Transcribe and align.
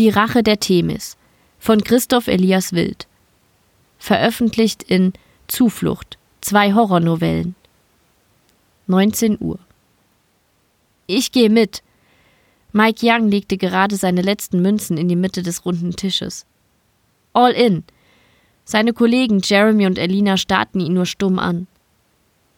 Die 0.00 0.08
Rache 0.08 0.42
der 0.42 0.58
Themis 0.58 1.18
von 1.58 1.84
Christoph 1.84 2.26
Elias 2.26 2.72
Wild. 2.72 3.06
Veröffentlicht 3.98 4.82
in 4.82 5.12
Zuflucht, 5.46 6.16
zwei 6.40 6.72
Horrornovellen. 6.72 7.54
19 8.86 9.36
Uhr. 9.38 9.58
Ich 11.06 11.32
gehe 11.32 11.50
mit. 11.50 11.82
Mike 12.72 13.06
Young 13.06 13.28
legte 13.28 13.58
gerade 13.58 13.96
seine 13.96 14.22
letzten 14.22 14.62
Münzen 14.62 14.96
in 14.96 15.06
die 15.06 15.16
Mitte 15.16 15.42
des 15.42 15.66
runden 15.66 15.94
Tisches. 15.94 16.46
All 17.34 17.52
in. 17.52 17.84
Seine 18.64 18.94
Kollegen 18.94 19.42
Jeremy 19.44 19.84
und 19.84 19.98
Elina 19.98 20.38
starrten 20.38 20.80
ihn 20.80 20.94
nur 20.94 21.04
stumm 21.04 21.38
an. 21.38 21.66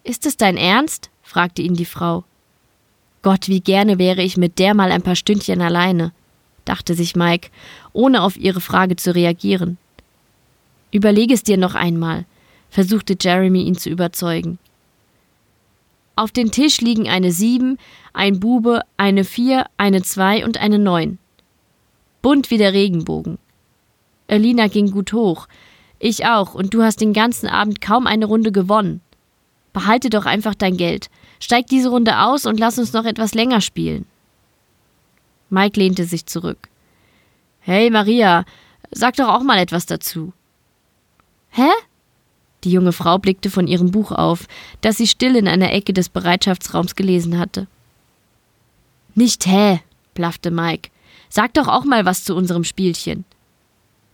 Ist 0.04 0.26
es 0.26 0.36
dein 0.36 0.56
Ernst? 0.56 1.10
fragte 1.24 1.62
ihn 1.62 1.74
die 1.74 1.86
Frau. 1.86 2.22
Gott, 3.22 3.48
wie 3.48 3.60
gerne 3.60 3.98
wäre 3.98 4.22
ich 4.22 4.36
mit 4.36 4.60
der 4.60 4.74
mal 4.74 4.92
ein 4.92 5.02
paar 5.02 5.16
Stündchen 5.16 5.60
alleine 5.60 6.12
dachte 6.64 6.94
sich 6.94 7.16
Mike, 7.16 7.50
ohne 7.92 8.22
auf 8.22 8.36
ihre 8.36 8.60
Frage 8.60 8.96
zu 8.96 9.14
reagieren. 9.14 9.78
Überlege 10.90 11.34
es 11.34 11.42
dir 11.42 11.56
noch 11.56 11.74
einmal, 11.74 12.24
versuchte 12.70 13.16
Jeremy 13.20 13.62
ihn 13.62 13.76
zu 13.76 13.90
überzeugen. 13.90 14.58
Auf 16.14 16.30
dem 16.30 16.50
Tisch 16.50 16.80
liegen 16.80 17.08
eine 17.08 17.32
Sieben, 17.32 17.78
ein 18.12 18.38
Bube, 18.38 18.82
eine 18.96 19.24
Vier, 19.24 19.66
eine 19.78 20.02
Zwei 20.02 20.44
und 20.44 20.58
eine 20.58 20.78
Neun. 20.78 21.18
Bunt 22.20 22.50
wie 22.50 22.58
der 22.58 22.74
Regenbogen. 22.74 23.38
Elina 24.28 24.68
ging 24.68 24.90
gut 24.90 25.12
hoch. 25.12 25.48
Ich 25.98 26.26
auch, 26.26 26.54
und 26.54 26.74
du 26.74 26.82
hast 26.82 27.00
den 27.00 27.12
ganzen 27.12 27.48
Abend 27.48 27.80
kaum 27.80 28.06
eine 28.06 28.26
Runde 28.26 28.52
gewonnen. 28.52 29.00
Behalte 29.72 30.10
doch 30.10 30.26
einfach 30.26 30.54
dein 30.54 30.76
Geld. 30.76 31.08
Steig 31.40 31.66
diese 31.68 31.88
Runde 31.88 32.20
aus 32.20 32.44
und 32.44 32.60
lass 32.60 32.78
uns 32.78 32.92
noch 32.92 33.04
etwas 33.04 33.34
länger 33.34 33.60
spielen. 33.60 34.04
Mike 35.52 35.78
lehnte 35.78 36.04
sich 36.04 36.24
zurück. 36.24 36.70
Hey 37.60 37.90
Maria, 37.90 38.46
sag 38.90 39.16
doch 39.16 39.28
auch 39.28 39.42
mal 39.42 39.58
etwas 39.58 39.84
dazu. 39.84 40.32
Hä? 41.50 41.68
Die 42.64 42.72
junge 42.72 42.92
Frau 42.92 43.18
blickte 43.18 43.50
von 43.50 43.66
ihrem 43.66 43.90
Buch 43.90 44.12
auf, 44.12 44.46
das 44.80 44.96
sie 44.96 45.06
still 45.06 45.36
in 45.36 45.46
einer 45.46 45.70
Ecke 45.72 45.92
des 45.92 46.08
Bereitschaftsraums 46.08 46.94
gelesen 46.94 47.38
hatte. 47.38 47.66
Nicht 49.14 49.46
hä, 49.46 49.80
blaffte 50.14 50.50
Mike. 50.50 50.90
Sag 51.28 51.52
doch 51.52 51.68
auch 51.68 51.84
mal 51.84 52.06
was 52.06 52.24
zu 52.24 52.34
unserem 52.34 52.64
Spielchen. 52.64 53.26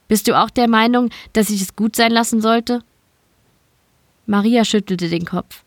Bist 0.09 0.27
du 0.27 0.37
auch 0.37 0.51
der 0.51 0.69
Meinung, 0.69 1.11
dass 1.35 1.51
ich 1.51 1.63
es 1.63 1.77
gut 1.77 1.95
sein 1.95 2.11
lassen 2.11 2.41
sollte? 2.41 2.83
Maria 4.27 4.65
schüttelte 4.65 5.09
den 5.09 5.25
Kopf. 5.25 5.63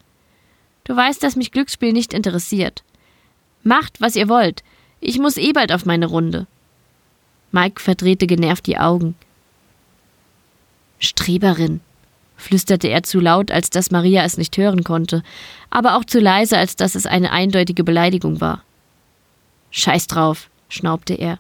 Du 0.83 0.95
weißt, 0.97 1.23
dass 1.23 1.37
mich 1.37 1.51
Glücksspiel 1.51 1.93
nicht 1.93 2.13
interessiert. 2.13 2.83
Macht, 3.63 4.01
was 4.01 4.17
ihr 4.17 4.27
wollt. 4.27 4.63
Ich 5.01 5.19
muss 5.19 5.37
eh 5.37 5.51
bald 5.51 5.71
auf 5.71 5.85
meine 5.85 6.05
Runde. 6.05 6.47
Mike 7.51 7.81
verdrehte 7.81 8.27
genervt 8.27 8.67
die 8.67 8.77
Augen. 8.77 9.15
Streberin, 10.99 11.81
flüsterte 12.37 12.87
er 12.87 13.03
zu 13.03 13.19
laut, 13.19 13.51
als 13.51 13.71
dass 13.71 13.91
Maria 13.91 14.23
es 14.23 14.37
nicht 14.37 14.55
hören 14.57 14.83
konnte, 14.83 15.23
aber 15.71 15.97
auch 15.97 16.05
zu 16.05 16.19
leise, 16.19 16.57
als 16.57 16.75
dass 16.75 16.95
es 16.95 17.07
eine 17.07 17.31
eindeutige 17.31 17.83
Beleidigung 17.83 18.39
war. 18.39 18.63
Scheiß 19.71 20.07
drauf, 20.07 20.49
schnaubte 20.69 21.15
er. 21.15 21.39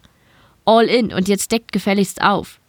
All 0.65 0.85
in 0.85 1.13
und 1.13 1.27
jetzt 1.27 1.51
deckt 1.51 1.71
gefälligst 1.71 2.21
auf. 2.21 2.59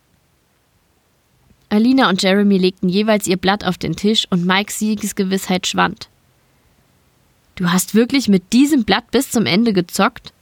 Alina 1.70 2.10
und 2.10 2.22
Jeremy 2.22 2.58
legten 2.58 2.90
jeweils 2.90 3.26
ihr 3.26 3.38
Blatt 3.38 3.64
auf 3.64 3.78
den 3.78 3.96
Tisch 3.96 4.26
und 4.28 4.44
Mikes 4.44 4.78
Siegesgewissheit 4.78 5.66
schwand. 5.66 6.10
Du 7.54 7.70
hast 7.70 7.94
wirklich 7.94 8.28
mit 8.28 8.52
diesem 8.52 8.84
Blatt 8.84 9.10
bis 9.10 9.30
zum 9.30 9.46
Ende 9.46 9.72
gezockt? 9.72 10.32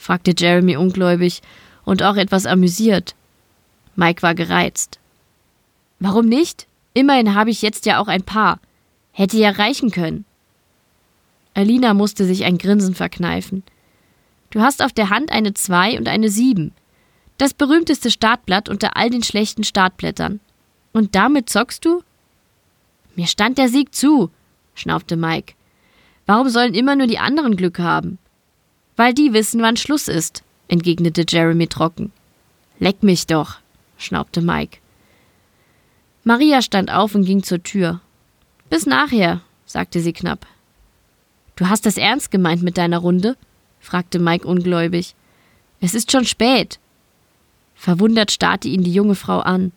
Fragte 0.00 0.34
Jeremy 0.36 0.76
ungläubig 0.76 1.42
und 1.84 2.02
auch 2.02 2.16
etwas 2.16 2.46
amüsiert. 2.46 3.14
Mike 3.96 4.22
war 4.22 4.34
gereizt. 4.34 4.98
Warum 5.98 6.26
nicht? 6.26 6.66
Immerhin 6.94 7.34
habe 7.34 7.50
ich 7.50 7.62
jetzt 7.62 7.86
ja 7.86 8.00
auch 8.00 8.08
ein 8.08 8.22
Paar. 8.22 8.58
Hätte 9.12 9.36
ja 9.36 9.50
reichen 9.50 9.90
können. 9.90 10.24
Alina 11.54 11.94
musste 11.94 12.24
sich 12.24 12.44
ein 12.44 12.58
Grinsen 12.58 12.94
verkneifen. 12.94 13.62
Du 14.50 14.60
hast 14.60 14.82
auf 14.82 14.92
der 14.92 15.10
Hand 15.10 15.30
eine 15.30 15.52
Zwei 15.54 15.98
und 15.98 16.08
eine 16.08 16.30
Sieben. 16.30 16.72
Das 17.38 17.54
berühmteste 17.54 18.10
Startblatt 18.10 18.68
unter 18.68 18.96
all 18.96 19.10
den 19.10 19.22
schlechten 19.22 19.64
Startblättern. 19.64 20.40
Und 20.92 21.14
damit 21.14 21.48
zockst 21.50 21.84
du? 21.84 22.02
Mir 23.16 23.26
stand 23.26 23.58
der 23.58 23.68
Sieg 23.68 23.94
zu, 23.94 24.30
schnaufte 24.74 25.16
Mike. 25.16 25.54
Warum 26.26 26.48
sollen 26.48 26.74
immer 26.74 26.96
nur 26.96 27.06
die 27.06 27.18
anderen 27.18 27.56
Glück 27.56 27.78
haben? 27.78 28.18
Weil 29.00 29.14
die 29.14 29.32
wissen, 29.32 29.62
wann 29.62 29.78
Schluss 29.78 30.08
ist, 30.08 30.42
entgegnete 30.68 31.24
Jeremy 31.26 31.66
trocken. 31.68 32.12
Leck 32.80 33.02
mich 33.02 33.26
doch, 33.26 33.56
schnaubte 33.96 34.42
Mike. 34.42 34.76
Maria 36.22 36.60
stand 36.60 36.92
auf 36.92 37.14
und 37.14 37.24
ging 37.24 37.42
zur 37.42 37.62
Tür. 37.62 38.02
Bis 38.68 38.84
nachher, 38.84 39.40
sagte 39.64 40.00
sie 40.00 40.12
knapp. 40.12 40.46
Du 41.56 41.70
hast 41.70 41.86
das 41.86 41.96
ernst 41.96 42.30
gemeint 42.30 42.62
mit 42.62 42.76
deiner 42.76 42.98
Runde? 42.98 43.38
fragte 43.80 44.18
Mike 44.18 44.46
ungläubig. 44.46 45.14
Es 45.80 45.94
ist 45.94 46.12
schon 46.12 46.26
spät. 46.26 46.78
Verwundert 47.74 48.30
starrte 48.30 48.68
ihn 48.68 48.84
die 48.84 48.92
junge 48.92 49.14
Frau 49.14 49.38
an. 49.40 49.72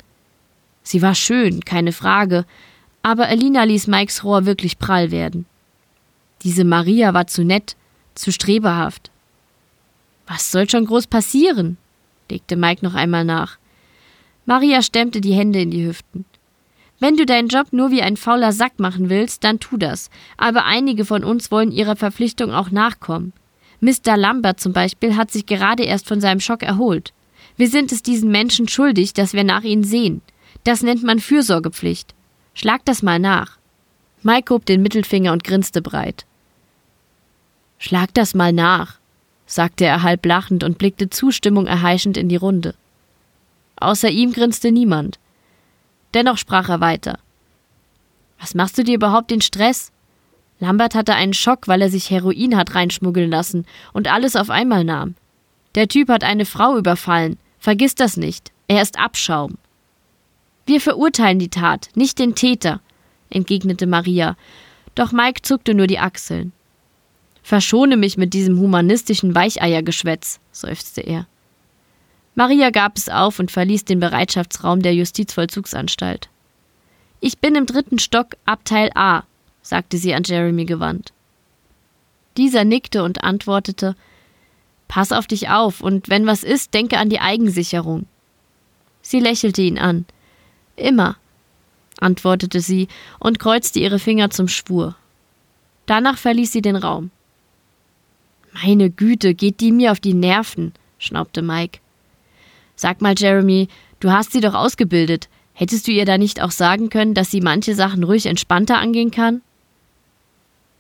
Sie 0.82 1.02
war 1.02 1.16
schön, 1.16 1.64
keine 1.64 1.94
Frage, 1.94 2.44
aber 3.04 3.30
Alina 3.30 3.64
ließ 3.64 3.88
Mikes 3.88 4.26
Rohr 4.26 4.46
wirklich 4.46 4.80
prall 4.80 5.12
werden. 5.12 5.46
Diese 6.42 6.66
Maria 6.66 7.14
war 7.14 7.28
zu 7.28 7.46
nett, 7.46 7.78
zu 8.16 8.34
streberhaft. 8.34 9.12
Was 10.28 10.52
soll 10.52 10.70
schon 10.70 10.86
groß 10.86 11.08
passieren? 11.08 11.78
legte 12.30 12.56
Mike 12.56 12.84
noch 12.84 12.96
einmal 12.96 13.26
nach. 13.26 13.58
Maria 14.46 14.82
stemmte 14.82 15.22
die 15.22 15.34
Hände 15.34 15.62
in 15.62 15.72
die 15.72 15.86
Hüften. 15.86 16.26
Wenn 17.00 17.18
du 17.18 17.26
deinen 17.26 17.50
Job 17.50 17.68
nur 17.72 17.92
wie 17.92 18.02
ein 18.02 18.18
fauler 18.18 18.54
Sack 18.54 18.80
machen 18.80 19.10
willst, 19.10 19.44
dann 19.44 19.60
tu 19.60 19.78
das. 19.78 20.10
Aber 20.38 20.66
einige 20.66 21.06
von 21.06 21.24
uns 21.24 21.52
wollen 21.52 21.72
ihrer 21.72 21.96
Verpflichtung 21.96 22.52
auch 22.52 22.72
nachkommen. 22.72 23.34
Mr. 23.82 24.16
Lambert 24.16 24.60
zum 24.60 24.72
Beispiel 24.72 25.18
hat 25.18 25.30
sich 25.30 25.46
gerade 25.46 25.84
erst 25.84 26.08
von 26.08 26.22
seinem 26.22 26.40
Schock 26.40 26.64
erholt. 26.64 27.14
Wir 27.58 27.68
sind 27.68 27.92
es 27.92 28.02
diesen 28.02 28.32
Menschen 28.32 28.68
schuldig, 28.68 29.14
dass 29.14 29.34
wir 29.34 29.44
nach 29.44 29.64
ihnen 29.64 29.84
sehen. 29.84 30.22
Das 30.64 30.82
nennt 30.82 31.04
man 31.04 31.20
Fürsorgepflicht. 31.20 32.16
Schlag 32.54 32.86
das 32.86 33.04
mal 33.04 33.20
nach. 33.20 33.58
Mike 34.22 34.54
hob 34.54 34.66
den 34.66 34.82
Mittelfinger 34.82 35.34
und 35.34 35.44
grinste 35.44 35.82
breit. 35.82 36.26
Schlag 37.78 38.14
das 38.14 38.34
mal 38.34 38.54
nach, 38.54 39.00
sagte 39.56 39.86
er 39.86 40.04
halb 40.04 40.26
lachend 40.26 40.64
und 40.64 40.78
blickte 40.78 41.10
Zustimmung 41.10 41.68
erheischend 41.68 42.18
in 42.18 42.30
die 42.30 42.36
Runde. 42.36 42.76
Außer 43.76 44.10
ihm 44.10 44.34
grinste 44.34 44.72
niemand. 44.72 45.20
Dennoch 46.14 46.38
sprach 46.38 46.70
er 46.70 46.80
weiter. 46.80 47.20
Was 48.40 48.56
machst 48.56 48.78
du 48.78 48.84
dir 48.84 48.96
überhaupt 48.96 49.32
den 49.32 49.42
Stress? 49.42 49.92
Lambert 50.60 50.96
hatte 50.96 51.16
einen 51.16 51.34
Schock, 51.34 51.68
weil 51.68 51.82
er 51.82 51.90
sich 51.90 52.10
Heroin 52.10 52.56
hat 52.56 52.76
reinschmuggeln 52.76 53.30
lassen 53.30 53.66
und 53.92 54.08
alles 54.08 54.36
auf 54.36 54.50
einmal 54.50 54.84
nahm. 54.84 55.16
Der 55.76 55.88
Typ 55.88 56.10
hat 56.10 56.24
eine 56.24 56.46
Frau 56.46 56.78
überfallen. 56.78 57.38
Vergiss 57.60 57.96
das 57.96 58.18
nicht. 58.18 58.52
Er 58.68 58.82
ist 58.82 59.00
Abschaum. 59.00 59.58
Wir 60.66 60.80
verurteilen 60.80 61.40
die 61.40 61.50
Tat, 61.50 61.90
nicht 61.96 62.20
den 62.20 62.36
Täter, 62.36 62.80
entgegnete 63.30 63.88
Maria. 63.88 64.38
Doch 64.96 65.12
Mike 65.12 65.42
zuckte 65.42 65.74
nur 65.74 65.88
die 65.88 66.00
Achseln. 66.00 66.54
Verschone 67.44 67.98
mich 67.98 68.18
mit 68.18 68.34
diesem 68.34 68.58
humanistischen 68.58 69.36
Weicheiergeschwätz, 69.36 70.40
seufzte 70.52 71.02
er. 71.02 71.28
Maria 72.36 72.72
gab 72.72 72.98
es 72.98 73.10
auf 73.10 73.38
und 73.38 73.52
verließ 73.52 73.86
den 73.86 74.00
Bereitschaftsraum 74.00 74.82
der 74.82 74.96
Justizvollzugsanstalt. 74.96 76.30
Ich 77.20 77.38
bin 77.38 77.56
im 77.56 77.66
dritten 77.66 78.00
Stock, 78.00 78.36
Abteil 78.46 78.90
A, 78.96 79.24
sagte 79.62 79.98
sie 79.98 80.14
an 80.14 80.24
Jeremy 80.24 80.66
gewandt. 80.66 81.14
Dieser 82.38 82.64
nickte 82.64 83.04
und 83.04 83.24
antwortete 83.24 83.96
Pass 84.88 85.12
auf 85.12 85.28
dich 85.28 85.50
auf, 85.50 85.82
und 85.82 86.10
wenn 86.10 86.26
was 86.26 86.44
ist, 86.44 86.74
denke 86.74 86.98
an 86.98 87.10
die 87.10 87.20
Eigensicherung. 87.20 88.06
Sie 89.02 89.20
lächelte 89.20 89.62
ihn 89.62 89.78
an. 89.78 90.06
Immer, 90.76 91.18
antwortete 92.00 92.62
sie 92.62 92.88
und 93.20 93.40
kreuzte 93.40 93.80
ihre 93.80 94.00
Finger 94.00 94.30
zum 94.30 94.48
Schwur. 94.48 94.96
Danach 95.86 96.18
verließ 96.18 96.52
sie 96.52 96.62
den 96.62 96.76
Raum. 96.76 97.12
Meine 98.54 98.90
Güte, 98.90 99.34
geht 99.34 99.60
die 99.60 99.72
mir 99.72 99.92
auf 99.92 100.00
die 100.00 100.14
Nerven, 100.14 100.74
schnaubte 101.00 101.42
Mike. 101.42 101.80
Sag 102.76 103.02
mal, 103.02 103.16
Jeremy, 103.18 103.68
du 104.00 104.12
hast 104.12 104.32
sie 104.32 104.42
doch 104.42 104.54
ausgebildet. 104.54 105.28
Hättest 105.54 105.88
du 105.88 105.92
ihr 105.92 106.06
da 106.06 106.18
nicht 106.18 106.42
auch 106.42 106.52
sagen 106.52 106.90
können, 106.90 107.14
dass 107.14 107.32
sie 107.32 107.42
manche 107.42 107.76
Sachen 107.76 108.04
ruhig 108.04 108.26
entspannter 108.26 108.80
angehen 108.80 109.12
kann? 109.12 109.42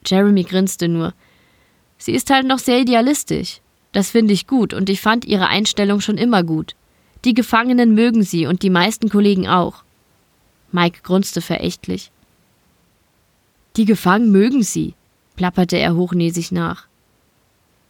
Jeremy 0.05 0.43
grinste 0.43 0.87
nur. 0.87 1.13
Sie 1.97 2.13
ist 2.13 2.29
halt 2.29 2.45
noch 2.45 2.59
sehr 2.59 2.79
idealistisch. 2.79 3.61
Das 3.91 4.09
finde 4.09 4.33
ich 4.33 4.47
gut 4.47 4.73
und 4.73 4.89
ich 4.89 5.01
fand 5.01 5.25
ihre 5.25 5.47
Einstellung 5.47 6.01
schon 6.01 6.17
immer 6.17 6.43
gut. 6.43 6.75
Die 7.25 7.33
Gefangenen 7.33 7.93
mögen 7.93 8.23
sie 8.23 8.47
und 8.47 8.63
die 8.63 8.71
meisten 8.71 9.09
Kollegen 9.09 9.47
auch. 9.47 9.83
Mike 10.71 11.01
grunzte 11.03 11.41
verächtlich. 11.41 12.11
Die 13.77 13.85
Gefangenen 13.85 14.31
mögen 14.31 14.63
sie, 14.63 14.95
plapperte 15.35 15.77
er 15.77 15.95
hochnäsig 15.95 16.51
nach. 16.51 16.87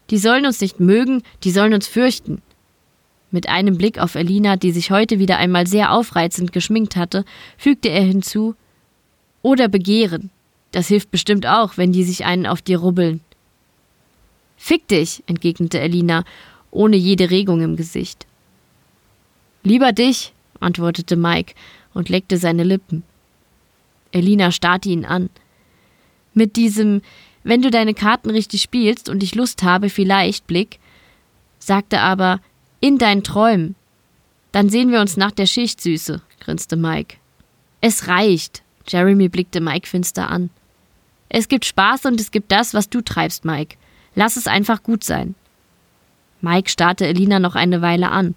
Die 0.09 0.17
sollen 0.17 0.45
uns 0.45 0.61
nicht 0.61 0.79
mögen, 0.79 1.23
die 1.43 1.51
sollen 1.51 1.73
uns 1.73 1.87
fürchten. 1.87 2.41
Mit 3.31 3.49
einem 3.49 3.77
Blick 3.77 3.99
auf 3.99 4.15
Elina, 4.15 4.57
die 4.57 4.71
sich 4.71 4.91
heute 4.91 5.17
wieder 5.17 5.37
einmal 5.37 5.65
sehr 5.65 5.91
aufreizend 5.91 6.51
geschminkt 6.51 6.95
hatte, 6.95 7.25
fügte 7.57 7.89
er 7.89 8.03
hinzu 8.03 8.55
Oder 9.41 9.67
begehren. 9.67 10.29
Das 10.71 10.87
hilft 10.87 11.11
bestimmt 11.11 11.45
auch, 11.45 11.77
wenn 11.77 11.91
die 11.91 12.03
sich 12.03 12.25
einen 12.25 12.45
auf 12.45 12.61
dir 12.61 12.79
rubbeln. 12.79 13.21
Fick 14.57 14.87
dich, 14.87 15.23
entgegnete 15.27 15.79
Elina, 15.79 16.23
ohne 16.71 16.95
jede 16.95 17.29
Regung 17.29 17.61
im 17.61 17.75
Gesicht. 17.75 18.25
Lieber 19.63 19.91
dich, 19.91 20.33
antwortete 20.59 21.15
Mike 21.15 21.53
und 21.93 22.09
leckte 22.09 22.37
seine 22.37 22.63
Lippen. 22.63 23.03
Elina 24.11 24.51
starrte 24.51 24.89
ihn 24.89 25.05
an. 25.05 25.29
Mit 26.33 26.55
diesem 26.55 27.01
Wenn 27.43 27.61
du 27.61 27.69
deine 27.69 27.93
Karten 27.93 28.29
richtig 28.29 28.61
spielst 28.61 29.09
und 29.09 29.21
ich 29.21 29.35
Lust 29.35 29.63
habe, 29.63 29.89
vielleicht 29.89 30.47
Blick, 30.47 30.79
sagte 31.59 31.99
aber 31.99 32.39
In 32.79 32.97
deinen 32.97 33.23
Träumen. 33.23 33.75
Dann 34.51 34.69
sehen 34.69 34.91
wir 34.91 35.01
uns 35.01 35.17
nach 35.17 35.31
der 35.31 35.45
Schicht, 35.45 35.81
Süße, 35.81 36.21
grinste 36.39 36.75
Mike. 36.75 37.17
Es 37.81 38.07
reicht. 38.07 38.61
Jeremy 38.87 39.29
blickte 39.29 39.61
Mike 39.61 39.87
finster 39.87 40.29
an. 40.29 40.49
Es 41.29 41.47
gibt 41.47 41.65
Spaß 41.65 42.05
und 42.05 42.19
es 42.19 42.31
gibt 42.31 42.51
das, 42.51 42.73
was 42.73 42.89
du 42.89 43.01
treibst, 43.01 43.45
Mike. 43.45 43.77
Lass 44.15 44.35
es 44.35 44.45
einfach 44.45 44.83
gut 44.83 45.03
sein. 45.03 45.35
Mike 46.41 46.69
starrte 46.69 47.07
Elina 47.07 47.39
noch 47.39 47.55
eine 47.55 47.81
Weile 47.81 48.11
an. 48.11 48.35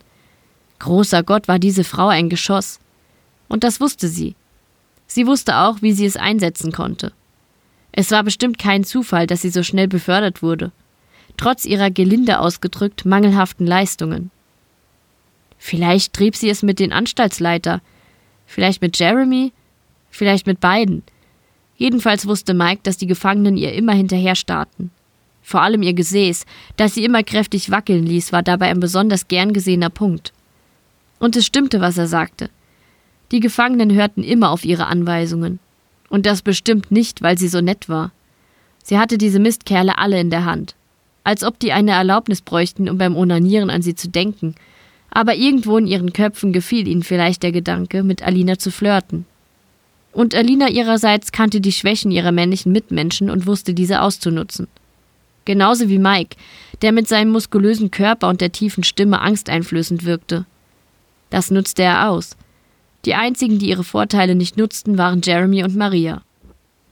Großer 0.79 1.23
Gott, 1.23 1.49
war 1.49 1.58
diese 1.58 1.85
Frau 1.85 2.08
ein 2.08 2.29
Geschoss. 2.29 2.79
Und 3.49 3.64
das 3.64 3.81
wusste 3.81 4.08
sie. 4.08 4.35
Sie 5.06 5.26
wusste 5.26 5.58
auch, 5.58 5.82
wie 5.82 5.93
sie 5.93 6.06
es 6.06 6.17
einsetzen 6.17 6.73
konnte. 6.73 7.12
Es 7.98 8.10
war 8.10 8.22
bestimmt 8.22 8.58
kein 8.58 8.84
Zufall, 8.84 9.26
dass 9.26 9.40
sie 9.40 9.48
so 9.48 9.62
schnell 9.62 9.88
befördert 9.88 10.43
wurde, 10.43 10.70
trotz 11.38 11.64
ihrer 11.64 11.90
gelinde 11.90 12.40
ausgedrückt 12.40 13.06
mangelhaften 13.06 13.66
Leistungen. 13.66 14.31
Vielleicht 15.56 16.12
trieb 16.12 16.37
sie 16.37 16.50
es 16.50 16.62
mit 16.62 16.78
den 16.78 16.93
Anstaltsleiter, 16.93 17.81
vielleicht 18.44 18.82
mit 18.82 18.98
Jeremy, 18.98 19.52
vielleicht 20.10 20.46
mit 20.46 20.60
beiden. 20.60 21.04
Jedenfalls 21.78 22.26
wusste 22.26 22.52
Mike, 22.52 22.81
dass 22.82 22.98
die 22.98 23.06
Gefangenen 23.06 23.56
ihr 23.56 23.72
immer 23.72 23.94
hinterher 23.94 24.34
starrten. 24.34 24.90
Vor 25.43 25.62
allem 25.62 25.82
ihr 25.82 25.94
Gesäß, 25.94 26.44
das 26.76 26.94
sie 26.94 27.04
immer 27.04 27.22
kräftig 27.22 27.70
wackeln 27.70 28.04
ließ, 28.04 28.31
war 28.31 28.43
dabei 28.43 28.69
ein 28.69 28.81
besonders 28.81 29.26
gern 29.26 29.54
gesehener 29.54 29.90
Punkt. 29.90 30.34
Und 31.19 31.34
es 31.34 31.46
stimmte, 31.46 31.81
was 31.81 31.96
er 31.96 32.08
sagte. 32.08 32.50
Die 33.32 33.40
Gefangenen 33.40 33.94
hörten 33.94 34.22
immer 34.22 34.50
auf 34.50 34.66
ihre 34.66 34.87
Anweisungen. 34.87 35.60
Und 36.17 36.25
das 36.25 36.41
bestimmt 36.41 36.91
nicht, 36.91 37.21
weil 37.21 37.37
sie 37.37 37.49
so 37.49 37.61
nett 37.61 37.91
war. 37.91 38.11
Sie 38.83 38.97
hatte 38.97 39.19
diese 39.19 39.39
Mistkerle 39.39 39.99
alle 39.99 40.19
in 40.19 40.31
der 40.31 40.47
Hand. 40.47 40.75
Als 41.25 41.45
ob 41.45 41.59
die 41.59 41.73
eine 41.73 41.91
Erlaubnis 41.91 42.41
bräuchten, 42.41 42.89
um 42.89 42.97
beim 42.97 43.19
Onanieren 43.19 43.69
an 43.69 43.83
sie 43.83 43.95
zu 43.95 44.09
denken. 44.09 44.55
Aber 45.11 45.35
irgendwo 45.35 45.77
in 45.77 45.87
ihren 45.87 46.15
Köpfen 46.15 46.55
gefiel 46.55 46.89
ihnen 46.89 47.03
vielleicht 47.03 47.43
der 47.43 47.53
Gedanke, 47.53 48.03
mit 48.03 48.23
Alina 48.23 48.59
zu 48.59 48.71
flirten. 48.71 49.27
Und 50.11 50.35
Alina 50.35 50.71
ihrerseits 50.71 51.33
kannte 51.33 51.61
die 51.61 51.71
Schwächen 51.71 52.11
ihrer 52.11 52.33
männlichen 52.33 52.73
Mitmenschen 52.73 53.29
und 53.29 53.47
wusste 53.47 53.75
diese 53.75 54.01
auszunutzen. 54.01 54.69
Genauso 55.45 55.91
wie 55.91 55.99
Mike, 55.99 56.39
der 56.81 56.93
mit 56.93 57.09
seinem 57.09 57.31
muskulösen 57.31 57.91
Körper 57.91 58.31
und 58.31 58.41
der 58.41 58.53
tiefen 58.53 58.85
Stimme 58.85 59.21
angsteinflößend 59.21 60.07
wirkte. 60.07 60.47
Das 61.29 61.51
nutzte 61.51 61.83
er 61.83 62.09
aus. 62.09 62.39
Die 63.06 63.14
einzigen, 63.14 63.61
die 63.61 63.69
ihre 63.69 63.85
Vorteile 63.85 64.35
nicht 64.35 64.56
nutzten, 64.56 64.99
waren 64.99 65.23
Jeremy 65.23 65.62
und 65.62 65.76
Maria. 65.76 66.23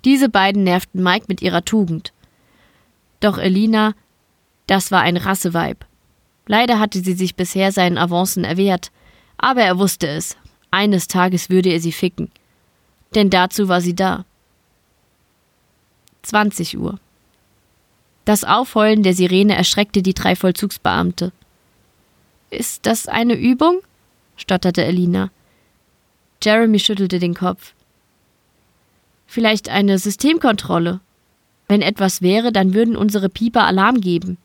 Diese 0.05 0.29
beiden 0.29 0.63
nervten 0.63 1.03
Mike 1.03 1.27
mit 1.29 1.43
ihrer 1.43 1.65
Tugend. 1.65 2.13
Doch 3.19 3.37
Elina, 3.37 3.95
das 4.69 4.93
war 4.93 5.01
ein 5.01 5.17
Rasseweib. 5.17 5.85
Leider 6.47 6.79
hatte 6.79 7.01
sie 7.01 7.15
sich 7.15 7.35
bisher 7.35 7.73
seinen 7.73 7.99
Avancen 7.99 8.45
erwehrt, 8.45 8.93
aber 9.39 9.63
er 9.63 9.79
wusste 9.79 10.07
es. 10.07 10.37
Eines 10.71 11.09
Tages 11.09 11.51
würde 11.51 11.71
er 11.71 11.81
sie 11.81 11.93
ficken. 11.93 12.31
Denn 13.15 13.31
dazu 13.31 13.69
war 13.69 13.81
sie 13.81 13.95
da. 13.95 14.25
20 16.23 16.79
Uhr. 16.79 17.01
Das 18.25 18.45
Aufheulen 18.45 19.03
der 19.03 19.15
Sirene 19.15 19.57
erschreckte 19.57 20.03
die 20.03 20.15
drei 20.15 20.37
Vollzugsbeamte. 20.37 21.33
Ist 22.51 22.87
das 22.87 23.09
eine 23.09 23.35
Übung? 23.35 23.81
stotterte 24.37 24.85
Elina. 24.85 25.31
Jeremy 26.45 26.79
schüttelte 26.79 27.19
den 27.19 27.35
Kopf. 27.35 27.73
Vielleicht 29.27 29.69
eine 29.69 29.99
Systemkontrolle. 29.99 31.01
Wenn 31.69 31.81
etwas 31.81 32.21
wäre, 32.21 32.53
dann 32.53 32.75
würden 32.75 32.97
unsere 32.97 33.29
Pieper 33.29 33.65
Alarm 33.65 34.01
geben. 34.01 34.37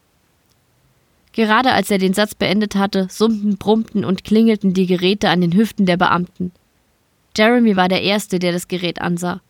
Gerade 1.34 1.74
als 1.74 1.92
er 1.92 1.98
den 1.98 2.13
Satz 2.13 2.34
beendet 2.34 2.75
hatte, 2.75 3.07
summten, 3.10 3.57
brummten 3.57 4.06
und 4.06 4.24
klingelten 4.24 4.74
die 4.74 4.88
Geräte 4.88 5.30
an 5.30 5.42
den 5.42 5.54
Hüften 5.54 5.86
der 5.86 5.98
Beamten. 5.98 6.51
Jeremy 7.38 7.75
war 7.75 7.88
der 7.88 8.02
Erste, 8.02 8.40
der 8.40 8.52
das 8.52 8.68
Gerät 8.68 9.02
ansah. 9.02 9.42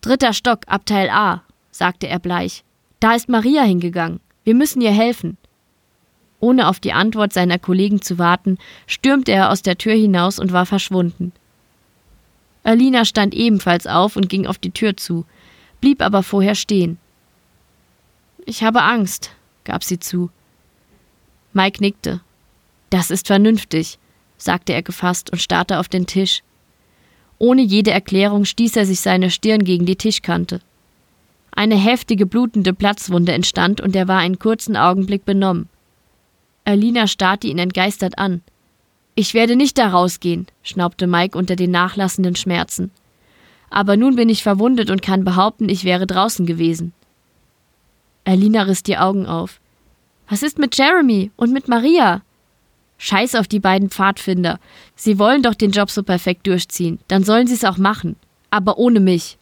Dritter 0.00 0.32
Stock, 0.32 0.60
Abteil 0.66 1.10
A, 1.10 1.42
sagte 1.70 2.08
er 2.08 2.18
bleich. 2.18 2.64
Da 2.98 3.14
ist 3.14 3.28
Maria 3.28 3.62
hingegangen. 3.62 4.20
Wir 4.44 4.54
müssen 4.54 4.80
ihr 4.80 4.90
helfen. 4.90 5.36
Ohne 6.40 6.68
auf 6.68 6.80
die 6.80 6.92
Antwort 6.92 7.32
seiner 7.32 7.58
Kollegen 7.58 8.02
zu 8.02 8.18
warten, 8.18 8.58
stürmte 8.88 9.30
er 9.30 9.50
aus 9.50 9.62
der 9.62 9.78
Tür 9.78 9.94
hinaus 9.94 10.40
und 10.40 10.52
war 10.52 10.66
verschwunden. 10.66 11.32
Alina 12.64 13.04
stand 13.04 13.34
ebenfalls 13.34 13.86
auf 13.86 14.16
und 14.16 14.28
ging 14.28 14.46
auf 14.46 14.58
die 14.58 14.70
Tür 14.70 14.96
zu, 14.96 15.24
blieb 15.80 16.00
aber 16.00 16.22
vorher 16.22 16.54
stehen. 16.54 16.98
Ich 18.44 18.62
habe 18.62 18.82
Angst, 18.82 19.30
gab 19.64 19.84
sie 19.84 19.98
zu. 19.98 20.30
Mike 21.52 21.80
nickte. 21.80 22.20
Das 22.90 23.10
ist 23.10 23.26
vernünftig, 23.26 23.98
sagte 24.36 24.72
er 24.72 24.82
gefasst 24.82 25.30
und 25.30 25.40
starrte 25.40 25.78
auf 25.78 25.88
den 25.88 26.06
Tisch. 26.06 26.42
Ohne 27.38 27.62
jede 27.62 27.90
Erklärung 27.90 28.44
stieß 28.44 28.76
er 28.76 28.86
sich 28.86 29.00
seine 29.00 29.30
Stirn 29.30 29.64
gegen 29.64 29.86
die 29.86 29.96
Tischkante. 29.96 30.60
Eine 31.50 31.76
heftige 31.76 32.26
blutende 32.26 32.72
Platzwunde 32.72 33.32
entstand 33.32 33.80
und 33.80 33.94
er 33.94 34.08
war 34.08 34.18
einen 34.18 34.38
kurzen 34.38 34.76
Augenblick 34.76 35.24
benommen. 35.24 35.68
Alina 36.64 37.06
starrte 37.06 37.48
ihn 37.48 37.58
entgeistert 37.58 38.18
an. 38.18 38.42
Ich 39.14 39.34
werde 39.34 39.56
nicht 39.56 39.76
da 39.76 39.88
rausgehen, 39.88 40.46
schnaubte 40.62 41.06
Mike 41.06 41.36
unter 41.36 41.56
den 41.56 41.70
nachlassenden 41.70 42.34
Schmerzen. 42.34 42.90
Aber 43.68 43.96
nun 43.96 44.16
bin 44.16 44.28
ich 44.28 44.42
verwundet 44.42 44.90
und 44.90 45.02
kann 45.02 45.24
behaupten, 45.24 45.68
ich 45.68 45.84
wäre 45.84 46.06
draußen 46.06 46.46
gewesen. 46.46 46.92
Alina 48.24 48.62
riss 48.62 48.82
die 48.82 48.98
Augen 48.98 49.26
auf. 49.26 49.60
Was 50.28 50.42
ist 50.42 50.58
mit 50.58 50.76
Jeremy 50.76 51.30
und 51.36 51.52
mit 51.52 51.68
Maria? 51.68 52.22
Scheiß 52.98 53.34
auf 53.34 53.48
die 53.48 53.60
beiden 53.60 53.90
Pfadfinder. 53.90 54.60
Sie 54.94 55.18
wollen 55.18 55.42
doch 55.42 55.54
den 55.54 55.72
Job 55.72 55.90
so 55.90 56.02
perfekt 56.02 56.46
durchziehen. 56.46 57.00
Dann 57.08 57.24
sollen 57.24 57.48
sie 57.48 57.54
es 57.54 57.64
auch 57.64 57.76
machen. 57.76 58.16
Aber 58.50 58.78
ohne 58.78 59.00
mich. 59.00 59.38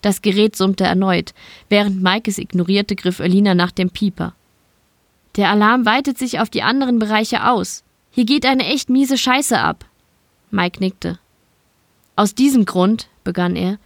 Das 0.00 0.22
Gerät 0.22 0.56
summte 0.56 0.84
erneut. 0.84 1.34
Während 1.68 2.02
Mike 2.02 2.30
es 2.30 2.38
ignorierte, 2.38 2.96
griff 2.96 3.20
Alina 3.20 3.54
nach 3.54 3.70
dem 3.70 3.90
Pieper. 3.90 4.34
Der 5.36 5.50
Alarm 5.50 5.84
weitet 5.84 6.18
sich 6.18 6.40
auf 6.40 6.48
die 6.48 6.62
anderen 6.62 6.98
Bereiche 6.98 7.46
aus. 7.48 7.84
Hier 8.10 8.24
geht 8.24 8.44
eine 8.44 8.66
echt 8.66 8.90
miese 8.90 9.16
Scheiße 9.16 9.58
ab. 9.58 9.84
Mike 10.50 10.80
nickte. 10.80 11.18
Aus 12.16 12.34
diesem 12.34 12.64
Grund, 12.64 13.08
begann 13.24 13.56
er, 13.56 13.78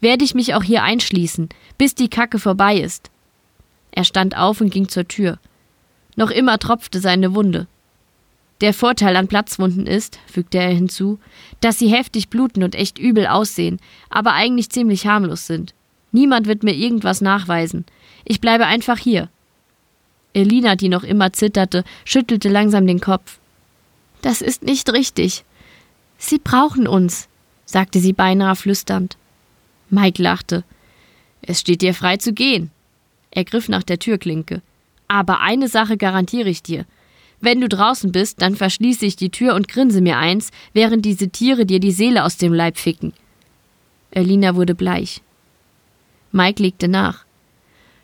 werde 0.00 0.24
ich 0.24 0.34
mich 0.34 0.54
auch 0.54 0.62
hier 0.62 0.82
einschließen, 0.82 1.48
bis 1.78 1.94
die 1.94 2.08
Kacke 2.08 2.38
vorbei 2.38 2.76
ist. 2.78 3.10
Er 3.92 4.04
stand 4.04 4.36
auf 4.36 4.60
und 4.60 4.70
ging 4.70 4.88
zur 4.88 5.06
Tür. 5.08 5.38
Noch 6.16 6.30
immer 6.30 6.58
tropfte 6.58 7.00
seine 7.00 7.34
Wunde. 7.34 7.66
Der 8.60 8.74
Vorteil 8.74 9.14
an 9.14 9.28
Platzwunden 9.28 9.86
ist, 9.86 10.18
fügte 10.26 10.58
er 10.58 10.70
hinzu, 10.70 11.20
dass 11.60 11.78
sie 11.78 11.88
heftig 11.88 12.28
bluten 12.28 12.64
und 12.64 12.74
echt 12.74 12.98
übel 12.98 13.28
aussehen, 13.28 13.78
aber 14.10 14.32
eigentlich 14.32 14.70
ziemlich 14.70 15.06
harmlos 15.06 15.46
sind. 15.46 15.74
Niemand 16.10 16.48
wird 16.48 16.64
mir 16.64 16.74
irgendwas 16.74 17.20
nachweisen. 17.20 17.84
Ich 18.24 18.40
bleibe 18.40 18.66
einfach 18.66 18.98
hier. 18.98 19.28
Elina, 20.32 20.74
die 20.74 20.88
noch 20.88 21.04
immer 21.04 21.32
zitterte, 21.32 21.84
schüttelte 22.04 22.48
langsam 22.48 22.86
den 22.86 23.00
Kopf. 23.00 23.38
Das 24.22 24.42
ist 24.42 24.62
nicht 24.62 24.92
richtig. 24.92 25.44
Sie 26.18 26.38
brauchen 26.38 26.88
uns, 26.88 27.28
sagte 27.64 28.00
sie 28.00 28.12
beinahe 28.12 28.56
flüsternd. 28.56 29.16
Mike 29.90 30.22
lachte. 30.22 30.64
Es 31.42 31.60
steht 31.60 31.82
dir 31.82 31.94
frei 31.94 32.16
zu 32.16 32.32
gehen. 32.32 32.70
Er 33.30 33.44
griff 33.44 33.68
nach 33.68 33.82
der 33.82 33.98
Türklinke. 33.98 34.62
Aber 35.06 35.40
eine 35.40 35.68
Sache 35.68 35.96
garantiere 35.96 36.48
ich 36.48 36.62
dir. 36.62 36.84
Wenn 37.40 37.60
du 37.60 37.68
draußen 37.68 38.10
bist, 38.10 38.42
dann 38.42 38.56
verschließe 38.56 39.06
ich 39.06 39.14
die 39.14 39.30
Tür 39.30 39.54
und 39.54 39.68
grinse 39.68 40.00
mir 40.00 40.18
eins, 40.18 40.50
während 40.72 41.04
diese 41.04 41.28
Tiere 41.28 41.66
dir 41.66 41.78
die 41.78 41.92
Seele 41.92 42.24
aus 42.24 42.36
dem 42.36 42.52
Leib 42.52 42.78
ficken. 42.78 43.12
Elina 44.10 44.56
wurde 44.56 44.74
bleich. 44.74 45.22
Mike 46.32 46.60
legte 46.60 46.88
nach. 46.88 47.24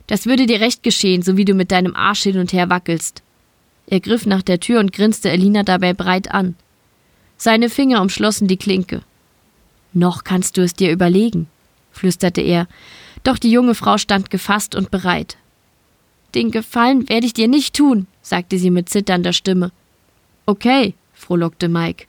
Das 0.07 0.27
würde 0.27 0.47
dir 0.47 0.61
recht 0.61 0.83
geschehen, 0.83 1.23
so 1.23 1.37
wie 1.37 1.45
du 1.45 1.55
mit 1.55 1.73
deinem 1.73 1.97
Arsch 1.97 2.23
hin 2.23 2.39
und 2.39 2.53
her 2.53 2.71
wackelst. 2.71 3.24
Er 3.87 4.01
griff 4.01 4.27
nach 4.27 4.43
der 4.43 4.61
Tür 4.61 4.81
und 4.81 4.93
grinste 4.93 5.31
Elina 5.31 5.63
dabei 5.63 5.93
breit 5.93 6.33
an. 6.33 6.57
Seine 7.37 7.69
Finger 7.69 8.01
umschlossen 8.01 8.49
die 8.49 8.57
Klinke. 8.57 9.03
Noch 9.93 10.25
kannst 10.25 10.57
du 10.57 10.63
es 10.63 10.75
dir 10.75 10.91
überlegen, 10.91 11.47
flüsterte 11.93 12.41
er, 12.41 12.67
doch 13.23 13.39
die 13.39 13.51
junge 13.51 13.75
Frau 13.75 13.99
stand 13.99 14.31
gefasst 14.31 14.75
und 14.75 14.91
bereit. 14.91 15.37
Den 16.35 16.51
Gefallen 16.51 17.09
werde 17.09 17.27
ich 17.27 17.35
dir 17.35 17.49
nicht 17.49 17.77
tun, 17.77 18.07
sagte 18.23 18.59
sie 18.59 18.71
mit 18.71 18.89
zitternder 18.89 19.33
Stimme. 19.33 19.71
Okay, 20.47 20.95
frohlockte 21.13 21.69
Mike. 21.69 22.07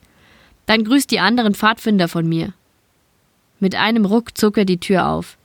Dann 0.66 0.84
grüßt 0.84 1.12
die 1.12 1.20
anderen 1.20 1.54
Pfadfinder 1.54 2.08
von 2.08 2.28
mir. 2.28 2.54
Mit 3.60 3.76
einem 3.76 4.06
Ruck 4.06 4.38
zog 4.38 4.58
er 4.58 4.66
die 4.66 4.80
Tür 4.80 5.08
auf 5.08 5.38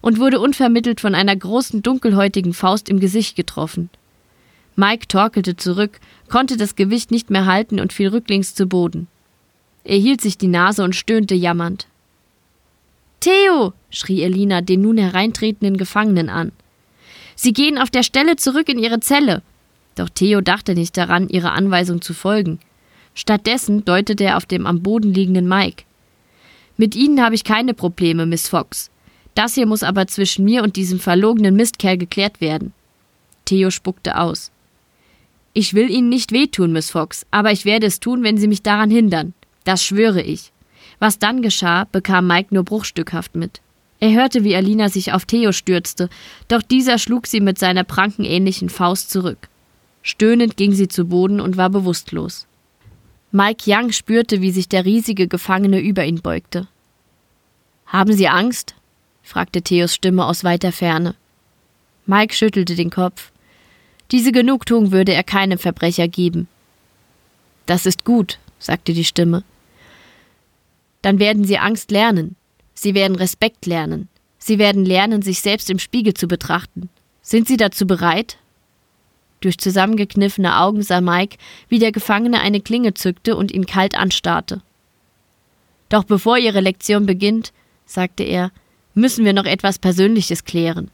und 0.00 0.18
wurde 0.18 0.40
unvermittelt 0.40 1.00
von 1.00 1.14
einer 1.14 1.36
großen 1.36 1.82
dunkelhäutigen 1.82 2.54
Faust 2.54 2.88
im 2.88 3.00
Gesicht 3.00 3.36
getroffen. 3.36 3.90
Mike 4.76 5.08
torkelte 5.08 5.56
zurück, 5.56 6.00
konnte 6.28 6.56
das 6.56 6.76
Gewicht 6.76 7.10
nicht 7.10 7.30
mehr 7.30 7.46
halten 7.46 7.80
und 7.80 7.92
fiel 7.92 8.08
rücklings 8.08 8.54
zu 8.54 8.66
Boden. 8.66 9.08
Er 9.84 9.96
hielt 9.96 10.20
sich 10.20 10.38
die 10.38 10.48
Nase 10.48 10.84
und 10.84 10.96
stöhnte 10.96 11.34
jammernd. 11.34 11.86
Theo! 13.20 13.72
schrie 13.90 14.22
Elina 14.22 14.60
den 14.60 14.82
nun 14.82 14.98
hereintretenden 14.98 15.76
Gefangenen 15.76 16.28
an. 16.28 16.52
Sie 17.34 17.52
gehen 17.52 17.78
auf 17.78 17.90
der 17.90 18.02
Stelle 18.02 18.36
zurück 18.36 18.68
in 18.68 18.78
ihre 18.78 19.00
Zelle. 19.00 19.42
Doch 19.96 20.08
Theo 20.08 20.40
dachte 20.40 20.74
nicht 20.74 20.96
daran, 20.96 21.28
ihrer 21.28 21.52
Anweisung 21.52 22.00
zu 22.00 22.14
folgen. 22.14 22.60
Stattdessen 23.14 23.84
deutete 23.84 24.24
er 24.24 24.36
auf 24.36 24.46
dem 24.46 24.66
am 24.66 24.82
Boden 24.82 25.12
liegenden 25.12 25.48
Mike. 25.48 25.84
Mit 26.76 26.94
Ihnen 26.94 27.22
habe 27.22 27.34
ich 27.34 27.44
keine 27.44 27.74
Probleme, 27.74 28.24
Miss 28.26 28.48
Fox. 28.48 28.90
Das 29.34 29.54
hier 29.54 29.66
muss 29.66 29.82
aber 29.82 30.06
zwischen 30.06 30.44
mir 30.44 30.62
und 30.62 30.76
diesem 30.76 30.98
verlogenen 30.98 31.56
Mistkerl 31.56 31.98
geklärt 31.98 32.40
werden. 32.40 32.72
Theo 33.44 33.70
spuckte 33.70 34.18
aus. 34.18 34.51
Ich 35.54 35.74
will 35.74 35.90
Ihnen 35.90 36.08
nicht 36.08 36.32
wehtun, 36.32 36.72
Miss 36.72 36.90
Fox, 36.90 37.26
aber 37.30 37.52
ich 37.52 37.64
werde 37.64 37.86
es 37.86 38.00
tun, 38.00 38.22
wenn 38.22 38.38
Sie 38.38 38.48
mich 38.48 38.62
daran 38.62 38.90
hindern. 38.90 39.34
Das 39.64 39.84
schwöre 39.84 40.22
ich. 40.22 40.52
Was 40.98 41.18
dann 41.18 41.42
geschah, 41.42 41.84
bekam 41.90 42.26
Mike 42.26 42.54
nur 42.54 42.64
bruchstückhaft 42.64 43.34
mit. 43.34 43.60
Er 44.00 44.12
hörte, 44.12 44.44
wie 44.44 44.56
Alina 44.56 44.88
sich 44.88 45.12
auf 45.12 45.26
Theo 45.26 45.52
stürzte, 45.52 46.08
doch 46.48 46.62
dieser 46.62 46.98
schlug 46.98 47.26
sie 47.26 47.40
mit 47.40 47.58
seiner 47.58 47.84
prankenähnlichen 47.84 48.68
Faust 48.68 49.10
zurück. 49.10 49.48
Stöhnend 50.02 50.56
ging 50.56 50.72
sie 50.72 50.88
zu 50.88 51.04
Boden 51.06 51.40
und 51.40 51.56
war 51.56 51.70
bewusstlos. 51.70 52.46
Mike 53.30 53.64
Young 53.66 53.92
spürte, 53.92 54.40
wie 54.40 54.50
sich 54.50 54.68
der 54.68 54.84
riesige 54.84 55.28
Gefangene 55.28 55.80
über 55.80 56.04
ihn 56.04 56.20
beugte. 56.20 56.68
Haben 57.86 58.12
Sie 58.12 58.28
Angst? 58.28 58.74
fragte 59.22 59.62
Theos 59.62 59.94
Stimme 59.94 60.24
aus 60.24 60.44
weiter 60.44 60.72
Ferne. 60.72 61.14
Mike 62.06 62.34
schüttelte 62.34 62.74
den 62.74 62.90
Kopf. 62.90 63.31
Diese 64.12 64.30
Genugtuung 64.30 64.92
würde 64.92 65.14
er 65.14 65.24
keinem 65.24 65.58
Verbrecher 65.58 66.06
geben. 66.06 66.46
Das 67.64 67.86
ist 67.86 68.04
gut, 68.04 68.38
sagte 68.58 68.92
die 68.92 69.06
Stimme. 69.06 69.42
Dann 71.00 71.18
werden 71.18 71.44
Sie 71.44 71.56
Angst 71.56 71.90
lernen. 71.90 72.36
Sie 72.74 72.94
werden 72.94 73.16
Respekt 73.16 73.64
lernen. 73.64 74.08
Sie 74.38 74.58
werden 74.58 74.84
lernen, 74.84 75.22
sich 75.22 75.40
selbst 75.40 75.70
im 75.70 75.78
Spiegel 75.78 76.12
zu 76.12 76.28
betrachten. 76.28 76.90
Sind 77.22 77.48
Sie 77.48 77.56
dazu 77.56 77.86
bereit? 77.86 78.36
Durch 79.40 79.56
zusammengekniffene 79.56 80.58
Augen 80.58 80.82
sah 80.82 81.00
Mike, 81.00 81.38
wie 81.68 81.78
der 81.78 81.90
Gefangene 81.90 82.40
eine 82.40 82.60
Klinge 82.60 82.92
zückte 82.92 83.34
und 83.34 83.50
ihn 83.50 83.64
kalt 83.64 83.94
anstarrte. 83.94 84.60
Doch 85.88 86.04
bevor 86.04 86.36
Ihre 86.36 86.60
Lektion 86.60 87.06
beginnt, 87.06 87.52
sagte 87.86 88.24
er, 88.24 88.52
müssen 88.94 89.24
wir 89.24 89.32
noch 89.32 89.46
etwas 89.46 89.78
Persönliches 89.78 90.44
klären. 90.44 90.90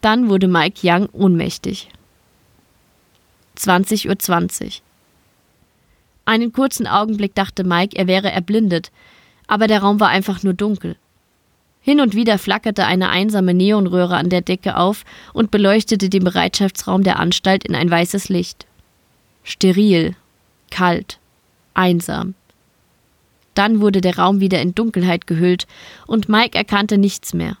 Dann 0.00 0.28
wurde 0.28 0.46
Mike 0.46 0.80
Young 0.84 1.08
ohnmächtig. 1.10 1.88
20.20 3.58 4.08
Uhr. 4.08 4.18
20. 4.18 4.82
Einen 6.24 6.52
kurzen 6.52 6.86
Augenblick 6.86 7.34
dachte 7.34 7.64
Mike, 7.64 7.96
er 7.96 8.06
wäre 8.06 8.30
erblindet, 8.30 8.90
aber 9.46 9.66
der 9.66 9.80
Raum 9.80 10.00
war 10.00 10.08
einfach 10.08 10.42
nur 10.42 10.54
dunkel. 10.54 10.96
Hin 11.80 12.00
und 12.00 12.14
wieder 12.14 12.38
flackerte 12.38 12.86
eine 12.86 13.10
einsame 13.10 13.52
Neonröhre 13.52 14.16
an 14.16 14.30
der 14.30 14.40
Decke 14.40 14.78
auf 14.78 15.04
und 15.34 15.50
beleuchtete 15.50 16.08
den 16.08 16.24
Bereitschaftsraum 16.24 17.02
der 17.02 17.18
Anstalt 17.18 17.64
in 17.64 17.74
ein 17.74 17.90
weißes 17.90 18.30
Licht. 18.30 18.66
Steril, 19.42 20.16
kalt, 20.70 21.18
einsam. 21.74 22.34
Dann 23.52 23.80
wurde 23.80 24.00
der 24.00 24.18
Raum 24.18 24.40
wieder 24.40 24.62
in 24.62 24.74
Dunkelheit 24.74 25.26
gehüllt 25.26 25.66
und 26.06 26.30
Mike 26.30 26.56
erkannte 26.56 26.96
nichts 26.96 27.34
mehr. 27.34 27.58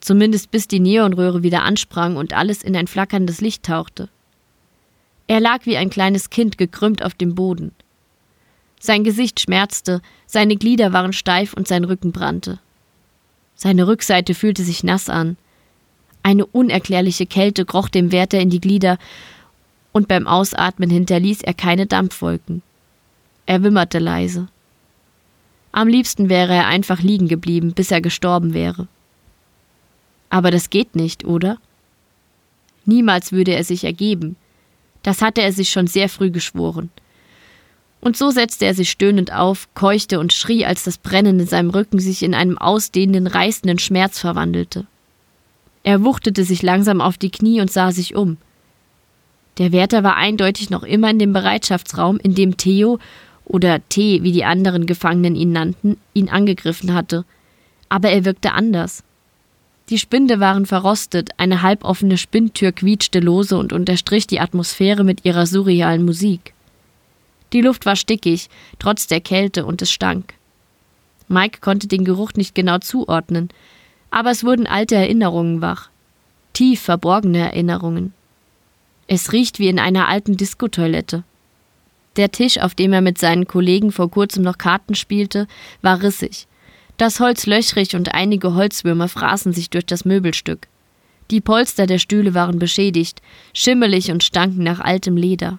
Zumindest 0.00 0.50
bis 0.50 0.66
die 0.66 0.80
Neonröhre 0.80 1.44
wieder 1.44 1.62
ansprang 1.62 2.16
und 2.16 2.34
alles 2.34 2.64
in 2.64 2.76
ein 2.76 2.88
flackerndes 2.88 3.40
Licht 3.40 3.62
tauchte. 3.62 4.08
Er 5.32 5.40
lag 5.40 5.64
wie 5.64 5.78
ein 5.78 5.88
kleines 5.88 6.28
Kind 6.28 6.58
gekrümmt 6.58 7.02
auf 7.02 7.14
dem 7.14 7.34
Boden. 7.34 7.72
Sein 8.78 9.02
Gesicht 9.02 9.40
schmerzte, 9.40 10.02
seine 10.26 10.56
Glieder 10.56 10.92
waren 10.92 11.14
steif 11.14 11.54
und 11.54 11.66
sein 11.66 11.84
Rücken 11.84 12.12
brannte. 12.12 12.58
Seine 13.54 13.86
Rückseite 13.86 14.34
fühlte 14.34 14.62
sich 14.62 14.84
nass 14.84 15.08
an. 15.08 15.38
Eine 16.22 16.44
unerklärliche 16.44 17.24
Kälte 17.24 17.64
kroch 17.64 17.88
dem 17.88 18.12
Wärter 18.12 18.40
in 18.40 18.50
die 18.50 18.60
Glieder, 18.60 18.98
und 19.92 20.06
beim 20.06 20.26
Ausatmen 20.26 20.90
hinterließ 20.90 21.40
er 21.40 21.54
keine 21.54 21.86
Dampfwolken. 21.86 22.60
Er 23.46 23.62
wimmerte 23.62 24.00
leise. 24.00 24.48
Am 25.72 25.88
liebsten 25.88 26.28
wäre 26.28 26.52
er 26.52 26.66
einfach 26.66 27.00
liegen 27.00 27.28
geblieben, 27.28 27.72
bis 27.72 27.90
er 27.90 28.02
gestorben 28.02 28.52
wäre. 28.52 28.86
Aber 30.28 30.50
das 30.50 30.68
geht 30.68 30.94
nicht, 30.94 31.24
oder? 31.24 31.56
Niemals 32.84 33.32
würde 33.32 33.54
er 33.54 33.64
sich 33.64 33.84
ergeben. 33.84 34.36
Das 35.02 35.22
hatte 35.22 35.42
er 35.42 35.52
sich 35.52 35.70
schon 35.70 35.86
sehr 35.86 36.08
früh 36.08 36.30
geschworen. 36.30 36.90
Und 38.00 38.16
so 38.16 38.30
setzte 38.30 38.66
er 38.66 38.74
sich 38.74 38.90
stöhnend 38.90 39.32
auf, 39.32 39.68
keuchte 39.74 40.18
und 40.18 40.32
schrie, 40.32 40.64
als 40.64 40.82
das 40.82 40.98
Brennen 40.98 41.38
in 41.38 41.46
seinem 41.46 41.70
Rücken 41.70 42.00
sich 42.00 42.22
in 42.22 42.34
einem 42.34 42.58
ausdehnenden, 42.58 43.28
reißenden 43.28 43.78
Schmerz 43.78 44.18
verwandelte. 44.18 44.86
Er 45.84 46.02
wuchtete 46.04 46.44
sich 46.44 46.62
langsam 46.62 47.00
auf 47.00 47.16
die 47.16 47.30
Knie 47.30 47.60
und 47.60 47.70
sah 47.70 47.92
sich 47.92 48.14
um. 48.14 48.38
Der 49.58 49.70
Wärter 49.70 50.02
war 50.02 50.16
eindeutig 50.16 50.70
noch 50.70 50.82
immer 50.82 51.10
in 51.10 51.18
dem 51.18 51.32
Bereitschaftsraum, 51.32 52.18
in 52.18 52.34
dem 52.34 52.56
Theo 52.56 52.98
oder 53.44 53.86
T, 53.88 54.22
wie 54.22 54.32
die 54.32 54.44
anderen 54.44 54.86
Gefangenen 54.86 55.36
ihn 55.36 55.52
nannten, 55.52 55.96
ihn 56.14 56.28
angegriffen 56.28 56.94
hatte. 56.94 57.24
Aber 57.88 58.10
er 58.10 58.24
wirkte 58.24 58.52
anders. 58.52 59.04
Die 59.92 59.98
Spinde 59.98 60.40
waren 60.40 60.64
verrostet, 60.64 61.32
eine 61.36 61.60
halboffene 61.60 62.16
Spinntür 62.16 62.72
quietschte 62.72 63.20
lose 63.20 63.58
und 63.58 63.74
unterstrich 63.74 64.26
die 64.26 64.40
Atmosphäre 64.40 65.04
mit 65.04 65.26
ihrer 65.26 65.44
surrealen 65.44 66.02
Musik. 66.02 66.54
Die 67.52 67.60
Luft 67.60 67.84
war 67.84 67.94
stickig, 67.94 68.48
trotz 68.78 69.06
der 69.06 69.20
Kälte, 69.20 69.66
und 69.66 69.82
es 69.82 69.92
stank. 69.92 70.32
Mike 71.28 71.60
konnte 71.60 71.88
den 71.88 72.06
Geruch 72.06 72.32
nicht 72.36 72.54
genau 72.54 72.78
zuordnen, 72.78 73.50
aber 74.10 74.30
es 74.30 74.44
wurden 74.44 74.66
alte 74.66 74.94
Erinnerungen 74.94 75.60
wach. 75.60 75.90
Tief 76.54 76.80
verborgene 76.80 77.40
Erinnerungen. 77.40 78.14
Es 79.08 79.30
riecht 79.32 79.58
wie 79.58 79.68
in 79.68 79.78
einer 79.78 80.08
alten 80.08 80.38
Diskotoilette. 80.38 81.22
Der 82.16 82.32
Tisch, 82.32 82.56
auf 82.56 82.74
dem 82.74 82.94
er 82.94 83.02
mit 83.02 83.18
seinen 83.18 83.46
Kollegen 83.46 83.92
vor 83.92 84.10
kurzem 84.10 84.42
noch 84.42 84.56
Karten 84.56 84.94
spielte, 84.94 85.46
war 85.82 86.02
rissig. 86.02 86.46
Das 87.02 87.18
Holz 87.18 87.46
löchrig 87.46 87.96
und 87.96 88.14
einige 88.14 88.54
Holzwürmer 88.54 89.08
fraßen 89.08 89.52
sich 89.52 89.70
durch 89.70 89.84
das 89.84 90.04
Möbelstück. 90.04 90.68
Die 91.32 91.40
Polster 91.40 91.88
der 91.88 91.98
Stühle 91.98 92.32
waren 92.32 92.60
beschädigt, 92.60 93.20
schimmelig 93.52 94.12
und 94.12 94.22
stanken 94.22 94.62
nach 94.62 94.78
altem 94.78 95.16
Leder. 95.16 95.58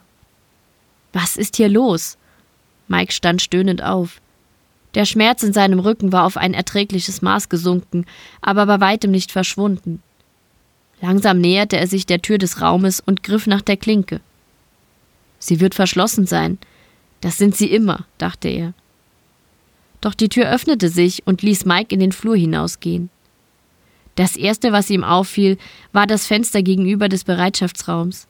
Was 1.12 1.36
ist 1.36 1.58
hier 1.58 1.68
los? 1.68 2.18
Mike 2.88 3.12
stand 3.12 3.42
stöhnend 3.42 3.84
auf. 3.84 4.22
Der 4.96 5.04
Schmerz 5.04 5.44
in 5.44 5.52
seinem 5.52 5.80
Rücken 5.80 6.14
war 6.14 6.24
auf 6.24 6.38
ein 6.38 6.54
erträgliches 6.54 7.22
Maß 7.22 7.50
gesunken, 7.50 8.06
aber 8.40 8.66
bei 8.66 8.80
weitem 8.80 9.12
nicht 9.12 9.34
verschwunden. 9.34 10.02
Langsam 11.02 11.40
näherte 11.42 11.76
er 11.76 11.88
sich 11.88 12.06
der 12.06 12.22
Tür 12.22 12.38
des 12.38 12.62
Raumes 12.62 13.02
und 13.02 13.22
griff 13.22 13.48
nach 13.48 13.62
der 13.62 13.76
Klinke. 13.76 14.22
Sie 15.40 15.60
wird 15.60 15.76
verschlossen 15.76 16.26
sein. 16.26 16.58
Das 17.20 17.38
sind 17.38 17.54
sie 17.54 17.70
immer, 17.70 18.06
dachte 18.18 18.48
er. 18.48 18.74
Doch 20.04 20.14
die 20.14 20.28
Tür 20.28 20.52
öffnete 20.52 20.90
sich 20.90 21.26
und 21.26 21.44
ließ 21.44 21.64
Mike 21.64 21.94
in 21.94 22.02
den 22.02 22.12
Flur 22.12 22.36
hinausgehen. 22.36 23.10
Das 24.16 24.36
erste, 24.36 24.74
was 24.74 24.90
ihm 24.90 25.06
auffiel, 25.06 25.58
war 25.94 26.08
das 26.08 26.28
Fenster 26.28 26.62
gegenüber 26.62 27.08
des 27.08 27.24
Bereitschaftsraums. 27.24 28.28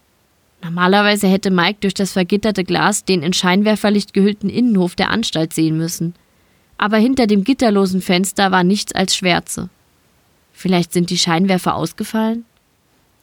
Normalerweise 0.64 1.28
hätte 1.28 1.50
Mike 1.50 1.80
durch 1.82 1.96
das 1.96 2.12
vergitterte 2.12 2.64
Glas 2.64 3.06
den 3.06 3.24
in 3.24 3.34
Scheinwerferlicht 3.34 4.14
gehüllten 4.14 4.52
Innenhof 4.52 4.94
der 4.94 5.10
Anstalt 5.10 5.52
sehen 5.52 5.76
müssen. 5.76 6.14
Aber 6.78 6.98
hinter 6.98 7.26
dem 7.26 7.44
gitterlosen 7.44 8.04
Fenster 8.04 8.52
war 8.52 8.64
nichts 8.64 8.94
als 8.94 9.16
Schwärze. 9.16 9.70
Vielleicht 10.54 10.94
sind 10.94 11.10
die 11.10 11.18
Scheinwerfer 11.18 11.74
ausgefallen? 11.74 12.46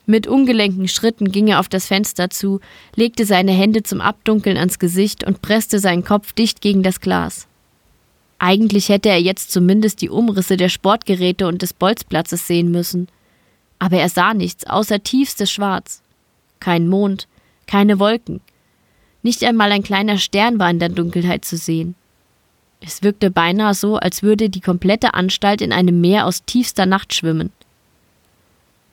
Mit 0.06 0.26
ungelenken 0.26 0.88
Schritten 0.88 1.30
ging 1.30 1.46
er 1.46 1.60
auf 1.60 1.68
das 1.68 1.86
Fenster 1.86 2.30
zu, 2.30 2.58
legte 2.96 3.24
seine 3.24 3.52
Hände 3.52 3.84
zum 3.84 4.00
Abdunkeln 4.00 4.56
ans 4.56 4.80
Gesicht 4.80 5.22
und 5.22 5.40
presste 5.40 5.78
seinen 5.78 6.04
Kopf 6.04 6.32
dicht 6.32 6.60
gegen 6.60 6.82
das 6.82 7.00
Glas. 7.00 7.46
Eigentlich 8.42 8.88
hätte 8.88 9.10
er 9.10 9.20
jetzt 9.20 9.52
zumindest 9.52 10.00
die 10.00 10.08
Umrisse 10.08 10.56
der 10.56 10.70
Sportgeräte 10.70 11.46
und 11.46 11.60
des 11.60 11.74
Bolzplatzes 11.74 12.46
sehen 12.46 12.70
müssen. 12.70 13.08
Aber 13.78 13.98
er 13.98 14.08
sah 14.08 14.32
nichts 14.32 14.66
außer 14.66 15.02
tiefstes 15.02 15.52
Schwarz. 15.52 16.00
Kein 16.58 16.88
Mond, 16.88 17.28
keine 17.66 17.98
Wolken. 17.98 18.40
Nicht 19.22 19.44
einmal 19.44 19.70
ein 19.72 19.82
kleiner 19.82 20.16
Stern 20.16 20.58
war 20.58 20.70
in 20.70 20.78
der 20.78 20.88
Dunkelheit 20.88 21.44
zu 21.44 21.58
sehen. 21.58 21.94
Es 22.80 23.02
wirkte 23.02 23.30
beinahe 23.30 23.74
so, 23.74 23.96
als 23.96 24.22
würde 24.22 24.48
die 24.48 24.62
komplette 24.62 25.12
Anstalt 25.12 25.60
in 25.60 25.70
einem 25.70 26.00
Meer 26.00 26.24
aus 26.24 26.42
tiefster 26.46 26.86
Nacht 26.86 27.12
schwimmen. 27.12 27.52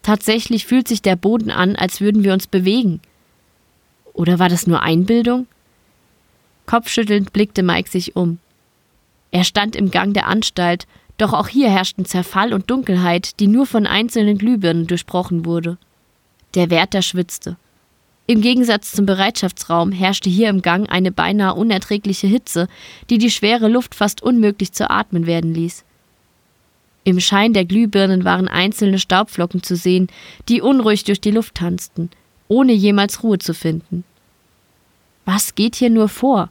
Tatsächlich 0.03 0.65
fühlt 0.65 0.89
sich 0.89 1.01
der 1.01 1.15
Boden 1.15 1.51
an, 1.51 1.77
als 1.77 2.01
würden 2.01 2.25
wir 2.25 2.33
uns 2.33 2.47
bewegen. 2.47 2.99
Oder 4.11 4.39
war 4.39 4.49
das 4.49 4.67
nur 4.67 4.81
Einbildung? 4.81 5.47
Kopfschüttelnd 6.65 7.31
blickte 7.31 7.63
Mike 7.63 7.89
sich 7.89 8.17
um. 8.17 8.39
Er 9.31 9.43
stand 9.43 9.75
im 9.75 9.91
Gang 9.91 10.13
der 10.13 10.27
Anstalt, 10.27 10.87
doch 11.17 11.33
auch 11.33 11.47
hier 11.47 11.69
herrschten 11.69 12.05
Zerfall 12.05 12.53
und 12.53 12.69
Dunkelheit, 12.69 13.39
die 13.39 13.47
nur 13.47 13.65
von 13.65 13.87
einzelnen 13.87 14.37
Glühbirnen 14.37 14.87
durchbrochen 14.87 15.45
wurde. 15.45 15.77
Der 16.53 16.69
Wärter 16.69 17.01
schwitzte. 17.01 17.57
Im 18.27 18.41
Gegensatz 18.41 18.91
zum 18.91 19.05
Bereitschaftsraum 19.05 19.91
herrschte 19.91 20.29
hier 20.29 20.49
im 20.49 20.61
Gang 20.61 20.89
eine 20.91 21.11
beinahe 21.11 21.55
unerträgliche 21.55 22.27
Hitze, 22.27 22.67
die 23.09 23.17
die 23.17 23.31
schwere 23.31 23.69
Luft 23.69 23.95
fast 23.95 24.21
unmöglich 24.21 24.73
zu 24.73 24.89
atmen 24.89 25.25
werden 25.25 25.53
ließ. 25.53 25.85
Im 27.05 27.21
Schein 27.21 27.53
der 27.53 27.63
Glühbirnen 27.63 28.25
waren 28.25 28.49
einzelne 28.49 28.99
Staubflocken 28.99 29.63
zu 29.63 29.77
sehen, 29.77 30.09
die 30.49 30.61
unruhig 30.61 31.05
durch 31.05 31.21
die 31.21 31.31
Luft 31.31 31.55
tanzten, 31.55 32.09
ohne 32.49 32.73
jemals 32.73 33.23
Ruhe 33.23 33.39
zu 33.39 33.53
finden. 33.53 34.03
Was 35.23 35.55
geht 35.55 35.75
hier 35.75 35.89
nur 35.89 36.09
vor? 36.09 36.49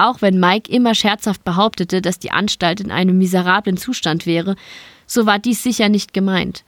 Auch 0.00 0.22
wenn 0.22 0.40
Mike 0.40 0.72
immer 0.72 0.94
scherzhaft 0.94 1.44
behauptete, 1.44 2.00
dass 2.00 2.18
die 2.18 2.30
Anstalt 2.30 2.80
in 2.80 2.90
einem 2.90 3.18
miserablen 3.18 3.76
Zustand 3.76 4.24
wäre, 4.24 4.56
so 5.06 5.26
war 5.26 5.38
dies 5.38 5.62
sicher 5.62 5.90
nicht 5.90 6.14
gemeint. 6.14 6.64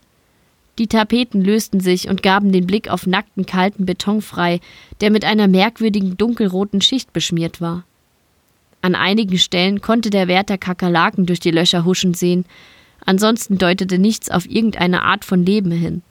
Die 0.77 0.85
Tapeten 0.85 1.43
lösten 1.43 1.79
sich 1.79 2.09
und 2.09 2.21
gaben 2.21 2.51
den 2.51 2.67
Blick 2.67 2.89
auf 2.89 3.07
nackten, 3.07 3.47
kalten 3.47 3.87
Beton 3.87 4.21
frei, 4.21 4.59
der 5.01 5.09
mit 5.09 5.25
einer 5.25 5.47
merkwürdigen 5.47 6.15
dunkelroten 6.15 6.79
Schicht 6.79 7.11
beschmiert 7.11 7.59
war. 7.59 7.85
An 8.83 8.93
einigen 8.93 9.39
Stellen 9.39 9.81
konnte 9.81 10.11
der 10.11 10.27
Wärter 10.27 10.59
Kakerlaken 10.59 11.25
durch 11.25 11.39
die 11.39 11.49
Löcher 11.49 11.85
huschen 11.85 12.13
sehen, 12.13 12.45
ansonsten 13.03 13.57
deutete 13.57 13.97
nichts 13.97 14.29
auf 14.29 14.47
irgendeine 14.47 15.01
Art 15.01 15.25
von 15.25 15.43
Leben 15.43 15.71
hin. 15.71 16.03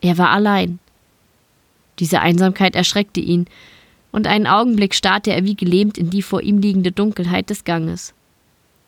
Er 0.00 0.18
war 0.18 0.30
allein. 0.30 0.80
Diese 2.00 2.18
Einsamkeit 2.18 2.74
erschreckte 2.74 3.20
ihn, 3.20 3.46
und 4.12 4.26
einen 4.26 4.46
Augenblick 4.46 4.94
starrte 4.94 5.32
er 5.32 5.44
wie 5.44 5.54
gelähmt 5.54 5.98
in 5.98 6.10
die 6.10 6.22
vor 6.22 6.42
ihm 6.42 6.58
liegende 6.58 6.92
Dunkelheit 6.92 7.50
des 7.50 7.64
Ganges. 7.64 8.14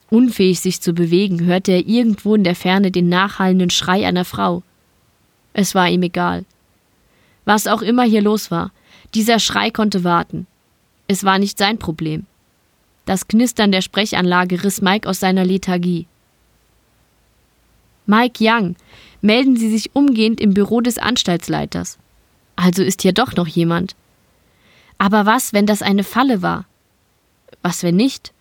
Unfähig 0.09 0.61
sich 0.61 0.81
zu 0.81 0.93
bewegen, 0.93 1.45
hörte 1.45 1.73
er 1.73 1.87
irgendwo 1.87 2.35
in 2.35 2.45
der 2.45 2.57
Ferne 2.57 2.91
den 2.91 3.09
nachhallenden 3.09 3.71
Schrei 3.71 4.07
einer 4.07 4.25
Frau. 4.25 4.63
Es 5.53 5.75
war 5.75 5.89
ihm 5.89 6.03
egal. 6.03 6.45
Was 7.45 7.67
auch 7.67 7.83
immer 7.83 8.05
hier 8.05 8.23
los 8.23 8.51
war, 8.51 8.73
dieser 9.15 9.39
Schrei 9.39 9.71
konnte 9.71 10.05
warten. 10.05 10.47
Es 11.07 11.25
war 11.25 11.39
nicht 11.39 11.59
sein 11.59 11.79
Problem. 11.79 12.27
Das 13.05 13.29
Knistern 13.29 13.73
der 13.73 13.83
Sprechanlage 13.83 14.63
riss 14.63 14.83
Mike 14.83 15.09
aus 15.09 15.21
seiner 15.21 15.45
Lethargie. 15.45 16.07
Mike 18.07 18.39
Young, 18.41 18.77
melden 19.21 19.57
Sie 19.57 19.71
sich 19.71 19.95
umgehend 19.95 20.41
im 20.41 20.55
Büro 20.55 20.81
des 20.81 20.99
Anstaltsleiters. 20.99 21.99
Also 22.57 22.83
ist 22.83 23.03
hier 23.03 23.13
doch 23.13 23.35
noch 23.35 23.47
jemand. 23.47 23.95
Aber 25.01 25.25
was, 25.25 25.55
wenn 25.55 25.65
das 25.65 25.81
eine 25.81 26.05
Falle 26.05 26.43
war? 26.43 26.67
Was, 27.63 27.83
wenn 27.83 27.97
nicht? 27.97 28.35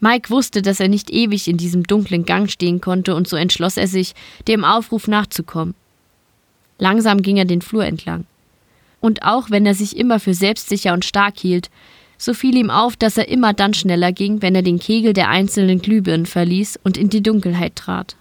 Mike 0.00 0.28
wusste, 0.28 0.62
dass 0.62 0.80
er 0.80 0.88
nicht 0.88 1.10
ewig 1.10 1.46
in 1.46 1.58
diesem 1.58 1.84
dunklen 1.84 2.24
Gang 2.24 2.50
stehen 2.50 2.80
konnte, 2.80 3.14
und 3.14 3.28
so 3.28 3.36
entschloss 3.36 3.76
er 3.76 3.86
sich, 3.86 4.14
dem 4.48 4.64
Aufruf 4.64 5.06
nachzukommen. 5.06 5.76
Langsam 6.78 7.22
ging 7.22 7.36
er 7.36 7.44
den 7.44 7.62
Flur 7.62 7.84
entlang. 7.84 8.24
Und 9.00 9.22
auch 9.22 9.50
wenn 9.50 9.64
er 9.64 9.74
sich 9.76 9.96
immer 9.96 10.18
für 10.18 10.34
selbstsicher 10.34 10.92
und 10.92 11.04
stark 11.04 11.38
hielt, 11.38 11.70
so 12.18 12.34
fiel 12.34 12.56
ihm 12.56 12.70
auf, 12.70 12.96
dass 12.96 13.16
er 13.16 13.28
immer 13.28 13.52
dann 13.52 13.72
schneller 13.72 14.10
ging, 14.10 14.42
wenn 14.42 14.56
er 14.56 14.62
den 14.62 14.80
Kegel 14.80 15.12
der 15.12 15.28
einzelnen 15.28 15.80
Glühbirnen 15.80 16.26
verließ 16.26 16.80
und 16.82 16.96
in 16.96 17.10
die 17.10 17.22
Dunkelheit 17.22 17.76
trat. 17.76 18.16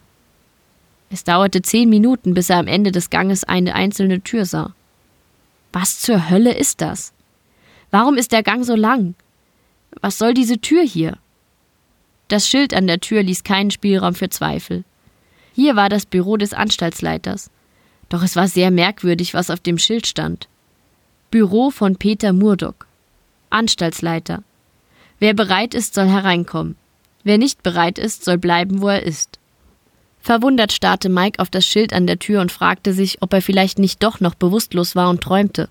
Es 1.09 1.23
dauerte 1.23 1.63
zehn 1.63 1.89
Minuten, 1.89 2.35
bis 2.35 2.51
er 2.51 2.57
am 2.57 2.67
Ende 2.67 2.91
des 2.91 3.09
Ganges 3.09 3.43
eine 3.43 3.73
einzelne 3.73 4.21
Tür 4.21 4.45
sah. 4.45 4.75
Was 5.73 5.99
zur 5.99 6.29
Hölle 6.29 6.55
ist 6.55 6.81
das? 6.81 7.11
Warum 7.91 8.17
ist 8.17 8.31
der 8.31 8.43
Gang 8.43 8.63
so 8.63 8.75
lang? 8.75 9.15
Was 10.01 10.17
soll 10.17 10.33
diese 10.33 10.59
Tür 10.59 10.83
hier? 10.83 11.17
Das 12.27 12.47
Schild 12.47 12.73
an 12.73 12.85
der 12.85 12.99
Tür 12.99 13.23
ließ 13.23 13.43
keinen 13.43 13.71
Spielraum 13.71 14.13
für 14.13 14.29
Zweifel. 14.29 14.83
Hier 15.53 15.75
war 15.75 15.89
das 15.89 16.05
Büro 16.05 16.37
des 16.37 16.53
Anstaltsleiters. 16.53 17.49
Doch 18.07 18.23
es 18.23 18.35
war 18.35 18.47
sehr 18.47 18.71
merkwürdig, 18.71 19.33
was 19.33 19.49
auf 19.49 19.59
dem 19.59 19.77
Schild 19.77 20.05
stand. 20.07 20.47
Büro 21.31 21.71
von 21.71 21.95
Peter 21.95 22.33
Murdock. 22.33 22.87
Anstaltsleiter. 23.49 24.43
Wer 25.17 25.33
bereit 25.33 25.73
ist, 25.73 25.95
soll 25.95 26.07
hereinkommen. 26.07 26.75
Wer 27.23 27.37
nicht 27.37 27.63
bereit 27.63 27.97
ist, 27.99 28.23
soll 28.23 28.37
bleiben, 28.37 28.81
wo 28.81 28.87
er 28.87 29.03
ist. 29.03 29.39
Verwundert 30.21 30.71
starrte 30.71 31.09
Mike 31.09 31.39
auf 31.39 31.49
das 31.49 31.65
Schild 31.65 31.93
an 31.93 32.07
der 32.07 32.19
Tür 32.19 32.41
und 32.41 32.51
fragte 32.51 32.93
sich, 32.93 33.21
ob 33.21 33.33
er 33.33 33.41
vielleicht 33.41 33.79
nicht 33.79 34.03
doch 34.03 34.19
noch 34.19 34.35
bewusstlos 34.35 34.95
war 34.95 35.09
und 35.09 35.21
träumte. 35.21 35.69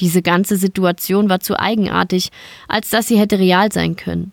Diese 0.00 0.22
ganze 0.22 0.56
Situation 0.56 1.28
war 1.28 1.40
zu 1.40 1.58
eigenartig, 1.58 2.30
als 2.68 2.90
dass 2.90 3.08
sie 3.08 3.18
hätte 3.18 3.38
real 3.38 3.72
sein 3.72 3.96
können. 3.96 4.32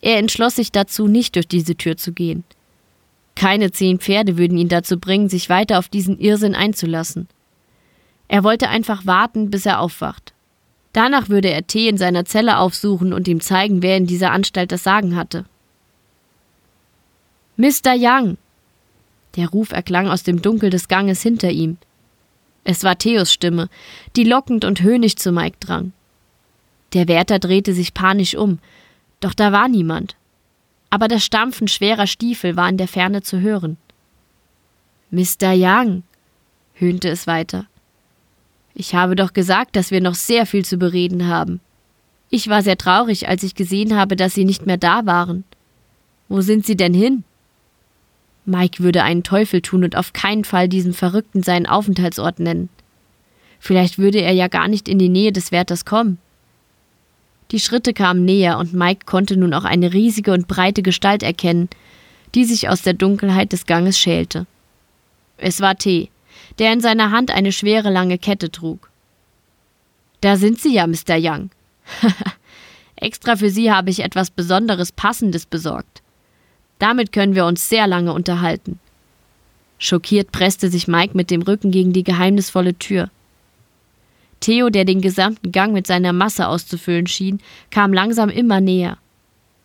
Er 0.00 0.18
entschloss 0.18 0.56
sich 0.56 0.70
dazu, 0.70 1.08
nicht 1.08 1.34
durch 1.34 1.48
diese 1.48 1.76
Tür 1.76 1.96
zu 1.96 2.12
gehen. 2.12 2.44
Keine 3.34 3.70
zehn 3.70 3.98
Pferde 3.98 4.36
würden 4.36 4.58
ihn 4.58 4.68
dazu 4.68 4.98
bringen, 4.98 5.28
sich 5.28 5.48
weiter 5.48 5.78
auf 5.78 5.88
diesen 5.88 6.18
Irrsinn 6.18 6.54
einzulassen. 6.54 7.28
Er 8.28 8.44
wollte 8.44 8.68
einfach 8.68 9.06
warten, 9.06 9.50
bis 9.50 9.66
er 9.66 9.80
aufwacht. 9.80 10.32
Danach 10.92 11.28
würde 11.28 11.50
er 11.50 11.66
Tee 11.66 11.88
in 11.88 11.98
seiner 11.98 12.24
Zelle 12.24 12.58
aufsuchen 12.58 13.12
und 13.12 13.28
ihm 13.28 13.40
zeigen, 13.40 13.82
wer 13.82 13.96
in 13.96 14.06
dieser 14.06 14.32
Anstalt 14.32 14.72
das 14.72 14.82
Sagen 14.82 15.16
hatte. 15.16 15.44
Mr. 17.56 17.94
Young! 17.96 18.38
Der 19.36 19.48
Ruf 19.48 19.72
erklang 19.72 20.08
aus 20.08 20.22
dem 20.22 20.42
Dunkel 20.42 20.70
des 20.70 20.88
Ganges 20.88 21.22
hinter 21.22 21.50
ihm. 21.50 21.76
Es 22.70 22.84
war 22.84 22.98
Theos 22.98 23.32
Stimme, 23.32 23.70
die 24.14 24.24
lockend 24.24 24.66
und 24.66 24.82
höhnisch 24.82 25.16
zu 25.16 25.32
Mike 25.32 25.56
drang. 25.58 25.94
Der 26.92 27.08
Wärter 27.08 27.38
drehte 27.38 27.72
sich 27.72 27.94
panisch 27.94 28.34
um, 28.34 28.58
doch 29.20 29.32
da 29.32 29.52
war 29.52 29.68
niemand. 29.68 30.16
Aber 30.90 31.08
das 31.08 31.24
Stampfen 31.24 31.66
schwerer 31.66 32.06
Stiefel 32.06 32.56
war 32.56 32.68
in 32.68 32.76
der 32.76 32.86
Ferne 32.86 33.22
zu 33.22 33.40
hören. 33.40 33.78
Mr. 35.10 35.54
Young, 35.54 36.02
höhnte 36.74 37.08
es 37.08 37.26
weiter. 37.26 37.64
Ich 38.74 38.94
habe 38.94 39.16
doch 39.16 39.32
gesagt, 39.32 39.74
dass 39.74 39.90
wir 39.90 40.02
noch 40.02 40.14
sehr 40.14 40.44
viel 40.44 40.66
zu 40.66 40.76
bereden 40.76 41.26
haben. 41.26 41.60
Ich 42.28 42.48
war 42.48 42.62
sehr 42.62 42.76
traurig, 42.76 43.30
als 43.30 43.44
ich 43.44 43.54
gesehen 43.54 43.96
habe, 43.96 44.14
dass 44.14 44.34
Sie 44.34 44.44
nicht 44.44 44.66
mehr 44.66 44.76
da 44.76 45.06
waren. 45.06 45.44
Wo 46.28 46.42
sind 46.42 46.66
Sie 46.66 46.76
denn 46.76 46.92
hin? 46.92 47.24
Mike 48.48 48.82
würde 48.82 49.02
einen 49.02 49.22
Teufel 49.22 49.60
tun 49.60 49.84
und 49.84 49.96
auf 49.96 50.12
keinen 50.12 50.44
Fall 50.44 50.68
diesem 50.68 50.94
Verrückten 50.94 51.42
seinen 51.42 51.66
Aufenthaltsort 51.66 52.40
nennen. 52.40 52.68
Vielleicht 53.60 53.98
würde 53.98 54.20
er 54.20 54.32
ja 54.32 54.48
gar 54.48 54.68
nicht 54.68 54.88
in 54.88 54.98
die 54.98 55.08
Nähe 55.08 55.32
des 55.32 55.52
Wärters 55.52 55.84
kommen. 55.84 56.18
Die 57.50 57.60
Schritte 57.60 57.92
kamen 57.92 58.24
näher 58.24 58.58
und 58.58 58.72
Mike 58.72 59.06
konnte 59.06 59.36
nun 59.36 59.54
auch 59.54 59.64
eine 59.64 59.92
riesige 59.92 60.32
und 60.32 60.48
breite 60.48 60.82
Gestalt 60.82 61.22
erkennen, 61.22 61.68
die 62.34 62.44
sich 62.44 62.68
aus 62.68 62.82
der 62.82 62.94
Dunkelheit 62.94 63.52
des 63.52 63.66
Ganges 63.66 63.98
schälte. 63.98 64.46
Es 65.36 65.60
war 65.60 65.76
T, 65.76 66.10
der 66.58 66.72
in 66.72 66.80
seiner 66.80 67.10
Hand 67.10 67.30
eine 67.30 67.52
schwere 67.52 67.90
lange 67.90 68.18
Kette 68.18 68.50
trug. 68.50 68.90
Da 70.20 70.36
sind 70.36 70.60
Sie 70.60 70.74
ja, 70.74 70.86
Mr. 70.86 71.16
Young. 71.16 71.50
Extra 72.96 73.36
für 73.36 73.50
Sie 73.50 73.70
habe 73.70 73.90
ich 73.90 74.00
etwas 74.00 74.30
Besonderes 74.30 74.92
Passendes 74.92 75.46
besorgt. 75.46 75.97
Damit 76.78 77.12
können 77.12 77.34
wir 77.34 77.46
uns 77.46 77.68
sehr 77.68 77.86
lange 77.86 78.12
unterhalten. 78.12 78.78
Schockiert 79.78 80.32
presste 80.32 80.68
sich 80.68 80.88
Mike 80.88 81.16
mit 81.16 81.30
dem 81.30 81.42
Rücken 81.42 81.70
gegen 81.70 81.92
die 81.92 82.04
geheimnisvolle 82.04 82.74
Tür. 82.74 83.10
Theo, 84.40 84.70
der 84.70 84.84
den 84.84 85.00
gesamten 85.00 85.50
Gang 85.50 85.72
mit 85.72 85.86
seiner 85.86 86.12
Masse 86.12 86.46
auszufüllen 86.46 87.06
schien, 87.06 87.40
kam 87.70 87.92
langsam 87.92 88.28
immer 88.28 88.60
näher. 88.60 88.98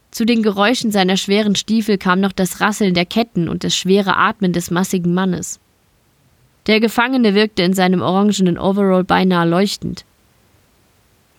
Zu 0.10 0.26
den 0.26 0.44
Geräuschen 0.44 0.92
seiner 0.92 1.18
schweren 1.18 1.56
Stiefel 1.56 1.98
kam 1.98 2.20
noch 2.20 2.32
das 2.32 2.62
Rasseln 2.62 2.94
der 2.94 3.06
Ketten 3.06 3.50
und 3.50 3.64
das 3.64 3.76
schwere 3.76 4.16
Atmen 4.18 4.54
des 4.54 4.72
massigen 4.72 5.14
Mannes. 5.14 5.60
Der 6.68 6.80
Gefangene 6.80 7.34
wirkte 7.34 7.64
in 7.64 7.74
seinem 7.74 8.02
orangenen 8.02 8.58
Overall 8.58 9.04
beinahe 9.04 9.48
leuchtend. 9.48 10.06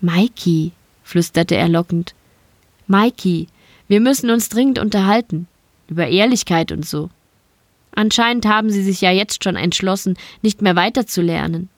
Mikey, 0.01 0.73
flüsterte 1.03 1.57
er 1.57 1.69
lockend. 1.69 2.15
Mikey, 2.87 3.47
wir 3.89 4.01
müssen 4.01 4.31
uns 4.31 4.49
dringend 4.49 4.79
unterhalten 4.79 5.47
über 5.89 6.09
Ehrlichkeit 6.09 6.73
und 6.73 6.87
so. 6.87 7.11
Anscheinend 7.95 8.47
haben 8.47 8.71
Sie 8.71 8.83
sich 8.83 9.01
ja 9.01 9.13
jetzt 9.13 9.45
schon 9.45 9.57
entschlossen, 9.57 10.17
nicht 10.43 10.63
mehr 10.63 10.77
weiterzulernen. 10.77 11.69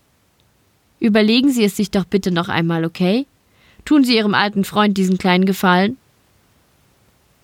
Überlegen 0.99 1.51
Sie 1.51 1.65
es 1.65 1.77
sich 1.77 1.91
doch 1.91 2.05
bitte 2.05 2.31
noch 2.31 2.49
einmal, 2.49 2.85
okay? 2.85 3.27
Tun 3.85 4.03
Sie 4.05 4.17
Ihrem 4.17 4.35
alten 4.35 4.65
Freund 4.65 4.97
diesen 4.97 5.19
kleinen 5.19 5.45
Gefallen? 5.45 5.99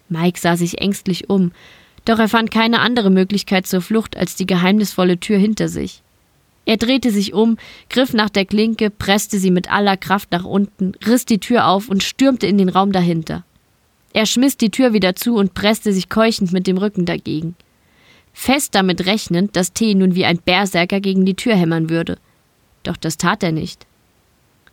Mike 0.09 0.39
sah 0.39 0.57
sich 0.57 0.81
ängstlich 0.81 1.29
um, 1.29 1.53
doch 2.05 2.19
er 2.19 2.29
fand 2.29 2.51
keine 2.51 2.81
andere 2.81 3.11
Möglichkeit 3.11 3.67
zur 3.67 3.81
Flucht 3.81 4.17
als 4.17 4.35
die 4.37 4.47
geheimnisvolle 4.47 5.19
Tür 5.19 5.39
hinter 5.39 5.69
sich. 5.69 6.03
Er 6.65 6.77
drehte 6.77 7.11
sich 7.11 7.35
um, 7.35 7.59
griff 7.91 8.13
nach 8.13 8.31
der 8.31 8.45
Klinke, 8.45 8.91
presste 8.91 9.39
sie 9.39 9.51
mit 9.51 9.71
aller 9.71 9.97
Kraft 9.97 10.31
nach 10.33 10.45
unten, 10.45 10.93
riss 11.07 11.25
die 11.25 11.39
Tür 11.39 11.67
auf 11.67 11.89
und 11.89 12.03
stürmte 12.03 12.47
in 12.47 12.59
den 12.59 12.69
Raum 12.69 12.93
dahinter. 12.93 13.45
Er 14.13 14.27
schmiss 14.27 14.57
die 14.57 14.71
Tür 14.71 14.93
wieder 14.93 15.17
zu 15.17 15.37
und 15.37 15.55
presste 15.55 15.93
sich 15.93 16.09
keuchend 16.09 16.53
mit 16.53 16.67
dem 16.67 16.77
Rücken 16.77 17.07
dagegen. 17.07 17.57
Fest 18.35 18.75
damit 18.75 19.07
rechnend, 19.07 19.57
dass 19.57 19.73
T 19.73 19.95
nun 19.95 20.15
wie 20.15 20.25
ein 20.25 20.39
Berserker 20.39 21.01
gegen 21.01 21.25
die 21.25 21.35
Tür 21.35 21.55
hämmern 21.55 21.91
würde. 21.91 22.19
Doch 22.83 22.97
das 22.97 23.17
tat 23.17 23.43
er 23.43 23.53
nicht. 23.53 23.87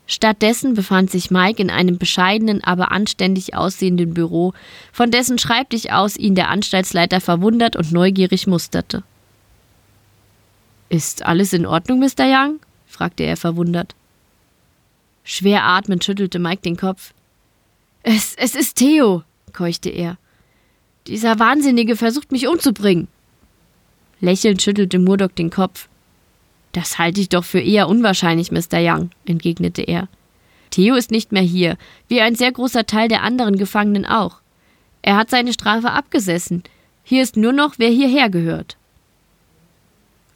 Stattdessen 0.08 0.74
befand 0.74 1.12
sich 1.12 1.30
Mike 1.30 1.62
in 1.62 1.70
einem 1.70 2.00
bescheidenen, 2.00 2.64
aber 2.64 2.92
anständig 2.92 3.54
aussehenden 3.56 4.16
Büro, 4.16 4.54
von 4.92 5.12
dessen 5.12 5.38
Schreibtisch 5.38 5.92
aus 5.92 6.18
ihn 6.18 6.34
der 6.34 6.50
Anstaltsleiter 6.50 7.22
verwundert 7.22 7.76
und 7.76 7.92
neugierig 7.92 8.48
musterte. 8.48 9.04
Ist 10.90 11.24
alles 11.26 11.54
in 11.54 11.68
Ordnung, 11.68 12.00
Mr. 12.00 12.26
Young? 12.26 12.60
fragte 12.88 13.24
er 13.24 13.38
verwundert. 13.38 13.94
Schwer 15.24 15.64
atmend 15.64 16.04
schüttelte 16.04 16.40
Mike 16.40 16.64
den 16.64 16.76
Kopf. 16.76 17.14
Es, 18.02 18.34
es 18.36 18.56
ist 18.56 18.78
Theo, 18.78 19.24
keuchte 19.50 19.90
er. 19.90 20.18
Dieser 21.08 21.40
Wahnsinnige 21.40 21.96
versucht 21.96 22.32
mich 22.32 22.48
umzubringen. 22.48 23.08
Lächelnd 24.22 24.62
schüttelte 24.62 25.00
Murdoch 25.00 25.32
den 25.32 25.50
Kopf. 25.50 25.88
Das 26.72 27.00
halte 27.00 27.22
ich 27.22 27.30
doch 27.30 27.44
für 27.44 27.60
eher 27.60 27.88
unwahrscheinlich, 27.88 28.52
Mr. 28.52 28.80
Young, 28.80 29.10
entgegnete 29.26 29.82
er. 29.82 30.08
Theo 30.72 30.96
ist 30.96 31.10
nicht 31.10 31.32
mehr 31.32 31.42
hier, 31.42 31.78
wie 32.08 32.22
ein 32.22 32.36
sehr 32.36 32.52
großer 32.52 32.86
Teil 32.86 33.08
der 33.08 33.24
anderen 33.24 33.58
Gefangenen 33.58 34.06
auch. 34.06 34.42
Er 35.02 35.16
hat 35.16 35.30
seine 35.30 35.54
Strafe 35.54 35.92
abgesessen. 35.92 36.64
Hier 37.04 37.24
ist 37.24 37.38
nur 37.38 37.54
noch, 37.54 37.76
wer 37.78 37.90
hierher 37.90 38.30
gehört. 38.30 38.78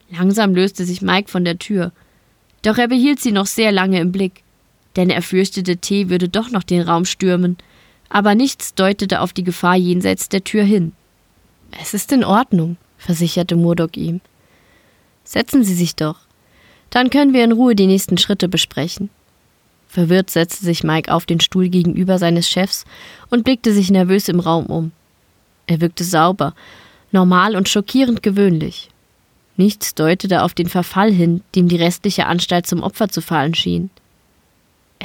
Langsam 0.10 0.56
löste 0.56 0.86
sich 0.86 1.02
Mike 1.02 1.30
von 1.30 1.46
der 1.46 1.60
Tür. 1.60 1.92
Doch 2.64 2.78
er 2.78 2.88
behielt 2.88 3.20
sie 3.20 3.32
noch 3.32 3.46
sehr 3.46 3.72
lange 3.72 4.00
im 4.00 4.12
Blick, 4.12 4.44
denn 4.96 5.10
er 5.10 5.22
fürchtete, 5.22 5.78
T 5.78 6.10
würde 6.10 6.30
doch 6.30 6.50
noch 6.50 6.64
den 6.64 6.82
Raum 6.82 7.06
stürmen, 7.06 7.58
aber 8.14 8.36
nichts 8.36 8.76
deutete 8.76 9.22
auf 9.22 9.34
die 9.34 9.44
Gefahr 9.44 9.76
jenseits 9.76 10.30
der 10.30 10.44
Tür 10.44 10.64
hin. 10.64 10.92
Es 11.82 11.96
ist 11.96 12.12
in 12.12 12.24
Ordnung, 12.24 12.78
versicherte 13.00 13.56
Murdoch 13.56 13.90
ihm. 13.96 14.22
Setzen 15.24 15.64
Sie 15.64 15.74
sich 15.74 15.96
doch. 15.96 16.20
Dann 16.92 17.10
können 17.10 17.34
wir 17.34 17.44
in 17.44 17.52
Ruhe 17.52 17.74
die 17.74 17.88
nächsten 17.88 18.20
Schritte 18.20 18.48
besprechen. 18.48 19.10
Verwirrt 19.88 20.30
setzte 20.30 20.64
sich 20.64 20.84
Mike 20.84 21.12
auf 21.12 21.26
den 21.26 21.40
Stuhl 21.40 21.70
gegenüber 21.70 22.20
seines 22.20 22.48
Chefs 22.48 22.86
und 23.32 23.44
blickte 23.44 23.74
sich 23.74 23.90
nervös 23.90 24.30
im 24.30 24.40
Raum 24.40 24.68
um. 24.68 24.92
Er 25.66 25.82
wirkte 25.82 26.04
sauber, 26.04 26.54
normal 27.12 27.56
und 27.56 27.68
schockierend 27.68 28.22
gewöhnlich. 28.22 28.92
Nichts 29.58 29.96
deutete 29.96 30.44
auf 30.44 30.54
den 30.54 30.70
Verfall 30.70 31.12
hin, 31.12 31.42
dem 31.56 31.68
die 31.68 31.78
restliche 31.78 32.28
Anstalt 32.28 32.68
zum 32.68 32.84
Opfer 32.84 33.10
zu 33.10 33.22
fallen 33.22 33.56
schien. 33.56 33.90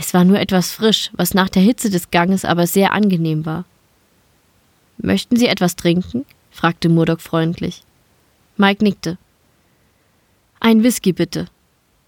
Es 0.00 0.14
war 0.14 0.22
nur 0.22 0.38
etwas 0.38 0.70
frisch, 0.70 1.10
was 1.14 1.34
nach 1.34 1.48
der 1.48 1.60
Hitze 1.60 1.90
des 1.90 2.12
Ganges 2.12 2.44
aber 2.44 2.68
sehr 2.68 2.92
angenehm 2.92 3.44
war. 3.44 3.64
Möchten 4.96 5.36
Sie 5.36 5.48
etwas 5.48 5.74
trinken? 5.74 6.24
fragte 6.52 6.88
Murdoch 6.88 7.18
freundlich. 7.18 7.82
Mike 8.56 8.84
nickte. 8.84 9.18
Ein 10.60 10.84
Whisky 10.84 11.12
bitte. 11.12 11.48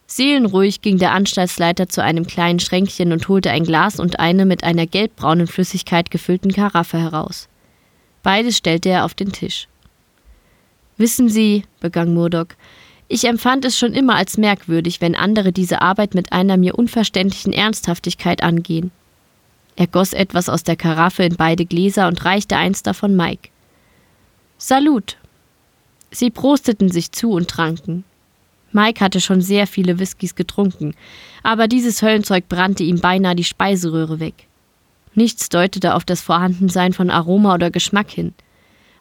Seelenruhig 0.07 0.83
ging 0.83 0.99
der 0.99 1.11
Anstaltsleiter 1.13 1.89
zu 1.89 2.01
einem 2.01 2.29
kleinen 2.29 2.61
Schränkchen 2.61 3.13
und 3.13 3.27
holte 3.27 3.51
ein 3.51 3.65
Glas 3.65 3.99
und 3.99 4.21
eine 4.21 4.47
mit 4.47 4.63
einer 4.63 4.87
gelbbraunen 4.87 5.49
Flüssigkeit 5.49 6.13
gefüllten 6.13 6.53
Karaffe 6.53 6.99
heraus. 6.99 7.49
Beides 8.23 8.57
stellte 8.57 8.89
er 8.91 9.05
auf 9.05 9.15
den 9.15 9.33
Tisch. 9.33 9.67
Wissen 10.97 11.29
Sie, 11.29 11.65
begann 11.81 12.15
Murdoch, 12.15 12.55
ich 13.13 13.25
empfand 13.25 13.65
es 13.65 13.77
schon 13.77 13.93
immer 13.93 14.15
als 14.15 14.39
merkwürdig, 14.39 15.01
wenn 15.01 15.17
andere 15.17 15.51
diese 15.51 15.83
Arbeit 15.83 16.15
mit 16.15 16.31
einer 16.31 16.57
mir 16.57 16.77
unverständlichen 16.77 17.53
Ernsthaftigkeit 17.53 18.41
angehen. 18.41 18.93
Er 19.75 19.89
goss 19.89 20.13
etwas 20.13 20.49
aus 20.49 20.63
der 20.63 20.77
Karaffe 20.77 21.25
in 21.25 21.35
beide 21.35 21.67
Gläser 21.67 22.07
und 22.07 22.25
reichte 22.25 22.57
eins 22.57 22.85
davon 22.85 23.17
Mike. 23.17 23.49
Salut! 24.59 25.17
Sie 26.13 26.31
prosteten 26.31 26.89
sich 26.89 27.11
zu 27.11 27.33
und 27.33 27.49
tranken. 27.49 28.05
Mike 28.71 29.05
hatte 29.05 29.21
schon 29.21 29.41
sehr 29.41 29.67
viele 29.67 29.99
Whiskys 29.99 30.37
getrunken, 30.37 30.95
aber 31.43 31.67
dieses 31.67 32.03
Höllenzeug 32.03 32.49
brannte 32.49 32.85
ihm 32.85 33.01
beinahe 33.01 33.35
die 33.35 33.43
Speiseröhre 33.43 34.21
weg. 34.21 34.47
Nichts 35.17 35.49
deutete 35.49 35.97
auf 35.97 36.05
das 36.05 36.21
Vorhandensein 36.21 36.93
von 36.93 37.11
Aroma 37.11 37.55
oder 37.55 37.73
Geschmack 37.73 38.11
hin. 38.11 38.35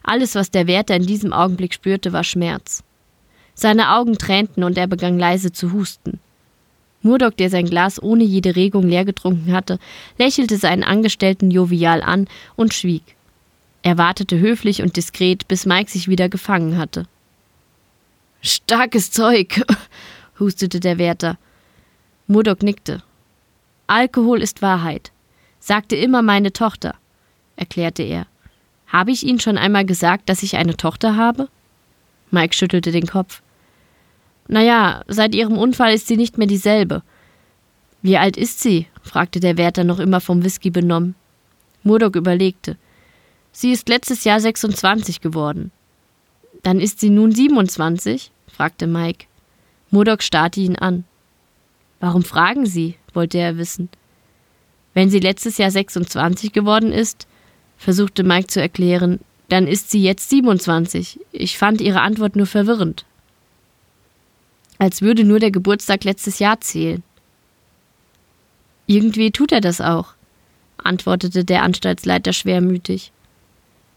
Alles, 0.02 0.34
was 0.34 0.50
der 0.50 0.66
Wärter 0.66 0.96
in 0.96 1.06
diesem 1.06 1.32
Augenblick 1.32 1.74
spürte, 1.74 2.12
war 2.12 2.24
Schmerz. 2.24 2.82
Seine 3.54 3.94
Augen 3.94 4.18
tränten 4.18 4.64
und 4.64 4.78
er 4.78 4.86
begann 4.86 5.18
leise 5.18 5.52
zu 5.52 5.72
husten. 5.72 6.18
Murdoch, 7.02 7.32
der 7.32 7.48
sein 7.48 7.66
Glas 7.66 8.02
ohne 8.02 8.24
jede 8.24 8.56
Regung 8.56 8.86
leer 8.88 9.04
getrunken 9.04 9.52
hatte, 9.52 9.78
lächelte 10.18 10.56
seinen 10.58 10.84
Angestellten 10.84 11.50
jovial 11.50 12.02
an 12.02 12.28
und 12.56 12.74
schwieg. 12.74 13.16
Er 13.82 13.96
wartete 13.96 14.38
höflich 14.38 14.82
und 14.82 14.96
diskret, 14.96 15.48
bis 15.48 15.64
Mike 15.64 15.90
sich 15.90 16.08
wieder 16.08 16.28
gefangen 16.28 16.76
hatte. 16.76 17.06
Starkes 18.42 19.10
Zeug, 19.10 19.62
hustete 20.38 20.80
der 20.80 20.98
Wärter. 20.98 21.38
Murdoch 22.26 22.60
nickte. 22.60 23.02
Alkohol 23.86 24.42
ist 24.42 24.62
Wahrheit, 24.62 25.10
sagte 25.58 25.96
immer 25.96 26.22
meine 26.22 26.52
Tochter, 26.52 26.94
erklärte 27.56 28.02
er. 28.02 28.26
Habe 28.86 29.10
ich 29.10 29.24
Ihnen 29.24 29.40
schon 29.40 29.58
einmal 29.58 29.84
gesagt, 29.84 30.28
dass 30.28 30.42
ich 30.42 30.56
eine 30.56 30.76
Tochter 30.76 31.16
habe? 31.16 31.48
Mike 32.30 32.54
schüttelte 32.54 32.92
den 32.92 33.06
Kopf. 33.06 33.42
Naja, 34.48 35.02
seit 35.06 35.34
ihrem 35.34 35.56
Unfall 35.56 35.94
ist 35.94 36.06
sie 36.06 36.16
nicht 36.16 36.38
mehr 36.38 36.46
dieselbe. 36.46 37.02
Wie 38.02 38.16
alt 38.16 38.36
ist 38.36 38.60
sie? 38.60 38.86
fragte 39.02 39.40
der 39.40 39.56
Wärter 39.56 39.84
noch 39.84 39.98
immer 39.98 40.20
vom 40.20 40.44
Whisky 40.44 40.70
benommen. 40.70 41.14
Murdoch 41.82 42.14
überlegte. 42.14 42.76
Sie 43.52 43.72
ist 43.72 43.88
letztes 43.88 44.24
Jahr 44.24 44.40
26 44.40 45.20
geworden. 45.20 45.70
Dann 46.62 46.80
ist 46.80 47.00
sie 47.00 47.10
nun 47.10 47.32
27? 47.32 48.30
fragte 48.46 48.86
Mike. 48.86 49.26
Murdoch 49.90 50.20
starrte 50.20 50.60
ihn 50.60 50.76
an. 50.76 51.04
Warum 52.00 52.22
fragen 52.22 52.66
Sie? 52.66 52.96
wollte 53.12 53.38
er 53.38 53.58
wissen. 53.58 53.88
Wenn 54.94 55.10
sie 55.10 55.20
letztes 55.20 55.58
Jahr 55.58 55.70
26 55.70 56.52
geworden 56.52 56.92
ist, 56.92 57.26
versuchte 57.76 58.24
Mike 58.24 58.48
zu 58.48 58.60
erklären, 58.60 59.20
dann 59.50 59.66
ist 59.66 59.90
sie 59.90 60.02
jetzt 60.02 60.30
27. 60.30 61.20
Ich 61.32 61.58
fand 61.58 61.80
ihre 61.80 62.00
Antwort 62.00 62.36
nur 62.36 62.46
verwirrend. 62.46 63.04
Als 64.78 65.02
würde 65.02 65.24
nur 65.24 65.40
der 65.40 65.50
Geburtstag 65.50 66.04
letztes 66.04 66.38
Jahr 66.38 66.60
zählen. 66.60 67.02
Irgendwie 68.86 69.32
tut 69.32 69.52
er 69.52 69.60
das 69.60 69.80
auch, 69.80 70.14
antwortete 70.78 71.44
der 71.44 71.64
Anstaltsleiter 71.64 72.32
schwermütig. 72.32 73.12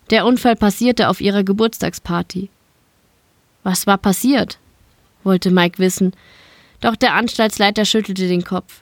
Der 0.09 0.25
Unfall 0.25 0.55
passierte 0.55 1.07
auf 1.07 1.21
ihrer 1.21 1.43
Geburtstagsparty. 1.43 2.49
Was 3.61 3.87
war 3.87 3.97
passiert? 3.97 4.59
wollte 5.23 5.51
Mike 5.51 5.79
wissen, 5.79 6.13
doch 6.81 6.97
der 6.97 7.13
Anstaltsleiter 7.13 7.85
schüttelte 7.85 8.27
den 8.27 8.43
Kopf. 8.43 8.81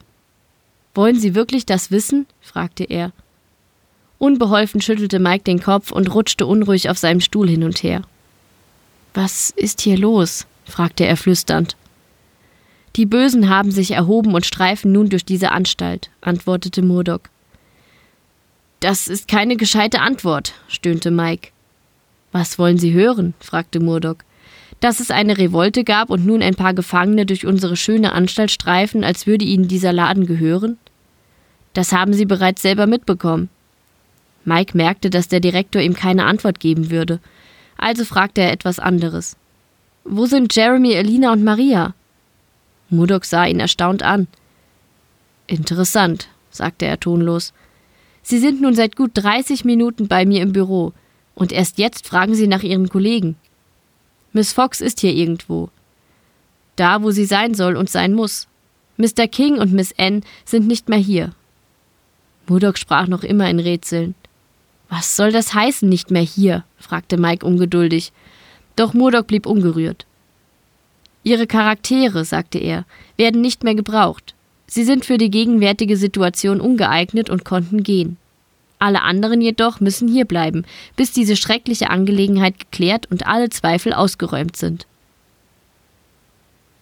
Wollen 0.94 1.20
Sie 1.20 1.34
wirklich 1.34 1.66
das 1.66 1.90
wissen? 1.90 2.26
fragte 2.40 2.84
er. 2.84 3.12
Unbeholfen 4.22 4.80
schüttelte 4.80 5.18
Mike 5.18 5.42
den 5.42 5.60
Kopf 5.60 5.90
und 5.90 6.14
rutschte 6.14 6.46
unruhig 6.46 6.88
auf 6.88 6.96
seinem 6.96 7.18
Stuhl 7.18 7.48
hin 7.48 7.64
und 7.64 7.82
her. 7.82 8.02
Was 9.14 9.50
ist 9.50 9.80
hier 9.80 9.98
los? 9.98 10.46
fragte 10.64 11.04
er 11.04 11.16
flüsternd. 11.16 11.76
Die 12.94 13.04
Bösen 13.04 13.48
haben 13.48 13.72
sich 13.72 13.90
erhoben 13.90 14.32
und 14.36 14.46
streifen 14.46 14.92
nun 14.92 15.08
durch 15.08 15.24
diese 15.24 15.50
Anstalt, 15.50 16.08
antwortete 16.20 16.82
Murdoch. 16.82 17.22
Das 18.78 19.08
ist 19.08 19.26
keine 19.26 19.56
gescheite 19.56 19.98
Antwort, 19.98 20.54
stöhnte 20.68 21.10
Mike. 21.10 21.48
Was 22.30 22.60
wollen 22.60 22.78
Sie 22.78 22.92
hören? 22.92 23.34
fragte 23.40 23.80
Murdoch 23.80 24.18
dass 24.78 24.98
es 24.98 25.12
eine 25.12 25.38
Revolte 25.38 25.84
gab 25.84 26.10
und 26.10 26.26
nun 26.26 26.42
ein 26.42 26.56
paar 26.56 26.74
Gefangene 26.74 27.24
durch 27.24 27.46
unsere 27.46 27.76
schöne 27.76 28.12
Anstalt 28.14 28.50
streifen, 28.50 29.04
als 29.04 29.28
würde 29.28 29.44
ihnen 29.44 29.68
dieser 29.68 29.92
Laden 29.92 30.26
gehören? 30.26 30.76
Das 31.72 31.92
haben 31.92 32.12
sie 32.14 32.24
bereits 32.24 32.62
selber 32.62 32.88
mitbekommen. 32.88 33.48
Mike 34.44 34.76
merkte, 34.76 35.10
dass 35.10 35.28
der 35.28 35.40
Direktor 35.40 35.80
ihm 35.82 35.94
keine 35.94 36.24
Antwort 36.26 36.60
geben 36.60 36.90
würde, 36.90 37.20
also 37.76 38.04
fragte 38.04 38.40
er 38.40 38.52
etwas 38.52 38.78
anderes. 38.78 39.36
Wo 40.04 40.26
sind 40.26 40.54
Jeremy, 40.54 40.92
Elina 40.92 41.32
und 41.32 41.44
Maria? 41.44 41.94
Murdoch 42.90 43.24
sah 43.24 43.46
ihn 43.46 43.60
erstaunt 43.60 44.02
an. 44.02 44.26
Interessant, 45.46 46.28
sagte 46.50 46.86
er 46.86 46.98
tonlos. 46.98 47.52
Sie 48.22 48.38
sind 48.38 48.60
nun 48.60 48.74
seit 48.74 48.96
gut 48.96 49.12
30 49.14 49.64
Minuten 49.64 50.08
bei 50.08 50.24
mir 50.24 50.42
im 50.42 50.52
Büro, 50.52 50.92
und 51.34 51.52
erst 51.52 51.78
jetzt 51.78 52.06
fragen 52.06 52.34
Sie 52.34 52.46
nach 52.46 52.62
Ihren 52.62 52.88
Kollegen. 52.88 53.36
Miss 54.32 54.52
Fox 54.52 54.80
ist 54.80 55.00
hier 55.00 55.12
irgendwo. 55.12 55.70
Da, 56.76 57.02
wo 57.02 57.10
sie 57.10 57.26
sein 57.26 57.54
soll 57.54 57.76
und 57.76 57.90
sein 57.90 58.14
muss. 58.14 58.48
Mr. 58.96 59.26
King 59.28 59.58
und 59.58 59.72
Miss 59.72 59.92
N 59.92 60.22
sind 60.44 60.66
nicht 60.66 60.88
mehr 60.88 60.98
hier. 60.98 61.32
Murdoch 62.46 62.76
sprach 62.76 63.06
noch 63.08 63.24
immer 63.24 63.48
in 63.50 63.60
Rätseln. 63.60 64.14
Was 64.94 65.16
soll 65.16 65.32
das 65.32 65.54
heißen, 65.54 65.88
nicht 65.88 66.10
mehr 66.10 66.20
hier? 66.20 66.64
fragte 66.76 67.16
Mike 67.16 67.46
ungeduldig. 67.46 68.12
Doch 68.76 68.92
Murdoch 68.92 69.24
blieb 69.24 69.46
ungerührt. 69.46 70.04
Ihre 71.24 71.46
Charaktere, 71.46 72.26
sagte 72.26 72.58
er, 72.58 72.84
werden 73.16 73.40
nicht 73.40 73.64
mehr 73.64 73.74
gebraucht. 73.74 74.34
Sie 74.66 74.84
sind 74.84 75.06
für 75.06 75.16
die 75.16 75.30
gegenwärtige 75.30 75.96
Situation 75.96 76.60
ungeeignet 76.60 77.30
und 77.30 77.42
konnten 77.42 77.82
gehen. 77.82 78.18
Alle 78.78 79.00
anderen 79.00 79.40
jedoch 79.40 79.80
müssen 79.80 80.08
hierbleiben, 80.08 80.66
bis 80.94 81.10
diese 81.10 81.36
schreckliche 81.36 81.88
Angelegenheit 81.88 82.58
geklärt 82.58 83.10
und 83.10 83.26
alle 83.26 83.48
Zweifel 83.48 83.94
ausgeräumt 83.94 84.58
sind. 84.58 84.86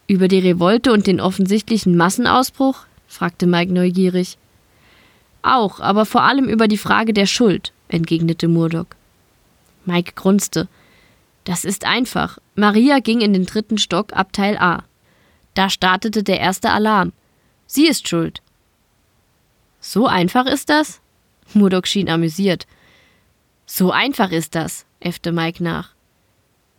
Über 0.08 0.26
die 0.26 0.40
Revolte 0.40 0.92
und 0.92 1.06
den 1.06 1.20
offensichtlichen 1.20 1.96
Massenausbruch? 1.96 2.86
fragte 3.06 3.46
Mike 3.46 3.72
neugierig. 3.72 4.36
Auch, 5.42 5.78
aber 5.78 6.06
vor 6.06 6.24
allem 6.24 6.48
über 6.48 6.66
die 6.66 6.76
Frage 6.76 7.12
der 7.12 7.26
Schuld, 7.26 7.72
entgegnete 7.92 8.48
Murdoch. 8.48 8.86
Mike 9.84 10.12
grunzte. 10.14 10.68
Das 11.44 11.64
ist 11.64 11.84
einfach. 11.84 12.38
Maria 12.54 12.98
ging 13.00 13.20
in 13.20 13.32
den 13.32 13.46
dritten 13.46 13.78
Stock, 13.78 14.12
Abteil 14.12 14.58
A. 14.58 14.84
Da 15.54 15.70
startete 15.70 16.22
der 16.22 16.40
erste 16.40 16.70
Alarm. 16.70 17.12
Sie 17.66 17.86
ist 17.86 18.08
schuld. 18.08 18.42
So 19.80 20.06
einfach 20.06 20.46
ist 20.46 20.70
das? 20.70 21.00
Murdoch 21.54 21.86
schien 21.86 22.08
amüsiert. 22.08 22.66
So 23.66 23.90
einfach 23.90 24.30
ist 24.32 24.54
das, 24.54 24.84
äffte 25.00 25.32
Mike 25.32 25.62
nach. 25.62 25.90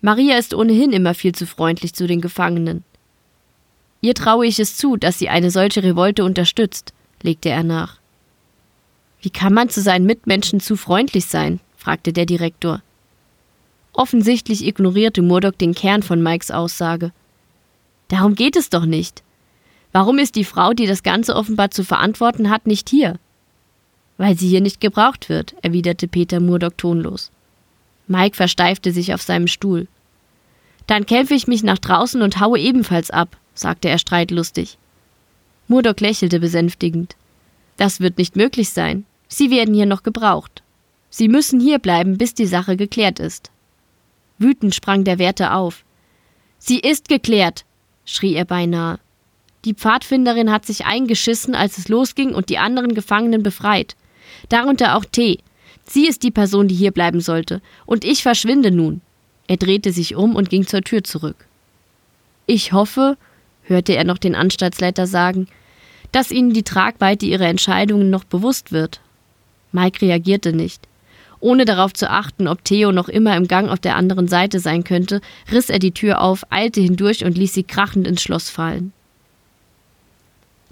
Maria 0.01 0.37
ist 0.37 0.53
ohnehin 0.53 0.93
immer 0.93 1.13
viel 1.13 1.33
zu 1.33 1.45
freundlich 1.45 1.93
zu 1.93 2.07
den 2.07 2.21
Gefangenen. 2.21 2.83
Ihr 4.01 4.15
traue 4.15 4.47
ich 4.47 4.59
es 4.59 4.77
zu, 4.77 4.97
dass 4.97 5.19
sie 5.19 5.29
eine 5.29 5.51
solche 5.51 5.83
Revolte 5.83 6.25
unterstützt, 6.25 6.93
legte 7.21 7.49
er 7.49 7.63
nach. 7.63 8.00
Wie 9.21 9.29
kann 9.29 9.53
man 9.53 9.69
zu 9.69 9.81
seinen 9.81 10.05
Mitmenschen 10.05 10.59
zu 10.59 10.75
freundlich 10.75 11.25
sein? 11.25 11.59
fragte 11.77 12.11
der 12.13 12.25
Direktor. 12.25 12.81
Offensichtlich 13.93 14.65
ignorierte 14.65 15.21
Murdoch 15.21 15.53
den 15.53 15.75
Kern 15.75 16.01
von 16.01 16.23
Mikes 16.23 16.49
Aussage. 16.49 17.11
Darum 18.07 18.35
geht 18.35 18.55
es 18.55 18.69
doch 18.69 18.85
nicht. 18.85 19.23
Warum 19.91 20.17
ist 20.19 20.35
die 20.35 20.45
Frau, 20.45 20.73
die 20.73 20.87
das 20.87 21.03
Ganze 21.03 21.35
offenbar 21.35 21.71
zu 21.71 21.83
verantworten 21.83 22.49
hat, 22.49 22.65
nicht 22.65 22.89
hier? 22.89 23.19
Weil 24.17 24.37
sie 24.37 24.47
hier 24.47 24.61
nicht 24.61 24.79
gebraucht 24.79 25.29
wird, 25.29 25.55
erwiderte 25.61 26.07
Peter 26.07 26.39
Murdoch 26.39 26.73
tonlos. 26.77 27.31
Mike 28.07 28.35
versteifte 28.35 28.91
sich 28.91 29.13
auf 29.13 29.21
seinem 29.21 29.47
Stuhl. 29.47 29.87
Dann 30.87 31.05
kämpfe 31.05 31.33
ich 31.33 31.47
mich 31.47 31.63
nach 31.63 31.77
draußen 31.77 32.21
und 32.21 32.39
haue 32.39 32.59
ebenfalls 32.59 33.11
ab, 33.11 33.37
sagte 33.53 33.89
er 33.89 33.97
streitlustig. 33.97 34.77
Murdoch 35.67 35.99
lächelte 35.99 36.39
besänftigend. 36.39 37.15
Das 37.77 37.99
wird 37.99 38.17
nicht 38.17 38.35
möglich 38.35 38.69
sein. 38.69 39.05
Sie 39.33 39.49
werden 39.49 39.73
hier 39.73 39.85
noch 39.85 40.03
gebraucht. 40.03 40.61
Sie 41.09 41.29
müssen 41.29 41.61
hier 41.61 41.79
bleiben, 41.79 42.17
bis 42.17 42.33
die 42.33 42.45
Sache 42.45 42.75
geklärt 42.75 43.17
ist. 43.19 43.49
Wütend 44.37 44.75
sprang 44.75 45.05
der 45.05 45.19
Wärter 45.19 45.55
auf. 45.55 45.85
Sie 46.57 46.79
ist 46.79 47.07
geklärt, 47.07 47.63
schrie 48.03 48.35
er 48.35 48.43
beinahe. 48.43 48.99
Die 49.63 49.73
Pfadfinderin 49.73 50.51
hat 50.51 50.65
sich 50.65 50.85
eingeschissen, 50.85 51.55
als 51.55 51.77
es 51.77 51.87
losging 51.87 52.33
und 52.33 52.49
die 52.49 52.57
anderen 52.57 52.93
Gefangenen 52.93 53.41
befreit. 53.41 53.95
Darunter 54.49 54.97
auch 54.97 55.05
T. 55.05 55.39
Sie 55.85 56.07
ist 56.07 56.23
die 56.23 56.31
Person, 56.31 56.67
die 56.67 56.75
hier 56.75 56.91
bleiben 56.91 57.21
sollte. 57.21 57.61
Und 57.85 58.03
ich 58.03 58.23
verschwinde 58.23 58.69
nun. 58.69 58.99
Er 59.47 59.57
drehte 59.57 59.93
sich 59.93 60.15
um 60.15 60.35
und 60.35 60.49
ging 60.49 60.67
zur 60.67 60.81
Tür 60.81 61.05
zurück. 61.05 61.47
Ich 62.47 62.73
hoffe, 62.73 63.17
hörte 63.63 63.95
er 63.95 64.03
noch 64.03 64.17
den 64.17 64.35
Anstaltsleiter 64.35 65.07
sagen, 65.07 65.47
dass 66.11 66.31
Ihnen 66.31 66.51
die 66.51 66.63
Tragweite 66.63 67.25
Ihrer 67.25 67.47
Entscheidungen 67.47 68.09
noch 68.09 68.25
bewusst 68.25 68.73
wird. 68.73 68.99
Mike 69.71 70.01
reagierte 70.01 70.53
nicht. 70.53 70.87
Ohne 71.39 71.65
darauf 71.65 71.93
zu 71.93 72.09
achten, 72.09 72.47
ob 72.47 72.63
Theo 72.63 72.91
noch 72.91 73.09
immer 73.09 73.35
im 73.35 73.47
Gang 73.47 73.69
auf 73.69 73.79
der 73.79 73.95
anderen 73.95 74.27
Seite 74.27 74.59
sein 74.59 74.83
könnte, 74.83 75.21
riss 75.51 75.69
er 75.69 75.79
die 75.79 75.91
Tür 75.91 76.21
auf, 76.21 76.43
eilte 76.51 76.81
hindurch 76.81 77.25
und 77.25 77.37
ließ 77.37 77.53
sie 77.53 77.63
krachend 77.63 78.07
ins 78.07 78.21
Schloss 78.21 78.49
fallen. 78.49 78.93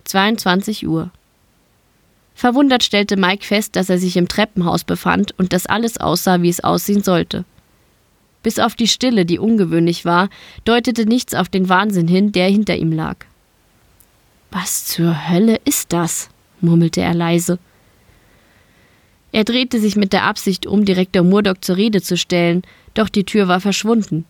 22 0.05 0.87
Uhr. 0.87 1.09
Verwundert 2.35 2.83
stellte 2.83 3.17
Mike 3.17 3.45
fest, 3.45 3.75
dass 3.75 3.89
er 3.89 3.97
sich 3.97 4.15
im 4.15 4.27
Treppenhaus 4.27 4.83
befand 4.83 5.37
und 5.37 5.51
dass 5.53 5.65
alles 5.65 5.97
aussah, 5.97 6.41
wie 6.41 6.49
es 6.49 6.63
aussehen 6.63 7.03
sollte. 7.03 7.45
Bis 8.43 8.59
auf 8.59 8.75
die 8.75 8.87
Stille, 8.87 9.25
die 9.25 9.39
ungewöhnlich 9.39 10.05
war, 10.05 10.29
deutete 10.63 11.05
nichts 11.05 11.33
auf 11.33 11.49
den 11.49 11.67
Wahnsinn 11.67 12.07
hin, 12.07 12.31
der 12.31 12.47
hinter 12.47 12.77
ihm 12.77 12.91
lag. 12.91 13.17
Was 14.51 14.85
zur 14.85 15.29
Hölle 15.29 15.59
ist 15.65 15.91
das? 15.93 16.29
murmelte 16.61 17.01
er 17.01 17.13
leise. 17.13 17.59
Er 19.31 19.43
drehte 19.43 19.79
sich 19.79 19.95
mit 19.95 20.13
der 20.13 20.23
Absicht 20.23 20.65
um, 20.65 20.85
Direktor 20.85 21.23
Murdoch 21.23 21.57
zur 21.61 21.77
Rede 21.77 22.01
zu 22.01 22.17
stellen, 22.17 22.63
doch 22.93 23.09
die 23.09 23.23
Tür 23.23 23.47
war 23.47 23.61
verschwunden. 23.61 24.25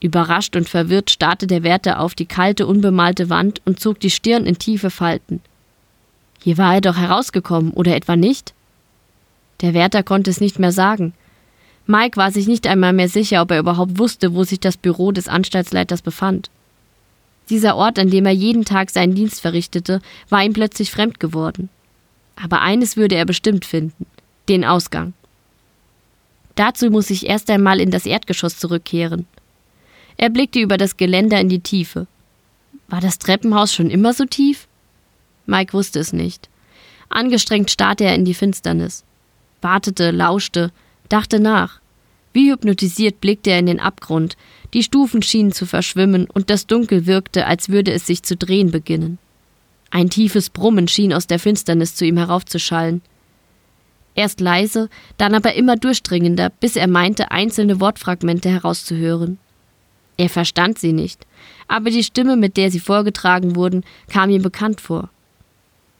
Überrascht 0.00 0.56
und 0.56 0.68
verwirrt 0.68 1.10
starrte 1.10 1.46
der 1.46 1.62
Wärter 1.62 2.00
auf 2.00 2.14
die 2.14 2.26
kalte, 2.26 2.66
unbemalte 2.66 3.30
Wand 3.30 3.60
und 3.64 3.80
zog 3.80 4.00
die 4.00 4.10
Stirn 4.10 4.46
in 4.46 4.58
tiefe 4.58 4.90
Falten. 4.90 5.40
Hier 6.42 6.56
war 6.56 6.74
er 6.74 6.80
doch 6.80 6.96
herausgekommen, 6.96 7.72
oder 7.72 7.94
etwa 7.94 8.16
nicht? 8.16 8.54
Der 9.60 9.74
Wärter 9.74 10.02
konnte 10.02 10.30
es 10.30 10.40
nicht 10.40 10.58
mehr 10.58 10.72
sagen. 10.72 11.12
Mike 11.86 12.16
war 12.16 12.30
sich 12.30 12.46
nicht 12.46 12.66
einmal 12.66 12.94
mehr 12.94 13.08
sicher, 13.08 13.42
ob 13.42 13.50
er 13.50 13.58
überhaupt 13.58 13.98
wusste, 13.98 14.34
wo 14.34 14.44
sich 14.44 14.60
das 14.60 14.76
Büro 14.76 15.12
des 15.12 15.28
Anstaltsleiters 15.28 16.02
befand. 16.02 16.50
Dieser 17.50 17.76
Ort, 17.76 17.98
an 17.98 18.10
dem 18.10 18.26
er 18.26 18.32
jeden 18.32 18.64
Tag 18.64 18.90
seinen 18.90 19.14
Dienst 19.14 19.40
verrichtete, 19.40 20.00
war 20.28 20.42
ihm 20.42 20.52
plötzlich 20.52 20.90
fremd 20.90 21.20
geworden. 21.20 21.68
Aber 22.42 22.60
eines 22.60 22.96
würde 22.96 23.16
er 23.16 23.26
bestimmt 23.26 23.64
finden 23.64 24.06
den 24.50 24.64
Ausgang. 24.64 25.14
Dazu 26.56 26.90
muss 26.90 27.08
ich 27.08 27.26
erst 27.26 27.48
einmal 27.50 27.80
in 27.80 27.90
das 27.90 28.04
Erdgeschoss 28.04 28.58
zurückkehren. 28.58 29.26
Er 30.16 30.28
blickte 30.28 30.60
über 30.60 30.76
das 30.76 30.96
Geländer 30.96 31.40
in 31.40 31.48
die 31.48 31.60
Tiefe. 31.60 32.06
War 32.88 33.00
das 33.00 33.18
Treppenhaus 33.18 33.72
schon 33.72 33.88
immer 33.88 34.12
so 34.12 34.26
tief? 34.26 34.66
Mike 35.46 35.72
wusste 35.72 36.00
es 36.00 36.12
nicht. 36.12 36.48
Angestrengt 37.08 37.70
starrte 37.70 38.04
er 38.04 38.14
in 38.14 38.24
die 38.24 38.34
Finsternis. 38.34 39.04
Wartete, 39.62 40.10
lauschte, 40.10 40.72
dachte 41.08 41.40
nach. 41.40 41.80
Wie 42.32 42.50
hypnotisiert 42.50 43.20
blickte 43.20 43.50
er 43.50 43.58
in 43.60 43.66
den 43.66 43.80
Abgrund, 43.80 44.36
die 44.74 44.82
Stufen 44.82 45.22
schienen 45.22 45.52
zu 45.52 45.64
verschwimmen 45.64 46.28
und 46.28 46.50
das 46.50 46.66
Dunkel 46.66 47.06
wirkte, 47.06 47.46
als 47.46 47.68
würde 47.68 47.92
es 47.92 48.06
sich 48.06 48.22
zu 48.22 48.36
drehen 48.36 48.70
beginnen. 48.70 49.18
Ein 49.90 50.08
tiefes 50.08 50.50
Brummen 50.50 50.88
schien 50.88 51.12
aus 51.12 51.26
der 51.26 51.38
Finsternis 51.38 51.96
zu 51.96 52.04
ihm 52.04 52.16
heraufzuschallen. 52.16 53.02
Erst 54.14 54.40
leise, 54.40 54.88
dann 55.18 55.34
aber 55.34 55.54
immer 55.54 55.76
durchdringender, 55.76 56.50
bis 56.60 56.76
er 56.76 56.88
meinte, 56.88 57.30
einzelne 57.30 57.80
Wortfragmente 57.80 58.48
herauszuhören. 58.48 59.38
Er 60.16 60.28
verstand 60.28 60.78
sie 60.78 60.92
nicht, 60.92 61.26
aber 61.68 61.90
die 61.90 62.04
Stimme, 62.04 62.36
mit 62.36 62.56
der 62.56 62.70
sie 62.70 62.80
vorgetragen 62.80 63.56
wurden, 63.56 63.84
kam 64.10 64.30
ihm 64.30 64.42
bekannt 64.42 64.80
vor. 64.80 65.08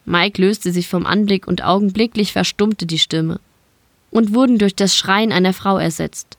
Mike 0.04 0.40
löste 0.42 0.72
sich 0.72 0.88
vom 0.88 1.06
Anblick 1.06 1.46
und 1.46 1.64
augenblicklich 1.64 2.32
verstummte 2.32 2.86
die 2.86 2.98
Stimme 2.98 3.40
und 4.10 4.34
wurden 4.34 4.58
durch 4.58 4.74
das 4.74 4.96
Schreien 4.96 5.32
einer 5.32 5.52
Frau 5.52 5.78
ersetzt. 5.78 6.36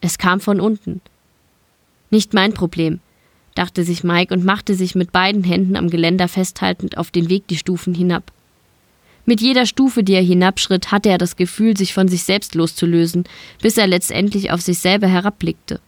Es 0.00 0.18
kam 0.18 0.40
von 0.40 0.60
unten. 0.60 1.00
Nicht 2.10 2.34
mein 2.34 2.52
Problem, 2.52 3.00
dachte 3.54 3.84
sich 3.84 4.04
Mike 4.04 4.34
und 4.34 4.44
machte 4.44 4.74
sich 4.74 4.94
mit 4.94 5.12
beiden 5.12 5.44
Händen 5.44 5.76
am 5.76 5.90
Geländer 5.90 6.28
festhaltend 6.28 6.98
auf 6.98 7.10
den 7.10 7.28
Weg 7.28 7.46
die 7.48 7.56
Stufen 7.56 7.94
hinab. 7.94 8.32
Mit 9.26 9.40
jeder 9.40 9.64
Stufe, 9.64 10.04
die 10.04 10.12
er 10.12 10.22
hinabschritt, 10.22 10.92
hatte 10.92 11.08
er 11.08 11.18
das 11.18 11.36
Gefühl, 11.36 11.76
sich 11.76 11.94
von 11.94 12.08
sich 12.08 12.24
selbst 12.24 12.54
loszulösen, 12.54 13.24
bis 13.62 13.78
er 13.78 13.86
letztendlich 13.86 14.50
auf 14.50 14.60
sich 14.60 14.78
selber 14.78 15.06
herabblickte. 15.06 15.80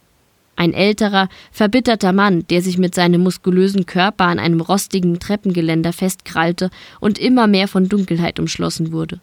Ein 0.59 0.73
älterer, 0.73 1.29
verbitterter 1.53 2.15
Mann, 2.15 2.47
der 2.49 2.63
sich 2.63 2.79
mit 2.79 2.95
seinem 2.95 3.23
muskulösen 3.23 3.85
Körper 3.85 4.25
an 4.25 4.39
einem 4.39 4.63
rostigen 4.63 5.21
Treppengeländer 5.21 5.93
festkrallte 5.93 6.71
und 6.99 7.19
immer 7.19 7.47
mehr 7.47 7.69
von 7.69 7.91
Dunkelheit 7.91 8.41
umschlossen 8.41 8.91
wurde. 8.91 9.21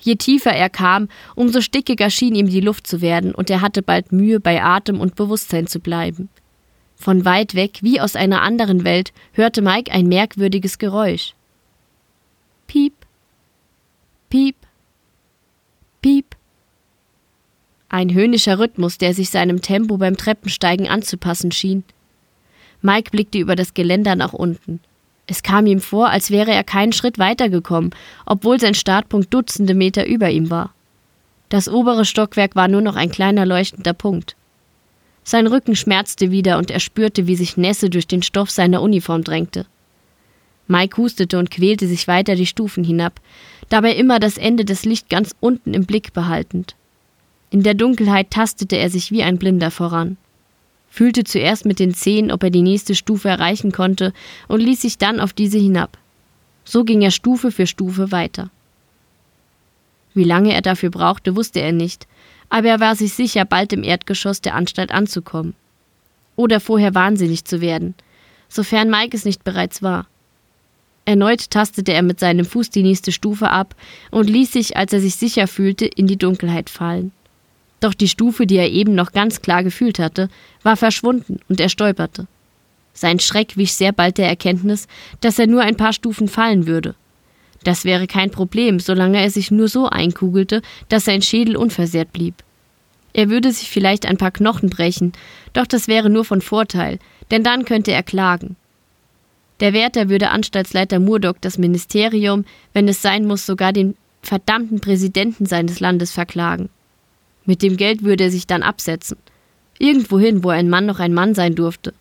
Je 0.00 0.16
tiefer 0.16 0.50
er 0.50 0.68
kam, 0.68 1.08
umso 1.36 1.60
stickiger 1.60 2.10
schien 2.10 2.34
ihm 2.34 2.48
die 2.48 2.60
Luft 2.60 2.88
zu 2.88 3.00
werden, 3.00 3.32
und 3.32 3.48
er 3.48 3.60
hatte 3.60 3.80
bald 3.80 4.12
Mühe, 4.12 4.40
bei 4.40 4.62
Atem 4.62 5.00
und 5.00 5.14
Bewusstsein 5.14 5.68
zu 5.68 5.78
bleiben. 5.78 6.28
Von 6.96 7.24
weit 7.24 7.54
weg, 7.54 7.78
wie 7.82 8.00
aus 8.00 8.16
einer 8.16 8.42
anderen 8.42 8.82
Welt, 8.82 9.12
hörte 9.32 9.62
Mike 9.62 9.92
ein 9.92 10.06
merkwürdiges 10.06 10.78
Geräusch. 10.78 11.34
Piep, 12.66 12.94
piep, 14.30 14.56
piep. 16.02 16.36
Ein 17.88 18.12
höhnischer 18.12 18.58
Rhythmus, 18.58 18.98
der 18.98 19.14
sich 19.14 19.30
seinem 19.30 19.60
Tempo 19.60 19.98
beim 19.98 20.16
Treppensteigen 20.16 20.88
anzupassen 20.88 21.52
schien. 21.52 21.84
Mike 22.82 23.10
blickte 23.10 23.38
über 23.38 23.54
das 23.54 23.74
Geländer 23.74 24.16
nach 24.16 24.32
unten. 24.32 24.80
Es 25.26 25.42
kam 25.42 25.66
ihm 25.66 25.80
vor, 25.80 26.08
als 26.08 26.30
wäre 26.30 26.52
er 26.52 26.64
keinen 26.64 26.92
Schritt 26.92 27.18
weitergekommen, 27.18 27.90
obwohl 28.24 28.60
sein 28.60 28.74
Startpunkt 28.74 29.32
Dutzende 29.32 29.74
Meter 29.74 30.06
über 30.06 30.30
ihm 30.30 30.50
war. 30.50 30.72
Das 31.48 31.68
obere 31.68 32.04
Stockwerk 32.04 32.56
war 32.56 32.68
nur 32.68 32.80
noch 32.80 32.96
ein 32.96 33.10
kleiner 33.10 33.46
leuchtender 33.46 33.92
Punkt. 33.92 34.36
Sein 35.28 35.48
Rücken 35.48 35.74
schmerzte 35.74 36.30
wieder 36.30 36.56
und 36.56 36.70
er 36.70 36.78
spürte, 36.78 37.26
wie 37.26 37.34
sich 37.34 37.56
Nässe 37.56 37.90
durch 37.90 38.06
den 38.06 38.22
Stoff 38.22 38.48
seiner 38.48 38.80
Uniform 38.80 39.24
drängte. 39.24 39.66
Mike 40.68 40.98
hustete 40.98 41.36
und 41.40 41.50
quälte 41.50 41.88
sich 41.88 42.06
weiter 42.06 42.36
die 42.36 42.46
Stufen 42.46 42.84
hinab, 42.84 43.20
dabei 43.68 43.96
immer 43.96 44.20
das 44.20 44.38
Ende 44.38 44.64
des 44.64 44.84
Lichts 44.84 45.08
ganz 45.08 45.34
unten 45.40 45.74
im 45.74 45.84
Blick 45.84 46.12
behaltend. 46.12 46.76
In 47.50 47.64
der 47.64 47.74
Dunkelheit 47.74 48.30
tastete 48.30 48.76
er 48.76 48.88
sich 48.88 49.10
wie 49.10 49.24
ein 49.24 49.36
Blinder 49.36 49.72
voran, 49.72 50.16
fühlte 50.88 51.24
zuerst 51.24 51.64
mit 51.64 51.80
den 51.80 51.92
Zehen, 51.92 52.30
ob 52.30 52.44
er 52.44 52.50
die 52.50 52.62
nächste 52.62 52.94
Stufe 52.94 53.28
erreichen 53.28 53.72
konnte, 53.72 54.12
und 54.46 54.60
ließ 54.60 54.82
sich 54.82 54.96
dann 54.96 55.18
auf 55.18 55.32
diese 55.32 55.58
hinab. 55.58 55.98
So 56.64 56.84
ging 56.84 57.02
er 57.02 57.10
Stufe 57.10 57.50
für 57.50 57.66
Stufe 57.66 58.12
weiter. 58.12 58.48
Wie 60.14 60.22
lange 60.22 60.54
er 60.54 60.62
dafür 60.62 60.90
brauchte, 60.90 61.34
wusste 61.34 61.60
er 61.60 61.72
nicht, 61.72 62.06
aber 62.48 62.68
er 62.68 62.80
war 62.80 62.96
sich 62.96 63.12
sicher, 63.12 63.44
bald 63.44 63.72
im 63.72 63.82
Erdgeschoss 63.82 64.40
der 64.40 64.54
Anstalt 64.54 64.92
anzukommen. 64.92 65.54
Oder 66.36 66.60
vorher 66.60 66.94
wahnsinnig 66.94 67.44
zu 67.44 67.60
werden, 67.60 67.94
sofern 68.48 68.90
Mike 68.90 69.16
es 69.16 69.24
nicht 69.24 69.44
bereits 69.44 69.82
war. 69.82 70.06
Erneut 71.06 71.50
tastete 71.50 71.92
er 71.92 72.02
mit 72.02 72.18
seinem 72.18 72.44
Fuß 72.44 72.70
die 72.70 72.82
nächste 72.82 73.12
Stufe 73.12 73.48
ab 73.50 73.76
und 74.10 74.28
ließ 74.28 74.52
sich, 74.52 74.76
als 74.76 74.92
er 74.92 75.00
sich 75.00 75.14
sicher 75.14 75.46
fühlte, 75.46 75.86
in 75.86 76.06
die 76.06 76.18
Dunkelheit 76.18 76.68
fallen. 76.68 77.12
Doch 77.80 77.94
die 77.94 78.08
Stufe, 78.08 78.46
die 78.46 78.56
er 78.56 78.70
eben 78.70 78.94
noch 78.94 79.12
ganz 79.12 79.40
klar 79.40 79.62
gefühlt 79.62 79.98
hatte, 79.98 80.28
war 80.62 80.76
verschwunden 80.76 81.40
und 81.48 81.60
er 81.60 81.68
stolperte. 81.68 82.26
Sein 82.92 83.20
Schreck 83.20 83.56
wich 83.56 83.74
sehr 83.74 83.92
bald 83.92 84.18
der 84.18 84.28
Erkenntnis, 84.28 84.88
dass 85.20 85.38
er 85.38 85.46
nur 85.46 85.60
ein 85.60 85.76
paar 85.76 85.92
Stufen 85.92 86.28
fallen 86.28 86.66
würde. 86.66 86.94
Das 87.66 87.84
wäre 87.84 88.06
kein 88.06 88.30
Problem, 88.30 88.78
solange 88.78 89.20
er 89.20 89.28
sich 89.28 89.50
nur 89.50 89.66
so 89.66 89.88
einkugelte, 89.88 90.62
dass 90.88 91.04
sein 91.04 91.20
Schädel 91.20 91.56
unversehrt 91.56 92.12
blieb. 92.12 92.36
Er 93.12 93.28
würde 93.28 93.50
sich 93.50 93.70
vielleicht 93.70 94.06
ein 94.06 94.18
paar 94.18 94.30
Knochen 94.30 94.70
brechen, 94.70 95.14
doch 95.52 95.66
das 95.66 95.88
wäre 95.88 96.08
nur 96.08 96.24
von 96.24 96.40
Vorteil, 96.40 97.00
denn 97.32 97.42
dann 97.42 97.64
könnte 97.64 97.90
er 97.90 98.04
klagen. 98.04 98.54
Der 99.58 99.72
Wärter 99.72 100.08
würde 100.08 100.30
Anstaltsleiter 100.30 101.00
Murdoch 101.00 101.34
das 101.40 101.58
Ministerium, 101.58 102.44
wenn 102.72 102.86
es 102.86 103.02
sein 103.02 103.26
muss, 103.26 103.44
sogar 103.46 103.72
den 103.72 103.96
verdammten 104.22 104.78
Präsidenten 104.78 105.46
seines 105.46 105.80
Landes 105.80 106.12
verklagen. 106.12 106.68
Mit 107.46 107.62
dem 107.62 107.76
Geld 107.76 108.04
würde 108.04 108.24
er 108.24 108.30
sich 108.30 108.46
dann 108.46 108.62
absetzen. 108.62 109.16
Irgendwohin, 109.80 110.44
wo 110.44 110.50
ein 110.50 110.68
Mann 110.68 110.86
noch 110.86 111.00
ein 111.00 111.14
Mann 111.14 111.34
sein 111.34 111.56
durfte. 111.56 111.94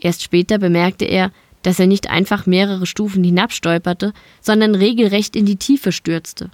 Erst 0.00 0.24
später 0.24 0.58
bemerkte 0.58 1.04
er, 1.04 1.30
dass 1.64 1.80
er 1.80 1.86
nicht 1.86 2.08
einfach 2.08 2.46
mehrere 2.46 2.86
Stufen 2.86 3.24
hinabstolperte, 3.24 4.12
sondern 4.40 4.74
regelrecht 4.74 5.34
in 5.34 5.46
die 5.46 5.56
Tiefe 5.56 5.90
stürzte. 5.90 6.50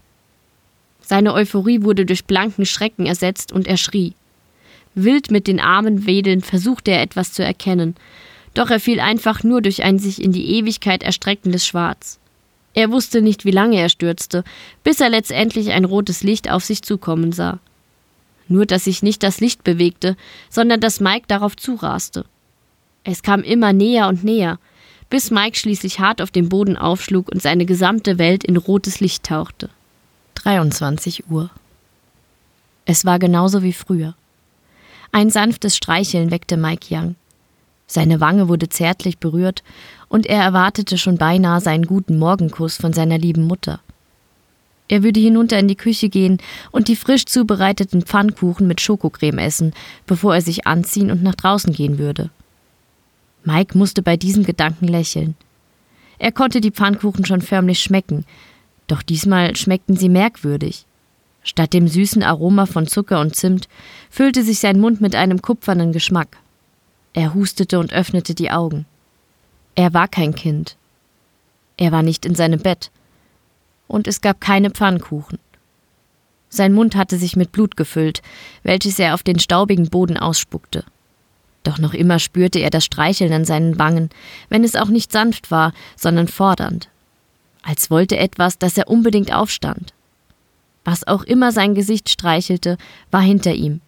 Seine 1.03 1.35
Euphorie 1.35 1.83
wurde 1.83 2.07
durch 2.07 2.25
blanken 2.25 2.65
Schrecken 2.65 3.05
ersetzt 3.05 3.53
und 3.53 3.67
er 3.67 3.77
schrie. 3.77 4.15
Wild 4.95 5.31
mit 5.33 5.49
den 5.49 5.59
Armen 5.59 6.07
wedelnd 6.07 6.47
versuchte 6.47 6.93
er 6.93 7.03
etwas 7.03 7.33
zu 7.33 7.45
erkennen, 7.45 7.97
doch 8.55 8.71
er 8.71 8.81
fiel 8.81 9.01
einfach 9.01 9.43
nur 9.43 9.63
durch 9.63 9.83
ein 9.83 9.99
sich 9.99 10.23
in 10.23 10.33
die 10.33 10.57
Ewigkeit 10.57 11.03
erstreckendes 11.03 11.67
Schwarz. 11.67 12.21
Er 12.75 12.93
wusste 12.93 13.21
nicht, 13.21 13.45
wie 13.45 13.51
lange 13.51 13.81
er 13.81 13.89
stürzte, 13.89 14.45
bis 14.85 15.01
er 15.01 15.11
letztendlich 15.11 15.71
ein 15.71 15.85
rotes 15.85 16.23
Licht 16.23 16.49
auf 16.49 16.65
sich 16.65 16.83
zukommen 16.83 17.33
sah. 17.33 17.59
Nur 18.47 18.65
dass 18.65 18.85
sich 18.85 19.03
nicht 19.03 19.25
das 19.25 19.41
Licht 19.41 19.65
bewegte, 19.65 20.17
sondern 20.49 20.81
dass 20.81 21.01
Mike 21.01 21.27
darauf 21.27 21.57
zuraste. 21.57 22.25
Es 23.03 23.23
kam 23.23 23.43
immer 23.43 23.73
näher 23.73 24.07
und 24.07 24.23
näher, 24.23 24.61
bis 25.11 25.31
Mike 25.31 25.59
schließlich 25.59 26.01
hart 26.01 26.23
auf 26.23 26.31
dem 26.31 26.49
Boden 26.49 26.77
aufschlug 26.77 27.29
und 27.29 27.43
seine 27.43 27.67
gesamte 27.67 28.19
Welt 28.19 28.45
in 28.45 28.57
rotes 28.57 29.01
Licht 29.01 29.25
tauchte. 29.25 29.69
23 30.37 31.29
Uhr. 31.29 31.51
Es 32.87 33.05
war 33.05 33.19
genauso 33.19 33.63
wie 33.63 33.73
früher. 33.73 34.15
Ein 35.13 35.29
sanftes 35.29 35.77
Streicheln 35.77 36.31
weckte 36.31 36.57
Mike 36.57 36.87
Young. 36.91 37.17
Seine 37.87 38.21
Wange 38.21 38.49
wurde 38.49 38.69
zärtlich 38.69 39.19
berührt, 39.19 39.65
und 40.09 40.27
er 40.27 40.43
erwartete 40.43 40.97
schon 40.97 41.19
beinahe 41.19 41.61
seinen 41.61 41.87
guten 41.87 42.19
Morgenkuss 42.19 42.77
von 42.77 42.93
seiner 42.93 43.19
lieben 43.19 43.45
Mutter. 43.45 43.81
Er 44.89 45.05
würde 45.05 45.21
hinunter 45.21 45.59
in 45.59 45.69
die 45.69 45.77
Küche 45.77 46.09
gehen 46.09 46.39
und 46.73 46.89
die 46.89 46.97
frisch 46.97 47.27
zubereiteten 47.27 48.03
Pfannkuchen 48.03 48.67
mit 48.67 48.81
Schokocreme 48.81 49.39
essen, 49.39 49.73
bevor 50.07 50.35
er 50.35 50.43
sich 50.43 50.67
anziehen 50.67 51.13
und 51.13 51.23
nach 51.23 51.37
draußen 51.37 51.73
gehen 51.73 51.99
würde. 51.99 52.31
Mike 53.45 53.77
musste 53.77 54.03
bei 54.03 54.17
diesem 54.17 54.45
Gedanken 54.45 54.89
lächeln. 54.89 55.35
Er 56.19 56.33
konnte 56.33 56.61
die 56.61 56.71
Pfannkuchen 56.71 57.25
schon 57.25 57.41
förmlich 57.41 57.81
schmecken, 57.81 58.27
doch 58.87 59.03
diesmal 59.03 59.57
schmeckten 59.57 59.97
sie 59.97 60.09
merkwürdig. 60.09 60.85
Statt 61.43 61.73
dem 61.73 61.89
süßen 61.89 62.23
Aroma 62.23 62.67
von 62.67 62.87
Zucker 62.87 63.21
und 63.21 63.35
Zimt 63.35 63.69
füllte 64.11 64.43
sich 64.43 64.59
sein 64.59 64.79
Mund 64.79 65.01
mit 65.01 65.15
einem 65.15 65.41
kupfernen 65.41 65.93
Geschmack. 65.93 66.37
Er 67.15 67.35
hustete 67.35 67.79
und 67.79 67.93
öffnete 67.93 68.35
die 68.35 68.51
Augen. 68.51 68.85
Er 69.75 69.95
war 69.95 70.09
kein 70.09 70.35
Kind. 70.35 70.77
Er 71.77 71.93
war 71.93 72.03
nicht 72.03 72.27
in 72.27 72.35
seinem 72.35 72.61
Bett. 72.61 72.91
Und 73.89 74.07
es 74.07 74.21
gab 74.21 74.41
keine 74.41 74.71
Pfannkuchen. 74.71 75.39
Sein 76.51 76.73
Mund 76.73 76.97
hatte 76.97 77.17
sich 77.17 77.37
mit 77.37 77.53
Blut 77.53 77.77
gefüllt, 77.77 78.23
welches 78.63 78.99
er 78.99 79.15
auf 79.15 79.23
den 79.23 79.39
staubigen 79.39 79.89
Boden 79.89 80.17
ausspuckte. 80.17 80.85
Doch 81.63 81.79
noch 81.79 81.95
immer 81.95 82.19
spürte 82.19 82.59
er 82.59 82.71
das 82.71 82.85
Streicheln 82.85 83.33
an 83.33 83.45
seinen 83.45 83.79
Wangen, 83.79 84.11
wenn 84.49 84.65
es 84.65 84.77
auch 84.77 84.89
nicht 84.89 85.13
sanft 85.13 85.51
war, 85.51 85.73
sondern 85.97 86.29
fordernd. 86.29 86.89
Als 87.63 87.91
wollte 87.91 88.17
etwas, 88.17 88.59
dass 88.59 88.79
er 88.79 88.89
unbedingt 88.89 89.33
aufstand. 89.33 89.93
Was 90.85 91.07
auch 91.07 91.25
immer 91.25 91.53
sein 91.53 91.75
Gesicht 91.75 92.09
streichelte, 92.09 92.79
war 93.11 93.21
hinter 93.21 93.53
ihm, 93.53 93.83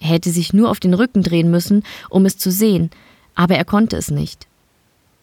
er 0.00 0.08
hätte 0.08 0.30
sich 0.30 0.52
nur 0.52 0.70
auf 0.70 0.80
den 0.80 0.94
Rücken 0.94 1.22
drehen 1.22 1.50
müssen, 1.50 1.84
um 2.08 2.24
es 2.24 2.38
zu 2.38 2.50
sehen, 2.50 2.90
aber 3.34 3.54
er 3.56 3.64
konnte 3.64 3.96
es 3.96 4.10
nicht. 4.10 4.46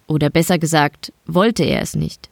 Oder 0.06 0.30
besser 0.30 0.60
gesagt, 0.60 1.12
wollte 1.26 1.64
er 1.64 1.82
es 1.82 1.96
nicht. 1.96 2.30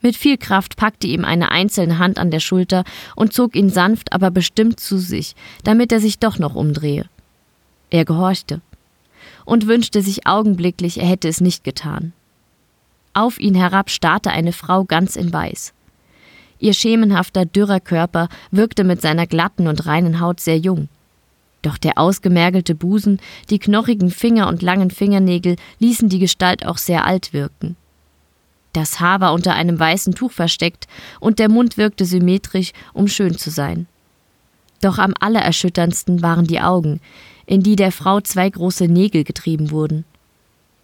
Mit 0.00 0.16
viel 0.16 0.38
Kraft 0.38 0.76
packte 0.76 1.08
ihm 1.08 1.24
eine 1.24 1.50
einzelne 1.50 1.98
Hand 1.98 2.18
an 2.18 2.30
der 2.30 2.40
Schulter 2.40 2.84
und 3.16 3.32
zog 3.32 3.56
ihn 3.56 3.70
sanft, 3.70 4.12
aber 4.12 4.30
bestimmt 4.30 4.78
zu 4.78 4.98
sich, 4.98 5.34
damit 5.64 5.90
er 5.90 6.00
sich 6.00 6.18
doch 6.18 6.38
noch 6.38 6.54
umdrehe. 6.54 7.06
Er 7.90 8.04
gehorchte 8.04 8.60
und 9.44 9.66
wünschte 9.66 10.02
sich 10.02 10.26
augenblicklich, 10.26 10.98
er 10.98 11.06
hätte 11.06 11.28
es 11.28 11.40
nicht 11.40 11.64
getan. 11.64 12.12
Auf 13.14 13.38
ihn 13.38 13.54
herab 13.54 13.90
starrte 13.90 14.30
eine 14.30 14.52
Frau 14.52 14.84
ganz 14.84 15.16
in 15.16 15.32
Weiß. 15.32 15.72
Ihr 16.58 16.74
schemenhafter, 16.74 17.44
dürrer 17.44 17.80
Körper 17.80 18.28
wirkte 18.50 18.84
mit 18.84 19.00
seiner 19.00 19.26
glatten 19.26 19.68
und 19.68 19.86
reinen 19.86 20.20
Haut 20.20 20.40
sehr 20.40 20.58
jung. 20.58 20.88
Doch 21.62 21.78
der 21.78 21.98
ausgemergelte 21.98 22.74
Busen, 22.74 23.20
die 23.50 23.58
knochigen 23.58 24.10
Finger 24.10 24.48
und 24.48 24.62
langen 24.62 24.90
Fingernägel 24.90 25.56
ließen 25.78 26.08
die 26.08 26.18
Gestalt 26.18 26.66
auch 26.66 26.78
sehr 26.78 27.04
alt 27.04 27.32
wirken. 27.32 27.76
Das 28.72 29.00
Haar 29.00 29.20
war 29.20 29.32
unter 29.32 29.54
einem 29.54 29.78
weißen 29.78 30.14
Tuch 30.14 30.32
versteckt 30.32 30.86
und 31.18 31.38
der 31.38 31.48
Mund 31.48 31.78
wirkte 31.78 32.04
symmetrisch, 32.04 32.72
um 32.92 33.08
schön 33.08 33.38
zu 33.38 33.50
sein. 33.50 33.86
Doch 34.82 34.98
am 34.98 35.14
allererschütterndsten 35.18 36.20
waren 36.22 36.46
die 36.46 36.60
Augen, 36.60 37.00
in 37.46 37.62
die 37.62 37.76
der 37.76 37.92
Frau 37.92 38.20
zwei 38.20 38.50
große 38.50 38.88
Nägel 38.88 39.24
getrieben 39.24 39.70
wurden. 39.70 40.04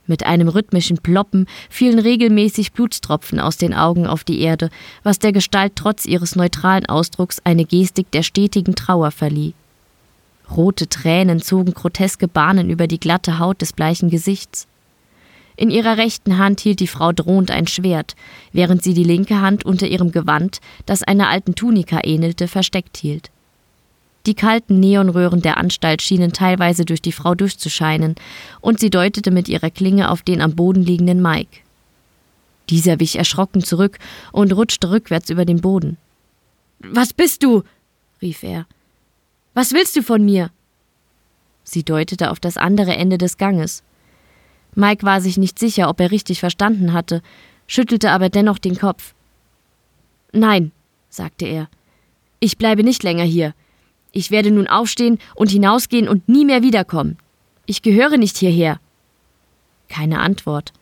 Mit 0.06 0.24
einem 0.24 0.48
rhythmischen 0.48 0.98
Ploppen 0.98 1.46
fielen 1.70 1.98
regelmäßig 1.98 2.72
Blutstropfen 2.72 3.38
aus 3.38 3.56
den 3.56 3.72
Augen 3.72 4.06
auf 4.06 4.24
die 4.24 4.40
Erde, 4.40 4.68
was 5.02 5.18
der 5.18 5.32
Gestalt 5.32 5.72
trotz 5.76 6.06
ihres 6.06 6.34
neutralen 6.34 6.86
Ausdrucks 6.86 7.40
eine 7.44 7.64
Gestik 7.64 8.10
der 8.10 8.22
stetigen 8.22 8.74
Trauer 8.74 9.10
verlieh. 9.10 9.54
Rote 10.50 10.88
Tränen 10.88 11.40
zogen 11.40 11.72
groteske 11.72 12.28
Bahnen 12.28 12.68
über 12.68 12.86
die 12.86 13.00
glatte 13.00 13.38
Haut 13.38 13.62
des 13.62 13.72
bleichen 13.72 14.10
Gesichts. 14.10 14.66
In 15.56 15.70
ihrer 15.70 15.96
rechten 15.96 16.38
Hand 16.38 16.60
hielt 16.60 16.80
die 16.80 16.86
Frau 16.88 17.12
drohend 17.12 17.50
ein 17.50 17.66
Schwert, 17.66 18.16
während 18.52 18.82
sie 18.82 18.94
die 18.94 19.04
linke 19.04 19.40
Hand 19.40 19.64
unter 19.64 19.86
ihrem 19.86 20.10
Gewand, 20.10 20.60
das 20.86 21.02
einer 21.02 21.28
alten 21.28 21.54
Tunika 21.54 22.00
ähnelte, 22.02 22.48
versteckt 22.48 22.96
hielt. 22.96 23.30
Die 24.26 24.34
kalten 24.34 24.78
Neonröhren 24.78 25.42
der 25.42 25.56
Anstalt 25.58 26.00
schienen 26.00 26.32
teilweise 26.32 26.84
durch 26.84 27.02
die 27.02 27.12
Frau 27.12 27.34
durchzuscheinen, 27.34 28.14
und 28.60 28.78
sie 28.78 28.90
deutete 28.90 29.30
mit 29.30 29.48
ihrer 29.48 29.70
Klinge 29.70 30.10
auf 30.10 30.22
den 30.22 30.40
am 30.40 30.54
Boden 30.54 30.82
liegenden 30.82 31.20
Mike. 31.20 31.58
Dieser 32.70 33.00
wich 33.00 33.16
erschrocken 33.16 33.64
zurück 33.64 33.98
und 34.30 34.52
rutschte 34.52 34.90
rückwärts 34.90 35.30
über 35.30 35.44
den 35.44 35.60
Boden. 35.60 35.98
Was 36.78 37.12
bist 37.12 37.42
du? 37.42 37.62
rief 38.20 38.42
er. 38.42 38.66
Was 39.54 39.72
willst 39.72 39.96
du 39.96 40.02
von 40.02 40.24
mir? 40.24 40.50
Sie 41.64 41.82
deutete 41.82 42.30
auf 42.30 42.40
das 42.40 42.56
andere 42.56 42.94
Ende 42.96 43.18
des 43.18 43.36
Ganges. 43.38 43.82
Mike 44.74 45.04
war 45.04 45.20
sich 45.20 45.36
nicht 45.36 45.58
sicher, 45.58 45.88
ob 45.88 46.00
er 46.00 46.10
richtig 46.10 46.40
verstanden 46.40 46.92
hatte, 46.92 47.22
schüttelte 47.66 48.10
aber 48.10 48.30
dennoch 48.30 48.58
den 48.58 48.78
Kopf. 48.78 49.14
Nein, 50.32 50.72
sagte 51.10 51.44
er. 51.44 51.68
Ich 52.40 52.56
bleibe 52.56 52.82
nicht 52.82 53.02
länger 53.02 53.24
hier. 53.24 53.54
Ich 54.12 54.30
werde 54.30 54.50
nun 54.50 54.66
aufstehen 54.66 55.18
und 55.34 55.50
hinausgehen 55.50 56.08
und 56.08 56.28
nie 56.28 56.44
mehr 56.44 56.62
wiederkommen. 56.62 57.16
Ich 57.66 57.82
gehöre 57.82 58.18
nicht 58.18 58.36
hierher. 58.36 58.78
Keine 59.88 60.20
Antwort. 60.20 60.72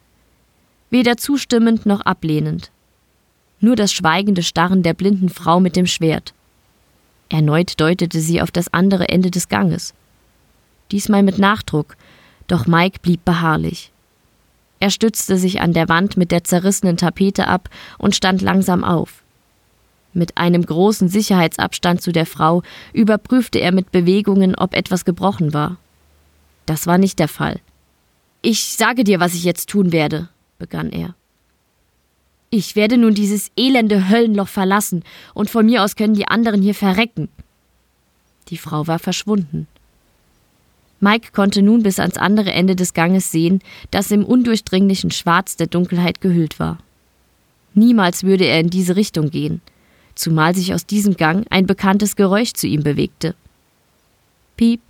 Weder 0.90 1.16
zustimmend 1.16 1.86
noch 1.86 2.00
ablehnend. 2.00 2.70
Nur 3.60 3.76
das 3.76 3.92
schweigende 3.92 4.42
Starren 4.42 4.82
der 4.82 4.94
blinden 4.94 5.28
Frau 5.28 5.60
mit 5.60 5.76
dem 5.76 5.86
Schwert. 5.86 6.34
Erneut 7.28 7.80
deutete 7.80 8.20
sie 8.20 8.42
auf 8.42 8.50
das 8.50 8.72
andere 8.72 9.08
Ende 9.08 9.30
des 9.30 9.48
Ganges. 9.48 9.94
Diesmal 10.90 11.22
mit 11.22 11.38
Nachdruck, 11.38 11.96
doch 12.48 12.66
Mike 12.66 12.98
blieb 13.02 13.24
beharrlich. 13.24 13.92
Er 14.80 14.90
stützte 14.90 15.36
sich 15.36 15.60
an 15.60 15.72
der 15.72 15.88
Wand 15.88 16.16
mit 16.16 16.32
der 16.32 16.42
zerrissenen 16.42 16.96
Tapete 16.96 17.46
ab 17.46 17.68
und 17.98 18.16
stand 18.16 18.42
langsam 18.42 18.82
auf. 18.82 19.22
Mit 20.12 20.36
einem 20.38 20.64
großen 20.64 21.08
Sicherheitsabstand 21.08 22.02
zu 22.02 22.12
der 22.12 22.26
Frau 22.26 22.62
überprüfte 22.92 23.60
er 23.60 23.72
mit 23.72 23.92
Bewegungen, 23.92 24.54
ob 24.54 24.74
etwas 24.74 25.04
gebrochen 25.04 25.54
war. 25.54 25.76
Das 26.66 26.86
war 26.86 26.98
nicht 26.98 27.18
der 27.18 27.28
Fall. 27.28 27.60
Ich 28.42 28.76
sage 28.76 29.04
dir, 29.04 29.20
was 29.20 29.34
ich 29.34 29.44
jetzt 29.44 29.68
tun 29.68 29.92
werde, 29.92 30.28
begann 30.58 30.90
er. 30.90 31.14
Ich 32.50 32.74
werde 32.74 32.96
nun 32.96 33.14
dieses 33.14 33.52
elende 33.56 34.08
Höllenloch 34.08 34.48
verlassen, 34.48 35.04
und 35.34 35.50
von 35.50 35.66
mir 35.66 35.84
aus 35.84 35.94
können 35.94 36.14
die 36.14 36.26
anderen 36.26 36.62
hier 36.62 36.74
verrecken. 36.74 37.28
Die 38.48 38.56
Frau 38.56 38.88
war 38.88 38.98
verschwunden. 38.98 39.68
Mike 40.98 41.30
konnte 41.32 41.62
nun 41.62 41.82
bis 41.82 42.00
ans 42.00 42.18
andere 42.18 42.52
Ende 42.52 42.74
des 42.74 42.92
Ganges 42.92 43.30
sehen, 43.30 43.60
das 43.90 44.10
im 44.10 44.24
undurchdringlichen 44.24 45.12
Schwarz 45.12 45.56
der 45.56 45.68
Dunkelheit 45.68 46.20
gehüllt 46.20 46.58
war. 46.58 46.78
Niemals 47.74 48.24
würde 48.24 48.44
er 48.44 48.58
in 48.58 48.68
diese 48.68 48.96
Richtung 48.96 49.30
gehen, 49.30 49.60
zumal 50.20 50.54
sich 50.54 50.74
aus 50.74 50.86
diesem 50.86 51.16
Gang 51.16 51.46
ein 51.50 51.66
bekanntes 51.66 52.16
Geräusch 52.16 52.52
zu 52.52 52.66
ihm 52.66 52.82
bewegte. 52.82 53.34
Piep, 54.56 54.80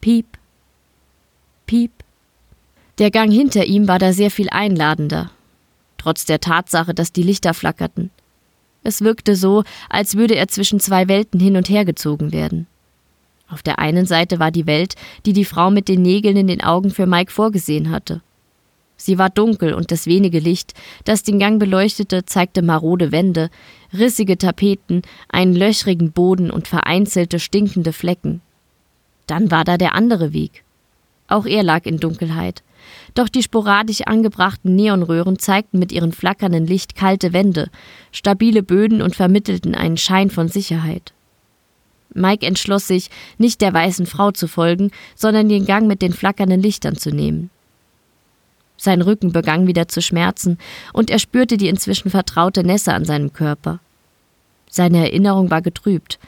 piep, 0.00 0.26
piep. 1.66 1.92
Der 2.98 3.10
Gang 3.10 3.32
hinter 3.32 3.64
ihm 3.64 3.88
war 3.88 3.98
da 3.98 4.12
sehr 4.12 4.30
viel 4.30 4.50
einladender, 4.50 5.30
trotz 5.96 6.24
der 6.24 6.40
Tatsache, 6.40 6.92
dass 6.92 7.12
die 7.12 7.22
Lichter 7.22 7.54
flackerten. 7.54 8.10
Es 8.82 9.02
wirkte 9.02 9.36
so, 9.36 9.62
als 9.88 10.16
würde 10.16 10.34
er 10.34 10.48
zwischen 10.48 10.80
zwei 10.80 11.06
Welten 11.08 11.38
hin 11.38 11.56
und 11.56 11.68
her 11.68 11.84
gezogen 11.84 12.32
werden. 12.32 12.66
Auf 13.48 13.62
der 13.62 13.78
einen 13.78 14.06
Seite 14.06 14.38
war 14.38 14.50
die 14.50 14.66
Welt, 14.66 14.94
die 15.26 15.32
die 15.32 15.44
Frau 15.44 15.70
mit 15.70 15.88
den 15.88 16.02
Nägeln 16.02 16.36
in 16.36 16.46
den 16.46 16.62
Augen 16.62 16.90
für 16.90 17.06
Mike 17.06 17.32
vorgesehen 17.32 17.90
hatte. 17.90 18.22
Sie 19.00 19.16
war 19.16 19.30
dunkel 19.30 19.72
und 19.72 19.90
das 19.90 20.06
wenige 20.06 20.40
Licht, 20.40 20.74
das 21.04 21.22
den 21.22 21.38
Gang 21.38 21.58
beleuchtete, 21.58 22.26
zeigte 22.26 22.60
marode 22.60 23.12
Wände, 23.12 23.48
rissige 23.94 24.36
Tapeten, 24.36 25.00
einen 25.30 25.54
löchrigen 25.54 26.12
Boden 26.12 26.50
und 26.50 26.68
vereinzelte 26.68 27.38
stinkende 27.40 27.94
Flecken. 27.94 28.42
Dann 29.26 29.50
war 29.50 29.64
da 29.64 29.78
der 29.78 29.94
andere 29.94 30.34
Weg. 30.34 30.64
Auch 31.28 31.46
er 31.46 31.62
lag 31.62 31.86
in 31.86 31.96
Dunkelheit. 31.96 32.62
Doch 33.14 33.30
die 33.30 33.42
sporadisch 33.42 34.02
angebrachten 34.02 34.76
Neonröhren 34.76 35.38
zeigten 35.38 35.78
mit 35.78 35.92
ihrem 35.92 36.12
flackernden 36.12 36.66
Licht 36.66 36.94
kalte 36.94 37.32
Wände, 37.32 37.70
stabile 38.12 38.62
Böden 38.62 39.00
und 39.00 39.16
vermittelten 39.16 39.74
einen 39.74 39.96
Schein 39.96 40.28
von 40.28 40.48
Sicherheit. 40.48 41.14
Mike 42.12 42.44
entschloss 42.44 42.86
sich, 42.86 43.08
nicht 43.38 43.62
der 43.62 43.72
weißen 43.72 44.04
Frau 44.04 44.30
zu 44.30 44.46
folgen, 44.46 44.90
sondern 45.14 45.48
den 45.48 45.64
Gang 45.64 45.86
mit 45.86 46.02
den 46.02 46.12
flackernden 46.12 46.60
Lichtern 46.60 46.98
zu 46.98 47.10
nehmen. 47.10 47.48
Sein 48.82 49.02
Rücken 49.02 49.30
begann 49.30 49.66
wieder 49.66 49.88
zu 49.88 50.00
schmerzen, 50.00 50.56
und 50.94 51.10
er 51.10 51.18
spürte 51.18 51.58
die 51.58 51.68
inzwischen 51.68 52.08
vertraute 52.08 52.64
Nässe 52.64 52.94
an 52.94 53.04
seinem 53.04 53.34
Körper. 53.34 53.78
Seine 54.70 55.00
Erinnerung 55.00 55.50
war 55.50 55.60
getrübt, 55.60 56.18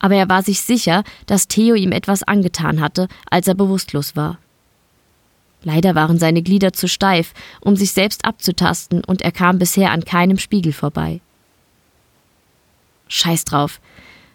aber 0.00 0.14
er 0.14 0.28
war 0.28 0.42
sich 0.42 0.60
sicher, 0.60 1.02
dass 1.24 1.48
Theo 1.48 1.74
ihm 1.74 1.92
etwas 1.92 2.22
angetan 2.22 2.82
hatte, 2.82 3.08
als 3.30 3.48
er 3.48 3.54
bewusstlos 3.54 4.16
war. 4.16 4.36
Leider 5.62 5.94
waren 5.94 6.18
seine 6.18 6.42
Glieder 6.42 6.74
zu 6.74 6.88
steif, 6.88 7.32
um 7.62 7.74
sich 7.74 7.92
selbst 7.92 8.26
abzutasten, 8.26 9.02
und 9.02 9.22
er 9.22 9.32
kam 9.32 9.58
bisher 9.58 9.90
an 9.90 10.04
keinem 10.04 10.36
Spiegel 10.36 10.74
vorbei. 10.74 11.22
Scheiß 13.08 13.46
drauf, 13.46 13.80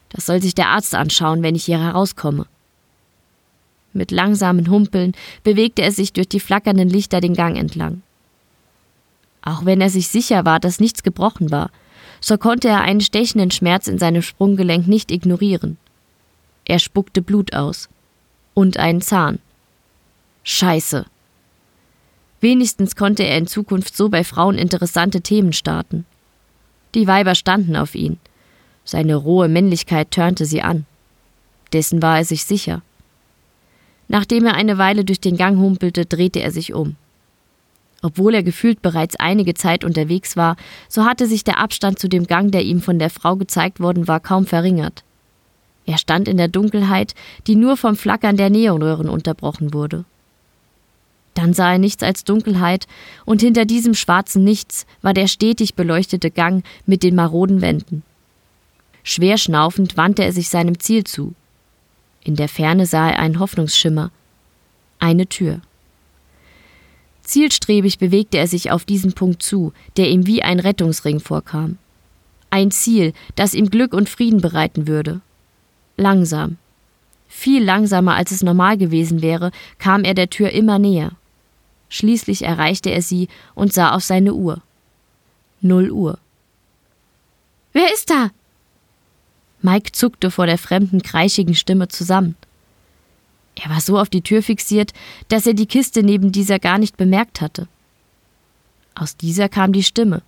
das 0.10 0.26
soll 0.26 0.42
sich 0.42 0.56
der 0.56 0.70
Arzt 0.70 0.96
anschauen, 0.96 1.44
wenn 1.44 1.54
ich 1.54 1.66
hier 1.66 1.80
herauskomme. 1.80 2.48
Mit 3.94 4.12
langsamen 4.12 4.70
Humpeln 4.70 5.14
bewegte 5.44 5.82
er 5.82 5.92
sich 5.92 6.14
durch 6.14 6.30
die 6.30 6.40
flackernden 6.40 6.90
Lichter 6.90 7.22
den 7.22 7.34
Gang 7.34 7.58
entlang. 7.58 8.02
Auch 9.42 9.66
wenn 9.66 9.82
er 9.82 9.90
sich 9.90 10.08
sicher 10.08 10.46
war, 10.46 10.60
dass 10.60 10.80
nichts 10.80 11.04
gebrochen 11.04 11.52
war, 11.52 11.72
so 12.22 12.38
konnte 12.38 12.68
er 12.68 12.82
einen 12.82 13.02
stechenden 13.02 13.52
Schmerz 13.52 13.88
in 13.88 13.98
seinem 13.98 14.22
Sprunggelenk 14.22 14.88
nicht 14.88 15.12
ignorieren. 15.12 15.78
Er 16.66 16.80
spuckte 16.80 17.22
Blut 17.22 17.54
aus. 17.54 17.90
Und 18.54 18.78
einen 18.78 19.02
Zahn. 19.02 19.40
Scheiße. 20.44 21.06
Wenigstens 22.42 22.96
konnte 22.96 23.24
er 23.24 23.38
in 23.38 23.48
Zukunft 23.48 23.96
so 23.96 24.10
bei 24.10 24.24
Frauen 24.24 24.58
interessante 24.58 25.22
Themen 25.22 25.54
starten. 25.54 26.06
Die 26.96 27.08
Weiber 27.08 27.36
standen 27.36 27.76
auf 27.76 27.96
ihn. 27.96 28.20
Seine 28.84 29.16
rohe 29.16 29.48
Männlichkeit 29.48 30.12
törnte 30.12 30.46
sie 30.46 30.62
an. 30.62 30.86
Dessen 31.74 32.02
war 32.02 32.18
er 32.18 32.26
sich 32.26 32.46
sicher. 32.46 32.82
Nachdem 34.10 34.46
er 34.48 34.56
eine 34.56 34.78
Weile 34.78 35.06
durch 35.06 35.22
den 35.22 35.38
Gang 35.38 35.58
humpelte, 35.58 36.06
drehte 36.06 36.42
er 36.42 36.52
sich 36.52 36.74
um. 36.74 36.96
Obwohl 38.02 38.34
er 38.34 38.44
gefühlt 38.44 38.82
bereits 38.82 39.16
einige 39.18 39.54
Zeit 39.54 39.84
unterwegs 39.84 40.36
war, 40.36 40.58
so 40.88 41.06
hatte 41.06 41.28
sich 41.28 41.44
der 41.44 41.60
Abstand 41.60 42.00
zu 42.00 42.10
dem 42.10 42.26
Gang, 42.26 42.52
der 42.52 42.64
ihm 42.64 42.82
von 42.82 42.98
der 42.98 43.10
Frau 43.10 43.36
gezeigt 43.36 43.80
worden 43.80 44.08
war, 44.08 44.20
kaum 44.20 44.46
verringert. 44.46 45.04
Er 45.86 45.98
stand 45.98 46.28
in 46.28 46.38
der 46.38 46.48
Dunkelheit, 46.48 47.14
die 47.48 47.56
nur 47.56 47.78
vom 47.78 47.96
Flackern 47.96 48.36
der 48.36 48.50
Neonröhren 48.50 49.10
unterbrochen 49.10 49.74
wurde. 49.74 50.06
Dann 51.36 51.54
sah 51.54 51.74
er 51.74 51.78
nichts 51.78 52.02
als 52.02 52.24
Dunkelheit, 52.24 52.88
und 53.26 53.42
hinter 53.42 53.66
diesem 53.66 53.94
schwarzen 53.94 54.44
Nichts 54.44 54.88
war 55.02 55.14
der 55.14 55.28
stetig 55.28 55.76
beleuchtete 55.76 56.32
Gang 56.32 56.66
mit 56.86 57.04
den 57.04 57.16
maroden 57.16 57.62
Wänden. 57.62 58.04
Schwer 59.04 59.38
schnaufend 59.38 59.98
wandte 59.98 60.24
er 60.24 60.34
sich 60.34 60.50
seinem 60.50 60.80
Ziel 60.80 61.04
zu. 61.04 61.34
In 62.24 62.36
der 62.36 62.50
Ferne 62.50 62.86
sah 62.86 63.10
er 63.10 63.20
einen 63.20 63.40
Hoffnungsschimmer. 63.40 64.12
Eine 65.00 65.28
Tür. 65.28 65.62
Zielstrebig 67.22 68.00
bewegte 68.00 68.38
er 68.38 68.48
sich 68.48 68.72
auf 68.72 68.86
diesen 68.86 69.14
Punkt 69.14 69.44
zu, 69.44 69.72
der 69.98 70.10
ihm 70.10 70.26
wie 70.26 70.42
ein 70.42 70.60
Rettungsring 70.60 71.20
vorkam. 71.20 71.78
Ein 72.50 72.72
Ziel, 72.72 73.14
das 73.36 73.54
ihm 73.54 73.70
Glück 73.70 73.94
und 73.94 74.10
Frieden 74.10 74.42
bereiten 74.42 74.88
würde. 74.88 75.22
Langsam. 75.96 76.58
Viel 77.28 77.64
langsamer 77.64 78.16
als 78.16 78.32
es 78.32 78.42
normal 78.42 78.78
gewesen 78.78 79.22
wäre, 79.22 79.52
kam 79.78 80.04
er 80.04 80.16
der 80.16 80.30
Tür 80.30 80.50
immer 80.50 80.80
näher. 80.80 81.12
Schließlich 81.90 82.44
erreichte 82.44 82.90
er 82.90 83.02
sie 83.02 83.28
und 83.54 83.74
sah 83.74 83.92
auf 83.92 84.04
seine 84.04 84.34
Uhr. 84.34 84.62
Null 85.62 85.92
Uhr. 85.92 86.18
Wer 87.74 87.94
ist 87.94 88.10
da? 88.10 88.32
Mike 89.62 89.92
zuckte 89.92 90.32
vor 90.32 90.46
der 90.46 90.58
fremden, 90.58 91.02
kreischigen 91.02 91.56
Stimme 91.56 91.88
zusammen. 91.88 92.36
Er 93.56 93.70
war 93.70 93.82
so 93.82 94.00
auf 94.00 94.10
die 94.10 94.22
Tür 94.22 94.42
fixiert, 94.42 94.94
dass 95.28 95.46
er 95.46 95.54
die 95.54 95.66
Kiste 95.66 96.04
neben 96.04 96.32
dieser 96.32 96.60
gar 96.60 96.78
nicht 96.78 96.98
bemerkt 96.98 97.42
hatte. 97.42 97.68
Aus 98.96 99.18
dieser 99.18 99.50
kam 99.50 99.74
die 99.74 99.84
Stimme. 99.84 100.22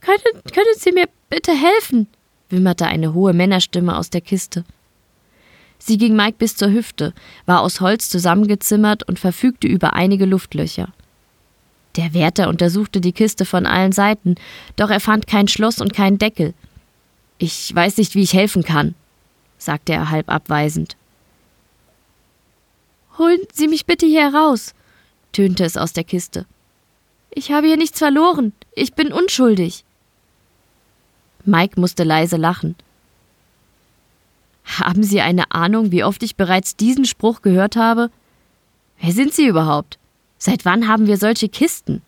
Können, 0.00 0.42
können 0.52 0.74
Sie 0.76 0.92
mir 0.92 1.08
bitte 1.28 1.52
helfen? 1.52 2.06
wimmerte 2.48 2.86
eine 2.86 3.14
hohe 3.14 3.32
Männerstimme 3.32 3.96
aus 3.96 4.10
der 4.10 4.20
Kiste. 4.20 4.64
Sie 5.78 5.98
ging 5.98 6.16
Mike 6.16 6.36
bis 6.38 6.56
zur 6.56 6.70
Hüfte, 6.70 7.14
war 7.46 7.60
aus 7.60 7.80
Holz 7.80 8.10
zusammengezimmert 8.10 9.06
und 9.08 9.18
verfügte 9.18 9.66
über 9.66 9.94
einige 9.94 10.26
Luftlöcher. 10.26 10.92
Der 11.96 12.12
Wärter 12.12 12.48
untersuchte 12.48 13.00
die 13.00 13.12
Kiste 13.12 13.44
von 13.44 13.66
allen 13.66 13.92
Seiten, 13.92 14.34
doch 14.76 14.90
er 14.90 15.00
fand 15.00 15.26
kein 15.26 15.48
Schloss 15.48 15.80
und 15.80 15.92
keinen 15.92 16.18
Deckel, 16.18 16.54
ich 17.40 17.74
weiß 17.74 17.96
nicht, 17.96 18.14
wie 18.14 18.22
ich 18.22 18.34
helfen 18.34 18.62
kann, 18.62 18.94
sagte 19.56 19.94
er 19.94 20.10
halb 20.10 20.28
abweisend. 20.28 20.96
Holen 23.16 23.40
Sie 23.52 23.66
mich 23.66 23.86
bitte 23.86 24.04
hier 24.04 24.30
heraus, 24.30 24.74
tönte 25.32 25.64
es 25.64 25.78
aus 25.78 25.94
der 25.94 26.04
Kiste. 26.04 26.44
Ich 27.30 27.50
habe 27.50 27.66
hier 27.66 27.78
nichts 27.78 27.98
verloren. 27.98 28.52
Ich 28.74 28.92
bin 28.92 29.10
unschuldig. 29.10 29.84
Mike 31.46 31.80
musste 31.80 32.04
leise 32.04 32.36
lachen. 32.36 32.76
Haben 34.64 35.02
Sie 35.02 35.22
eine 35.22 35.50
Ahnung, 35.50 35.92
wie 35.92 36.04
oft 36.04 36.22
ich 36.22 36.36
bereits 36.36 36.76
diesen 36.76 37.06
Spruch 37.06 37.40
gehört 37.40 37.74
habe? 37.74 38.10
Wer 39.00 39.12
sind 39.12 39.32
Sie 39.32 39.46
überhaupt? 39.46 39.98
Seit 40.36 40.66
wann 40.66 40.88
haben 40.88 41.06
wir 41.06 41.16
solche 41.16 41.48
Kisten? 41.48 42.02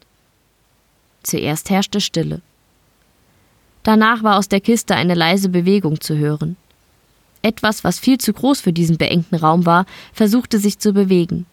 Zuerst 1.23 1.71
herrschte 1.71 2.03
Stille. 2.03 2.43
Danach 3.83 4.23
war 4.23 4.37
aus 4.39 4.49
der 4.49 4.61
Kiste 4.61 4.95
eine 4.95 5.15
leise 5.15 5.49
Bewegung 5.49 6.01
zu 6.01 6.17
hören. 6.17 6.57
Etwas, 7.43 7.83
was 7.83 7.99
viel 7.99 8.19
zu 8.19 8.33
groß 8.33 8.61
für 8.61 8.73
diesen 8.73 8.97
beengten 8.97 9.37
Raum 9.37 9.67
war, 9.67 9.87
versuchte 10.13 10.59
sich 10.59 10.79
zu 10.79 10.93
bewegen. 10.93 11.47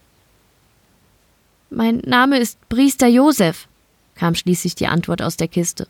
Mein 1.70 1.98
Name 1.98 2.38
ist 2.38 2.58
Priester 2.68 3.08
Josef, 3.08 3.66
kam 4.14 4.34
schließlich 4.34 4.76
die 4.76 4.86
Antwort 4.86 5.22
aus 5.22 5.36
der 5.36 5.48
Kiste. 5.48 5.88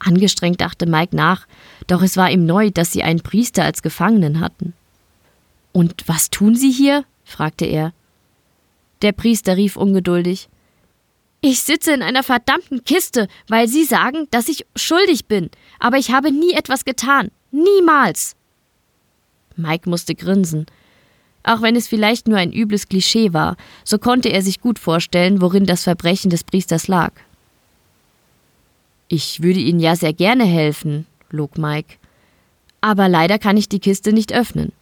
Angestrengt 0.00 0.60
dachte 0.60 0.86
Mike 0.86 1.14
nach, 1.14 1.46
doch 1.86 2.02
es 2.02 2.16
war 2.16 2.30
ihm 2.30 2.44
neu, 2.44 2.70
dass 2.70 2.90
sie 2.90 3.04
einen 3.04 3.20
Priester 3.20 3.62
als 3.62 3.82
Gefangenen 3.82 4.40
hatten. 4.40 4.72
Und 5.72 6.06
was 6.06 6.30
tun 6.30 6.56
Sie 6.56 6.70
hier? 6.70 7.04
fragte 7.24 7.64
er. 7.64 7.92
Der 9.02 9.12
Priester 9.12 9.56
rief 9.56 9.76
ungeduldig 9.76 10.48
ich 11.42 11.60
sitze 11.60 11.92
in 11.92 12.02
einer 12.02 12.22
verdammten 12.22 12.84
Kiste, 12.84 13.26
weil 13.48 13.68
Sie 13.68 13.84
sagen, 13.84 14.28
dass 14.30 14.48
ich 14.48 14.64
schuldig 14.76 15.26
bin, 15.26 15.50
aber 15.80 15.98
ich 15.98 16.12
habe 16.12 16.30
nie 16.30 16.52
etwas 16.52 16.84
getan. 16.84 17.30
Niemals. 17.50 18.36
Mike 19.56 19.90
musste 19.90 20.14
grinsen. 20.14 20.66
Auch 21.42 21.60
wenn 21.60 21.74
es 21.74 21.88
vielleicht 21.88 22.28
nur 22.28 22.38
ein 22.38 22.52
übles 22.52 22.88
Klischee 22.88 23.32
war, 23.32 23.56
so 23.84 23.98
konnte 23.98 24.28
er 24.28 24.42
sich 24.42 24.60
gut 24.60 24.78
vorstellen, 24.78 25.40
worin 25.40 25.66
das 25.66 25.82
Verbrechen 25.82 26.30
des 26.30 26.44
Priesters 26.44 26.86
lag. 26.86 27.12
Ich 29.08 29.42
würde 29.42 29.58
Ihnen 29.58 29.80
ja 29.80 29.96
sehr 29.96 30.12
gerne 30.12 30.44
helfen, 30.44 31.06
log 31.30 31.58
Mike. 31.58 31.96
Aber 32.80 33.08
leider 33.08 33.40
kann 33.40 33.56
ich 33.56 33.68
die 33.68 33.80
Kiste 33.80 34.12
nicht 34.12 34.32
öffnen. 34.32 34.72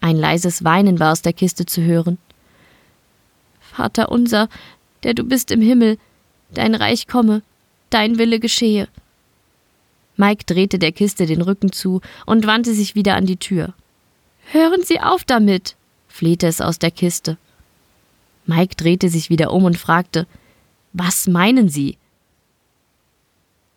Ein 0.00 0.16
leises 0.16 0.64
Weinen 0.64 0.98
war 0.98 1.12
aus 1.12 1.22
der 1.22 1.34
Kiste 1.34 1.66
zu 1.66 1.82
hören. 1.82 2.18
Vater 3.60 4.10
unser, 4.10 4.48
der 5.02 5.14
du 5.14 5.24
bist 5.24 5.50
im 5.50 5.60
Himmel, 5.60 5.98
dein 6.52 6.74
Reich 6.74 7.06
komme, 7.06 7.42
dein 7.90 8.18
Wille 8.18 8.40
geschehe. 8.40 8.88
Mike 10.16 10.44
drehte 10.44 10.78
der 10.78 10.92
Kiste 10.92 11.26
den 11.26 11.42
Rücken 11.42 11.72
zu 11.72 12.00
und 12.26 12.46
wandte 12.46 12.74
sich 12.74 12.94
wieder 12.94 13.16
an 13.16 13.26
die 13.26 13.38
Tür. 13.38 13.74
Hören 14.50 14.82
Sie 14.82 15.00
auf 15.00 15.24
damit, 15.24 15.76
flehte 16.08 16.46
es 16.46 16.60
aus 16.60 16.78
der 16.78 16.90
Kiste. 16.90 17.38
Mike 18.46 18.76
drehte 18.76 19.08
sich 19.08 19.30
wieder 19.30 19.52
um 19.52 19.64
und 19.64 19.78
fragte 19.78 20.26
Was 20.92 21.26
meinen 21.26 21.68
Sie? 21.68 21.96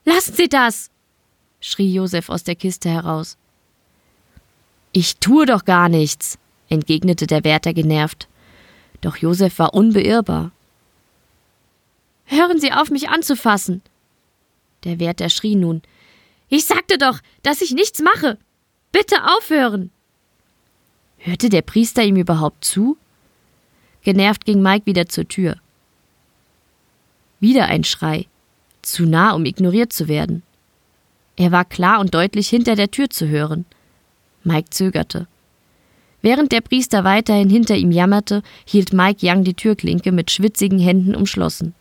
Lassen 0.03 0.33
Sie 0.33 0.49
das, 0.49 0.91
schrie 1.61 1.91
Josef 1.91 2.29
aus 2.29 2.43
der 2.43 2.55
Kiste 2.55 2.89
heraus. 2.89 3.37
Ich 4.91 5.17
tue 5.17 5.45
doch 5.45 5.65
gar 5.65 5.89
nichts, 5.89 6.37
entgegnete 6.69 7.27
der 7.27 7.43
Wärter 7.43 7.73
genervt. 7.73 8.27
Doch 9.01 9.17
Josef 9.17 9.59
war 9.59 9.73
unbeirrbar. 9.73 10.51
Hören 12.25 12.59
Sie 12.59 12.71
auf, 12.71 12.89
mich 12.89 13.09
anzufassen! 13.09 13.81
Der 14.83 14.99
Wärter 14.99 15.29
schrie 15.29 15.55
nun. 15.55 15.81
Ich 16.49 16.65
sagte 16.65 16.97
doch, 16.97 17.19
dass 17.43 17.61
ich 17.61 17.71
nichts 17.71 18.01
mache! 18.01 18.37
Bitte 18.91 19.17
aufhören! 19.37 19.91
Hörte 21.17 21.49
der 21.49 21.61
Priester 21.61 22.03
ihm 22.03 22.17
überhaupt 22.17 22.63
zu? 22.65 22.97
Genervt 24.03 24.45
ging 24.45 24.61
Mike 24.61 24.85
wieder 24.85 25.07
zur 25.07 25.27
Tür. 25.27 25.55
Wieder 27.39 27.65
ein 27.65 27.83
Schrei. 27.83 28.27
Zu 28.81 29.05
nah, 29.05 29.31
um 29.31 29.45
ignoriert 29.45 29.91
zu 29.91 30.07
werden. 30.07 30.43
Er 31.35 31.51
war 31.51 31.65
klar 31.65 31.99
und 31.99 32.13
deutlich 32.13 32.47
hinter 32.49 32.75
der 32.75 32.91
Tür 32.91 33.09
zu 33.09 33.27
hören. 33.27 33.65
Mike 34.43 34.69
zögerte. 34.69 35.27
Während 36.21 36.51
der 36.51 36.61
Priester 36.61 37.03
weiterhin 37.03 37.49
hinter 37.49 37.75
ihm 37.75 37.91
jammerte, 37.91 38.41
hielt 38.65 38.93
Mike 38.93 39.19
Young 39.23 39.43
die 39.43 39.53
Türklinke 39.53 40.11
mit 40.11 40.31
schwitzigen 40.31 40.79
Händen 40.79 41.15
umschlossen. 41.15 41.73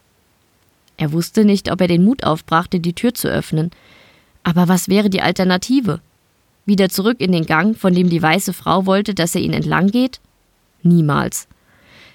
Er 0.97 1.13
wusste 1.13 1.45
nicht, 1.45 1.71
ob 1.71 1.81
er 1.81 1.89
den 1.89 2.05
Mut 2.05 2.25
aufbrachte, 2.25 2.81
die 2.81 2.93
Tür 2.93 3.15
zu 3.15 3.29
öffnen. 3.29 3.71
Aber 4.43 4.69
was 4.69 4.89
wäre 4.89 5.11
die 5.11 5.23
Alternative? 5.23 6.01
Wieder 6.67 6.89
zurück 6.89 7.21
in 7.21 7.33
den 7.33 7.47
Gang, 7.47 7.77
von 7.77 7.95
dem 7.95 8.09
die 8.09 8.23
weiße 8.23 8.53
Frau 8.53 8.87
wollte, 8.87 9.15
dass 9.15 9.35
er 9.35 9.41
ihn 9.41 9.53
entlang 9.53 9.91
geht? 9.91 10.21
Niemals. 10.83 11.49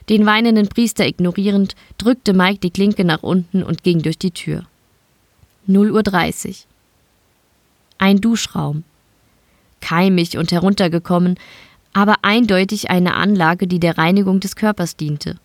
Den 0.10 0.26
weinenden 0.26 0.70
Priester 0.70 1.06
ignorierend, 1.06 1.76
drückte 1.98 2.34
Mike 2.34 2.60
die 2.60 2.72
Klinke 2.72 3.04
nach 3.04 3.22
unten 3.22 3.64
und 3.64 3.84
ging 3.84 4.02
durch 4.02 4.18
die 4.18 4.32
Tür. 4.32 4.66
0.30 5.68 6.48
Uhr. 6.48 6.56
Ein 8.00 8.22
Duschraum. 8.22 8.84
Keimig 9.82 10.38
und 10.38 10.52
heruntergekommen, 10.52 11.36
aber 11.94 12.16
eindeutig 12.24 12.90
eine 12.90 13.14
Anlage, 13.14 13.68
die 13.68 13.80
der 13.80 13.98
Reinigung 13.98 14.40
des 14.40 14.56
Körpers 14.56 14.96
diente. 14.96 15.38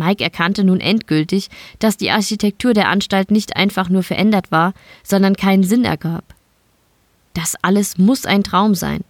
Mike 0.00 0.24
erkannte 0.24 0.64
nun 0.64 0.80
endgültig, 0.80 1.50
dass 1.78 1.98
die 1.98 2.10
Architektur 2.10 2.72
der 2.72 2.88
Anstalt 2.88 3.30
nicht 3.30 3.56
einfach 3.56 3.90
nur 3.90 4.02
verändert 4.02 4.50
war, 4.50 4.72
sondern 5.02 5.36
keinen 5.36 5.62
Sinn 5.62 5.84
ergab. 5.84 6.24
Das 7.34 7.54
alles 7.60 7.98
muss 7.98 8.24
ein 8.24 8.42
Traum 8.42 8.74
sein. 8.74 9.04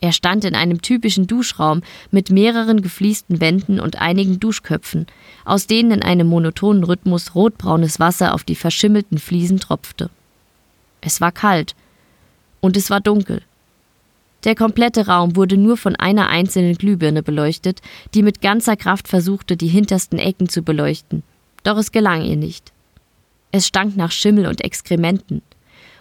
Er 0.00 0.12
stand 0.12 0.44
in 0.44 0.54
einem 0.54 0.82
typischen 0.82 1.26
Duschraum 1.26 1.82
mit 2.10 2.30
mehreren 2.30 2.82
gefliesten 2.82 3.40
Wänden 3.40 3.80
und 3.80 4.00
einigen 4.00 4.40
Duschköpfen, 4.40 5.06
aus 5.44 5.66
denen 5.66 5.92
in 5.92 6.02
einem 6.02 6.26
monotonen 6.26 6.84
Rhythmus 6.84 7.34
rotbraunes 7.34 8.00
Wasser 8.00 8.34
auf 8.34 8.44
die 8.44 8.54
verschimmelten 8.56 9.18
Fliesen 9.18 9.60
tropfte. 9.60 10.10
Es 11.00 11.20
war 11.20 11.32
kalt 11.32 11.74
und 12.60 12.76
es 12.76 12.90
war 12.90 13.00
dunkel. 13.00 13.42
Der 14.44 14.54
komplette 14.54 15.06
Raum 15.06 15.34
wurde 15.36 15.56
nur 15.56 15.76
von 15.76 15.96
einer 15.96 16.28
einzelnen 16.28 16.76
Glühbirne 16.76 17.22
beleuchtet, 17.22 17.80
die 18.14 18.22
mit 18.22 18.40
ganzer 18.40 18.76
Kraft 18.76 19.08
versuchte, 19.08 19.56
die 19.56 19.66
hintersten 19.66 20.18
Ecken 20.18 20.48
zu 20.48 20.62
beleuchten. 20.62 21.22
Doch 21.64 21.76
es 21.76 21.90
gelang 21.90 22.22
ihr 22.22 22.36
nicht. 22.36 22.72
Es 23.50 23.66
stank 23.66 23.96
nach 23.96 24.12
Schimmel 24.12 24.46
und 24.46 24.62
Exkrementen. 24.62 25.42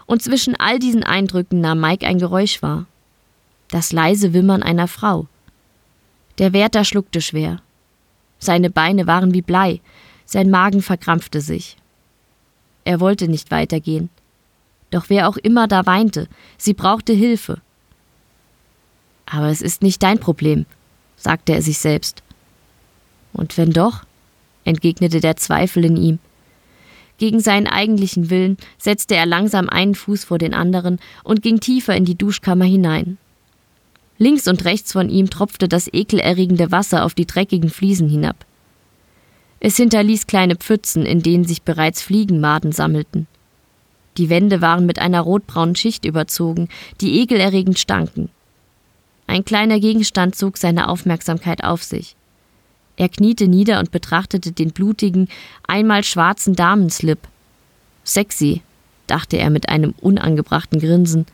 Und 0.05 0.21
zwischen 0.21 0.55
all 0.55 0.79
diesen 0.79 1.03
Eindrücken 1.03 1.61
nahm 1.61 1.81
Mike 1.81 2.05
ein 2.05 2.19
Geräusch 2.19 2.61
wahr. 2.61 2.85
Das 3.69 3.91
leise 3.91 4.33
Wimmern 4.33 4.63
einer 4.63 4.88
Frau. 4.88 5.27
Der 6.38 6.53
Wärter 6.53 6.83
schluckte 6.83 7.21
schwer. 7.21 7.61
Seine 8.39 8.69
Beine 8.69 9.07
waren 9.07 9.33
wie 9.33 9.41
Blei, 9.41 9.81
sein 10.25 10.49
Magen 10.49 10.81
verkrampfte 10.81 11.41
sich. 11.41 11.75
Er 12.85 12.99
wollte 12.99 13.27
nicht 13.27 13.49
weitergehen. 13.49 14.09
Doch 14.91 15.05
wer 15.09 15.27
auch 15.27 15.38
immer 15.38 15.67
da 15.67 15.85
weinte, 15.85 16.27
sie 16.57 16.73
brauchte 16.73 17.13
Hilfe. 17.13 17.61
Aber 19.30 19.49
es 19.49 19.61
ist 19.61 19.84
nicht 19.84 20.01
dein 20.01 20.19
Problem, 20.19 20.65
sagte 21.17 21.53
er 21.53 21.61
sich 21.61 21.78
selbst. 21.78 22.23
Und 23.34 23.57
wenn 23.57 23.71
doch? 23.71 24.03
entgegnete 24.63 25.19
der 25.21 25.36
Zweifel 25.36 25.86
in 25.86 25.97
ihm. 25.97 26.19
Gegen 27.17 27.39
seinen 27.39 27.67
eigentlichen 27.67 28.30
Willen 28.30 28.57
setzte 28.78 29.15
er 29.15 29.25
langsam 29.25 29.69
einen 29.69 29.95
Fuß 29.95 30.25
vor 30.25 30.38
den 30.38 30.53
anderen 30.53 30.99
und 31.23 31.41
ging 31.41 31.59
tiefer 31.59 31.95
in 31.95 32.05
die 32.05 32.17
Duschkammer 32.17 32.65
hinein. 32.65 33.17
Links 34.17 34.47
und 34.47 34.65
rechts 34.65 34.93
von 34.93 35.09
ihm 35.09 35.30
tropfte 35.30 35.67
das 35.67 35.88
ekelerregende 35.91 36.71
Wasser 36.71 37.05
auf 37.05 37.13
die 37.13 37.25
dreckigen 37.25 37.69
Fliesen 37.69 38.09
hinab. 38.09 38.45
Es 39.59 39.78
hinterließ 39.78 40.28
kleine 40.28 40.55
Pfützen, 40.55 41.05
in 41.05 41.21
denen 41.21 41.43
sich 41.43 41.63
bereits 41.63 42.01
Fliegenmaden 42.01 42.71
sammelten. 42.71 43.28
Die 44.17 44.30
Wände 44.30 44.61
waren 44.61 44.86
mit 44.86 44.99
einer 44.99 45.21
rotbraunen 45.21 45.75
Schicht 45.75 46.05
überzogen, 46.05 46.69
die 47.01 47.21
ekelerregend 47.21 47.78
stanken. 47.80 48.30
Ein 49.28 49.43
kleiner 49.45 49.80
Gegenstand 49.80 50.36
zog 50.36 50.57
seine 50.57 50.88
Aufmerksamkeit 50.88 51.63
auf 51.63 51.84
sich. 51.84 52.15
Er 52.95 53.09
kniete 53.09 53.47
nieder 53.47 53.80
und 53.80 53.91
betrachtete 53.91 54.51
den 54.51 54.71
blutigen, 54.71 55.28
einmal 55.67 56.03
schwarzen 56.03 56.55
Damenslip. 56.55 57.19
Sexy, 58.03 58.61
dachte 59.05 59.38
er 59.38 59.49
mit 59.49 59.69
einem 59.69 59.93
unangebrachten 60.01 60.80
Grinsen. 60.80 61.25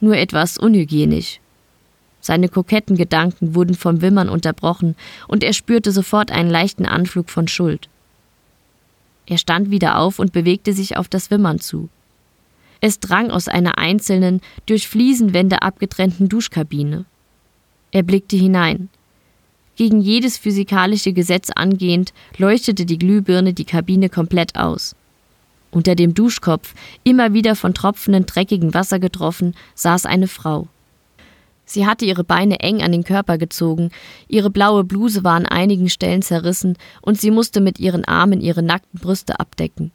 Nur 0.00 0.16
etwas 0.16 0.58
unhygienisch. 0.58 1.40
Seine 2.20 2.48
koketten 2.48 2.96
Gedanken 2.96 3.54
wurden 3.54 3.76
vom 3.76 4.02
Wimmern 4.02 4.28
unterbrochen, 4.28 4.96
und 5.28 5.44
er 5.44 5.52
spürte 5.52 5.92
sofort 5.92 6.32
einen 6.32 6.50
leichten 6.50 6.84
Anflug 6.84 7.30
von 7.30 7.46
Schuld. 7.46 7.88
Er 9.26 9.38
stand 9.38 9.70
wieder 9.70 9.98
auf 9.98 10.18
und 10.18 10.32
bewegte 10.32 10.72
sich 10.72 10.96
auf 10.96 11.08
das 11.08 11.30
Wimmern 11.30 11.60
zu. 11.60 11.88
Es 12.80 13.00
drang 13.00 13.30
aus 13.30 13.48
einer 13.48 13.78
einzelnen, 13.78 14.40
durch 14.66 14.88
Fliesenwände 14.88 15.62
abgetrennten 15.62 16.28
Duschkabine. 16.28 17.04
Er 17.90 18.02
blickte 18.02 18.36
hinein. 18.36 18.88
Gegen 19.76 20.00
jedes 20.00 20.38
physikalische 20.38 21.12
Gesetz 21.12 21.50
angehend, 21.54 22.12
leuchtete 22.38 22.86
die 22.86 22.98
Glühbirne 22.98 23.52
die 23.52 23.64
Kabine 23.64 24.08
komplett 24.08 24.56
aus. 24.56 24.96
Unter 25.70 25.94
dem 25.94 26.14
Duschkopf, 26.14 26.74
immer 27.04 27.34
wieder 27.34 27.56
von 27.56 27.74
tropfendem 27.74 28.24
dreckigen 28.24 28.72
Wasser 28.72 28.98
getroffen, 28.98 29.54
saß 29.74 30.06
eine 30.06 30.28
Frau. 30.28 30.68
Sie 31.66 31.84
hatte 31.84 32.04
ihre 32.04 32.24
Beine 32.24 32.60
eng 32.60 32.80
an 32.82 32.92
den 32.92 33.04
Körper 33.04 33.38
gezogen, 33.38 33.90
ihre 34.28 34.50
blaue 34.50 34.84
Bluse 34.84 35.24
war 35.24 35.34
an 35.34 35.46
einigen 35.46 35.90
Stellen 35.90 36.22
zerrissen 36.22 36.78
und 37.02 37.20
sie 37.20 37.32
musste 37.32 37.60
mit 37.60 37.80
ihren 37.80 38.04
Armen 38.04 38.40
ihre 38.40 38.62
nackten 38.62 39.00
Brüste 39.00 39.38
abdecken. 39.40 39.90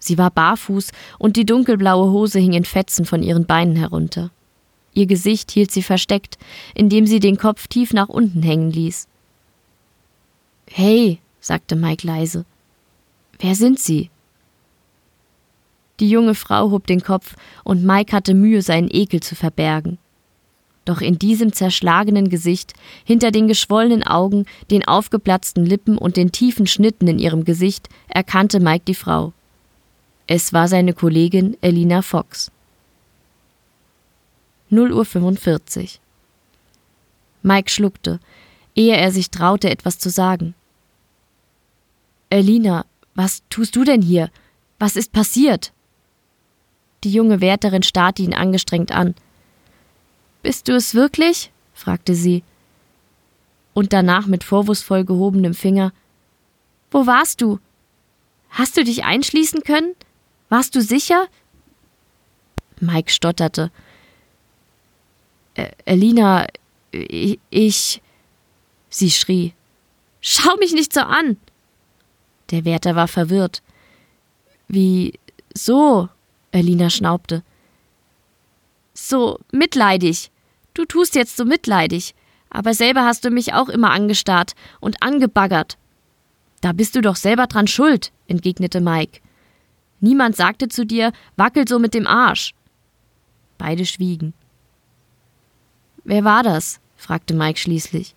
Sie 0.00 0.18
war 0.18 0.30
barfuß 0.30 0.90
und 1.18 1.36
die 1.36 1.46
dunkelblaue 1.46 2.10
Hose 2.10 2.40
hing 2.40 2.54
in 2.54 2.64
Fetzen 2.64 3.04
von 3.04 3.22
ihren 3.22 3.46
Beinen 3.46 3.76
herunter. 3.76 4.30
Ihr 4.92 5.06
Gesicht 5.06 5.52
hielt 5.52 5.70
sie 5.70 5.82
versteckt, 5.82 6.38
indem 6.74 7.06
sie 7.06 7.20
den 7.20 7.36
Kopf 7.36 7.68
tief 7.68 7.92
nach 7.92 8.08
unten 8.08 8.42
hängen 8.42 8.72
ließ. 8.72 9.06
Hey, 10.68 11.20
sagte 11.40 11.76
Mike 11.76 12.06
leise. 12.06 12.44
Wer 13.38 13.54
sind 13.54 13.78
Sie? 13.78 14.10
Die 16.00 16.08
junge 16.08 16.34
Frau 16.34 16.70
hob 16.70 16.86
den 16.86 17.02
Kopf 17.02 17.36
und 17.62 17.84
Mike 17.84 18.14
hatte 18.14 18.34
Mühe, 18.34 18.62
seinen 18.62 18.88
Ekel 18.90 19.20
zu 19.20 19.34
verbergen. 19.34 19.98
Doch 20.86 21.02
in 21.02 21.18
diesem 21.18 21.52
zerschlagenen 21.52 22.30
Gesicht, 22.30 22.72
hinter 23.04 23.30
den 23.30 23.48
geschwollenen 23.48 24.02
Augen, 24.02 24.46
den 24.70 24.86
aufgeplatzten 24.86 25.66
Lippen 25.66 25.98
und 25.98 26.16
den 26.16 26.32
tiefen 26.32 26.66
Schnitten 26.66 27.06
in 27.06 27.18
ihrem 27.18 27.44
Gesicht, 27.44 27.88
erkannte 28.08 28.60
Mike 28.60 28.84
die 28.86 28.94
Frau. 28.94 29.32
Es 30.32 30.52
war 30.52 30.68
seine 30.68 30.94
Kollegin 30.94 31.56
Elina 31.60 32.02
Fox. 32.02 32.52
0 34.68 34.92
Uhr 34.92 35.04
45. 35.04 36.00
Mike 37.42 37.68
schluckte, 37.68 38.20
ehe 38.76 38.96
er 38.96 39.10
sich 39.10 39.32
traute, 39.32 39.68
etwas 39.68 39.98
zu 39.98 40.08
sagen. 40.08 40.54
Elina, 42.28 42.86
was 43.16 43.42
tust 43.50 43.74
du 43.74 43.82
denn 43.82 44.02
hier? 44.02 44.30
Was 44.78 44.94
ist 44.94 45.10
passiert? 45.10 45.72
Die 47.02 47.10
junge 47.10 47.40
Wärterin 47.40 47.82
starrte 47.82 48.22
ihn 48.22 48.32
angestrengt 48.32 48.92
an. 48.92 49.16
Bist 50.44 50.68
du 50.68 50.76
es 50.76 50.94
wirklich? 50.94 51.50
fragte 51.74 52.14
sie. 52.14 52.44
Und 53.74 53.92
danach 53.92 54.28
mit 54.28 54.44
vorwurfsvoll 54.44 55.04
gehobenem 55.04 55.54
Finger. 55.54 55.92
Wo 56.92 57.08
warst 57.08 57.40
du? 57.40 57.58
Hast 58.50 58.76
du 58.76 58.84
dich 58.84 59.02
einschließen 59.02 59.64
können? 59.64 59.96
Warst 60.50 60.74
du 60.74 60.82
sicher? 60.82 61.26
Mike 62.80 63.10
stotterte. 63.10 63.70
Elina, 65.84 66.46
ich. 66.90 68.02
Sie 68.88 69.10
schrie. 69.10 69.54
Schau 70.20 70.56
mich 70.56 70.72
nicht 70.72 70.92
so 70.92 71.00
an! 71.00 71.36
Der 72.50 72.64
Wärter 72.64 72.96
war 72.96 73.08
verwirrt. 73.08 73.62
Wie 74.68 75.18
so? 75.54 76.08
Elina 76.50 76.90
schnaubte. 76.90 77.42
So 78.92 79.38
mitleidig. 79.52 80.30
Du 80.74 80.84
tust 80.84 81.14
jetzt 81.14 81.36
so 81.36 81.44
mitleidig, 81.44 82.14
aber 82.50 82.74
selber 82.74 83.04
hast 83.04 83.24
du 83.24 83.30
mich 83.30 83.54
auch 83.54 83.68
immer 83.68 83.90
angestarrt 83.90 84.54
und 84.80 85.02
angebaggert. 85.02 85.78
Da 86.60 86.72
bist 86.72 86.96
du 86.96 87.00
doch 87.00 87.16
selber 87.16 87.46
dran 87.46 87.68
schuld, 87.68 88.12
entgegnete 88.26 88.80
Mike. 88.80 89.20
Niemand 90.00 90.36
sagte 90.36 90.68
zu 90.68 90.86
dir, 90.86 91.12
wackel 91.36 91.68
so 91.68 91.78
mit 91.78 91.94
dem 91.94 92.06
Arsch. 92.06 92.54
Beide 93.58 93.84
schwiegen. 93.84 94.32
Wer 96.04 96.24
war 96.24 96.42
das? 96.42 96.80
fragte 96.96 97.34
Mike 97.34 97.58
schließlich. 97.58 98.14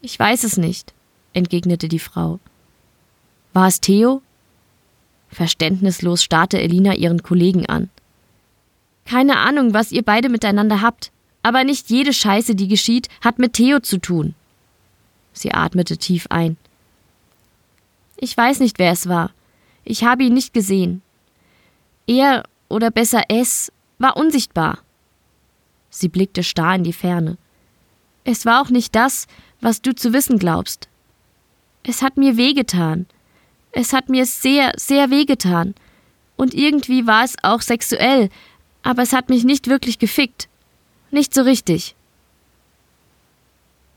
Ich 0.00 0.18
weiß 0.18 0.44
es 0.44 0.56
nicht, 0.56 0.92
entgegnete 1.32 1.88
die 1.88 1.98
Frau. 1.98 2.40
War 3.52 3.68
es 3.68 3.80
Theo? 3.80 4.22
Verständnislos 5.30 6.22
starrte 6.22 6.60
Elina 6.60 6.94
ihren 6.94 7.22
Kollegen 7.22 7.66
an. 7.66 7.90
Keine 9.04 9.38
Ahnung, 9.38 9.74
was 9.74 9.92
ihr 9.92 10.02
beide 10.02 10.28
miteinander 10.28 10.80
habt, 10.80 11.10
aber 11.42 11.64
nicht 11.64 11.90
jede 11.90 12.12
Scheiße, 12.12 12.54
die 12.54 12.68
geschieht, 12.68 13.08
hat 13.20 13.38
mit 13.38 13.54
Theo 13.54 13.80
zu 13.80 13.98
tun. 13.98 14.34
Sie 15.32 15.52
atmete 15.52 15.98
tief 15.98 16.26
ein. 16.30 16.56
Ich 18.16 18.36
weiß 18.36 18.60
nicht, 18.60 18.78
wer 18.78 18.92
es 18.92 19.08
war. 19.08 19.32
Ich 19.84 20.04
habe 20.04 20.24
ihn 20.24 20.34
nicht 20.34 20.54
gesehen. 20.54 21.02
Er, 22.06 22.44
oder 22.68 22.90
besser 22.90 23.22
es, 23.28 23.72
war 23.98 24.16
unsichtbar. 24.16 24.78
Sie 25.90 26.08
blickte 26.08 26.42
starr 26.42 26.76
in 26.76 26.84
die 26.84 26.92
Ferne. 26.92 27.38
Es 28.24 28.46
war 28.46 28.62
auch 28.62 28.70
nicht 28.70 28.94
das, 28.94 29.26
was 29.60 29.82
du 29.82 29.94
zu 29.94 30.12
wissen 30.12 30.38
glaubst. 30.38 30.88
Es 31.82 32.02
hat 32.02 32.16
mir 32.16 32.36
wehgetan. 32.36 33.06
Es 33.72 33.92
hat 33.92 34.08
mir 34.08 34.26
sehr, 34.26 34.72
sehr 34.76 35.10
wehgetan. 35.10 35.74
Und 36.36 36.54
irgendwie 36.54 37.06
war 37.06 37.24
es 37.24 37.36
auch 37.42 37.60
sexuell, 37.60 38.30
aber 38.82 39.02
es 39.02 39.12
hat 39.12 39.28
mich 39.28 39.44
nicht 39.44 39.68
wirklich 39.68 39.98
gefickt. 39.98 40.48
Nicht 41.10 41.32
so 41.34 41.42
richtig. 41.42 41.94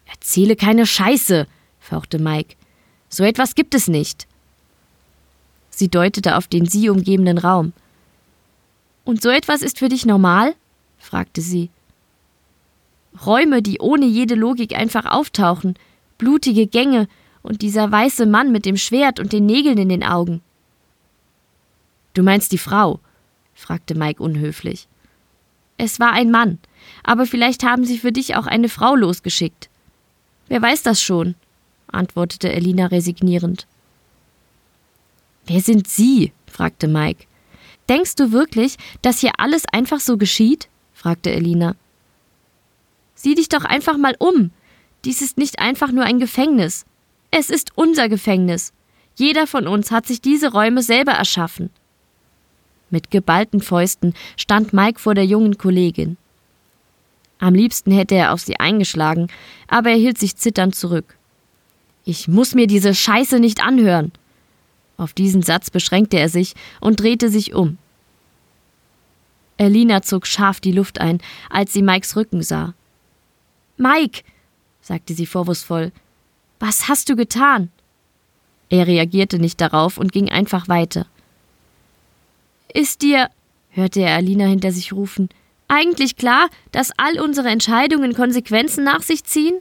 Erzähle 0.05 0.55
keine 0.55 0.85
Scheiße, 0.85 1.47
fauchte 1.79 2.19
Mike. 2.19 2.55
So 3.09 3.23
etwas 3.23 3.55
gibt 3.55 3.73
es 3.73 3.87
nicht. 3.87 4.27
Sie 5.77 5.89
deutete 5.89 6.37
auf 6.37 6.47
den 6.47 6.65
sie 6.65 6.89
umgebenden 6.89 7.37
Raum. 7.37 7.71
Und 9.05 9.21
so 9.21 9.29
etwas 9.29 9.61
ist 9.61 9.77
für 9.77 9.89
dich 9.89 10.07
normal? 10.07 10.55
fragte 10.97 11.39
sie. 11.39 11.69
Räume, 13.23 13.61
die 13.61 13.77
ohne 13.79 14.07
jede 14.07 14.33
Logik 14.33 14.75
einfach 14.75 15.05
auftauchen, 15.05 15.75
blutige 16.17 16.65
Gänge 16.65 17.07
und 17.43 17.61
dieser 17.61 17.91
weiße 17.91 18.25
Mann 18.25 18.51
mit 18.51 18.65
dem 18.65 18.75
Schwert 18.75 19.19
und 19.19 19.33
den 19.33 19.45
Nägeln 19.45 19.77
in 19.77 19.89
den 19.89 20.03
Augen. 20.03 20.41
Du 22.15 22.23
meinst 22.23 22.53
die 22.53 22.57
Frau? 22.57 22.99
fragte 23.53 23.93
Mike 23.93 24.23
unhöflich. 24.23 24.87
Es 25.77 25.99
war 25.99 26.11
ein 26.11 26.31
Mann, 26.31 26.57
aber 27.03 27.27
vielleicht 27.27 27.63
haben 27.63 27.85
sie 27.85 27.99
für 27.99 28.11
dich 28.11 28.35
auch 28.35 28.47
eine 28.47 28.69
Frau 28.69 28.95
losgeschickt. 28.95 29.69
Wer 30.47 30.59
weiß 30.59 30.81
das 30.81 31.03
schon? 31.03 31.35
antwortete 31.85 32.51
Elina 32.51 32.87
resignierend. 32.87 33.67
Wer 35.47 35.61
sind 35.61 35.87
Sie? 35.87 36.33
fragte 36.45 36.87
Mike. 36.87 37.25
Denkst 37.89 38.15
du 38.15 38.31
wirklich, 38.31 38.75
dass 39.01 39.19
hier 39.19 39.31
alles 39.37 39.63
einfach 39.71 39.99
so 39.99 40.17
geschieht? 40.17 40.67
fragte 40.93 41.31
Elina. 41.31 41.75
Sieh 43.15 43.33
dich 43.33 43.49
doch 43.49 43.63
einfach 43.63 43.97
mal 43.97 44.15
um. 44.19 44.51
Dies 45.05 45.21
ist 45.21 45.37
nicht 45.37 45.59
einfach 45.59 45.91
nur 45.91 46.03
ein 46.03 46.19
Gefängnis. 46.19 46.85
Es 47.31 47.49
ist 47.49 47.71
unser 47.75 48.09
Gefängnis. 48.09 48.73
Jeder 49.15 49.47
von 49.47 49.67
uns 49.67 49.89
hat 49.89 50.05
sich 50.05 50.21
diese 50.21 50.51
Räume 50.51 50.83
selber 50.83 51.13
erschaffen. 51.13 51.69
Mit 52.89 53.09
geballten 53.09 53.61
Fäusten 53.61 54.13
stand 54.35 54.73
Mike 54.73 54.99
vor 54.99 55.15
der 55.15 55.25
jungen 55.25 55.57
Kollegin. 55.57 56.17
Am 57.39 57.53
liebsten 57.53 57.91
hätte 57.91 58.15
er 58.15 58.33
auf 58.33 58.41
sie 58.41 58.59
eingeschlagen, 58.59 59.27
aber 59.67 59.91
er 59.91 59.97
hielt 59.97 60.17
sich 60.17 60.35
zitternd 60.35 60.75
zurück. 60.75 61.17
Ich 62.05 62.27
muss 62.27 62.55
mir 62.55 62.67
diese 62.67 62.95
Scheiße 62.95 63.39
nicht 63.39 63.63
anhören. 63.63 64.11
Auf 64.97 65.13
diesen 65.13 65.43
Satz 65.43 65.69
beschränkte 65.69 66.17
er 66.17 66.29
sich 66.29 66.55
und 66.81 66.99
drehte 66.99 67.29
sich 67.29 67.53
um. 67.53 67.77
Elina 69.57 70.01
zog 70.01 70.27
scharf 70.27 70.59
die 70.59 70.71
Luft 70.71 70.99
ein, 70.99 71.19
als 71.49 71.73
sie 71.73 71.81
Mikes 71.81 72.15
Rücken 72.15 72.43
sah. 72.43 72.73
Mike, 73.77 74.23
sagte 74.81 75.13
sie 75.13 75.25
vorwurfsvoll, 75.25 75.91
was 76.59 76.87
hast 76.87 77.09
du 77.09 77.15
getan? 77.15 77.69
Er 78.69 78.87
reagierte 78.87 79.39
nicht 79.39 79.61
darauf 79.61 79.97
und 79.97 80.11
ging 80.11 80.29
einfach 80.29 80.67
weiter. 80.67 81.05
Ist 82.73 83.01
dir, 83.01 83.29
hörte 83.69 84.01
er 84.01 84.15
Alina 84.15 84.45
hinter 84.45 84.71
sich 84.71 84.93
rufen, 84.93 85.29
eigentlich 85.67 86.15
klar, 86.15 86.49
dass 86.71 86.91
all 86.97 87.19
unsere 87.19 87.49
Entscheidungen 87.49 88.13
Konsequenzen 88.13 88.83
nach 88.83 89.01
sich 89.01 89.23
ziehen? 89.23 89.59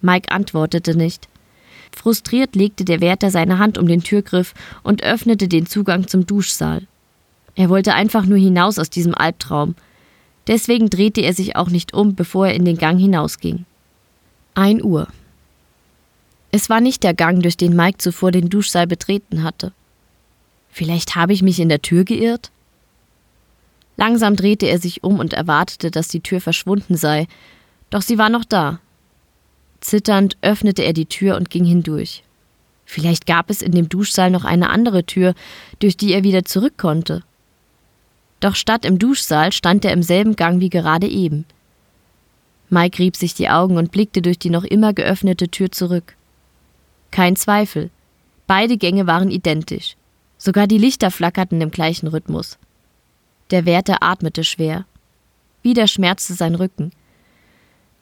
Mike 0.00 0.30
antwortete 0.30 0.96
nicht. 0.96 1.28
Frustriert 1.98 2.54
legte 2.54 2.84
der 2.84 3.00
Wärter 3.00 3.28
seine 3.32 3.58
Hand 3.58 3.76
um 3.76 3.88
den 3.88 4.04
Türgriff 4.04 4.54
und 4.84 5.02
öffnete 5.02 5.48
den 5.48 5.66
Zugang 5.66 6.06
zum 6.06 6.26
Duschsaal. 6.26 6.86
Er 7.56 7.70
wollte 7.70 7.92
einfach 7.92 8.24
nur 8.24 8.38
hinaus 8.38 8.78
aus 8.78 8.88
diesem 8.88 9.16
Albtraum. 9.16 9.74
Deswegen 10.46 10.90
drehte 10.90 11.22
er 11.22 11.34
sich 11.34 11.56
auch 11.56 11.70
nicht 11.70 11.94
um, 11.94 12.14
bevor 12.14 12.46
er 12.46 12.54
in 12.54 12.64
den 12.64 12.78
Gang 12.78 13.00
hinausging. 13.00 13.64
Ein 14.54 14.80
Uhr. 14.80 15.08
Es 16.52 16.70
war 16.70 16.80
nicht 16.80 17.02
der 17.02 17.14
Gang, 17.14 17.42
durch 17.42 17.56
den 17.56 17.74
Mike 17.74 17.98
zuvor 17.98 18.30
den 18.30 18.48
Duschsaal 18.48 18.86
betreten 18.86 19.42
hatte. 19.42 19.72
Vielleicht 20.70 21.16
habe 21.16 21.32
ich 21.32 21.42
mich 21.42 21.58
in 21.58 21.68
der 21.68 21.82
Tür 21.82 22.04
geirrt? 22.04 22.52
Langsam 23.96 24.36
drehte 24.36 24.66
er 24.66 24.78
sich 24.78 25.02
um 25.02 25.18
und 25.18 25.32
erwartete, 25.32 25.90
dass 25.90 26.06
die 26.06 26.20
Tür 26.20 26.40
verschwunden 26.40 26.96
sei, 26.96 27.26
doch 27.90 28.02
sie 28.02 28.18
war 28.18 28.28
noch 28.28 28.44
da. 28.44 28.78
Zitternd 29.80 30.36
öffnete 30.42 30.82
er 30.82 30.92
die 30.92 31.06
Tür 31.06 31.36
und 31.36 31.50
ging 31.50 31.64
hindurch. 31.64 32.22
Vielleicht 32.84 33.26
gab 33.26 33.50
es 33.50 33.62
in 33.62 33.72
dem 33.72 33.88
Duschsaal 33.88 34.30
noch 34.30 34.44
eine 34.44 34.70
andere 34.70 35.04
Tür, 35.04 35.34
durch 35.78 35.96
die 35.96 36.12
er 36.12 36.24
wieder 36.24 36.44
zurück 36.44 36.78
konnte. 36.78 37.22
Doch 38.40 38.54
statt 38.54 38.84
im 38.84 38.98
Duschsaal 38.98 39.52
stand 39.52 39.84
er 39.84 39.92
im 39.92 40.02
selben 40.02 40.36
Gang 40.36 40.60
wie 40.60 40.70
gerade 40.70 41.06
eben. 41.06 41.44
Mike 42.70 42.98
rieb 42.98 43.16
sich 43.16 43.34
die 43.34 43.48
Augen 43.48 43.76
und 43.76 43.92
blickte 43.92 44.22
durch 44.22 44.38
die 44.38 44.50
noch 44.50 44.64
immer 44.64 44.92
geöffnete 44.92 45.48
Tür 45.48 45.70
zurück. 45.70 46.14
Kein 47.10 47.36
Zweifel. 47.36 47.90
Beide 48.46 48.76
Gänge 48.76 49.06
waren 49.06 49.30
identisch. 49.30 49.96
Sogar 50.36 50.66
die 50.66 50.78
Lichter 50.78 51.10
flackerten 51.10 51.60
im 51.60 51.70
gleichen 51.70 52.06
Rhythmus. 52.06 52.58
Der 53.50 53.64
Wärter 53.66 54.02
atmete 54.02 54.44
schwer. 54.44 54.84
Wieder 55.62 55.86
schmerzte 55.86 56.34
sein 56.34 56.54
Rücken. 56.54 56.92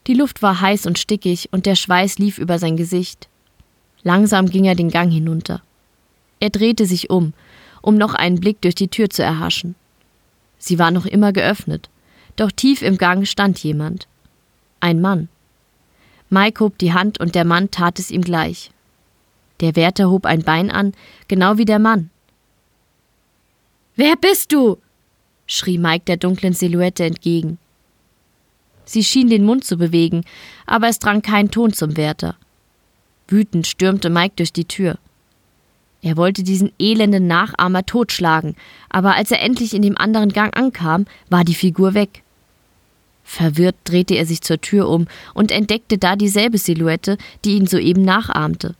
Die 0.06 0.14
Luft 0.14 0.42
war 0.42 0.60
heiß 0.60 0.86
und 0.86 0.98
stickig 0.98 1.48
und 1.52 1.66
der 1.66 1.74
Schweiß 1.74 2.18
lief 2.18 2.38
über 2.38 2.58
sein 2.58 2.76
Gesicht. 2.76 3.28
Langsam 4.02 4.48
ging 4.48 4.64
er 4.64 4.76
den 4.76 4.90
Gang 4.90 5.12
hinunter. 5.12 5.62
Er 6.38 6.50
drehte 6.50 6.86
sich 6.86 7.10
um, 7.10 7.32
um 7.82 7.96
noch 7.96 8.14
einen 8.14 8.38
Blick 8.38 8.60
durch 8.60 8.76
die 8.76 8.88
Tür 8.88 9.10
zu 9.10 9.22
erhaschen. 9.22 9.74
Sie 10.58 10.78
war 10.78 10.90
noch 10.90 11.06
immer 11.06 11.32
geöffnet, 11.32 11.88
doch 12.36 12.52
tief 12.52 12.82
im 12.82 12.98
Gang 12.98 13.26
stand 13.26 13.58
jemand. 13.58 14.06
Ein 14.78 15.00
Mann. 15.00 15.28
Mike 16.30 16.62
hob 16.62 16.78
die 16.78 16.92
Hand 16.92 17.18
und 17.18 17.34
der 17.34 17.44
Mann 17.44 17.70
tat 17.70 17.98
es 17.98 18.10
ihm 18.10 18.22
gleich. 18.22 18.70
Der 19.60 19.74
Wärter 19.74 20.10
hob 20.10 20.26
ein 20.26 20.42
Bein 20.42 20.70
an, 20.70 20.92
genau 21.28 21.58
wie 21.58 21.64
der 21.64 21.78
Mann. 21.78 22.10
Wer 23.96 24.16
bist 24.16 24.52
du? 24.52 24.78
schrie 25.46 25.78
Mike 25.78 26.04
der 26.04 26.16
dunklen 26.16 26.52
Silhouette 26.52 27.04
entgegen. 27.04 27.58
Sie 28.86 29.04
schien 29.04 29.28
den 29.28 29.44
Mund 29.44 29.64
zu 29.64 29.76
bewegen, 29.76 30.24
aber 30.64 30.88
es 30.88 30.98
drang 30.98 31.20
kein 31.20 31.50
Ton 31.50 31.72
zum 31.72 31.96
Wärter. 31.96 32.36
Wütend 33.28 33.66
stürmte 33.66 34.08
Mike 34.08 34.34
durch 34.36 34.52
die 34.52 34.64
Tür. 34.64 34.98
Er 36.02 36.16
wollte 36.16 36.44
diesen 36.44 36.70
elenden 36.78 37.26
Nachahmer 37.26 37.84
totschlagen, 37.84 38.54
aber 38.88 39.16
als 39.16 39.32
er 39.32 39.42
endlich 39.42 39.74
in 39.74 39.82
dem 39.82 39.98
anderen 39.98 40.32
Gang 40.32 40.56
ankam, 40.56 41.06
war 41.28 41.42
die 41.42 41.54
Figur 41.54 41.94
weg. 41.94 42.22
Verwirrt 43.24 43.74
drehte 43.82 44.14
er 44.14 44.24
sich 44.24 44.40
zur 44.40 44.60
Tür 44.60 44.88
um 44.88 45.08
und 45.34 45.50
entdeckte 45.50 45.98
da 45.98 46.14
dieselbe 46.14 46.58
Silhouette, 46.58 47.18
die 47.44 47.56
ihn 47.56 47.66
soeben 47.66 48.02
nachahmte. 48.02 48.76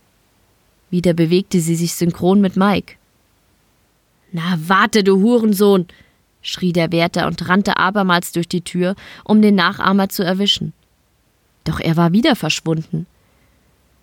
Wieder 0.88 1.14
bewegte 1.14 1.61
sie 1.61 1.74
sich 1.74 1.94
synchron 1.94 2.40
mit 2.40 2.57
Mike. 2.57 2.94
Na, 4.30 4.57
warte, 4.64 5.02
du 5.02 5.20
Hurensohn! 5.20 5.86
Schrie 6.47 6.72
der 6.72 6.92
Wärter 6.92 7.26
und 7.26 7.49
rannte 7.49 7.76
abermals 7.76 8.32
durch 8.32 8.49
die 8.49 8.62
Tür, 8.62 8.94
um 9.24 9.42
den 9.42 9.57
Nachahmer 9.57 10.09
zu 10.09 10.22
erwischen. 10.22 10.72
Doch 11.64 11.80
er 11.80 11.97
war 11.97 12.12
wieder 12.12 12.36
verschwunden. 12.36 13.07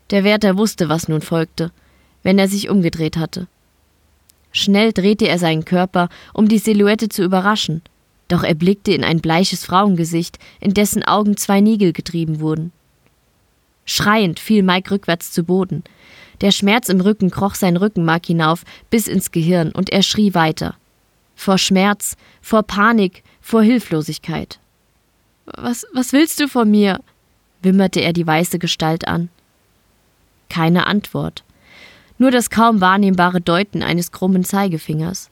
Der 0.10 0.24
Wärter 0.24 0.58
wusste, 0.58 0.90
was 0.90 1.08
nun 1.08 1.22
folgte, 1.22 1.72
wenn 2.22 2.38
er 2.38 2.48
sich 2.48 2.70
umgedreht 2.70 3.18
hatte. 3.18 3.48
Schnell 4.52 4.92
drehte 4.92 5.28
er 5.28 5.40
seinen 5.40 5.66
Körper, 5.66 6.10
um 6.34 6.48
die 6.48 6.60
Silhouette 6.60 7.10
zu 7.10 7.24
überraschen, 7.24 7.82
doch 8.28 8.44
er 8.44 8.56
blickte 8.56 8.94
in 8.94 9.04
ein 9.04 9.22
bleiches 9.22 9.66
Frauengesicht, 9.66 10.38
in 10.60 10.74
dessen 10.74 11.04
Augen 11.04 11.38
zwei 11.38 11.62
Nägel 11.62 11.94
getrieben 11.94 12.40
wurden. 12.40 12.72
Schreiend 13.86 14.40
fiel 14.40 14.64
Mike 14.64 14.92
rückwärts 14.92 15.32
zu 15.32 15.44
Boden. 15.44 15.84
Der 16.42 16.52
Schmerz 16.52 16.90
im 16.90 17.02
Rücken 17.02 17.32
kroch 17.32 17.56
sein 17.56 17.78
Rückenmark 17.78 18.26
hinauf 18.26 18.64
bis 18.90 19.08
ins 19.08 19.32
Gehirn 19.32 19.72
und 19.72 19.90
er 19.90 20.04
schrie 20.04 20.34
weiter 20.34 20.76
vor 21.36 21.58
Schmerz, 21.58 22.16
vor 22.42 22.64
Panik, 22.64 23.24
vor 23.42 23.62
Hilflosigkeit. 23.62 24.60
Was, 25.46 25.86
was 25.94 26.14
willst 26.14 26.40
du 26.40 26.48
von 26.48 26.70
mir? 26.70 27.00
wimmerte 27.62 28.02
er 28.02 28.14
die 28.14 28.28
weiße 28.28 28.60
Gestalt 28.60 29.08
an. 29.08 29.30
Keine 30.50 30.86
Antwort. 30.86 31.44
Nur 32.18 32.30
das 32.30 32.50
kaum 32.50 32.82
wahrnehmbare 32.82 33.42
Deuten 33.42 33.82
eines 33.82 34.12
krummen 34.12 34.44
Zeigefingers. 34.44 35.30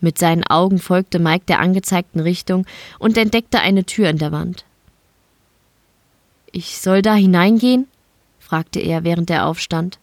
Mit 0.00 0.18
seinen 0.18 0.44
Augen 0.44 0.78
folgte 0.78 1.18
Mike 1.18 1.46
der 1.46 1.60
angezeigten 1.60 2.20
Richtung 2.20 2.66
und 2.98 3.16
entdeckte 3.16 3.60
eine 3.60 3.84
Tür 3.84 4.08
in 4.08 4.18
der 4.18 4.32
Wand. 4.32 4.64
Ich 6.52 6.78
soll 6.78 7.02
da 7.02 7.14
hineingehen? 7.14 7.88
fragte 8.38 8.80
er, 8.80 9.02
während 9.02 9.30
er 9.30 9.46
aufstand. 9.46 9.98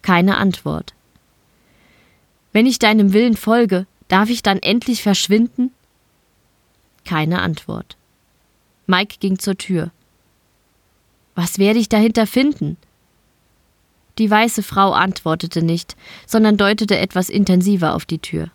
Keine 0.00 0.36
Antwort. 0.36 0.94
Wenn 2.52 2.66
ich 2.66 2.78
deinem 2.78 3.12
Willen 3.12 3.36
folge, 3.36 3.86
darf 4.08 4.28
ich 4.28 4.42
dann 4.42 4.58
endlich 4.58 5.02
verschwinden? 5.02 5.72
Keine 7.04 7.40
Antwort. 7.40 7.96
Mike 8.86 9.16
ging 9.20 9.38
zur 9.38 9.56
Tür. 9.56 9.90
Was 11.34 11.58
werde 11.58 11.78
ich 11.78 11.88
dahinter 11.88 12.26
finden? 12.26 12.76
Die 14.18 14.30
weiße 14.30 14.62
Frau 14.62 14.92
antwortete 14.92 15.62
nicht, 15.62 15.96
sondern 16.26 16.58
deutete 16.58 16.98
etwas 16.98 17.30
intensiver 17.30 17.94
auf 17.94 18.04
die 18.04 18.18
Tür. 18.18 18.50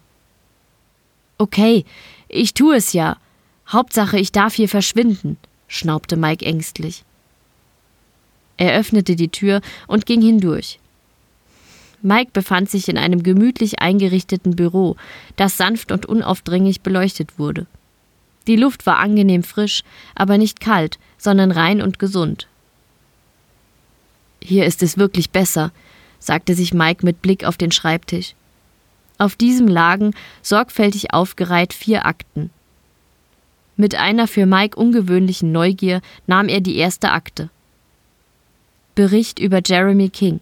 Okay, 1.39 1.85
ich 2.27 2.53
tue 2.53 2.75
es 2.75 2.93
ja. 2.93 3.17
Hauptsache, 3.67 4.19
ich 4.19 4.31
darf 4.31 4.53
hier 4.53 4.69
verschwinden, 4.69 5.37
schnaubte 5.67 6.15
Mike 6.15 6.45
ängstlich. 6.45 7.03
Er 8.57 8.77
öffnete 8.79 9.15
die 9.15 9.29
Tür 9.29 9.61
und 9.87 10.05
ging 10.05 10.21
hindurch. 10.21 10.79
Mike 12.01 12.31
befand 12.31 12.69
sich 12.69 12.89
in 12.89 12.97
einem 12.97 13.23
gemütlich 13.23 13.79
eingerichteten 13.79 14.55
Büro, 14.55 14.95
das 15.35 15.57
sanft 15.57 15.91
und 15.91 16.05
unaufdringlich 16.05 16.81
beleuchtet 16.81 17.39
wurde. 17.39 17.65
Die 18.47 18.55
Luft 18.55 18.85
war 18.85 18.97
angenehm 18.99 19.43
frisch, 19.43 19.83
aber 20.15 20.37
nicht 20.37 20.59
kalt, 20.59 20.99
sondern 21.17 21.51
rein 21.51 21.81
und 21.81 21.99
gesund. 21.99 22.47
Hier 24.41 24.65
ist 24.65 24.83
es 24.83 24.97
wirklich 24.97 25.31
besser, 25.31 25.71
sagte 26.19 26.55
sich 26.55 26.73
Mike 26.73 27.05
mit 27.05 27.21
Blick 27.21 27.43
auf 27.43 27.57
den 27.57 27.71
Schreibtisch. 27.71 28.35
Auf 29.17 29.35
diesem 29.35 29.67
lagen, 29.67 30.13
sorgfältig 30.41 31.13
aufgereiht, 31.13 31.73
vier 31.73 32.05
Akten. 32.05 32.51
Mit 33.75 33.95
einer 33.95 34.27
für 34.27 34.45
Mike 34.45 34.77
ungewöhnlichen 34.77 35.51
Neugier 35.51 36.01
nahm 36.27 36.47
er 36.47 36.61
die 36.61 36.77
erste 36.77 37.11
Akte. 37.11 37.49
Bericht 38.95 39.39
über 39.39 39.61
Jeremy 39.63 40.09
King. 40.09 40.39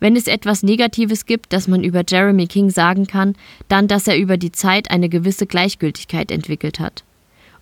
Wenn 0.00 0.16
es 0.16 0.26
etwas 0.26 0.62
Negatives 0.62 1.26
gibt, 1.26 1.52
das 1.52 1.66
man 1.66 1.82
über 1.82 2.02
Jeremy 2.08 2.46
King 2.46 2.70
sagen 2.70 3.06
kann, 3.06 3.34
dann, 3.68 3.88
dass 3.88 4.06
er 4.06 4.16
über 4.16 4.36
die 4.36 4.52
Zeit 4.52 4.90
eine 4.90 5.08
gewisse 5.08 5.46
Gleichgültigkeit 5.46 6.30
entwickelt 6.30 6.78
hat. 6.78 7.02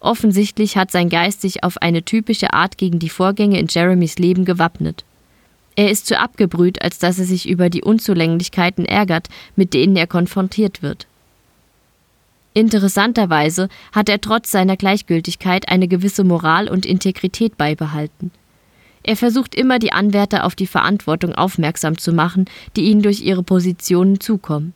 Offensichtlich 0.00 0.76
hat 0.76 0.90
sein 0.90 1.08
Geist 1.08 1.40
sich 1.40 1.64
auf 1.64 1.78
eine 1.78 2.02
typische 2.02 2.52
Art 2.52 2.76
gegen 2.76 2.98
die 2.98 3.08
Vorgänge 3.08 3.58
in 3.58 3.66
Jeremys 3.68 4.18
Leben 4.18 4.44
gewappnet. 4.44 5.04
Er 5.74 5.90
ist 5.90 6.06
zu 6.06 6.18
abgebrüht, 6.18 6.80
als 6.82 6.98
dass 6.98 7.18
er 7.18 7.24
sich 7.24 7.48
über 7.48 7.70
die 7.70 7.82
Unzulänglichkeiten 7.82 8.84
ärgert, 8.84 9.28
mit 9.56 9.74
denen 9.74 9.96
er 9.96 10.06
konfrontiert 10.06 10.82
wird. 10.82 11.06
Interessanterweise 12.54 13.68
hat 13.92 14.08
er 14.08 14.20
trotz 14.20 14.50
seiner 14.50 14.78
Gleichgültigkeit 14.78 15.68
eine 15.68 15.88
gewisse 15.88 16.24
Moral 16.24 16.68
und 16.70 16.86
Integrität 16.86 17.58
beibehalten. 17.58 18.30
Er 19.06 19.16
versucht 19.16 19.54
immer, 19.54 19.78
die 19.78 19.92
Anwärter 19.92 20.44
auf 20.44 20.56
die 20.56 20.66
Verantwortung 20.66 21.32
aufmerksam 21.32 21.96
zu 21.96 22.12
machen, 22.12 22.46
die 22.74 22.90
ihnen 22.90 23.02
durch 23.02 23.20
ihre 23.20 23.44
Positionen 23.44 24.18
zukommen. 24.18 24.74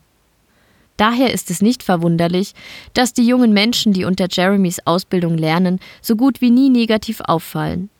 Daher 0.97 1.35
ist 1.35 1.51
es 1.51 1.63
nicht 1.63 1.83
verwunderlich, 1.83 2.55
dass 2.95 3.13
die 3.13 3.27
jungen 3.27 3.53
Menschen, 3.53 3.93
die 3.93 4.05
unter 4.05 4.29
Jeremys 4.31 4.79
Ausbildung 4.85 5.37
lernen, 5.37 5.81
so 6.01 6.15
gut 6.15 6.41
wie 6.41 6.53
nie 6.53 6.71
negativ 6.71 7.21
auffallen. 7.25 7.91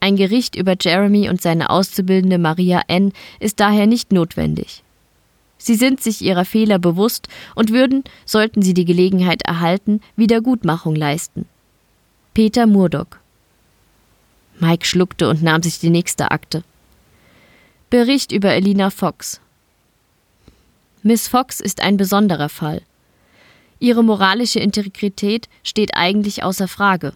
Ein 0.00 0.16
Gericht 0.16 0.56
über 0.56 0.74
Jeremy 0.78 1.28
und 1.28 1.40
seine 1.40 1.70
Auszubildende 1.70 2.38
Maria 2.38 2.82
N. 2.88 3.12
ist 3.38 3.60
daher 3.60 3.86
nicht 3.86 4.12
notwendig. 4.12 4.82
Sie 5.56 5.76
sind 5.76 6.02
sich 6.02 6.20
ihrer 6.20 6.44
Fehler 6.44 6.80
bewusst 6.80 7.28
und 7.54 7.70
würden, 7.70 8.02
sollten 8.26 8.60
sie 8.60 8.74
die 8.74 8.84
Gelegenheit 8.84 9.42
erhalten, 9.42 10.00
Wiedergutmachung 10.16 10.96
leisten. 10.96 11.46
Peter 12.34 12.66
Murdock 12.66 13.20
Mike 14.58 14.86
schluckte 14.86 15.28
und 15.28 15.42
nahm 15.42 15.62
sich 15.62 15.78
die 15.78 15.90
nächste 15.90 16.30
Akte. 16.30 16.62
Bericht 17.90 18.32
über 18.32 18.50
Elina 18.50 18.90
Fox. 18.90 19.40
Miss 21.02 21.28
Fox 21.28 21.60
ist 21.60 21.82
ein 21.82 21.96
besonderer 21.96 22.48
Fall. 22.48 22.82
Ihre 23.78 24.02
moralische 24.02 24.60
Integrität 24.60 25.48
steht 25.62 25.94
eigentlich 25.94 26.42
außer 26.42 26.68
Frage. 26.68 27.12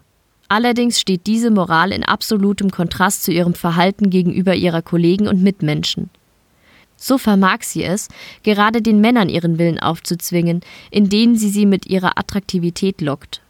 Allerdings 0.47 0.99
steht 0.99 1.27
diese 1.27 1.51
Moral 1.51 1.91
in 1.91 2.03
absolutem 2.03 2.71
Kontrast 2.71 3.23
zu 3.23 3.31
ihrem 3.31 3.53
Verhalten 3.53 4.09
gegenüber 4.09 4.55
ihrer 4.55 4.81
Kollegen 4.81 5.27
und 5.27 5.41
Mitmenschen. 5.41 6.09
So 6.97 7.17
vermag 7.17 7.61
sie 7.61 7.83
es, 7.83 8.09
gerade 8.43 8.81
den 8.81 8.99
Männern 8.99 9.29
ihren 9.29 9.57
Willen 9.57 9.79
aufzuzwingen, 9.79 10.61
indem 10.91 11.35
sie 11.35 11.49
sie 11.49 11.65
mit 11.65 11.85
ihrer 11.87 12.17
Attraktivität 12.17 12.99
lockt. 12.99 13.41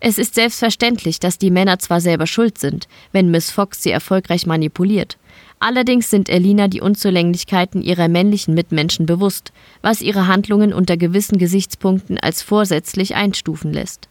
Es 0.00 0.16
ist 0.16 0.34
selbstverständlich, 0.34 1.20
dass 1.20 1.36
die 1.36 1.50
Männer 1.50 1.78
zwar 1.78 2.00
selber 2.00 2.26
schuld 2.26 2.56
sind, 2.56 2.88
wenn 3.12 3.30
Miss 3.30 3.50
Fox 3.50 3.82
sie 3.82 3.90
erfolgreich 3.90 4.46
manipuliert. 4.46 5.18
Allerdings 5.58 6.08
sind 6.08 6.30
Elina 6.30 6.68
die 6.68 6.80
Unzulänglichkeiten 6.80 7.82
ihrer 7.82 8.08
männlichen 8.08 8.54
Mitmenschen 8.54 9.04
bewusst, 9.04 9.52
was 9.82 10.00
ihre 10.00 10.26
Handlungen 10.26 10.72
unter 10.72 10.96
gewissen 10.96 11.36
Gesichtspunkten 11.36 12.18
als 12.18 12.40
vorsätzlich 12.40 13.14
einstufen 13.14 13.74
lässt. 13.74 14.08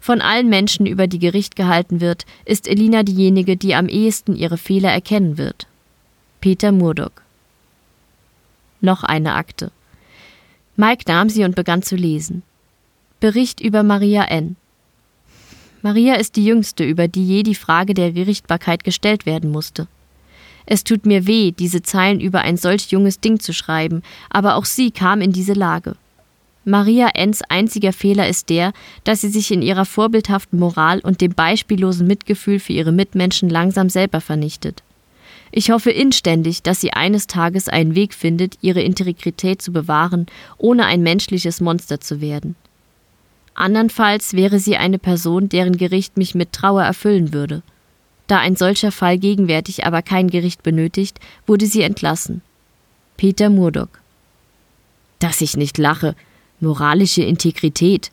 Von 0.00 0.22
allen 0.22 0.48
Menschen, 0.48 0.86
über 0.86 1.06
die 1.06 1.18
Gericht 1.18 1.54
gehalten 1.54 2.00
wird, 2.00 2.24
ist 2.46 2.66
Elina 2.66 3.02
diejenige, 3.02 3.58
die 3.58 3.74
am 3.74 3.88
ehesten 3.88 4.34
ihre 4.34 4.56
Fehler 4.56 4.90
erkennen 4.90 5.36
wird. 5.36 5.66
Peter 6.40 6.72
Murdock. 6.72 7.20
Noch 8.80 9.04
eine 9.04 9.34
Akte. 9.34 9.70
Mike 10.76 11.04
nahm 11.06 11.28
sie 11.28 11.44
und 11.44 11.54
begann 11.54 11.82
zu 11.82 11.96
lesen. 11.96 12.42
Bericht 13.20 13.60
über 13.60 13.82
Maria 13.82 14.24
N. 14.24 14.56
Maria 15.82 16.14
ist 16.14 16.36
die 16.36 16.44
Jüngste, 16.44 16.84
über 16.84 17.08
die 17.08 17.26
je 17.26 17.42
die 17.42 17.54
Frage 17.54 17.94
der 17.94 18.12
Gerichtbarkeit 18.12 18.84
gestellt 18.84 19.24
werden 19.24 19.50
musste. 19.50 19.88
Es 20.66 20.84
tut 20.84 21.06
mir 21.06 21.26
weh, 21.26 21.52
diese 21.52 21.82
Zeilen 21.82 22.20
über 22.20 22.42
ein 22.42 22.56
solch 22.56 22.90
junges 22.90 23.20
Ding 23.20 23.40
zu 23.40 23.52
schreiben, 23.52 24.02
aber 24.28 24.56
auch 24.56 24.66
sie 24.66 24.90
kam 24.90 25.20
in 25.20 25.32
diese 25.32 25.54
Lage. 25.54 25.96
Maria 26.64 27.08
Enns 27.14 27.42
einziger 27.48 27.92
Fehler 27.92 28.28
ist 28.28 28.50
der, 28.50 28.72
dass 29.04 29.22
sie 29.22 29.30
sich 29.30 29.50
in 29.50 29.62
ihrer 29.62 29.86
vorbildhaften 29.86 30.58
Moral 30.58 31.00
und 31.00 31.22
dem 31.22 31.32
beispiellosen 31.32 32.06
Mitgefühl 32.06 32.60
für 32.60 32.74
ihre 32.74 32.92
Mitmenschen 32.92 33.48
langsam 33.48 33.88
selber 33.88 34.20
vernichtet. 34.20 34.82
Ich 35.52 35.70
hoffe 35.70 35.90
inständig, 35.90 36.62
dass 36.62 36.80
sie 36.80 36.92
eines 36.92 37.26
Tages 37.26 37.68
einen 37.68 37.94
Weg 37.94 38.14
findet, 38.14 38.58
ihre 38.60 38.82
Integrität 38.82 39.62
zu 39.62 39.72
bewahren, 39.72 40.26
ohne 40.58 40.84
ein 40.84 41.02
menschliches 41.02 41.60
Monster 41.60 42.00
zu 42.00 42.20
werden. 42.20 42.54
Andernfalls 43.54 44.34
wäre 44.34 44.58
sie 44.58 44.76
eine 44.76 44.98
Person, 44.98 45.48
deren 45.48 45.76
Gericht 45.76 46.16
mich 46.16 46.34
mit 46.34 46.52
Trauer 46.52 46.82
erfüllen 46.82 47.32
würde. 47.32 47.62
Da 48.26 48.38
ein 48.38 48.56
solcher 48.56 48.92
Fall 48.92 49.18
gegenwärtig 49.18 49.84
aber 49.84 50.02
kein 50.02 50.28
Gericht 50.28 50.62
benötigt, 50.62 51.18
wurde 51.46 51.66
sie 51.66 51.82
entlassen. 51.82 52.42
Peter 53.16 53.50
Murdock. 53.50 54.00
Dass 55.18 55.40
ich 55.40 55.56
nicht 55.56 55.78
lache. 55.78 56.14
Moralische 56.60 57.22
Integrität, 57.22 58.10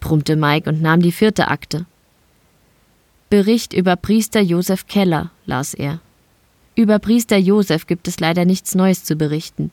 brummte 0.00 0.36
Mike 0.36 0.68
und 0.68 0.82
nahm 0.82 1.02
die 1.02 1.12
vierte 1.12 1.48
Akte. 1.48 1.86
Bericht 3.28 3.72
über 3.72 3.96
Priester 3.96 4.40
Josef 4.40 4.86
Keller, 4.86 5.30
las 5.46 5.74
er. 5.74 6.00
Über 6.76 6.98
Priester 6.98 7.38
Josef 7.38 7.86
gibt 7.86 8.06
es 8.06 8.20
leider 8.20 8.44
nichts 8.44 8.74
Neues 8.74 9.02
zu 9.02 9.16
berichten. 9.16 9.70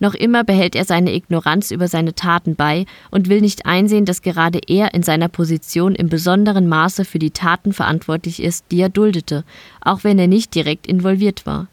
Noch 0.00 0.14
immer 0.14 0.44
behält 0.44 0.74
er 0.74 0.84
seine 0.84 1.14
Ignoranz 1.14 1.70
über 1.70 1.88
seine 1.88 2.14
Taten 2.14 2.54
bei 2.54 2.86
und 3.10 3.28
will 3.28 3.40
nicht 3.40 3.66
einsehen, 3.66 4.04
dass 4.04 4.22
gerade 4.22 4.60
er 4.66 4.94
in 4.94 5.02
seiner 5.02 5.28
Position 5.28 5.94
im 5.94 6.08
besonderen 6.08 6.68
Maße 6.68 7.04
für 7.04 7.18
die 7.18 7.30
Taten 7.30 7.72
verantwortlich 7.72 8.42
ist, 8.42 8.66
die 8.70 8.80
er 8.80 8.88
duldete, 8.88 9.44
auch 9.80 10.04
wenn 10.04 10.18
er 10.18 10.28
nicht 10.28 10.54
direkt 10.54 10.86
involviert 10.86 11.46
war. 11.46 11.68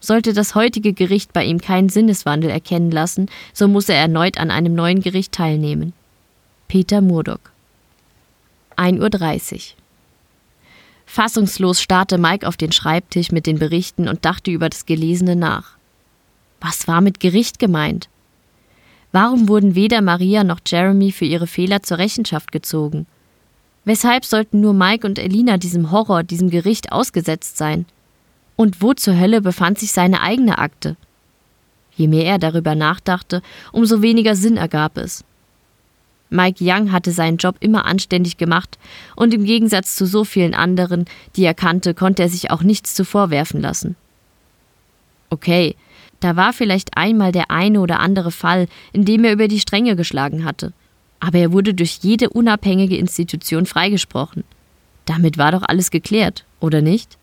Sollte 0.00 0.32
das 0.32 0.54
heutige 0.54 0.94
Gericht 0.94 1.32
bei 1.32 1.44
ihm 1.44 1.60
keinen 1.60 1.90
Sinneswandel 1.90 2.50
erkennen 2.50 2.90
lassen, 2.90 3.26
so 3.52 3.68
muss 3.68 3.88
er 3.88 3.96
erneut 3.96 4.38
an 4.38 4.50
einem 4.50 4.74
neuen 4.74 5.00
Gericht 5.00 5.32
teilnehmen. 5.32 5.92
Peter 6.68 7.00
Murdock 7.00 7.50
1.30 8.76 9.54
Uhr 9.54 9.60
Fassungslos 11.04 11.82
starrte 11.82 12.18
Mike 12.18 12.46
auf 12.46 12.56
den 12.56 12.70
Schreibtisch 12.70 13.32
mit 13.32 13.44
den 13.44 13.58
Berichten 13.58 14.08
und 14.08 14.24
dachte 14.24 14.52
über 14.52 14.68
das 14.68 14.86
Gelesene 14.86 15.34
nach. 15.34 15.79
Was 16.60 16.86
war 16.86 17.00
mit 17.00 17.20
Gericht 17.20 17.58
gemeint? 17.58 18.08
Warum 19.12 19.48
wurden 19.48 19.74
weder 19.74 20.02
Maria 20.02 20.44
noch 20.44 20.60
Jeremy 20.64 21.10
für 21.10 21.24
ihre 21.24 21.46
Fehler 21.46 21.82
zur 21.82 21.98
Rechenschaft 21.98 22.52
gezogen? 22.52 23.06
Weshalb 23.84 24.24
sollten 24.24 24.60
nur 24.60 24.74
Mike 24.74 25.06
und 25.06 25.18
Elina 25.18 25.56
diesem 25.56 25.90
Horror, 25.90 26.22
diesem 26.22 26.50
Gericht 26.50 26.92
ausgesetzt 26.92 27.56
sein? 27.56 27.86
Und 28.56 28.82
wo 28.82 28.92
zur 28.92 29.18
Hölle 29.18 29.40
befand 29.40 29.78
sich 29.78 29.92
seine 29.92 30.20
eigene 30.20 30.58
Akte? 30.58 30.96
Je 31.96 32.06
mehr 32.06 32.26
er 32.26 32.38
darüber 32.38 32.74
nachdachte, 32.74 33.42
umso 33.72 34.02
weniger 34.02 34.36
Sinn 34.36 34.56
ergab 34.56 34.96
es. 34.96 35.24
Mike 36.28 36.62
Young 36.64 36.92
hatte 36.92 37.10
seinen 37.10 37.38
Job 37.38 37.56
immer 37.58 37.86
anständig 37.86 38.36
gemacht 38.36 38.78
und 39.16 39.34
im 39.34 39.44
Gegensatz 39.44 39.96
zu 39.96 40.06
so 40.06 40.24
vielen 40.24 40.54
anderen, 40.54 41.06
die 41.34 41.44
er 41.44 41.54
kannte, 41.54 41.92
konnte 41.94 42.22
er 42.22 42.28
sich 42.28 42.50
auch 42.50 42.62
nichts 42.62 42.94
zuvorwerfen 42.94 43.60
lassen. 43.60 43.96
Okay, 45.30 45.74
da 46.20 46.36
war 46.36 46.52
vielleicht 46.52 46.96
einmal 46.96 47.32
der 47.32 47.50
eine 47.50 47.80
oder 47.80 48.00
andere 48.00 48.30
Fall, 48.30 48.68
in 48.92 49.04
dem 49.04 49.24
er 49.24 49.32
über 49.32 49.48
die 49.48 49.60
Stränge 49.60 49.96
geschlagen 49.96 50.44
hatte. 50.44 50.72
Aber 51.18 51.38
er 51.38 51.52
wurde 51.52 51.74
durch 51.74 52.00
jede 52.02 52.30
unabhängige 52.30 52.96
Institution 52.96 53.66
freigesprochen. 53.66 54.44
Damit 55.06 55.38
war 55.38 55.52
doch 55.52 55.62
alles 55.62 55.90
geklärt, 55.90 56.44
oder 56.60 56.82
nicht? 56.82 57.18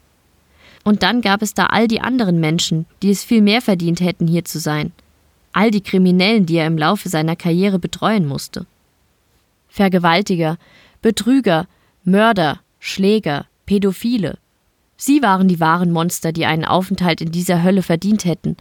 Und 0.84 1.04
dann 1.04 1.22
gab 1.22 1.42
es 1.42 1.54
da 1.54 1.68
all 1.68 1.88
die 1.88 2.02
anderen 2.02 2.40
Menschen, 2.40 2.86
die 3.02 3.12
es 3.12 3.24
viel 3.24 3.42
mehr 3.42 3.62
verdient 3.62 4.00
hätten, 4.02 4.28
hier 4.28 4.46
zu 4.46 4.60
sein. 4.60 4.92
All 5.52 5.72
die 5.72 5.82
Kriminellen, 5.82 6.46
die 6.46 6.58
er 6.58 6.68
im 6.68 6.78
Laufe 6.78 7.10
seiner 7.10 7.36
Karriere 7.36 7.80
betreuen 7.80 8.26
musste. 8.26 8.66
Vergewaltiger, 9.68 10.58
Betrüger, 11.02 11.68
Mörder, 12.04 12.60
Schläger, 12.80 13.46
Pädophile. 13.66 14.38
Sie 14.96 15.22
waren 15.22 15.48
die 15.48 15.60
wahren 15.60 15.92
Monster, 15.92 16.32
die 16.32 16.46
einen 16.46 16.66
Aufenthalt 16.66 17.22
in 17.22 17.32
dieser 17.32 17.64
Hölle 17.64 17.84
verdient 17.84 18.26
hätten. 18.26 18.58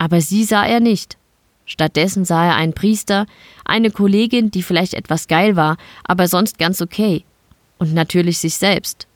Aber 0.00 0.22
sie 0.22 0.44
sah 0.44 0.64
er 0.64 0.80
nicht. 0.80 1.18
Stattdessen 1.66 2.24
sah 2.24 2.46
er 2.46 2.56
einen 2.56 2.72
Priester, 2.72 3.26
eine 3.66 3.90
Kollegin, 3.90 4.50
die 4.50 4.62
vielleicht 4.62 4.94
etwas 4.94 5.28
geil 5.28 5.56
war, 5.56 5.76
aber 6.04 6.26
sonst 6.26 6.58
ganz 6.58 6.80
okay. 6.80 7.22
Und 7.78 7.92
natürlich 7.92 8.38
sich 8.38 8.54
selbst. 8.54 9.06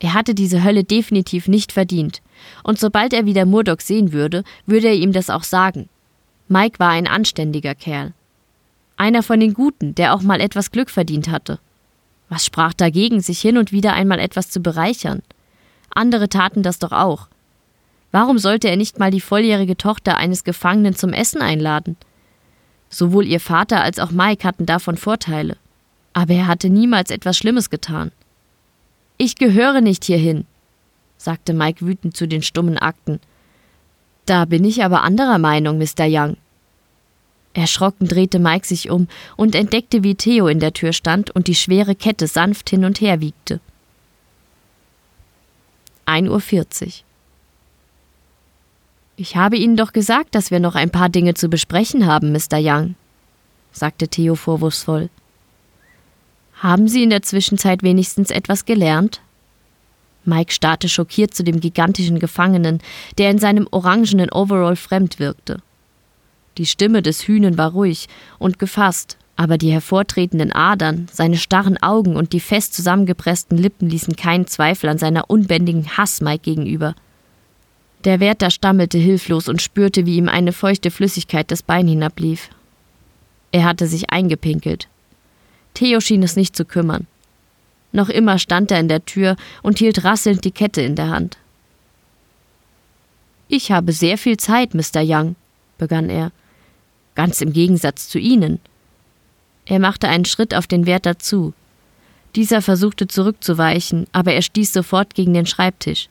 Er 0.00 0.12
hatte 0.12 0.34
diese 0.34 0.64
Hölle 0.64 0.82
definitiv 0.82 1.46
nicht 1.46 1.70
verdient. 1.70 2.22
Und 2.64 2.80
sobald 2.80 3.12
er 3.12 3.24
wieder 3.24 3.46
Murdoch 3.46 3.78
sehen 3.78 4.12
würde, 4.12 4.42
würde 4.66 4.88
er 4.88 4.94
ihm 4.94 5.12
das 5.12 5.30
auch 5.30 5.44
sagen. 5.44 5.88
Mike 6.48 6.80
war 6.80 6.90
ein 6.90 7.06
anständiger 7.06 7.76
Kerl. 7.76 8.12
Einer 8.96 9.22
von 9.22 9.38
den 9.38 9.54
Guten, 9.54 9.94
der 9.94 10.12
auch 10.12 10.22
mal 10.22 10.40
etwas 10.40 10.72
Glück 10.72 10.90
verdient 10.90 11.28
hatte. 11.28 11.60
Was 12.28 12.44
sprach 12.44 12.74
dagegen, 12.74 13.20
sich 13.20 13.40
hin 13.40 13.56
und 13.56 13.70
wieder 13.70 13.92
einmal 13.92 14.18
etwas 14.18 14.50
zu 14.50 14.58
bereichern? 14.58 15.22
Andere 15.94 16.28
taten 16.28 16.64
das 16.64 16.80
doch 16.80 16.92
auch. 16.92 17.28
Warum 18.12 18.38
sollte 18.38 18.68
er 18.68 18.76
nicht 18.76 18.98
mal 18.98 19.10
die 19.10 19.20
volljährige 19.20 19.76
Tochter 19.76 20.16
eines 20.16 20.44
Gefangenen 20.44 20.96
zum 20.96 21.12
Essen 21.12 21.42
einladen? 21.42 21.96
Sowohl 22.88 23.26
ihr 23.26 23.40
Vater 23.40 23.82
als 23.82 23.98
auch 23.98 24.10
Mike 24.10 24.46
hatten 24.46 24.66
davon 24.66 24.96
Vorteile. 24.96 25.56
Aber 26.12 26.34
er 26.34 26.48
hatte 26.48 26.70
niemals 26.70 27.10
etwas 27.10 27.36
Schlimmes 27.36 27.70
getan. 27.70 28.10
Ich 29.16 29.36
gehöre 29.36 29.80
nicht 29.80 30.04
hierhin, 30.04 30.44
sagte 31.18 31.52
Mike 31.52 31.86
wütend 31.86 32.16
zu 32.16 32.26
den 32.26 32.42
stummen 32.42 32.78
Akten. 32.78 33.20
Da 34.26 34.44
bin 34.44 34.64
ich 34.64 34.82
aber 34.82 35.02
anderer 35.02 35.38
Meinung, 35.38 35.78
Mr. 35.78 36.06
Young. 36.06 36.36
Erschrocken 37.52 38.06
drehte 38.06 38.38
Mike 38.38 38.66
sich 38.66 38.90
um 38.90 39.08
und 39.36 39.54
entdeckte, 39.54 40.02
wie 40.02 40.14
Theo 40.14 40.46
in 40.48 40.60
der 40.60 40.72
Tür 40.72 40.92
stand 40.92 41.30
und 41.30 41.48
die 41.48 41.54
schwere 41.54 41.94
Kette 41.94 42.26
sanft 42.26 42.70
hin 42.70 42.84
und 42.84 43.00
her 43.00 43.20
wiegte. 43.20 43.60
1.40 46.06 46.86
Uhr. 46.86 46.92
Ich 49.20 49.36
habe 49.36 49.58
Ihnen 49.58 49.76
doch 49.76 49.92
gesagt, 49.92 50.34
dass 50.34 50.50
wir 50.50 50.60
noch 50.60 50.74
ein 50.74 50.88
paar 50.88 51.10
Dinge 51.10 51.34
zu 51.34 51.50
besprechen 51.50 52.06
haben, 52.06 52.32
Mr. 52.32 52.56
Young, 52.58 52.94
sagte 53.70 54.08
Theo 54.08 54.34
vorwurfsvoll. 54.34 55.10
Haben 56.54 56.88
Sie 56.88 57.02
in 57.02 57.10
der 57.10 57.20
Zwischenzeit 57.20 57.82
wenigstens 57.82 58.30
etwas 58.30 58.64
gelernt? 58.64 59.20
Mike 60.24 60.54
starrte 60.54 60.88
schockiert 60.88 61.34
zu 61.34 61.44
dem 61.44 61.60
gigantischen 61.60 62.18
Gefangenen, 62.18 62.80
der 63.18 63.30
in 63.30 63.38
seinem 63.38 63.68
orangenen 63.70 64.32
Overall 64.32 64.76
fremd 64.76 65.18
wirkte. 65.18 65.60
Die 66.56 66.64
Stimme 66.64 67.02
des 67.02 67.28
Hühnen 67.28 67.58
war 67.58 67.72
ruhig 67.72 68.08
und 68.38 68.58
gefasst, 68.58 69.18
aber 69.36 69.58
die 69.58 69.70
hervortretenden 69.70 70.50
Adern, 70.50 71.08
seine 71.12 71.36
starren 71.36 71.76
Augen 71.82 72.16
und 72.16 72.32
die 72.32 72.40
fest 72.40 72.72
zusammengepressten 72.72 73.58
Lippen 73.58 73.90
ließen 73.90 74.16
keinen 74.16 74.46
Zweifel 74.46 74.88
an 74.88 74.96
seiner 74.96 75.28
unbändigen 75.28 75.98
Hass 75.98 76.22
Mike 76.22 76.44
gegenüber. 76.44 76.94
Der 78.04 78.20
Wärter 78.20 78.50
stammelte 78.50 78.98
hilflos 78.98 79.48
und 79.48 79.60
spürte, 79.60 80.06
wie 80.06 80.16
ihm 80.16 80.28
eine 80.28 80.52
feuchte 80.52 80.90
Flüssigkeit 80.90 81.50
das 81.50 81.62
Bein 81.62 81.86
hinablief. 81.86 82.48
Er 83.52 83.64
hatte 83.64 83.86
sich 83.86 84.10
eingepinkelt. 84.10 84.88
Theo 85.74 86.00
schien 86.00 86.22
es 86.22 86.36
nicht 86.36 86.56
zu 86.56 86.64
kümmern. 86.64 87.06
Noch 87.92 88.08
immer 88.08 88.38
stand 88.38 88.70
er 88.70 88.80
in 88.80 88.88
der 88.88 89.04
Tür 89.04 89.36
und 89.62 89.78
hielt 89.78 90.04
rasselnd 90.04 90.44
die 90.44 90.52
Kette 90.52 90.80
in 90.80 90.96
der 90.96 91.10
Hand. 91.10 91.36
Ich 93.48 93.72
habe 93.72 93.92
sehr 93.92 94.16
viel 94.16 94.36
Zeit, 94.36 94.74
Mr. 94.74 95.02
Young, 95.02 95.34
begann 95.76 96.08
er. 96.08 96.30
Ganz 97.16 97.40
im 97.40 97.52
Gegensatz 97.52 98.08
zu 98.08 98.18
Ihnen. 98.18 98.60
Er 99.66 99.80
machte 99.80 100.08
einen 100.08 100.24
Schritt 100.24 100.54
auf 100.54 100.66
den 100.66 100.86
Wärter 100.86 101.18
zu. 101.18 101.52
Dieser 102.36 102.62
versuchte 102.62 103.08
zurückzuweichen, 103.08 104.06
aber 104.12 104.32
er 104.32 104.42
stieß 104.42 104.72
sofort 104.72 105.14
gegen 105.14 105.34
den 105.34 105.46
Schreibtisch. 105.46 106.08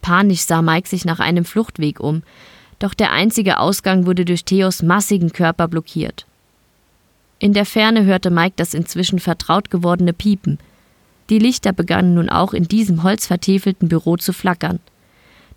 Panisch 0.00 0.42
sah 0.42 0.62
Mike 0.62 0.88
sich 0.88 1.04
nach 1.04 1.20
einem 1.20 1.44
Fluchtweg 1.44 2.00
um, 2.00 2.22
doch 2.78 2.94
der 2.94 3.12
einzige 3.12 3.58
Ausgang 3.58 4.06
wurde 4.06 4.24
durch 4.24 4.44
Theos 4.44 4.82
massigen 4.82 5.32
Körper 5.32 5.68
blockiert. 5.68 6.26
In 7.40 7.52
der 7.52 7.66
Ferne 7.66 8.04
hörte 8.04 8.30
Mike 8.30 8.54
das 8.56 8.74
inzwischen 8.74 9.18
vertraut 9.18 9.70
gewordene 9.70 10.12
Piepen. 10.12 10.58
Die 11.30 11.38
Lichter 11.38 11.72
begannen 11.72 12.14
nun 12.14 12.28
auch 12.28 12.52
in 12.52 12.64
diesem 12.64 13.02
holzvertäfelten 13.02 13.88
Büro 13.88 14.16
zu 14.16 14.32
flackern. 14.32 14.80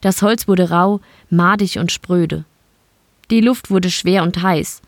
Das 0.02 0.22
Holz 0.22 0.48
wurde 0.48 0.70
rau, 0.70 1.00
madig 1.30 1.80
und 1.80 1.92
spröde. 1.92 2.44
Die 3.30 3.42
Luft 3.42 3.70
wurde 3.70 3.90
schwer 3.90 4.24
und 4.24 4.42
heiß. 4.42 4.82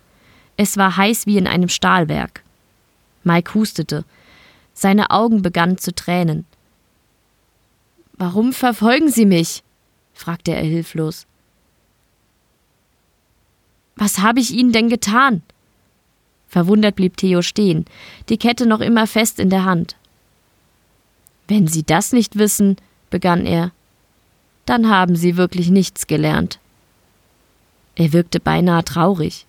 Es 0.58 0.78
war 0.78 0.97
heiß 0.97 1.26
wie 1.26 1.38
in 1.38 1.47
einem 1.47 1.70
Stahlwerk. 1.70 2.43
Mike 3.24 3.54
hustete. 3.54 4.06
Seine 4.74 5.12
Augen 5.12 5.41
begannen 5.41 5.78
zu 5.78 5.95
tränen. 5.95 6.45
Warum 8.14 8.53
verfolgen 8.53 9.09
Sie 9.09 9.26
mich? 9.26 9.64
fragte 10.14 10.53
er 10.53 10.64
hilflos. 10.64 11.26
Was 13.95 14.20
habe 14.20 14.39
ich 14.39 14.51
Ihnen 14.51 14.72
denn 14.72 14.89
getan? 14.89 15.41
Verwundert 16.47 16.95
blieb 16.95 17.18
Theo 17.18 17.41
stehen, 17.41 17.86
die 18.30 18.38
Kette 18.38 18.66
noch 18.66 18.80
immer 18.80 19.07
fest 19.07 19.39
in 19.39 19.49
der 19.49 19.66
Hand. 19.66 19.95
Wenn 21.47 21.68
Sie 21.68 21.84
das 21.84 22.14
nicht 22.14 22.38
wissen, 22.38 22.78
begann 23.09 23.45
er, 23.45 23.72
dann 24.66 24.89
haben 24.89 25.16
Sie 25.16 25.36
wirklich 25.36 25.70
nichts 25.70 26.07
gelernt. 26.07 26.59
Er 27.95 28.14
wirkte 28.14 28.39
beinahe 28.39 28.84
traurig. 28.84 29.45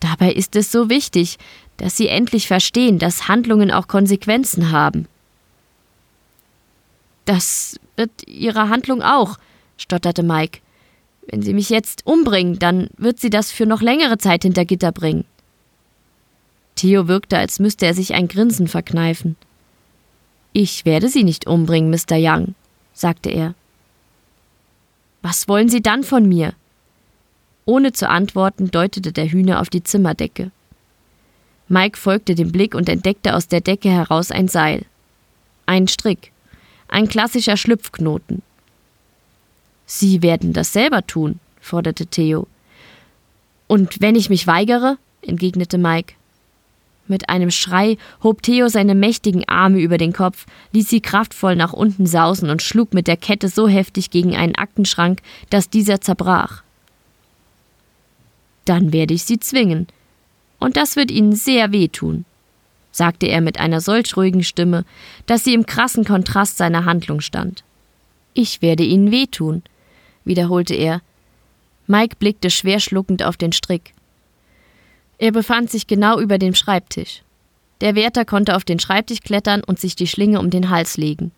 Dabei 0.00 0.32
ist 0.32 0.56
es 0.56 0.72
so 0.72 0.88
wichtig, 0.88 1.38
dass 1.76 1.96
Sie 1.96 2.08
endlich 2.08 2.46
verstehen, 2.46 2.98
dass 2.98 3.28
Handlungen 3.28 3.70
auch 3.70 3.88
Konsequenzen 3.88 4.70
haben. 4.70 5.06
Das 7.26 7.78
wird 7.96 8.26
Ihre 8.26 8.70
Handlung 8.70 9.02
auch, 9.02 9.36
stotterte 9.76 10.22
Mike. 10.22 10.60
Wenn 11.26 11.42
Sie 11.42 11.52
mich 11.52 11.68
jetzt 11.68 12.06
umbringen, 12.06 12.58
dann 12.58 12.88
wird 12.96 13.20
sie 13.20 13.30
das 13.30 13.50
für 13.50 13.66
noch 13.66 13.82
längere 13.82 14.16
Zeit 14.16 14.44
hinter 14.44 14.64
Gitter 14.64 14.92
bringen. 14.92 15.24
Theo 16.76 17.08
wirkte, 17.08 17.36
als 17.36 17.58
müsste 17.58 17.86
er 17.86 17.94
sich 17.94 18.14
ein 18.14 18.28
Grinsen 18.28 18.68
verkneifen. 18.68 19.36
Ich 20.52 20.84
werde 20.84 21.08
Sie 21.08 21.24
nicht 21.24 21.46
umbringen, 21.46 21.90
Mr. 21.90 22.16
Young, 22.16 22.54
sagte 22.92 23.30
er. 23.30 23.54
Was 25.20 25.48
wollen 25.48 25.68
Sie 25.68 25.82
dann 25.82 26.04
von 26.04 26.28
mir? 26.28 26.54
Ohne 27.64 27.92
zu 27.92 28.08
antworten, 28.08 28.70
deutete 28.70 29.10
der 29.10 29.26
Hühner 29.26 29.60
auf 29.60 29.68
die 29.68 29.82
Zimmerdecke. 29.82 30.52
Mike 31.68 31.98
folgte 31.98 32.36
dem 32.36 32.52
Blick 32.52 32.76
und 32.76 32.88
entdeckte 32.88 33.34
aus 33.34 33.48
der 33.48 33.60
Decke 33.60 33.90
heraus 33.90 34.30
ein 34.30 34.46
Seil. 34.46 34.86
Ein 35.66 35.88
Strick. 35.88 36.30
Ein 36.88 37.08
klassischer 37.08 37.56
Schlüpfknoten. 37.56 38.42
Sie 39.86 40.22
werden 40.22 40.52
das 40.52 40.72
selber 40.72 41.06
tun, 41.06 41.40
forderte 41.60 42.06
Theo. 42.06 42.46
Und 43.66 44.00
wenn 44.00 44.14
ich 44.14 44.30
mich 44.30 44.46
weigere? 44.46 44.98
entgegnete 45.22 45.78
Mike. 45.78 46.14
Mit 47.08 47.28
einem 47.28 47.50
Schrei 47.50 47.98
hob 48.22 48.42
Theo 48.42 48.68
seine 48.68 48.94
mächtigen 48.94 49.48
Arme 49.48 49.78
über 49.78 49.96
den 49.96 50.12
Kopf, 50.12 50.46
ließ 50.72 50.88
sie 50.88 51.00
kraftvoll 51.00 51.54
nach 51.54 51.72
unten 51.72 52.06
sausen 52.06 52.50
und 52.50 52.62
schlug 52.62 52.94
mit 52.94 53.06
der 53.06 53.16
Kette 53.16 53.48
so 53.48 53.68
heftig 53.68 54.10
gegen 54.10 54.34
einen 54.34 54.56
Aktenschrank, 54.56 55.20
dass 55.50 55.70
dieser 55.70 56.00
zerbrach. 56.00 56.62
Dann 58.64 58.92
werde 58.92 59.14
ich 59.14 59.24
sie 59.24 59.38
zwingen. 59.38 59.86
Und 60.58 60.76
das 60.76 60.96
wird 60.96 61.10
ihnen 61.10 61.34
sehr 61.34 61.70
wehtun, 61.70 62.24
sagte 62.96 63.26
er 63.26 63.40
mit 63.40 63.60
einer 63.60 63.80
solch 63.80 64.16
ruhigen 64.16 64.42
Stimme, 64.42 64.84
dass 65.26 65.44
sie 65.44 65.54
im 65.54 65.66
krassen 65.66 66.04
Kontrast 66.04 66.56
seiner 66.56 66.84
Handlung 66.84 67.20
stand. 67.20 67.64
Ich 68.34 68.62
werde 68.62 68.84
ihnen 68.84 69.10
wehtun, 69.10 69.62
wiederholte 70.24 70.74
er. 70.74 71.02
Mike 71.86 72.16
blickte 72.18 72.50
schwer 72.50 72.80
schluckend 72.80 73.22
auf 73.22 73.36
den 73.36 73.52
Strick. 73.52 73.92
Er 75.18 75.32
befand 75.32 75.70
sich 75.70 75.86
genau 75.86 76.20
über 76.20 76.38
dem 76.38 76.54
Schreibtisch. 76.54 77.22
Der 77.80 77.94
Wärter 77.94 78.24
konnte 78.24 78.56
auf 78.56 78.64
den 78.64 78.78
Schreibtisch 78.78 79.20
klettern 79.20 79.62
und 79.64 79.78
sich 79.78 79.96
die 79.96 80.06
Schlinge 80.06 80.40
um 80.40 80.50
den 80.50 80.70
Hals 80.70 80.96
legen. 80.96 81.32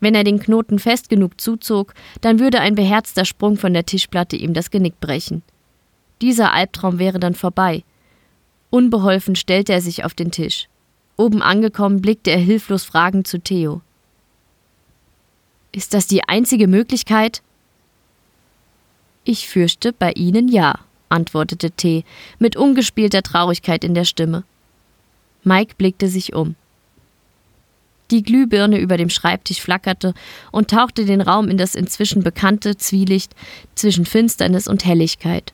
Wenn 0.00 0.14
er 0.14 0.24
den 0.24 0.38
Knoten 0.38 0.78
fest 0.78 1.08
genug 1.08 1.40
zuzog, 1.40 1.94
dann 2.20 2.38
würde 2.38 2.60
ein 2.60 2.74
beherzter 2.74 3.24
Sprung 3.24 3.56
von 3.56 3.72
der 3.72 3.84
Tischplatte 3.84 4.36
ihm 4.36 4.54
das 4.54 4.70
Genick 4.70 5.00
brechen. 5.00 5.42
Dieser 6.22 6.52
Albtraum 6.52 6.98
wäre 6.98 7.18
dann 7.18 7.34
vorbei. 7.34 7.82
Unbeholfen 8.70 9.34
stellte 9.34 9.72
er 9.72 9.80
sich 9.80 10.04
auf 10.04 10.14
den 10.14 10.30
Tisch. 10.30 10.68
Oben 11.18 11.42
angekommen, 11.42 12.00
blickte 12.00 12.30
er 12.30 12.38
hilflos 12.38 12.84
fragend 12.84 13.26
zu 13.26 13.40
Theo. 13.40 13.82
Ist 15.72 15.92
das 15.92 16.06
die 16.06 16.22
einzige 16.22 16.68
Möglichkeit? 16.68 17.42
Ich 19.24 19.48
fürchte, 19.48 19.92
bei 19.92 20.12
Ihnen 20.12 20.46
ja, 20.46 20.78
antwortete 21.08 21.72
T. 21.72 22.04
mit 22.38 22.56
ungespielter 22.56 23.22
Traurigkeit 23.22 23.82
in 23.82 23.94
der 23.94 24.04
Stimme. 24.04 24.44
Mike 25.42 25.74
blickte 25.76 26.08
sich 26.08 26.34
um. 26.34 26.54
Die 28.12 28.22
Glühbirne 28.22 28.78
über 28.78 28.96
dem 28.96 29.10
Schreibtisch 29.10 29.60
flackerte 29.60 30.14
und 30.52 30.70
tauchte 30.70 31.04
den 31.04 31.20
Raum 31.20 31.48
in 31.48 31.58
das 31.58 31.74
inzwischen 31.74 32.22
bekannte 32.22 32.76
Zwielicht 32.76 33.34
zwischen 33.74 34.06
Finsternis 34.06 34.68
und 34.68 34.84
Helligkeit. 34.84 35.52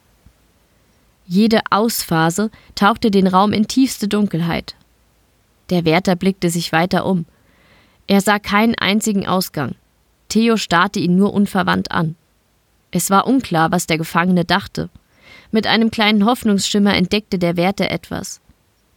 Jede 1.27 1.61
Ausphase 1.71 2.51
tauchte 2.75 3.11
den 3.11 3.27
Raum 3.27 3.55
in 3.55 3.67
tiefste 3.67 4.09
Dunkelheit. 4.09 4.77
Der 5.71 5.85
Wärter 5.85 6.17
blickte 6.17 6.51
sich 6.51 6.73
weiter 6.73 7.07
um. 7.07 7.27
Er 8.07 8.21
sah 8.21 8.39
keinen 8.39 8.75
einzigen 8.75 9.27
Ausgang. 9.27 9.75
Theo 10.29 10.57
starrte 10.57 11.01
ihn 11.01 11.17
nur 11.17 11.33
unverwandt 11.33 11.91
an. 11.91 12.17
Es 12.91 13.11
war 13.11 13.27
unklar, 13.27 13.73
was 13.73 13.87
der 13.87 13.99
Gefangene 13.99 14.45
dachte. 14.45 14.91
Mit 15.51 15.67
einem 15.67 15.91
kleinen 15.91 16.27
Hoffnungsschimmer 16.27 16.95
entdeckte 16.95 17.39
der 17.39 17.57
Wärter 17.57 17.91
etwas. 17.91 18.41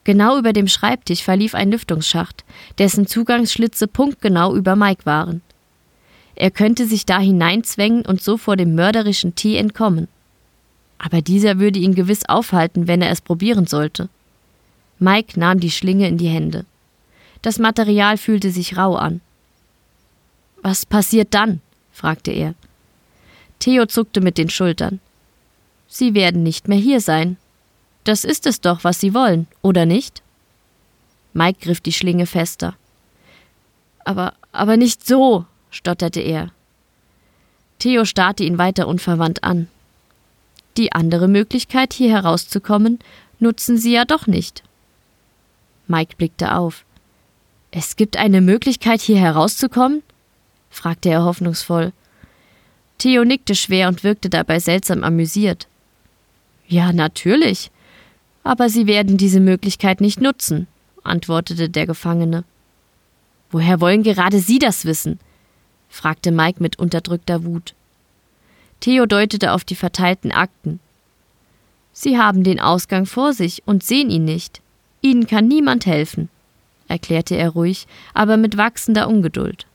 Genau 0.03 0.38
über 0.38 0.53
dem 0.53 0.68
Schreibtisch 0.68 1.24
verlief 1.24 1.53
ein 1.53 1.72
Lüftungsschacht, 1.72 2.45
dessen 2.78 3.07
Zugangsschlitze 3.07 3.88
punktgenau 3.88 4.55
über 4.55 4.76
Mike 4.76 5.05
waren. 5.05 5.41
Er 6.36 6.51
könnte 6.51 6.86
sich 6.86 7.05
da 7.05 7.20
hineinzwängen 7.20 8.05
und 8.05 8.22
so 8.22 8.38
vor 8.38 8.55
dem 8.55 8.76
mörderischen 8.76 9.36
Tee 9.36 9.57
entkommen. 9.57 10.07
Aber 10.99 11.22
dieser 11.22 11.59
würde 11.59 11.80
ihn 11.80 11.95
gewiss 11.95 12.28
aufhalten, 12.30 12.88
wenn 12.88 13.01
er 13.01 13.09
es 13.11 13.22
probieren 13.22 13.65
sollte. 13.65 14.09
Mike 14.99 15.39
nahm 15.39 15.59
die 15.59 15.71
Schlinge 15.71 16.07
in 16.07 16.17
die 16.17 16.29
Hände. 16.29 16.65
Das 17.41 17.59
Material 17.59 18.17
fühlte 18.17 18.51
sich 18.51 18.77
rau 18.77 18.95
an. 18.95 19.21
Was 20.61 20.85
passiert 20.85 21.33
dann? 21.33 21.61
fragte 21.91 22.31
er. 22.31 22.55
Theo 23.59 23.85
zuckte 23.85 24.21
mit 24.21 24.37
den 24.37 24.49
Schultern. 24.49 24.99
Sie 25.87 26.13
werden 26.13 26.43
nicht 26.43 26.67
mehr 26.67 26.77
hier 26.77 26.99
sein, 26.99 27.37
das 28.07 28.23
ist 28.23 28.45
es 28.45 28.61
doch, 28.61 28.85
was 28.85 29.01
Sie 29.01 29.13
wollen, 29.13 29.47
oder 29.61 29.85
nicht? 29.85 30.21
Mike 31.33 31.59
griff 31.59 31.81
die 31.81 31.91
Schlinge 31.91 32.25
fester. 32.25 32.73
Aber, 34.05 34.33
aber 34.53 34.77
nicht 34.77 35.05
so, 35.05 35.45
stotterte 35.71 36.21
er. 36.21 36.53
Theo 37.79 38.05
starrte 38.05 38.45
ihn 38.45 38.57
weiter 38.57 38.87
unverwandt 38.87 39.43
an. 39.43 39.67
Die 40.77 40.93
andere 40.93 41.27
Möglichkeit, 41.27 41.91
hier 41.91 42.09
herauszukommen, 42.09 42.99
nutzen 43.39 43.77
Sie 43.77 43.91
ja 43.91 44.05
doch 44.05 44.25
nicht. 44.25 44.63
Mike 45.89 46.15
blickte 46.17 46.55
auf. 46.55 46.85
Es 47.71 47.95
gibt 47.95 48.17
eine 48.17 48.41
Möglichkeit, 48.41 49.01
hier 49.01 49.17
herauszukommen? 49.17 50.03
fragte 50.69 51.09
er 51.09 51.23
hoffnungsvoll. 51.23 51.93
Theo 52.97 53.23
nickte 53.23 53.55
schwer 53.55 53.88
und 53.88 54.03
wirkte 54.03 54.29
dabei 54.29 54.59
seltsam 54.59 55.03
amüsiert. 55.03 55.67
Ja, 56.67 56.91
natürlich 56.91 57.71
aber 58.47 58.69
Sie 58.69 58.88
werden 58.88 59.17
diese 59.17 59.41
Möglichkeit 59.41 59.99
nicht 59.99 60.21
nutzen, 60.21 60.67
antwortete 61.03 61.69
der 61.69 61.85
Gefangene. 61.85 62.45
Woher 63.51 63.81
wollen 63.81 64.03
gerade 64.03 64.39
Sie 64.39 64.57
das 64.57 64.85
wissen? 64.85 65.19
fragte 65.89 66.31
Mike 66.31 66.63
mit 66.63 66.79
unterdrückter 66.79 67.43
Wut. 67.43 67.73
Theo 68.79 69.05
deutete 69.05 69.51
auf 69.51 69.65
die 69.65 69.75
verteilten 69.75 70.31
Akten. 70.31 70.79
Sie 71.91 72.17
haben 72.17 72.45
den 72.45 72.61
Ausgang 72.61 73.05
vor 73.05 73.33
sich 73.33 73.63
und 73.65 73.83
sehen 73.83 74.09
ihn 74.09 74.23
nicht. 74.23 74.61
Ihnen 75.01 75.27
kann 75.27 75.47
niemand 75.47 75.85
helfen, 75.85 76.29
erklärte 76.87 77.35
er 77.35 77.49
ruhig, 77.49 77.87
aber 78.13 78.37
mit 78.37 78.57
wachsender 78.57 79.07
Ungeduld. 79.07 79.65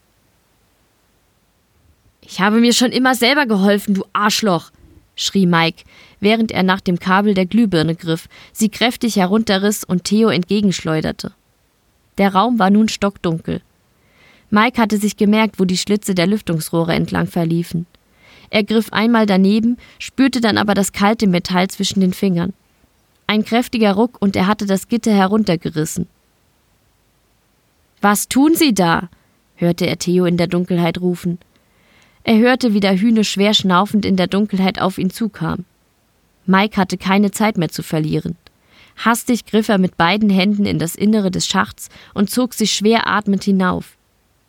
Ich 2.23 2.41
habe 2.41 2.61
mir 2.61 2.73
schon 2.73 2.93
immer 2.93 3.15
selber 3.15 3.47
geholfen, 3.47 3.95
du 3.95 4.05
Arschloch, 4.13 4.71
schrie 5.17 5.47
Mike, 5.47 5.85
während 6.21 6.53
er 6.53 6.63
nach 6.63 6.81
dem 6.81 6.99
Kabel 6.99 7.35
der 7.35 7.47
Glühbirne 7.47 7.95
griff, 7.95 8.29
sie 8.53 8.69
kräftig 8.69 9.17
herunterriss 9.17 9.85
und 9.85 10.05
Theo 10.05 10.29
entgegenschleuderte. 10.29 11.33
Der 12.19 12.33
Raum 12.35 12.59
war 12.59 12.71
nun 12.71 12.89
stockdunkel. 12.89 13.61
Mike 14.51 14.81
hatte 14.81 14.99
sich 14.99 15.17
gemerkt, 15.17 15.59
wo 15.59 15.65
die 15.65 15.79
Schlitze 15.79 16.15
der 16.15 16.27
Lüftungsrohre 16.27 16.95
entlang 16.95 17.27
verliefen. 17.27 17.87
Er 18.51 18.65
griff 18.65 18.93
einmal 18.93 19.25
daneben, 19.25 19.79
spürte 19.99 20.43
dann 20.43 20.59
aber 20.59 20.75
das 20.75 20.93
kalte 20.93 21.27
Metall 21.27 21.69
zwischen 21.69 22.01
den 22.01 22.13
Fingern. 22.13 22.53
Ein 23.27 23.45
kräftiger 23.45 23.93
Ruck 23.93 24.17
und 24.21 24.37
er 24.37 24.47
hatte 24.47 24.67
das 24.67 24.89
Gitter 24.89 25.13
heruntergerissen. 25.13 26.07
Was 28.01 28.29
tun 28.29 28.55
Sie 28.55 28.75
da? 28.75 29.09
hörte 29.55 29.87
er 29.87 29.99
Theo 29.99 30.25
in 30.25 30.37
der 30.37 30.49
Dunkelheit 30.49 31.01
rufen. 31.01 31.39
Er 32.25 32.39
hörte, 32.39 32.75
wie 32.75 32.81
der 32.81 32.99
Hühne 32.99 33.25
schwer 33.25 33.55
schnaufend 33.55 34.05
in 34.05 34.17
der 34.17 34.27
Dunkelheit 34.27 34.81
auf 34.81 34.99
ihn 34.99 35.11
zukam. 35.11 35.65
Mike 36.47 36.77
hatte 36.77 36.99
keine 36.99 37.31
Zeit 37.31 37.57
mehr 37.57 37.69
zu 37.69 37.83
verlieren. 37.83 38.37
Hastig 38.97 39.47
griff 39.47 39.69
er 39.69 39.79
mit 39.79 39.97
beiden 39.97 40.31
Händen 40.31 40.67
in 40.67 40.79
das 40.79 40.95
Innere 40.95 41.31
des 41.31 41.47
Schachts 41.47 41.89
und 42.15 42.31
zog 42.31 42.55
sich 42.55 42.73
schwer 42.73 43.09
atmend 43.09 43.45
hinauf. 43.45 43.97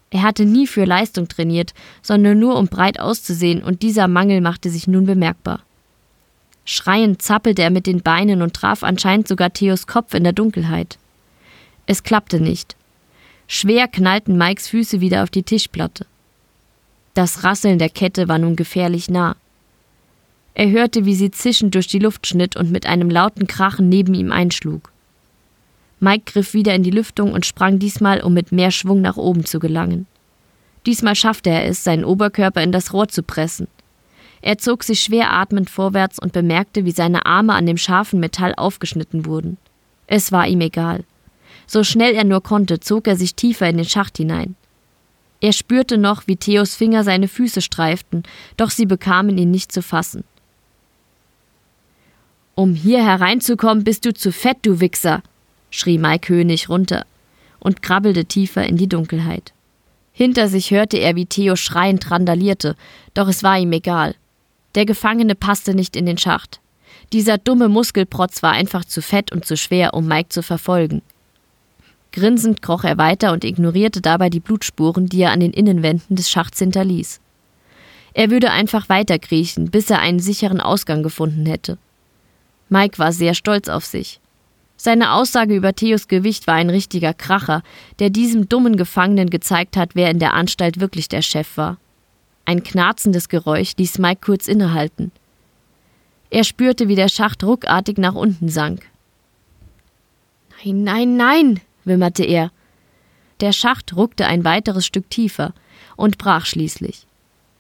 Er 0.10 0.22
hatte 0.22 0.46
nie 0.46 0.68
für 0.68 0.86
Leistung 0.86 1.28
trainiert, 1.28 1.74
sondern 2.02 2.38
nur 2.38 2.58
um 2.58 2.68
breit 2.68 3.00
auszusehen, 3.00 3.64
und 3.64 3.82
dieser 3.82 4.08
Mangel 4.08 4.42
machte 4.42 4.70
sich 4.70 4.88
nun 4.88 5.06
bemerkbar. 5.06 5.62
Schreiend 6.66 7.22
zappelte 7.22 7.62
er 7.62 7.70
mit 7.70 7.88
den 7.88 8.02
Beinen 8.02 8.42
und 8.42 8.54
traf 8.54 8.84
anscheinend 8.84 9.28
sogar 9.28 9.52
Theos 9.52 9.88
Kopf 9.88 10.14
in 10.14 10.24
der 10.24 10.34
Dunkelheit. 10.34 10.98
Es 11.86 12.04
klappte 12.04 12.40
nicht. 12.40 12.76
Schwer 13.48 13.88
knallten 13.88 14.38
Mikes 14.38 14.70
Füße 14.70 15.02
wieder 15.02 15.24
auf 15.24 15.30
die 15.30 15.44
Tischplatte. 15.44 16.06
Das 17.14 17.44
Rasseln 17.44 17.78
der 17.78 17.90
Kette 17.90 18.28
war 18.28 18.40
nun 18.40 18.56
gefährlich 18.56 19.10
nah. 19.10 19.36
Er 20.56 20.70
hörte, 20.70 21.06
wie 21.06 21.16
sie 21.16 21.32
zischend 21.32 21.76
durch 21.76 21.88
die 21.88 22.00
Luft 22.00 22.28
schnitt 22.28 22.56
und 22.56 22.72
mit 22.72 22.86
einem 22.86 23.10
lauten 23.10 23.48
Krachen 23.48 23.90
neben 23.90 24.14
ihm 24.14 24.32
einschlug. 24.32 24.92
Mike 26.00 26.32
griff 26.32 26.54
wieder 26.54 26.76
in 26.76 26.84
die 26.84 26.92
Lüftung 26.92 27.34
und 27.34 27.46
sprang 27.46 27.80
diesmal, 27.80 28.22
um 28.22 28.34
mit 28.34 28.52
mehr 28.52 28.72
Schwung 28.72 29.02
nach 29.02 29.18
oben 29.18 29.46
zu 29.46 29.60
gelangen. 29.60 30.06
Diesmal 30.86 31.16
schaffte 31.16 31.50
er 31.50 31.66
es, 31.66 31.84
seinen 31.84 32.04
Oberkörper 32.04 32.62
in 32.62 32.72
das 32.72 32.94
Rohr 32.94 33.08
zu 33.08 33.24
pressen. 33.24 33.68
Er 34.44 34.58
zog 34.58 34.84
sich 34.84 35.00
schwer 35.00 35.32
atmend 35.32 35.70
vorwärts 35.70 36.20
und 36.20 36.34
bemerkte, 36.34 36.84
wie 36.84 36.92
seine 36.92 37.26
Arme 37.26 37.54
an 37.54 37.66
dem 37.66 37.78
scharfen 37.78 38.20
Metall 38.20 38.54
aufgeschnitten 38.58 39.26
wurden. 39.26 39.58
Es 40.06 40.34
war 40.34 40.46
ihm 40.50 40.60
egal. 40.60 41.06
So 41.66 41.86
schnell 41.86 42.14
er 42.14 42.26
nur 42.26 42.44
konnte, 42.44 42.82
zog 42.82 43.08
er 43.08 43.16
sich 43.16 43.36
tiefer 43.36 43.70
in 43.70 43.78
den 43.78 43.86
Schacht 43.86 44.18
hinein. 44.18 44.56
Er 45.40 45.54
spürte 45.54 45.98
noch, 45.98 46.28
wie 46.28 46.36
Theos 46.36 46.76
Finger 46.76 47.06
seine 47.06 47.30
Füße 47.30 47.62
streiften, 47.62 48.24
doch 48.58 48.70
sie 48.70 48.86
bekamen 48.86 49.38
ihn 49.38 49.50
nicht 49.50 49.72
zu 49.72 49.82
fassen. 49.82 50.26
Um 52.54 52.76
hier 52.76 53.02
hereinzukommen, 53.02 53.86
bist 53.86 54.04
du 54.04 54.14
zu 54.14 54.34
fett, 54.34 54.58
du 54.64 54.82
Wichser, 54.82 55.24
schrie 55.70 55.98
Mike 55.98 56.28
König 56.28 56.68
runter 56.68 57.06
und 57.62 57.82
krabbelte 57.82 58.26
tiefer 58.26 58.66
in 58.66 58.76
die 58.76 58.90
Dunkelheit. 58.90 59.54
Hinter 60.12 60.50
sich 60.50 60.70
hörte 60.72 60.98
er, 60.98 61.16
wie 61.16 61.28
Theo 61.28 61.56
schreiend 61.56 62.12
randalierte, 62.12 62.76
doch 63.14 63.30
es 63.30 63.42
war 63.42 63.58
ihm 63.58 63.72
egal. 63.72 64.16
Der 64.76 64.86
Gefangene 64.86 65.36
passte 65.36 65.76
nicht 65.76 65.96
in 65.96 66.06
den 66.06 66.18
Schacht. 66.18 66.60
Dieser 67.12 67.38
dumme 67.38 67.70
Muskelprotz 67.70 68.42
war 68.42 68.52
einfach 68.52 68.86
zu 68.86 69.02
fett 69.02 69.32
und 69.32 69.46
zu 69.46 69.56
schwer, 69.56 69.94
um 69.94 70.08
Mike 70.08 70.30
zu 70.30 70.42
verfolgen. 70.42 71.02
Grinsend 72.12 72.62
kroch 72.62 72.84
er 72.84 72.98
weiter 72.98 73.32
und 73.32 73.44
ignorierte 73.44 74.02
dabei 74.02 74.30
die 74.30 74.40
Blutspuren, 74.40 75.08
die 75.08 75.22
er 75.22 75.32
an 75.32 75.40
den 75.40 75.52
Innenwänden 75.52 76.16
des 76.16 76.30
Schachts 76.30 76.60
hinterließ. 76.60 77.20
Er 78.14 78.30
würde 78.30 78.52
einfach 78.52 78.90
weiterkriechen, 78.90 79.72
bis 79.72 79.90
er 79.90 80.00
einen 80.00 80.20
sicheren 80.20 80.62
Ausgang 80.62 81.02
gefunden 81.02 81.46
hätte. 81.46 81.78
Mike 82.70 83.00
war 83.00 83.12
sehr 83.12 83.34
stolz 83.34 83.68
auf 83.68 83.86
sich. 83.86 84.20
Seine 84.78 85.14
Aussage 85.14 85.56
über 85.56 85.74
Theos 85.74 86.08
Gewicht 86.08 86.46
war 86.46 86.56
ein 86.56 86.70
richtiger 86.70 87.14
Kracher, 87.14 87.64
der 88.00 88.10
diesem 88.10 88.50
dummen 88.50 88.76
Gefangenen 88.76 89.30
gezeigt 89.30 89.78
hat, 89.78 89.92
wer 89.96 90.12
in 90.12 90.20
der 90.20 90.34
Anstalt 90.34 90.80
wirklich 90.80 91.08
der 91.10 91.22
Chef 91.22 91.58
war. 91.58 91.78
Ein 92.46 92.64
knarzendes 92.64 93.30
Geräusch 93.30 93.74
ließ 93.78 94.00
Mike 94.00 94.22
kurz 94.26 94.48
innehalten. 94.48 95.12
Er 96.30 96.44
spürte, 96.44 96.88
wie 96.88 96.96
der 96.96 97.10
Schacht 97.10 97.44
ruckartig 97.44 97.98
nach 97.98 98.16
unten 98.16 98.50
sank. 98.50 98.90
Nein, 100.64 100.84
nein, 100.84 101.18
nein, 101.18 101.60
wimmerte 101.84 102.24
er. 102.24 102.52
Der 103.40 103.52
Schacht 103.52 103.96
ruckte 103.96 104.26
ein 104.26 104.44
weiteres 104.44 104.86
Stück 104.86 105.10
tiefer 105.10 105.54
und 105.96 106.18
brach 106.18 106.46
schließlich. 106.46 107.06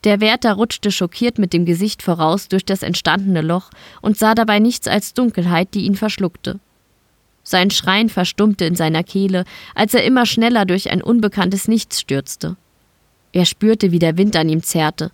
Der 0.03 0.19
Wärter 0.19 0.53
rutschte 0.53 0.91
schockiert 0.91 1.37
mit 1.37 1.53
dem 1.53 1.65
Gesicht 1.65 2.01
voraus 2.01 2.49
durch 2.49 2.65
das 2.65 2.83
entstandene 2.83 3.41
Loch 3.41 3.69
und 4.01 4.17
sah 4.17 4.35
dabei 4.35 4.59
nichts 4.59 4.87
als 4.87 5.13
Dunkelheit, 5.13 5.73
die 5.73 5.85
ihn 5.85 5.95
verschluckte. 5.95 6.59
Sein 7.43 7.71
Schreien 7.71 8.09
verstummte 8.09 8.65
in 8.65 8.75
seiner 8.75 9.03
Kehle, 9.03 9.45
als 9.75 9.93
er 9.93 10.03
immer 10.03 10.25
schneller 10.25 10.65
durch 10.65 10.89
ein 10.89 11.01
unbekanntes 11.01 11.67
Nichts 11.67 11.99
stürzte. 11.99 12.57
Er 13.33 13.45
spürte, 13.45 13.91
wie 13.91 13.99
der 13.99 14.17
Wind 14.17 14.35
an 14.35 14.47
ihm 14.47 14.63
zerrte. 14.63 15.11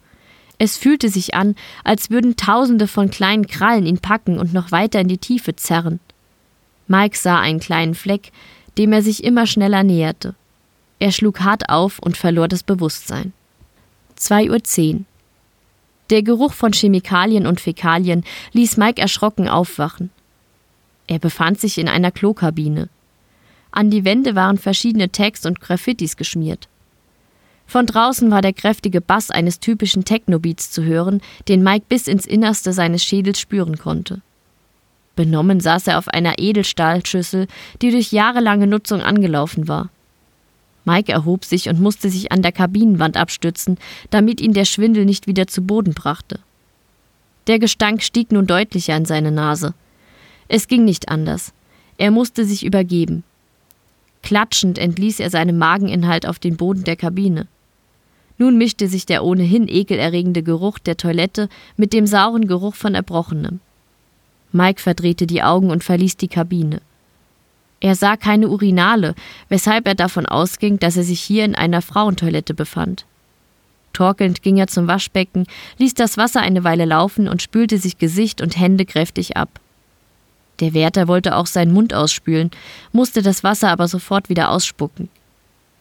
Es 0.60 0.76
fühlte 0.78 1.10
sich 1.10 1.34
an, 1.34 1.56
als 1.84 2.12
würden 2.12 2.36
Tausende 2.36 2.88
von 2.88 3.10
kleinen 3.10 3.48
Krallen 3.48 3.86
ihn 3.86 4.00
packen 4.00 4.38
und 4.38 4.54
noch 4.54 4.72
weiter 4.72 5.00
in 5.00 5.08
die 5.08 5.18
Tiefe 5.18 5.56
zerren. 5.56 6.02
Mike 6.88 7.18
sah 7.18 7.40
einen 7.40 7.62
kleinen 7.62 7.96
Fleck, 7.96 8.32
dem 8.78 8.92
er 8.92 9.02
sich 9.02 9.24
immer 9.24 9.48
schneller 9.48 9.84
näherte. 9.84 10.36
Er 11.00 11.12
schlug 11.12 11.40
hart 11.40 11.70
auf 11.70 12.00
und 12.00 12.18
verlor 12.18 12.50
das 12.50 12.62
Bewusstsein. 12.62 13.32
2.10 14.20 14.94
Uhr. 14.94 15.02
Der 16.10 16.24
Geruch 16.24 16.54
von 16.54 16.74
Chemikalien 16.74 17.48
und 17.48 17.62
Fäkalien 17.62 18.26
ließ 18.52 18.76
Mike 18.78 19.02
erschrocken 19.02 19.48
aufwachen. 19.48 20.10
Er 21.08 21.20
befand 21.20 21.60
sich 21.60 21.78
in 21.78 21.88
einer 21.88 22.12
Klokabine. 22.12 22.90
An 23.72 23.92
die 23.92 24.04
Wände 24.04 24.36
waren 24.36 24.58
verschiedene 24.58 25.12
Tags 25.12 25.46
und 25.46 25.62
Graffitis 25.62 26.18
geschmiert. 26.18 26.68
Von 27.70 27.86
draußen 27.86 28.32
war 28.32 28.42
der 28.42 28.54
kräftige 28.54 29.00
Bass 29.00 29.30
eines 29.30 29.60
typischen 29.60 30.04
Technobeats 30.04 30.72
zu 30.72 30.84
hören, 30.84 31.22
den 31.48 31.62
Mike 31.62 31.86
bis 31.88 32.08
ins 32.08 32.26
Innerste 32.26 32.74
seines 32.74 33.04
Schädels 33.04 33.40
spüren 33.40 33.78
konnte. 33.78 34.22
Benommen 35.16 35.60
saß 35.60 35.86
er 35.86 36.00
auf 36.00 36.08
einer 36.08 36.40
Edelstahlschüssel, 36.40 37.46
die 37.84 37.92
durch 37.92 38.12
jahrelange 38.12 38.66
Nutzung 38.66 39.02
angelaufen 39.02 39.68
war. 39.68 39.90
Mike 40.84 41.12
erhob 41.12 41.46
sich 41.46 41.70
und 41.70 41.80
musste 41.80 42.10
sich 42.10 42.32
an 42.32 42.42
der 42.42 42.54
Kabinenwand 42.54 43.18
abstützen, 43.18 43.78
damit 44.10 44.42
ihn 44.42 44.54
der 44.54 44.66
Schwindel 44.66 45.06
nicht 45.06 45.28
wieder 45.28 45.46
zu 45.46 45.62
Boden 45.62 45.94
brachte. 45.94 46.40
Der 47.46 47.60
Gestank 47.60 48.02
stieg 48.02 48.32
nun 48.32 48.48
deutlicher 48.48 48.98
in 48.98 49.06
seine 49.06 49.32
Nase. 49.32 49.76
Es 50.48 50.68
ging 50.68 50.86
nicht 50.86 51.10
anders. 51.10 51.54
Er 52.00 52.10
musste 52.10 52.46
sich 52.46 52.66
übergeben. 52.66 53.24
Klatschend 54.24 54.80
entließ 54.80 55.20
er 55.20 55.30
seinen 55.30 55.60
Mageninhalt 55.60 56.26
auf 56.26 56.40
den 56.40 56.58
Boden 56.58 56.84
der 56.84 56.96
Kabine. 56.96 57.48
Nun 58.40 58.58
mischte 58.58 58.88
sich 58.88 59.06
der 59.06 59.26
ohnehin 59.26 59.68
ekelerregende 59.68 60.44
Geruch 60.44 60.80
der 60.80 60.96
Toilette 60.96 61.50
mit 61.76 61.92
dem 61.92 62.08
sauren 62.08 62.48
Geruch 62.48 62.74
von 62.74 62.96
Erbrochenem. 62.96 63.60
Mike 64.54 64.82
verdrehte 64.82 65.28
die 65.28 65.44
Augen 65.44 65.70
und 65.70 65.84
verließ 65.84 66.16
die 66.16 66.30
Kabine. 66.30 66.82
Er 67.82 67.96
sah 67.96 68.16
keine 68.16 68.48
Urinale, 68.48 69.14
weshalb 69.50 69.88
er 69.88 69.96
davon 69.96 70.26
ausging, 70.26 70.80
dass 70.80 70.96
er 70.96 71.04
sich 71.04 71.20
hier 71.20 71.44
in 71.44 71.54
einer 71.54 71.82
Frauentoilette 71.82 72.54
befand. 72.54 73.06
Torkelnd 73.92 74.42
ging 74.42 74.58
er 74.58 74.68
zum 74.68 74.88
Waschbecken, 74.88 75.46
ließ 75.78 75.94
das 75.94 76.16
Wasser 76.16 76.40
eine 76.40 76.64
Weile 76.64 76.86
laufen 76.86 77.28
und 77.28 77.42
spülte 77.42 77.78
sich 77.78 77.98
Gesicht 77.98 78.40
und 78.42 78.58
Hände 78.58 78.86
kräftig 78.86 79.36
ab. 79.36 79.60
Der 80.62 80.74
Wärter 80.74 81.10
wollte 81.10 81.36
auch 81.36 81.46
seinen 81.46 81.74
Mund 81.74 81.94
ausspülen, 81.94 82.52
musste 82.94 83.22
das 83.22 83.44
Wasser 83.44 83.70
aber 83.70 83.90
sofort 83.90 84.30
wieder 84.30 84.50
ausspucken. 84.50 85.10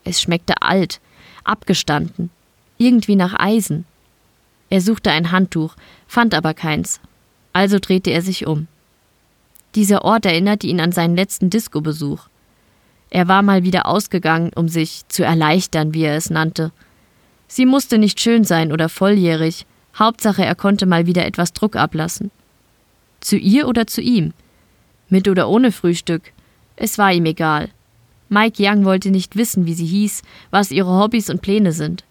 Es 0.02 0.20
schmeckte 0.20 0.62
alt, 0.62 1.00
abgestanden 1.44 2.30
irgendwie 2.78 3.16
nach 3.16 3.38
Eisen. 3.38 3.84
Er 4.70 4.80
suchte 4.80 5.10
ein 5.10 5.30
Handtuch, 5.30 5.74
fand 6.06 6.34
aber 6.34 6.54
keins. 6.54 7.00
Also 7.52 7.78
drehte 7.78 8.10
er 8.10 8.22
sich 8.22 8.46
um. 8.46 8.66
Dieser 9.74 10.04
Ort 10.04 10.26
erinnerte 10.26 10.66
ihn 10.66 10.80
an 10.80 10.92
seinen 10.92 11.16
letzten 11.16 11.50
Disco-Besuch. 11.50 12.28
Er 13.10 13.28
war 13.28 13.42
mal 13.42 13.64
wieder 13.64 13.86
ausgegangen, 13.86 14.50
um 14.54 14.68
sich 14.68 15.02
zu 15.08 15.24
erleichtern, 15.24 15.94
wie 15.94 16.04
er 16.04 16.16
es 16.16 16.30
nannte. 16.30 16.72
Sie 17.46 17.66
musste 17.66 17.98
nicht 17.98 18.20
schön 18.20 18.44
sein 18.44 18.72
oder 18.72 18.88
volljährig, 18.88 19.66
Hauptsache 19.98 20.44
er 20.44 20.54
konnte 20.54 20.86
mal 20.86 21.06
wieder 21.06 21.26
etwas 21.26 21.52
Druck 21.52 21.74
ablassen. 21.74 22.30
Zu 23.20 23.36
ihr 23.36 23.66
oder 23.66 23.86
zu 23.86 24.00
ihm? 24.00 24.32
Mit 25.08 25.28
oder 25.28 25.48
ohne 25.48 25.72
Frühstück? 25.72 26.22
Es 26.76 26.98
war 26.98 27.12
ihm 27.12 27.24
egal. 27.24 27.70
Mike 28.28 28.62
Young 28.62 28.84
wollte 28.84 29.10
nicht 29.10 29.36
wissen, 29.36 29.66
wie 29.66 29.74
sie 29.74 29.86
hieß, 29.86 30.22
was 30.50 30.70
ihre 30.70 30.98
Hobbys 30.98 31.30
und 31.30 31.40
Pläne 31.40 31.72
sind. 31.72 32.04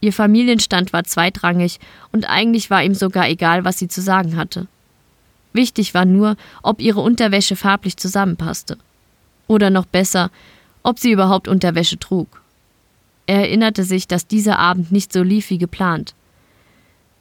Ihr 0.00 0.12
Familienstand 0.12 0.92
war 0.92 1.04
zweitrangig 1.04 1.78
und 2.12 2.24
eigentlich 2.28 2.70
war 2.70 2.82
ihm 2.82 2.94
sogar 2.94 3.28
egal, 3.28 3.64
was 3.64 3.78
sie 3.78 3.88
zu 3.88 4.00
sagen 4.00 4.36
hatte. 4.36 4.66
Wichtig 5.52 5.94
war 5.94 6.04
nur, 6.04 6.36
ob 6.62 6.80
ihre 6.80 7.00
Unterwäsche 7.00 7.56
farblich 7.56 7.96
zusammenpasste. 7.96 8.78
Oder 9.46 9.68
noch 9.68 9.86
besser, 9.86 10.30
ob 10.82 10.98
sie 10.98 11.10
überhaupt 11.10 11.48
Unterwäsche 11.48 11.98
trug. 11.98 12.40
Er 13.26 13.40
erinnerte 13.40 13.84
sich, 13.84 14.08
dass 14.08 14.26
dieser 14.26 14.58
Abend 14.58 14.90
nicht 14.90 15.12
so 15.12 15.22
lief 15.22 15.50
wie 15.50 15.58
geplant. 15.58 16.14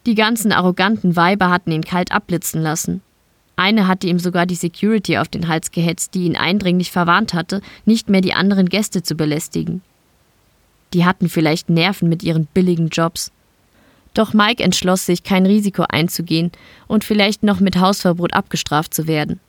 Die 0.06 0.16
ganzen 0.16 0.52
arroganten 0.52 1.16
Weiber 1.16 1.50
hatten 1.50 1.72
ihn 1.72 1.84
kalt 1.84 2.12
abblitzen 2.12 2.62
lassen. 2.62 3.02
Eine 3.58 3.88
hatte 3.88 4.08
ihm 4.08 4.20
sogar 4.20 4.46
die 4.46 4.56
Security 4.56 5.18
auf 5.18 5.28
den 5.28 5.50
Hals 5.50 5.72
gehetzt, 5.72 6.14
die 6.14 6.24
ihn 6.24 6.38
eindringlich 6.38 6.92
verwarnt 6.92 7.34
hatte, 7.34 7.62
nicht 7.86 8.10
mehr 8.10 8.22
die 8.22 8.34
anderen 8.34 8.70
Gäste 8.70 9.04
zu 9.04 9.16
belästigen. 9.16 9.82
Die 10.94 11.06
hatten 11.06 11.30
vielleicht 11.30 11.70
Nerven 11.70 12.10
mit 12.10 12.24
ihren 12.24 12.46
billigen 12.46 12.90
Jobs. 12.90 13.32
Doch 14.14 14.34
Mike 14.34 14.64
entschloss 14.64 15.06
sich, 15.06 15.24
kein 15.24 15.46
Risiko 15.46 15.84
einzugehen 15.88 16.52
und 16.88 17.04
vielleicht 17.04 17.44
noch 17.44 17.60
mit 17.60 17.80
Hausverbot 17.80 18.34
abgestraft 18.34 18.94
zu 18.94 19.08
werden. 19.08 19.40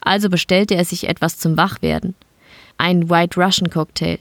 Also 0.00 0.30
bestellte 0.30 0.74
er 0.74 0.84
sich 0.84 1.08
etwas 1.08 1.38
zum 1.38 1.56
Wachwerden. 1.56 2.14
Einen 2.78 3.10
White 3.10 3.38
Russian 3.38 3.70
Cocktail. 3.70 4.18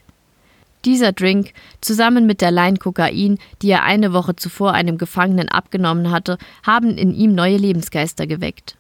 Dieser 0.86 1.12
Drink, 1.12 1.54
zusammen 1.82 2.26
mit 2.26 2.41
der 2.41 2.52
Line 2.52 2.78
Kokain, 2.78 3.38
die 3.62 3.70
er 3.70 3.84
eine 3.84 4.14
Woche 4.14 4.36
zuvor 4.36 4.74
einem 4.74 4.97
Gefangenen 4.97 5.50
abgenommen 5.50 6.10
hatte, 6.10 6.38
haben 6.64 6.97
in 6.97 7.14
ihm 7.14 7.36
neue 7.36 7.58
Lebensgeister 7.58 8.28
geweckt. 8.28 8.76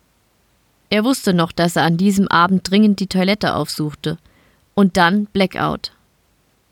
Er 0.89 1.03
wusste 1.03 1.33
noch, 1.33 1.51
dass 1.51 1.75
er 1.75 1.83
an 1.83 1.97
diesem 1.97 2.27
Abend 2.29 2.69
dringend 2.69 2.99
die 2.99 3.07
Toilette 3.07 3.55
aufsuchte. 3.55 4.17
Und 4.75 4.97
dann 4.97 5.25
Blackout. 5.25 5.91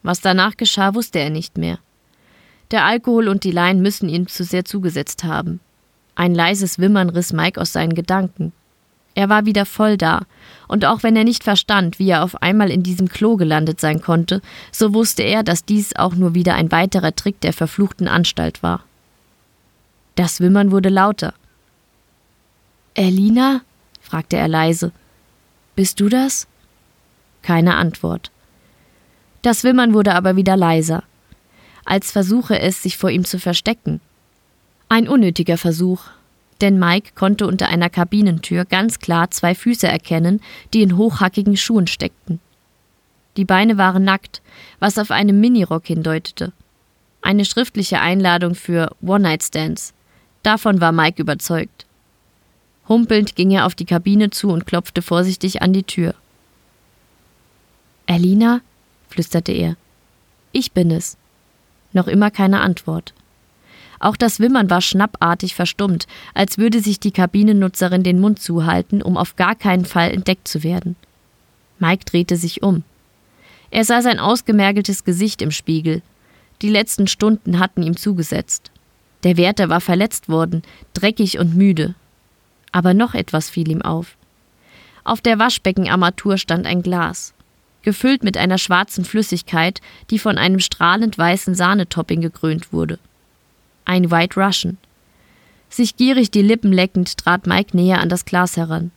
Was 0.04 0.22
danach 0.22 0.58
geschah, 0.58 0.94
wusste 0.94 1.20
er 1.20 1.30
nicht 1.30 1.58
mehr. 1.58 1.80
Der 2.72 2.86
Alkohol 2.86 3.30
und 3.30 3.44
die 3.44 3.52
Lein 3.52 3.82
müssen 3.82 4.10
ihm 4.10 4.28
zu 4.28 4.44
sehr 4.44 4.66
zugesetzt 4.66 5.24
haben. 5.24 5.60
Ein 6.16 6.34
leises 6.34 6.80
Wimmern 6.80 7.10
riss 7.10 7.32
Mike 7.32 7.60
aus 7.62 7.74
seinen 7.74 7.94
Gedanken. 7.94 8.52
Er 9.16 9.30
war 9.30 9.46
wieder 9.46 9.66
voll 9.66 9.98
da, 9.98 10.22
und 10.68 10.86
auch 10.86 11.02
wenn 11.02 11.16
er 11.16 11.24
nicht 11.24 11.44
verstand, 11.44 11.98
wie 11.98 12.10
er 12.10 12.24
auf 12.24 12.42
einmal 12.42 12.70
in 12.70 12.84
diesem 12.84 13.10
Klo 13.10 13.36
gelandet 13.36 13.80
sein 13.80 14.02
konnte, 14.02 14.42
so 14.72 14.94
wusste 14.94 15.24
er, 15.24 15.42
dass 15.42 15.66
dies 15.66 15.96
auch 15.96 16.14
nur 16.14 16.36
wieder 16.36 16.54
ein 16.54 16.72
weiterer 16.72 17.16
Trick 17.16 17.42
der 17.42 17.54
verfluchten 17.54 18.08
Anstalt 18.08 18.62
war. 18.62 18.84
Das 20.14 20.40
Wimmern 20.40 20.72
wurde 20.72 20.90
lauter. 20.90 21.34
Elina? 22.94 23.62
fragte 24.02 24.38
er 24.38 24.48
leise. 24.48 24.92
Bist 25.76 26.00
du 26.00 26.10
das? 26.10 26.48
Keine 27.42 27.76
Antwort. 27.76 28.32
Das 29.48 29.64
Wimmern 29.64 29.94
wurde 29.94 30.14
aber 30.14 30.36
wieder 30.36 30.58
leiser, 30.58 31.04
als 31.86 32.12
versuche 32.12 32.60
es, 32.60 32.84
sich 32.84 32.98
vor 32.98 33.10
ihm 33.10 33.24
zu 33.24 33.40
verstecken. 33.40 34.02
Ein 34.90 35.08
unnötiger 35.08 35.58
Versuch, 35.58 36.02
denn 36.60 36.78
Mike 36.78 37.12
konnte 37.16 37.48
unter 37.48 37.70
einer 37.70 37.90
Kabinentür 37.90 38.66
ganz 38.66 39.00
klar 39.00 39.32
zwei 39.32 39.56
Füße 39.56 39.88
erkennen, 39.88 40.42
die 40.74 40.82
in 40.82 40.98
hochhackigen 40.98 41.56
Schuhen 41.56 41.88
steckten. 41.88 42.42
Die 43.38 43.46
Beine 43.46 43.78
waren 43.78 44.04
nackt, 44.04 44.42
was 44.82 44.98
auf 44.98 45.12
einen 45.12 45.40
Minirock 45.40 45.88
hindeutete. 45.88 46.52
Eine 47.22 47.46
schriftliche 47.46 48.02
Einladung 48.02 48.54
für 48.54 48.94
One-Night-Stands. 49.02 49.94
Davon 50.44 50.82
war 50.82 50.92
Mike 50.92 51.22
überzeugt. 51.22 51.86
Humpelnd 52.90 53.38
ging 53.38 53.52
er 53.52 53.66
auf 53.66 53.76
die 53.76 53.86
Kabine 53.86 54.30
zu 54.30 54.50
und 54.50 54.68
klopfte 54.68 55.02
vorsichtig 55.02 55.62
an 55.62 55.72
die 55.72 55.84
Tür. 55.84 56.16
Elina? 58.08 58.60
Flüsterte 59.08 59.52
er. 59.52 59.76
Ich 60.52 60.72
bin 60.72 60.92
es. 60.92 61.18
Noch 61.94 62.08
immer 62.08 62.32
keine 62.32 62.62
Antwort. 62.62 63.14
Auch 64.00 64.16
das 64.16 64.40
Wimmern 64.40 64.70
war 64.70 64.82
schnappartig 64.82 65.56
verstummt, 65.56 66.08
als 66.34 66.58
würde 66.58 66.82
sich 66.82 67.00
die 67.00 67.12
Kabinennutzerin 67.12 68.04
den 68.04 68.20
Mund 68.20 68.40
zuhalten, 68.40 69.02
um 69.02 69.18
auf 69.18 69.36
gar 69.36 69.56
keinen 69.56 69.86
Fall 69.86 70.12
entdeckt 70.12 70.48
zu 70.48 70.64
werden. 70.64 70.96
Mike 71.80 72.06
drehte 72.06 72.38
sich 72.38 72.62
um. 72.62 72.84
Er 73.72 73.86
sah 73.86 74.02
sein 74.02 74.20
ausgemergeltes 74.20 75.04
Gesicht 75.04 75.42
im 75.42 75.52
Spiegel. 75.52 76.02
Die 76.62 76.70
letzten 76.70 77.08
Stunden 77.08 77.60
hatten 77.60 77.84
ihm 77.84 77.98
zugesetzt. 77.98 78.72
Der 79.24 79.38
Wärter 79.38 79.70
war 79.70 79.82
verletzt 79.82 80.30
worden, 80.30 80.62
dreckig 80.94 81.40
und 81.40 81.56
müde. 81.56 81.96
Aber 82.72 82.94
noch 82.94 83.14
etwas 83.14 83.50
fiel 83.50 83.70
ihm 83.70 83.82
auf. 83.82 84.16
Auf 85.04 85.22
der 85.22 85.40
Waschbeckenarmatur 85.40 86.38
stand 86.38 86.66
ein 86.66 86.82
Glas 86.82 87.34
gefüllt 87.88 88.22
mit 88.22 88.36
einer 88.36 88.58
schwarzen 88.58 89.06
Flüssigkeit, 89.06 89.80
die 90.10 90.20
von 90.20 90.38
einem 90.38 90.60
strahlend 90.60 91.18
weißen 91.18 91.56
Sahnetopping 91.56 92.20
gekrönt 92.20 92.74
wurde. 92.74 93.00
Ein 93.86 94.12
White 94.12 94.38
Russian. 94.38 94.78
Sich 95.70 95.96
gierig 95.96 96.30
die 96.30 96.42
Lippen 96.42 96.74
leckend 96.74 97.18
trat 97.18 97.48
Mike 97.48 97.78
näher 97.78 98.02
an 98.02 98.10
das 98.10 98.26
Glas 98.26 98.58
heran. 98.58 98.92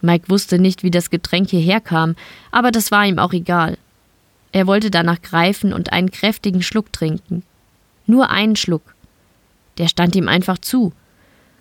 Mike 0.00 0.28
wusste 0.28 0.58
nicht, 0.58 0.82
wie 0.82 0.90
das 0.90 1.10
Getränk 1.10 1.50
hierher 1.50 1.80
kam, 1.80 2.16
aber 2.50 2.72
das 2.72 2.90
war 2.90 3.06
ihm 3.06 3.20
auch 3.20 3.32
egal. 3.32 3.78
Er 4.50 4.66
wollte 4.66 4.90
danach 4.90 5.22
greifen 5.22 5.72
und 5.72 5.92
einen 5.92 6.10
kräftigen 6.10 6.62
Schluck 6.62 6.92
trinken. 6.92 7.44
Nur 8.08 8.30
einen 8.30 8.56
Schluck. 8.56 8.96
Der 9.78 9.86
stand 9.86 10.16
ihm 10.16 10.26
einfach 10.26 10.58
zu. 10.58 10.92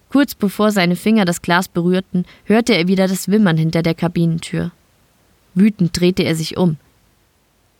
Kurz 0.09 0.33
bevor 0.33 0.71
seine 0.71 0.95
Finger 0.95 1.25
das 1.25 1.43
Glas 1.43 1.67
berührten, 1.67 2.25
hörte 2.45 2.73
er 2.73 2.87
wieder 2.87 3.07
das 3.07 3.27
Wimmern 3.27 3.57
hinter 3.57 3.83
der 3.83 3.93
Kabinentür. 3.93 4.71
Wütend 5.53 5.99
drehte 5.99 6.23
er 6.23 6.35
sich 6.35 6.57
um. 6.57 6.77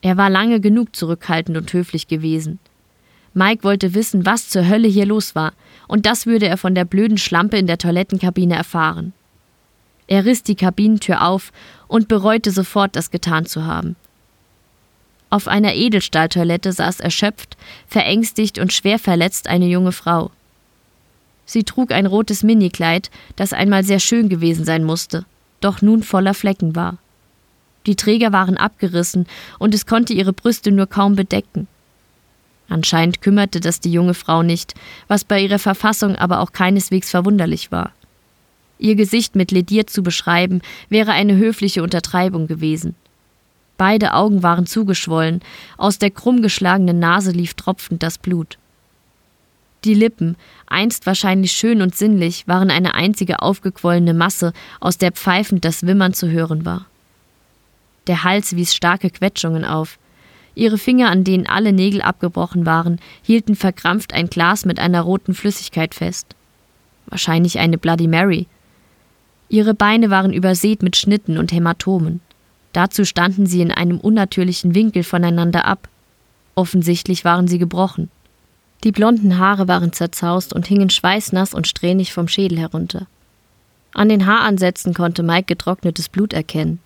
Er 0.01 0.17
war 0.17 0.29
lange 0.29 0.59
genug 0.59 0.95
zurückhaltend 0.95 1.57
und 1.57 1.71
höflich 1.73 2.07
gewesen. 2.07 2.59
Mike 3.33 3.63
wollte 3.63 3.93
wissen, 3.93 4.25
was 4.25 4.49
zur 4.49 4.67
Hölle 4.67 4.87
hier 4.87 5.05
los 5.05 5.35
war, 5.35 5.53
und 5.87 6.05
das 6.05 6.25
würde 6.25 6.47
er 6.47 6.57
von 6.57 6.75
der 6.75 6.85
blöden 6.85 7.17
Schlampe 7.17 7.57
in 7.57 7.67
der 7.67 7.77
Toilettenkabine 7.77 8.55
erfahren. 8.55 9.13
Er 10.07 10.25
riss 10.25 10.41
die 10.43 10.55
Kabinentür 10.55 11.25
auf 11.25 11.51
und 11.87 12.07
bereute 12.07 12.51
sofort, 12.51 12.95
das 12.95 13.11
getan 13.11 13.45
zu 13.45 13.65
haben. 13.65 13.95
Auf 15.29 15.47
einer 15.47 15.75
Edelstahltoilette 15.75 16.71
saß 16.71 17.01
erschöpft, 17.01 17.57
verängstigt 17.87 18.59
und 18.59 18.71
schwer 18.71 18.97
verletzt 18.97 19.47
eine 19.47 19.67
junge 19.67 19.91
Frau. 19.91 20.31
Sie 21.45 21.63
trug 21.63 21.91
ein 21.91 22.05
rotes 22.05 22.43
Minikleid, 22.43 23.11
das 23.35 23.53
einmal 23.53 23.83
sehr 23.83 23.99
schön 23.99 24.29
gewesen 24.29 24.65
sein 24.65 24.83
musste, 24.83 25.25
doch 25.59 25.81
nun 25.81 26.03
voller 26.03 26.33
Flecken 26.33 26.75
war. 26.75 26.97
Die 27.87 27.95
Träger 27.95 28.33
waren 28.33 28.57
abgerissen 28.57 29.25
und 29.57 29.73
es 29.73 29.85
konnte 29.85 30.13
ihre 30.13 30.33
Brüste 30.33 30.71
nur 30.71 30.87
kaum 30.87 31.15
bedecken. 31.15 31.67
Anscheinend 32.69 33.21
kümmerte 33.21 33.61
das 33.61 33.79
die 33.79 33.91
junge 33.91 34.13
Frau 34.13 34.43
nicht, 34.43 34.73
was 35.07 35.23
bei 35.23 35.41
ihrer 35.41 35.57
Verfassung 35.57 36.17
aber 36.17 36.41
auch 36.41 36.51
keineswegs 36.51 37.09
verwunderlich 37.09 37.71
war. 37.71 37.93
Ihr 38.77 38.95
Gesicht 38.95 39.35
mit 39.35 39.51
lediert 39.51 39.89
zu 39.89 40.03
beschreiben, 40.03 40.61
wäre 40.89 41.11
eine 41.11 41.37
höfliche 41.37 41.81
Untertreibung 41.81 42.47
gewesen. 42.47 42.95
Beide 43.77 44.13
Augen 44.13 44.43
waren 44.43 44.65
zugeschwollen, 44.65 45.41
aus 45.77 45.97
der 45.97 46.11
krumm 46.11 46.41
geschlagenen 46.41 46.99
Nase 46.99 47.31
lief 47.31 47.53
tropfend 47.53 48.03
das 48.03 48.17
Blut. 48.17 48.57
Die 49.83 49.93
Lippen, 49.93 50.35
einst 50.65 51.05
wahrscheinlich 51.05 51.53
schön 51.53 51.81
und 51.81 51.95
sinnlich, 51.95 52.47
waren 52.47 52.69
eine 52.69 52.95
einzige 52.95 53.41
aufgequollene 53.41 54.13
Masse, 54.13 54.51
aus 54.81 54.97
der 54.97 55.11
pfeifend 55.13 55.63
das 55.63 55.83
Wimmern 55.83 56.13
zu 56.13 56.29
hören 56.29 56.65
war. 56.65 56.87
Der 58.07 58.23
Hals 58.23 58.55
wies 58.55 58.73
starke 58.73 59.09
Quetschungen 59.09 59.65
auf. 59.65 59.99
Ihre 60.55 60.77
Finger, 60.77 61.11
an 61.11 61.23
denen 61.23 61.45
alle 61.45 61.71
Nägel 61.71 62.01
abgebrochen 62.01 62.65
waren, 62.65 62.99
hielten 63.21 63.55
verkrampft 63.55 64.13
ein 64.13 64.27
Glas 64.27 64.65
mit 64.65 64.79
einer 64.79 65.01
roten 65.01 65.33
Flüssigkeit 65.33 65.93
fest. 65.93 66.35
Wahrscheinlich 67.07 67.59
eine 67.59 67.77
Bloody 67.77 68.07
Mary. 68.07 68.47
Ihre 69.49 69.73
Beine 69.73 70.09
waren 70.09 70.33
übersät 70.33 70.81
mit 70.81 70.97
Schnitten 70.97 71.37
und 71.37 71.51
Hämatomen. 71.51 72.21
Dazu 72.73 73.05
standen 73.05 73.45
sie 73.45 73.61
in 73.61 73.71
einem 73.71 73.99
unnatürlichen 73.99 74.75
Winkel 74.75 75.03
voneinander 75.03 75.65
ab. 75.65 75.87
Offensichtlich 76.55 77.23
waren 77.23 77.47
sie 77.47 77.59
gebrochen. 77.59 78.09
Die 78.83 78.91
blonden 78.91 79.37
Haare 79.37 79.67
waren 79.67 79.93
zerzaust 79.93 80.53
und 80.53 80.67
hingen 80.67 80.89
schweißnass 80.89 81.53
und 81.53 81.67
strähnig 81.67 82.13
vom 82.13 82.27
Schädel 82.27 82.59
herunter. 82.59 83.07
An 83.93 84.09
den 84.09 84.25
Haaransätzen 84.25 84.93
konnte 84.93 85.23
Mike 85.23 85.45
getrocknetes 85.45 86.09
Blut 86.09 86.33
erkennen. 86.33 86.79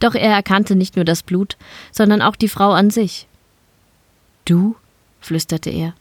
Doch 0.00 0.14
er 0.14 0.32
erkannte 0.32 0.74
nicht 0.74 0.96
nur 0.96 1.04
das 1.04 1.22
Blut, 1.22 1.56
sondern 1.92 2.22
auch 2.22 2.36
die 2.36 2.48
Frau 2.48 2.72
an 2.72 2.90
sich. 2.90 3.28
Du? 4.44 4.74
flüsterte 5.20 5.70
er. 5.70 5.94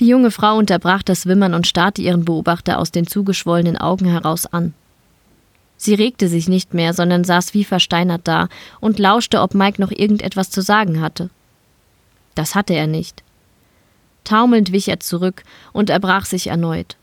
Die 0.00 0.06
junge 0.06 0.30
Frau 0.30 0.56
unterbrach 0.56 1.02
das 1.02 1.26
Wimmern 1.26 1.54
und 1.54 1.66
starrte 1.66 2.02
ihren 2.02 2.24
Beobachter 2.24 2.78
aus 2.78 2.90
den 2.90 3.06
zugeschwollenen 3.06 3.76
Augen 3.76 4.06
heraus 4.06 4.46
an. 4.46 4.74
Sie 5.76 5.94
regte 5.94 6.28
sich 6.28 6.48
nicht 6.48 6.74
mehr, 6.74 6.92
sondern 6.92 7.24
saß 7.24 7.54
wie 7.54 7.64
versteinert 7.64 8.22
da 8.24 8.48
und 8.80 8.98
lauschte, 8.98 9.40
ob 9.40 9.54
Mike 9.54 9.80
noch 9.80 9.90
irgendetwas 9.90 10.50
zu 10.50 10.60
sagen 10.60 11.00
hatte. 11.00 11.30
Das 12.34 12.54
hatte 12.54 12.74
er 12.74 12.86
nicht. 12.86 13.22
Taumelnd 14.24 14.72
wich 14.72 14.88
er 14.88 15.00
zurück 15.00 15.42
und 15.72 15.90
erbrach 15.90 16.26
sich 16.26 16.48
erneut. 16.48 16.96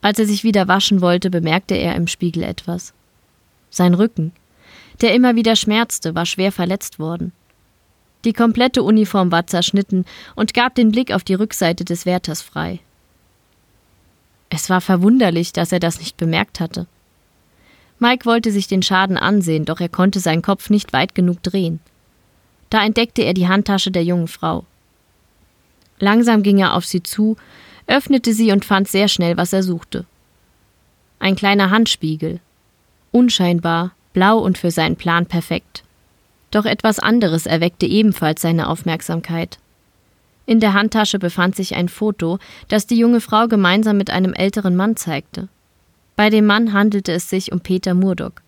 Als 0.00 0.18
er 0.18 0.26
sich 0.26 0.42
wieder 0.42 0.66
waschen 0.66 1.00
wollte, 1.00 1.30
bemerkte 1.30 1.74
er 1.74 1.94
im 1.94 2.08
Spiegel 2.08 2.42
etwas. 2.42 2.92
Sein 3.70 3.94
Rücken, 3.94 4.32
der 5.02 5.14
immer 5.14 5.36
wieder 5.36 5.56
schmerzte, 5.56 6.14
war 6.14 6.26
schwer 6.26 6.52
verletzt 6.52 6.98
worden. 6.98 7.32
Die 8.24 8.32
komplette 8.32 8.82
Uniform 8.82 9.32
war 9.32 9.46
zerschnitten 9.46 10.04
und 10.36 10.54
gab 10.54 10.74
den 10.74 10.92
Blick 10.92 11.12
auf 11.12 11.24
die 11.24 11.34
Rückseite 11.34 11.84
des 11.84 12.06
Wärters 12.06 12.40
frei. 12.40 12.78
Es 14.48 14.70
war 14.70 14.80
verwunderlich, 14.80 15.52
dass 15.52 15.72
er 15.72 15.80
das 15.80 15.98
nicht 15.98 16.16
bemerkt 16.16 16.60
hatte. 16.60 16.86
Mike 17.98 18.26
wollte 18.26 18.52
sich 18.52 18.66
den 18.66 18.82
Schaden 18.82 19.16
ansehen, 19.16 19.64
doch 19.64 19.80
er 19.80 19.88
konnte 19.88 20.20
seinen 20.20 20.42
Kopf 20.42 20.70
nicht 20.70 20.92
weit 20.92 21.14
genug 21.14 21.42
drehen. 21.42 21.80
Da 22.68 22.84
entdeckte 22.84 23.22
er 23.22 23.34
die 23.34 23.48
Handtasche 23.48 23.90
der 23.90 24.04
jungen 24.04 24.28
Frau. 24.28 24.64
Langsam 25.98 26.42
ging 26.42 26.58
er 26.58 26.74
auf 26.74 26.84
sie 26.84 27.02
zu, 27.02 27.36
öffnete 27.86 28.34
sie 28.34 28.52
und 28.52 28.64
fand 28.64 28.88
sehr 28.88 29.08
schnell, 29.08 29.36
was 29.36 29.52
er 29.52 29.62
suchte. 29.62 30.04
Ein 31.18 31.36
kleiner 31.36 31.70
Handspiegel. 31.70 32.40
Unscheinbar, 33.12 33.92
blau 34.12 34.38
und 34.38 34.58
für 34.58 34.70
seinen 34.70 34.96
Plan 34.96 35.26
perfekt. 35.26 35.82
Doch 36.50 36.64
etwas 36.64 36.98
anderes 36.98 37.46
erweckte 37.46 37.86
ebenfalls 37.86 38.42
seine 38.42 38.68
Aufmerksamkeit. 38.68 39.58
In 40.44 40.60
der 40.60 40.74
Handtasche 40.74 41.18
befand 41.18 41.56
sich 41.56 41.74
ein 41.74 41.88
Foto, 41.88 42.38
das 42.68 42.86
die 42.86 42.96
junge 42.98 43.20
Frau 43.20 43.48
gemeinsam 43.48 43.96
mit 43.96 44.10
einem 44.10 44.34
älteren 44.34 44.76
Mann 44.76 44.96
zeigte. 44.96 45.48
Bei 46.16 46.30
dem 46.30 46.46
Mann 46.46 46.72
handelte 46.72 47.12
es 47.12 47.30
sich 47.30 47.52
um 47.52 47.60
Peter 47.60 47.94
Murdock, 47.94 48.42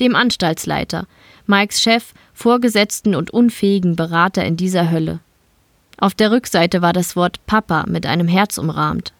dem 0.00 0.14
Anstaltsleiter, 0.16 1.06
Mikes 1.46 1.80
Chef, 1.80 2.12
Vorgesetzten 2.34 3.14
und 3.14 3.30
unfähigen 3.30 3.96
Berater 3.96 4.44
in 4.44 4.56
dieser 4.56 4.90
Hölle. 4.90 5.20
Auf 5.98 6.14
der 6.14 6.30
Rückseite 6.32 6.82
war 6.82 6.92
das 6.92 7.16
Wort 7.16 7.44
Papa 7.46 7.84
mit 7.86 8.06
einem 8.06 8.28
Herz 8.28 8.58
umrahmt. 8.58 9.12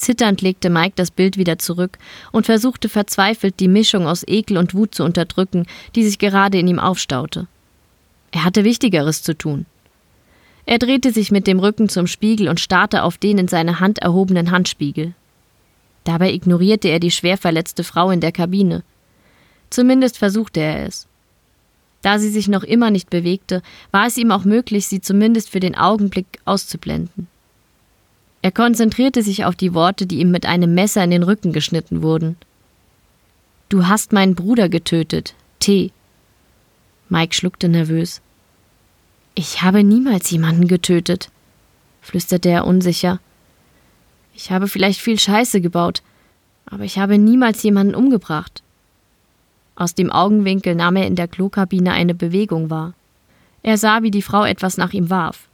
Zitternd 0.00 0.40
legte 0.40 0.70
Mike 0.70 0.94
das 0.96 1.10
Bild 1.10 1.36
wieder 1.36 1.58
zurück 1.58 1.98
und 2.32 2.46
versuchte 2.46 2.88
verzweifelt, 2.88 3.60
die 3.60 3.68
Mischung 3.68 4.06
aus 4.06 4.24
Ekel 4.26 4.56
und 4.56 4.74
Wut 4.74 4.94
zu 4.94 5.04
unterdrücken, 5.04 5.66
die 5.94 6.04
sich 6.04 6.18
gerade 6.18 6.58
in 6.58 6.68
ihm 6.68 6.78
aufstaute. 6.78 7.46
Er 8.32 8.44
hatte 8.44 8.64
Wichtigeres 8.64 9.22
zu 9.22 9.36
tun. 9.36 9.66
Er 10.64 10.78
drehte 10.78 11.12
sich 11.12 11.30
mit 11.30 11.46
dem 11.46 11.58
Rücken 11.58 11.90
zum 11.90 12.06
Spiegel 12.06 12.48
und 12.48 12.60
starrte 12.60 13.02
auf 13.02 13.18
den 13.18 13.36
in 13.36 13.48
seine 13.48 13.78
Hand 13.78 13.98
erhobenen 13.98 14.50
Handspiegel. 14.50 15.12
Dabei 16.04 16.32
ignorierte 16.32 16.88
er 16.88 16.98
die 16.98 17.10
schwer 17.10 17.36
verletzte 17.36 17.84
Frau 17.84 18.10
in 18.10 18.20
der 18.20 18.32
Kabine. 18.32 18.82
Zumindest 19.68 20.16
versuchte 20.16 20.60
er 20.60 20.86
es. 20.86 21.08
Da 22.00 22.18
sie 22.18 22.30
sich 22.30 22.48
noch 22.48 22.62
immer 22.62 22.90
nicht 22.90 23.10
bewegte, 23.10 23.60
war 23.90 24.06
es 24.06 24.16
ihm 24.16 24.32
auch 24.32 24.44
möglich, 24.44 24.86
sie 24.86 25.02
zumindest 25.02 25.50
für 25.50 25.60
den 25.60 25.76
Augenblick 25.76 26.38
auszublenden. 26.46 27.28
Er 28.42 28.52
konzentrierte 28.52 29.22
sich 29.22 29.44
auf 29.44 29.54
die 29.54 29.74
Worte, 29.74 30.06
die 30.06 30.20
ihm 30.20 30.30
mit 30.30 30.46
einem 30.46 30.74
Messer 30.74 31.04
in 31.04 31.10
den 31.10 31.22
Rücken 31.22 31.52
geschnitten 31.52 32.02
wurden. 32.02 32.36
Du 33.68 33.86
hast 33.86 34.12
meinen 34.12 34.34
Bruder 34.34 34.68
getötet, 34.68 35.34
T. 35.58 35.92
Mike 37.08 37.34
schluckte 37.34 37.68
nervös. 37.68 38.20
Ich 39.34 39.62
habe 39.62 39.84
niemals 39.84 40.30
jemanden 40.30 40.68
getötet, 40.68 41.30
flüsterte 42.00 42.48
er 42.48 42.66
unsicher. 42.66 43.20
Ich 44.34 44.50
habe 44.50 44.68
vielleicht 44.68 45.00
viel 45.00 45.18
Scheiße 45.18 45.60
gebaut, 45.60 46.02
aber 46.66 46.84
ich 46.84 46.98
habe 46.98 47.18
niemals 47.18 47.62
jemanden 47.62 47.94
umgebracht. 47.94 48.62
Aus 49.74 49.94
dem 49.94 50.10
Augenwinkel 50.10 50.74
nahm 50.74 50.96
er 50.96 51.06
in 51.06 51.16
der 51.16 51.28
Klokabine 51.28 51.92
eine 51.92 52.14
Bewegung 52.14 52.70
wahr. 52.70 52.94
Er 53.62 53.76
sah, 53.76 54.02
wie 54.02 54.10
die 54.10 54.22
Frau 54.22 54.44
etwas 54.44 54.78
nach 54.78 54.92
ihm 54.92 55.10
warf. 55.10 55.49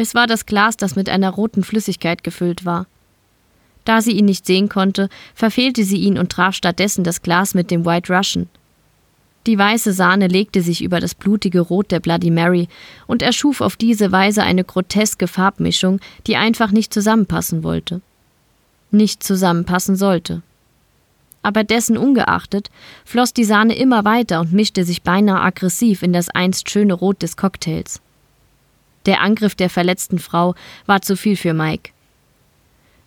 Es 0.00 0.14
war 0.14 0.26
das 0.26 0.46
Glas, 0.46 0.78
das 0.78 0.96
mit 0.96 1.10
einer 1.10 1.28
roten 1.28 1.62
Flüssigkeit 1.62 2.24
gefüllt 2.24 2.64
war. 2.64 2.86
Da 3.84 4.00
sie 4.00 4.12
ihn 4.12 4.24
nicht 4.24 4.46
sehen 4.46 4.70
konnte, 4.70 5.10
verfehlte 5.34 5.84
sie 5.84 5.98
ihn 5.98 6.16
und 6.16 6.32
traf 6.32 6.54
stattdessen 6.54 7.04
das 7.04 7.20
Glas 7.20 7.52
mit 7.52 7.70
dem 7.70 7.84
White 7.84 8.10
Russian. 8.10 8.48
Die 9.46 9.58
weiße 9.58 9.92
Sahne 9.92 10.26
legte 10.26 10.62
sich 10.62 10.82
über 10.82 11.00
das 11.00 11.14
blutige 11.14 11.60
Rot 11.60 11.90
der 11.90 12.00
Bloody 12.00 12.30
Mary 12.30 12.66
und 13.06 13.20
erschuf 13.20 13.60
auf 13.60 13.76
diese 13.76 14.10
Weise 14.10 14.42
eine 14.42 14.64
groteske 14.64 15.28
Farbmischung, 15.28 16.00
die 16.26 16.36
einfach 16.36 16.70
nicht 16.70 16.94
zusammenpassen 16.94 17.62
wollte. 17.62 18.00
Nicht 18.90 19.22
zusammenpassen 19.22 19.96
sollte. 19.96 20.40
Aber 21.42 21.62
dessen 21.62 21.98
ungeachtet 21.98 22.70
floss 23.04 23.34
die 23.34 23.44
Sahne 23.44 23.76
immer 23.76 24.06
weiter 24.06 24.40
und 24.40 24.54
mischte 24.54 24.86
sich 24.86 25.02
beinahe 25.02 25.42
aggressiv 25.42 26.02
in 26.02 26.14
das 26.14 26.30
einst 26.30 26.70
schöne 26.70 26.94
Rot 26.94 27.20
des 27.20 27.36
Cocktails. 27.36 28.00
Der 29.06 29.20
Angriff 29.20 29.54
der 29.54 29.70
verletzten 29.70 30.18
Frau 30.18 30.54
war 30.86 31.02
zu 31.02 31.16
viel 31.16 31.36
für 31.36 31.54
Mike. 31.54 31.92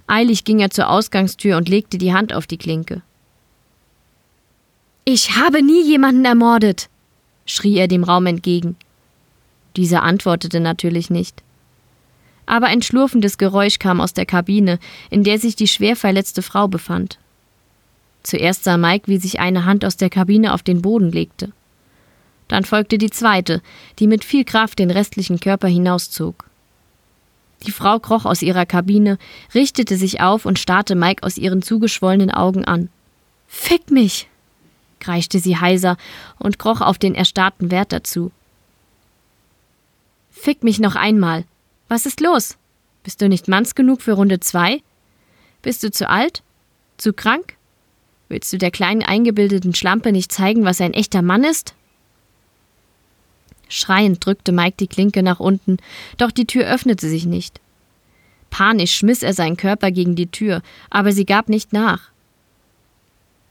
Eilig 0.08 0.44
ging 0.44 0.60
er 0.60 0.70
zur 0.70 0.90
Ausgangstür 0.90 1.58
und 1.58 1.70
legte 1.70 1.98
die 1.98 2.14
Hand 2.14 2.34
auf 2.34 2.48
die 2.48 2.58
Klinke. 2.58 3.02
Ich 5.06 5.36
habe 5.36 5.62
nie 5.62 5.84
jemanden 5.84 6.26
ermordet, 6.26 6.90
schrie 7.46 7.78
er 7.78 7.88
dem 7.88 8.04
Raum 8.04 8.26
entgegen. 8.26 8.76
Dieser 9.76 10.04
antwortete 10.04 10.60
natürlich 10.60 11.10
nicht. 11.10 11.44
Aber 12.46 12.68
ein 12.68 12.82
schlurfendes 12.82 13.38
Geräusch 13.38 13.80
kam 13.80 14.02
aus 14.02 14.14
der 14.14 14.26
Kabine, 14.26 14.80
in 15.10 15.24
der 15.24 15.40
sich 15.40 15.56
die 15.56 15.68
schwer 15.68 15.96
verletzte 15.96 16.42
Frau 16.42 16.68
befand. 16.68 17.18
Zuerst 18.22 18.64
sah 18.64 18.78
Mike, 18.78 19.08
wie 19.08 19.18
sich 19.18 19.40
eine 19.40 19.66
Hand 19.66 19.84
aus 19.86 19.98
der 19.98 20.10
Kabine 20.10 20.54
auf 20.54 20.64
den 20.64 20.82
Boden 20.82 21.12
legte. 21.12 21.52
Dann 22.54 22.66
folgte 22.66 23.00
die 23.00 23.10
zweite, 23.10 23.64
die 23.98 24.06
mit 24.06 24.24
viel 24.24 24.46
Kraft 24.46 24.78
den 24.78 24.92
restlichen 24.92 25.40
Körper 25.40 25.68
hinauszog. 25.68 26.46
Die 27.66 27.72
Frau 27.72 27.98
kroch 27.98 28.26
aus 28.26 28.44
ihrer 28.44 28.68
Kabine, 28.68 29.18
richtete 29.56 29.98
sich 29.98 30.22
auf 30.22 30.46
und 30.46 30.60
starrte 30.60 30.94
Mike 30.94 31.24
aus 31.24 31.40
ihren 31.40 31.64
zugeschwollenen 31.64 32.30
Augen 32.30 32.64
an. 32.64 32.90
Fick 33.48 33.90
mich! 33.90 34.30
kreischte 35.00 35.40
sie 35.40 35.58
heiser 35.58 35.98
und 36.38 36.60
kroch 36.60 36.82
auf 36.82 37.00
den 37.00 37.16
erstarrten 37.16 37.72
Wärter 37.72 38.04
zu. 38.04 38.32
Fick 40.30 40.64
mich 40.64 40.80
noch 40.80 40.96
einmal. 40.96 41.46
Was 41.88 42.06
ist 42.06 42.22
los? 42.22 42.56
Bist 43.02 43.20
du 43.20 43.30
nicht 43.30 43.48
manns 43.48 43.74
genug 43.74 44.04
für 44.04 44.14
Runde 44.14 44.42
zwei? 44.42 44.84
Bist 45.64 45.82
du 45.82 45.90
zu 45.90 46.08
alt? 46.08 46.44
Zu 46.98 47.14
krank? 47.14 47.56
Willst 48.30 48.54
du 48.54 48.60
der 48.60 48.70
kleinen 48.70 49.02
eingebildeten 49.02 49.74
Schlampe 49.74 50.12
nicht 50.12 50.32
zeigen, 50.32 50.66
was 50.66 50.82
ein 50.82 50.94
echter 50.94 51.24
Mann 51.24 51.44
ist? 51.44 51.74
Schreiend 53.74 54.24
drückte 54.24 54.52
Mike 54.52 54.76
die 54.80 54.88
Klinke 54.88 55.24
nach 55.24 55.40
unten, 55.40 55.78
doch 56.18 56.30
die 56.30 56.46
Tür 56.46 56.68
öffnete 56.68 57.10
sich 57.10 57.26
nicht. 57.26 57.60
Panisch 58.52 58.96
schmiss 58.96 59.24
er 59.24 59.34
seinen 59.34 59.58
Körper 59.58 59.90
gegen 59.90 60.16
die 60.16 60.28
Tür, 60.28 60.62
aber 60.92 61.12
sie 61.12 61.26
gab 61.26 61.50
nicht 61.50 61.74
nach. 61.74 62.12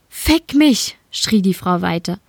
Fick 0.07 0.53
mich! 0.53 0.97
schrie 1.11 1.41
die 1.41 1.53
Frau 1.53 1.81
weiter, 1.81 2.19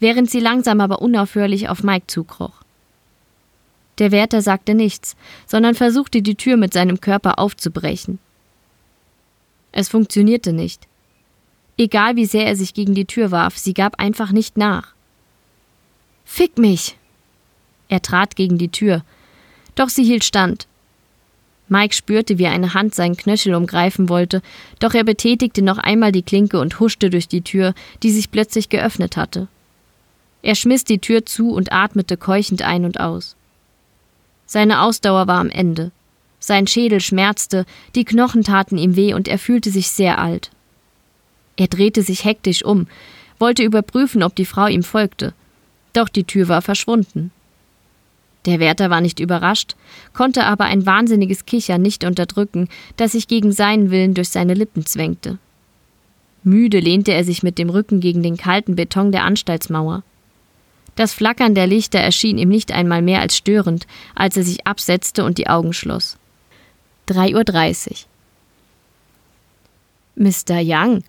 während 0.00 0.30
sie 0.30 0.40
langsam 0.40 0.80
aber 0.80 1.02
unaufhörlich 1.02 1.68
auf 1.68 1.82
Mike 1.82 2.06
zukroch. 2.06 2.62
Der 3.98 4.12
Wärter 4.12 4.40
sagte 4.40 4.74
nichts, 4.74 5.14
sondern 5.46 5.74
versuchte 5.74 6.22
die 6.22 6.36
Tür 6.36 6.56
mit 6.56 6.72
seinem 6.72 7.02
Körper 7.02 7.38
aufzubrechen. 7.38 8.18
Es 9.72 9.90
funktionierte 9.90 10.54
nicht. 10.54 10.88
Egal 11.76 12.16
wie 12.16 12.26
sehr 12.26 12.46
er 12.46 12.56
sich 12.56 12.72
gegen 12.72 12.94
die 12.94 13.04
Tür 13.04 13.30
warf, 13.30 13.58
sie 13.58 13.74
gab 13.74 14.00
einfach 14.00 14.32
nicht 14.32 14.56
nach. 14.56 14.94
Fick 16.24 16.56
mich! 16.56 16.96
Er 17.92 18.00
trat 18.00 18.36
gegen 18.36 18.56
die 18.56 18.70
Tür, 18.70 19.02
doch 19.74 19.90
sie 19.90 20.02
hielt 20.02 20.24
stand. 20.24 20.66
Mike 21.68 21.94
spürte, 21.94 22.38
wie 22.38 22.46
eine 22.46 22.72
Hand 22.72 22.94
seinen 22.94 23.18
Knöchel 23.18 23.54
umgreifen 23.54 24.08
wollte, 24.08 24.40
doch 24.78 24.94
er 24.94 25.04
betätigte 25.04 25.60
noch 25.60 25.76
einmal 25.76 26.10
die 26.10 26.22
Klinke 26.22 26.58
und 26.58 26.80
huschte 26.80 27.10
durch 27.10 27.28
die 27.28 27.42
Tür, 27.42 27.74
die 28.02 28.10
sich 28.10 28.30
plötzlich 28.30 28.70
geöffnet 28.70 29.18
hatte. 29.18 29.46
Er 30.40 30.54
schmiss 30.54 30.84
die 30.84 31.00
Tür 31.00 31.26
zu 31.26 31.50
und 31.50 31.70
atmete 31.70 32.16
keuchend 32.16 32.62
ein 32.62 32.86
und 32.86 32.98
aus. 32.98 33.36
Seine 34.46 34.80
Ausdauer 34.80 35.26
war 35.26 35.40
am 35.40 35.50
Ende. 35.50 35.90
Sein 36.40 36.66
Schädel 36.66 37.00
schmerzte, 37.00 37.66
die 37.94 38.06
Knochen 38.06 38.42
taten 38.42 38.78
ihm 38.78 38.96
weh 38.96 39.12
und 39.12 39.28
er 39.28 39.38
fühlte 39.38 39.68
sich 39.68 39.88
sehr 39.90 40.18
alt. 40.18 40.50
Er 41.58 41.66
drehte 41.66 42.00
sich 42.00 42.24
hektisch 42.24 42.64
um, 42.64 42.86
wollte 43.38 43.62
überprüfen, 43.62 44.22
ob 44.22 44.34
die 44.34 44.46
Frau 44.46 44.66
ihm 44.66 44.82
folgte. 44.82 45.34
Doch 45.92 46.08
die 46.08 46.24
Tür 46.24 46.48
war 46.48 46.62
verschwunden. 46.62 47.32
Der 48.44 48.58
Wärter 48.58 48.90
war 48.90 49.00
nicht 49.00 49.20
überrascht, 49.20 49.76
konnte 50.12 50.44
aber 50.44 50.64
ein 50.64 50.84
wahnsinniges 50.84 51.46
Kichern 51.46 51.80
nicht 51.80 52.04
unterdrücken, 52.04 52.68
das 52.96 53.12
sich 53.12 53.28
gegen 53.28 53.52
seinen 53.52 53.90
Willen 53.90 54.14
durch 54.14 54.30
seine 54.30 54.54
Lippen 54.54 54.84
zwängte. 54.84 55.38
Müde 56.42 56.80
lehnte 56.80 57.12
er 57.12 57.22
sich 57.22 57.42
mit 57.42 57.58
dem 57.58 57.70
Rücken 57.70 58.00
gegen 58.00 58.22
den 58.22 58.36
kalten 58.36 58.74
Beton 58.74 59.12
der 59.12 59.24
Anstaltsmauer. 59.24 60.02
Das 60.96 61.14
Flackern 61.14 61.54
der 61.54 61.66
Lichter 61.66 62.00
erschien 62.00 62.36
ihm 62.36 62.48
nicht 62.48 62.72
einmal 62.72 63.00
mehr 63.00 63.20
als 63.20 63.36
störend, 63.36 63.86
als 64.14 64.36
er 64.36 64.42
sich 64.42 64.66
absetzte 64.66 65.24
und 65.24 65.38
die 65.38 65.48
Augen 65.48 65.72
schloss. 65.72 66.18
3.30 67.08 67.90
Uhr. 67.90 67.96
Mr. 70.16 70.60
Young. 70.60 71.02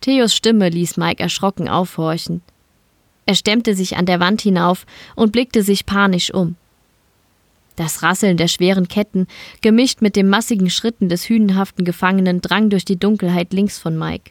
Theos 0.00 0.34
Stimme 0.34 0.68
ließ 0.68 0.96
Mike 0.96 1.22
erschrocken 1.22 1.68
aufhorchen. 1.68 2.42
Er 3.28 3.34
stemmte 3.34 3.74
sich 3.74 3.98
an 3.98 4.06
der 4.06 4.20
Wand 4.20 4.40
hinauf 4.40 4.86
und 5.14 5.32
blickte 5.32 5.62
sich 5.62 5.84
panisch 5.84 6.32
um. 6.32 6.56
Das 7.76 8.02
Rasseln 8.02 8.38
der 8.38 8.48
schweren 8.48 8.88
Ketten, 8.88 9.26
gemischt 9.60 10.00
mit 10.00 10.16
den 10.16 10.30
massigen 10.30 10.70
Schritten 10.70 11.10
des 11.10 11.28
hünenhaften 11.28 11.84
Gefangenen, 11.84 12.40
drang 12.40 12.70
durch 12.70 12.86
die 12.86 12.98
Dunkelheit 12.98 13.52
links 13.52 13.78
von 13.78 13.98
Mike. 13.98 14.30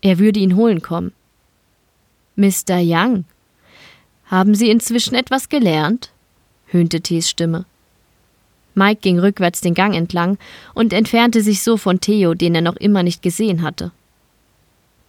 Er 0.00 0.18
würde 0.18 0.40
ihn 0.40 0.56
holen 0.56 0.80
kommen. 0.80 1.12
Mr. 2.36 2.80
Young. 2.80 3.26
Haben 4.24 4.54
Sie 4.54 4.70
inzwischen 4.70 5.14
etwas 5.14 5.50
gelernt? 5.50 6.10
höhnte 6.68 7.02
Tees 7.02 7.28
Stimme. 7.28 7.66
Mike 8.74 9.02
ging 9.02 9.18
rückwärts 9.18 9.60
den 9.60 9.74
Gang 9.74 9.94
entlang 9.94 10.38
und 10.72 10.94
entfernte 10.94 11.42
sich 11.42 11.62
so 11.62 11.76
von 11.76 12.00
Theo, 12.00 12.32
den 12.32 12.54
er 12.54 12.62
noch 12.62 12.76
immer 12.76 13.02
nicht 13.02 13.20
gesehen 13.20 13.60
hatte. 13.60 13.92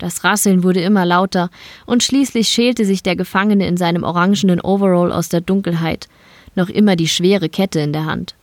Das 0.02 0.24
Rasseln 0.24 0.64
wurde 0.64 0.82
immer 0.82 1.06
lauter, 1.06 1.52
und 1.86 2.02
schließlich 2.02 2.50
schälte 2.50 2.86
sich 2.86 3.04
der 3.04 3.16
Gefangene 3.16 3.68
in 3.68 3.78
seinem 3.78 4.02
orangenen 4.02 4.60
Overall 4.60 5.12
aus 5.12 5.30
der 5.30 5.42
Dunkelheit, 5.42 6.10
noch 6.56 6.70
immer 6.70 6.96
die 6.96 7.08
schwere 7.08 7.50
Kette 7.50 7.82
in 7.82 7.94
der 7.94 8.08
Hand. 8.08 8.34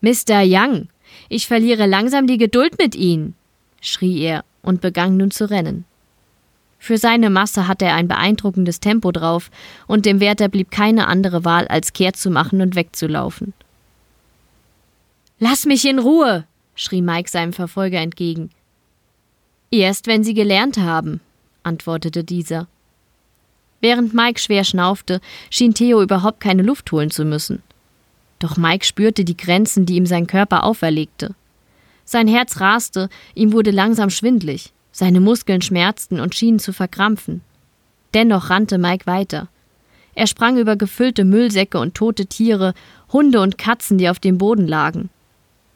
Mr. 0.00 0.44
Young, 0.44 0.90
ich 1.28 1.48
verliere 1.48 1.86
langsam 1.86 2.28
die 2.28 2.38
Geduld 2.38 2.78
mit 2.78 2.94
Ihnen, 2.94 3.34
schrie 3.80 4.20
er 4.20 4.44
und 4.62 4.80
begann 4.80 5.16
nun 5.16 5.32
zu 5.32 5.50
rennen. 5.50 5.86
Für 6.78 6.98
seine 6.98 7.30
Masse 7.30 7.66
hatte 7.66 7.86
er 7.86 7.96
ein 7.96 8.06
beeindruckendes 8.06 8.78
Tempo 8.78 9.10
drauf, 9.10 9.50
und 9.88 10.06
dem 10.06 10.20
Wärter 10.20 10.48
blieb 10.48 10.70
keine 10.70 11.08
andere 11.08 11.44
Wahl, 11.44 11.66
als 11.66 11.92
kehrt 11.92 12.16
zu 12.16 12.30
machen 12.30 12.60
und 12.60 12.76
wegzulaufen. 12.76 13.54
Lass 15.40 15.66
mich 15.66 15.84
in 15.84 15.98
Ruhe! 15.98 16.44
schrie 16.76 17.02
Mike 17.02 17.28
seinem 17.28 17.52
Verfolger 17.52 17.98
entgegen. 17.98 18.50
Erst 19.80 20.06
wenn 20.06 20.22
Sie 20.22 20.34
gelernt 20.34 20.78
haben, 20.78 21.20
antwortete 21.64 22.22
dieser. 22.22 22.68
Während 23.80 24.14
Mike 24.14 24.38
schwer 24.38 24.62
schnaufte, 24.62 25.20
schien 25.50 25.74
Theo 25.74 26.00
überhaupt 26.00 26.38
keine 26.38 26.62
Luft 26.62 26.92
holen 26.92 27.10
zu 27.10 27.24
müssen. 27.24 27.60
Doch 28.38 28.56
Mike 28.56 28.84
spürte 28.84 29.24
die 29.24 29.36
Grenzen, 29.36 29.84
die 29.84 29.96
ihm 29.96 30.06
sein 30.06 30.28
Körper 30.28 30.62
auferlegte. 30.62 31.34
Sein 32.04 32.28
Herz 32.28 32.60
raste, 32.60 33.08
ihm 33.34 33.52
wurde 33.52 33.72
langsam 33.72 34.10
schwindlig, 34.10 34.72
seine 34.92 35.18
Muskeln 35.18 35.60
schmerzten 35.60 36.20
und 36.20 36.36
schienen 36.36 36.60
zu 36.60 36.72
verkrampfen. 36.72 37.40
Dennoch 38.14 38.50
rannte 38.50 38.78
Mike 38.78 39.08
weiter. 39.08 39.48
Er 40.14 40.28
sprang 40.28 40.56
über 40.56 40.76
gefüllte 40.76 41.24
Müllsäcke 41.24 41.80
und 41.80 41.96
tote 41.96 42.26
Tiere, 42.26 42.74
Hunde 43.12 43.40
und 43.40 43.58
Katzen, 43.58 43.98
die 43.98 44.08
auf 44.08 44.20
dem 44.20 44.38
Boden 44.38 44.68
lagen. 44.68 45.10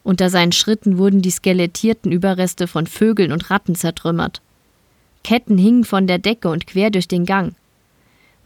Unter 0.08 0.30
seinen 0.30 0.52
Schritten 0.52 0.96
wurden 0.96 1.20
die 1.20 1.30
skelettierten 1.30 2.10
Überreste 2.10 2.66
von 2.66 2.86
Vögeln 2.86 3.30
und 3.30 3.50
Ratten 3.50 3.74
zertrümmert. 3.74 4.40
Ketten 5.22 5.58
hingen 5.58 5.84
von 5.84 6.06
der 6.06 6.16
Decke 6.16 6.48
und 6.48 6.66
quer 6.66 6.90
durch 6.90 7.08
den 7.08 7.26
Gang. 7.26 7.54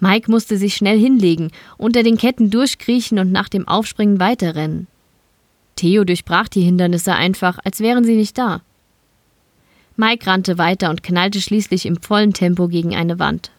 Mike 0.01 0.29
musste 0.29 0.57
sich 0.57 0.75
schnell 0.75 0.99
hinlegen, 0.99 1.53
unter 1.79 2.03
den 2.03 2.19
Ketten 2.19 2.51
durchkriechen 2.51 3.21
und 3.21 3.31
nach 3.31 3.49
dem 3.49 3.69
Aufspringen 3.69 4.19
weiterrennen. 4.19 4.89
Theo 5.77 6.03
durchbrach 6.03 6.49
die 6.49 6.63
Hindernisse 6.63 7.15
einfach, 7.15 7.61
als 7.65 7.79
wären 7.79 8.03
sie 8.03 8.17
nicht 8.17 8.37
da. 8.37 8.63
Mike 9.97 10.27
rannte 10.27 10.59
weiter 10.59 10.91
und 10.91 11.05
knallte 11.05 11.41
schließlich 11.41 11.87
im 11.87 12.03
vollen 12.03 12.33
Tempo 12.33 12.67
gegen 12.67 12.97
eine 12.97 13.21
Wand. 13.21 13.53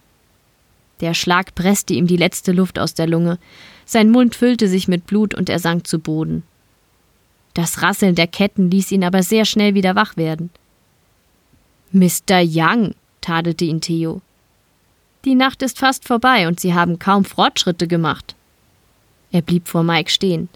Der 1.00 1.14
Schlag 1.14 1.56
presste 1.56 1.94
ihm 1.94 2.08
die 2.08 2.18
letzte 2.18 2.52
Luft 2.52 2.80
aus 2.80 2.96
der 2.96 3.08
Lunge, 3.08 3.40
sein 3.86 4.12
Mund 4.12 4.36
füllte 4.36 4.68
sich 4.68 4.90
mit 4.90 5.08
Blut 5.08 5.34
und 5.34 5.48
er 5.48 5.60
sank 5.60 5.88
zu 5.88 6.00
Boden. 6.00 6.44
Das 7.54 7.82
Rasseln 7.82 8.16
der 8.16 8.28
Ketten 8.28 8.72
ließ 8.72 8.92
ihn 8.92 9.04
aber 9.04 9.24
sehr 9.24 9.46
schnell 9.46 9.76
wieder 9.76 9.96
wach 9.96 10.18
werden. 10.18 10.50
Mr. 11.92 12.42
Young, 12.42 12.96
tadelte 13.22 13.66
ihn 13.66 13.82
Theo. 13.82 14.22
Die 15.26 15.36
Nacht 15.36 15.62
ist 15.62 15.80
fast 15.80 16.06
vorbei 16.06 16.48
und 16.48 16.60
Sie 16.60 16.74
haben 16.74 17.00
kaum 17.00 17.24
Fortschritte 17.24 17.88
gemacht. 17.88 18.36
Er 19.32 19.42
blieb 19.42 19.68
vor 19.68 19.84
Mike 19.84 20.10
stehen. 20.10 20.50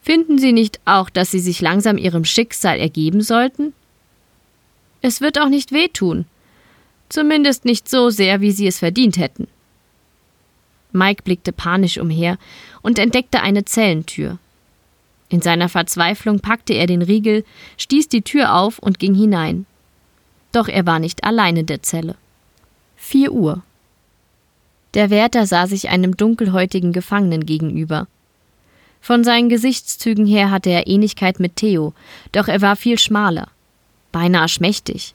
Finden 0.00 0.38
Sie 0.38 0.52
nicht 0.52 0.80
auch, 0.84 1.10
dass 1.10 1.30
Sie 1.30 1.40
sich 1.40 1.60
langsam 1.60 1.98
Ihrem 1.98 2.24
Schicksal 2.24 2.78
ergeben 2.78 3.20
sollten? 3.20 3.74
Es 5.02 5.20
wird 5.20 5.38
auch 5.38 5.48
nicht 5.48 5.72
wehtun. 5.72 6.24
Zumindest 7.08 7.64
nicht 7.64 7.88
so 7.88 8.10
sehr, 8.10 8.40
wie 8.40 8.52
Sie 8.52 8.66
es 8.66 8.78
verdient 8.78 9.18
hätten. 9.18 9.48
Mike 10.92 11.22
blickte 11.22 11.52
panisch 11.52 11.98
umher 11.98 12.38
und 12.82 12.98
entdeckte 12.98 13.40
eine 13.40 13.64
Zellentür. 13.64 14.38
In 15.28 15.42
seiner 15.42 15.68
Verzweiflung 15.68 16.40
packte 16.40 16.72
er 16.72 16.86
den 16.86 17.02
Riegel, 17.02 17.44
stieß 17.76 18.08
die 18.08 18.22
Tür 18.22 18.54
auf 18.54 18.78
und 18.78 18.98
ging 18.98 19.14
hinein. 19.14 19.66
Doch 20.52 20.68
er 20.68 20.86
war 20.86 20.98
nicht 20.98 21.24
allein 21.24 21.56
in 21.56 21.66
der 21.66 21.82
Zelle. 21.82 22.16
Vier 22.96 23.32
Uhr. 23.32 23.62
Der 24.94 25.10
Wärter 25.10 25.46
sah 25.46 25.66
sich 25.66 25.90
einem 25.90 26.16
dunkelhäutigen 26.16 26.92
Gefangenen 26.92 27.44
gegenüber. 27.44 28.06
Von 29.00 29.22
seinen 29.22 29.48
Gesichtszügen 29.48 30.26
her 30.26 30.50
hatte 30.50 30.70
er 30.70 30.86
Ähnlichkeit 30.86 31.40
mit 31.40 31.56
Theo, 31.56 31.92
doch 32.32 32.48
er 32.48 32.60
war 32.62 32.74
viel 32.74 32.98
schmaler, 32.98 33.48
beinahe 34.12 34.48
schmächtig. 34.48 35.14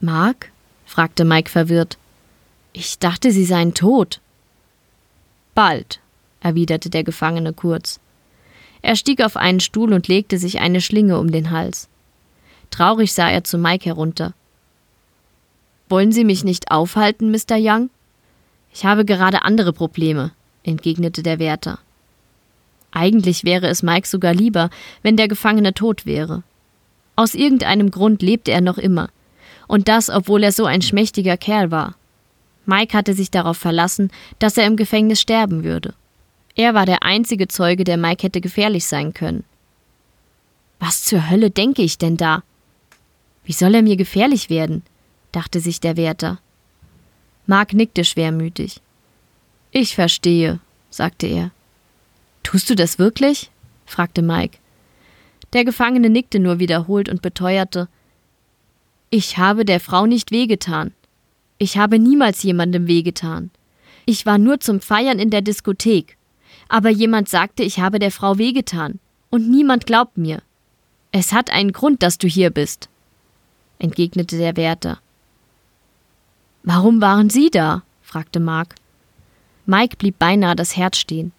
Mark? 0.00 0.52
fragte 0.86 1.24
Mike 1.24 1.50
verwirrt. 1.50 1.98
Ich 2.72 2.98
dachte, 2.98 3.32
Sie 3.32 3.44
seien 3.44 3.74
tot. 3.74 4.20
Bald, 5.54 6.00
erwiderte 6.40 6.90
der 6.90 7.04
Gefangene 7.04 7.52
kurz. 7.52 8.00
Er 8.88 8.96
stieg 8.96 9.22
auf 9.22 9.36
einen 9.36 9.60
Stuhl 9.60 9.92
und 9.92 10.08
legte 10.08 10.38
sich 10.38 10.60
eine 10.60 10.80
Schlinge 10.80 11.18
um 11.18 11.30
den 11.30 11.50
Hals. 11.50 11.90
Traurig 12.70 13.12
sah 13.12 13.28
er 13.28 13.44
zu 13.44 13.58
Mike 13.58 13.84
herunter. 13.84 14.32
Wollen 15.90 16.10
Sie 16.10 16.24
mich 16.24 16.42
nicht 16.42 16.70
aufhalten, 16.70 17.30
Mr. 17.30 17.58
Young? 17.58 17.90
Ich 18.72 18.86
habe 18.86 19.04
gerade 19.04 19.42
andere 19.42 19.74
Probleme, 19.74 20.32
entgegnete 20.62 21.22
der 21.22 21.38
Wärter. 21.38 21.80
Eigentlich 22.90 23.44
wäre 23.44 23.66
es 23.66 23.82
Mike 23.82 24.08
sogar 24.08 24.32
lieber, 24.32 24.70
wenn 25.02 25.18
der 25.18 25.28
Gefangene 25.28 25.74
tot 25.74 26.06
wäre. 26.06 26.42
Aus 27.14 27.34
irgendeinem 27.34 27.90
Grund 27.90 28.22
lebte 28.22 28.52
er 28.52 28.62
noch 28.62 28.78
immer. 28.78 29.10
Und 29.66 29.88
das, 29.88 30.08
obwohl 30.08 30.42
er 30.42 30.52
so 30.52 30.64
ein 30.64 30.80
schmächtiger 30.80 31.36
Kerl 31.36 31.70
war. 31.70 31.94
Mike 32.64 32.96
hatte 32.96 33.12
sich 33.12 33.30
darauf 33.30 33.58
verlassen, 33.58 34.10
dass 34.38 34.56
er 34.56 34.64
im 34.64 34.76
Gefängnis 34.76 35.20
sterben 35.20 35.62
würde. 35.62 35.92
Er 36.58 36.74
war 36.74 36.86
der 36.86 37.04
einzige 37.04 37.46
Zeuge, 37.46 37.84
der 37.84 37.96
Mike 37.96 38.24
hätte 38.24 38.40
gefährlich 38.40 38.84
sein 38.84 39.14
können. 39.14 39.44
Was 40.80 41.04
zur 41.04 41.30
Hölle 41.30 41.52
denke 41.52 41.82
ich 41.82 41.98
denn 41.98 42.16
da? 42.16 42.42
Wie 43.44 43.52
soll 43.52 43.76
er 43.76 43.82
mir 43.82 43.96
gefährlich 43.96 44.50
werden? 44.50 44.82
dachte 45.30 45.60
sich 45.60 45.78
der 45.78 45.96
Wärter. 45.96 46.40
Mark 47.46 47.74
nickte 47.74 48.04
schwermütig. 48.04 48.80
Ich 49.70 49.94
verstehe, 49.94 50.58
sagte 50.90 51.28
er. 51.28 51.52
Tust 52.42 52.68
du 52.68 52.74
das 52.74 52.98
wirklich? 52.98 53.52
fragte 53.86 54.22
Mike. 54.22 54.58
Der 55.52 55.64
Gefangene 55.64 56.10
nickte 56.10 56.40
nur 56.40 56.58
wiederholt 56.58 57.08
und 57.08 57.22
beteuerte 57.22 57.88
Ich 59.10 59.38
habe 59.38 59.64
der 59.64 59.78
Frau 59.78 60.06
nicht 60.06 60.32
wehgetan. 60.32 60.92
Ich 61.58 61.78
habe 61.78 62.00
niemals 62.00 62.42
jemandem 62.42 62.88
wehgetan. 62.88 63.52
Ich 64.06 64.26
war 64.26 64.38
nur 64.38 64.58
zum 64.58 64.80
Feiern 64.80 65.20
in 65.20 65.30
der 65.30 65.42
Diskothek. 65.42 66.17
Aber 66.68 66.90
jemand 66.90 67.28
sagte, 67.28 67.62
ich 67.62 67.80
habe 67.80 67.98
der 67.98 68.10
Frau 68.10 68.38
wehgetan. 68.38 69.00
Und 69.30 69.48
niemand 69.48 69.86
glaubt 69.86 70.16
mir. 70.16 70.42
Es 71.12 71.32
hat 71.32 71.50
einen 71.50 71.72
Grund, 71.72 72.02
dass 72.02 72.18
du 72.18 72.28
hier 72.28 72.50
bist, 72.50 72.88
entgegnete 73.78 74.36
der 74.36 74.56
Wärter. 74.56 75.00
Warum 76.62 77.00
waren 77.00 77.30
Sie 77.30 77.50
da? 77.50 77.82
fragte 78.02 78.40
Mark. 78.40 78.74
Mike 79.64 79.96
blieb 79.96 80.18
beinahe 80.18 80.54
das 80.54 80.76
Herz 80.76 80.98
stehen. 80.98 81.32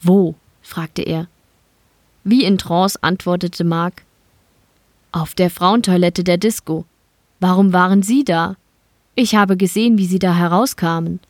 Wo? 0.00 0.34
fragte 0.60 1.02
er. 1.02 1.28
Wie 2.24 2.44
in 2.44 2.58
Trance 2.58 2.98
antwortete 3.02 3.62
Mark. 3.62 4.02
Auf 5.12 5.34
der 5.34 5.50
Frauentoilette 5.50 6.24
der 6.24 6.38
Disco. 6.38 6.84
Warum 7.38 7.72
waren 7.72 8.02
Sie 8.02 8.24
da? 8.24 8.56
Ich 9.14 9.36
habe 9.36 9.56
gesehen, 9.56 9.98
wie 9.98 10.06
Sie 10.06 10.18
da 10.18 10.34
herauskamen. 10.34 11.20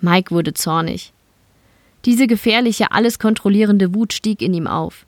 Mike 0.00 0.30
wurde 0.34 0.52
zornig. 0.52 1.13
Diese 2.04 2.26
gefährliche, 2.26 2.92
alles 2.92 3.18
kontrollierende 3.18 3.94
Wut 3.94 4.12
stieg 4.12 4.42
in 4.42 4.52
ihm 4.54 4.66
auf. 4.66 5.06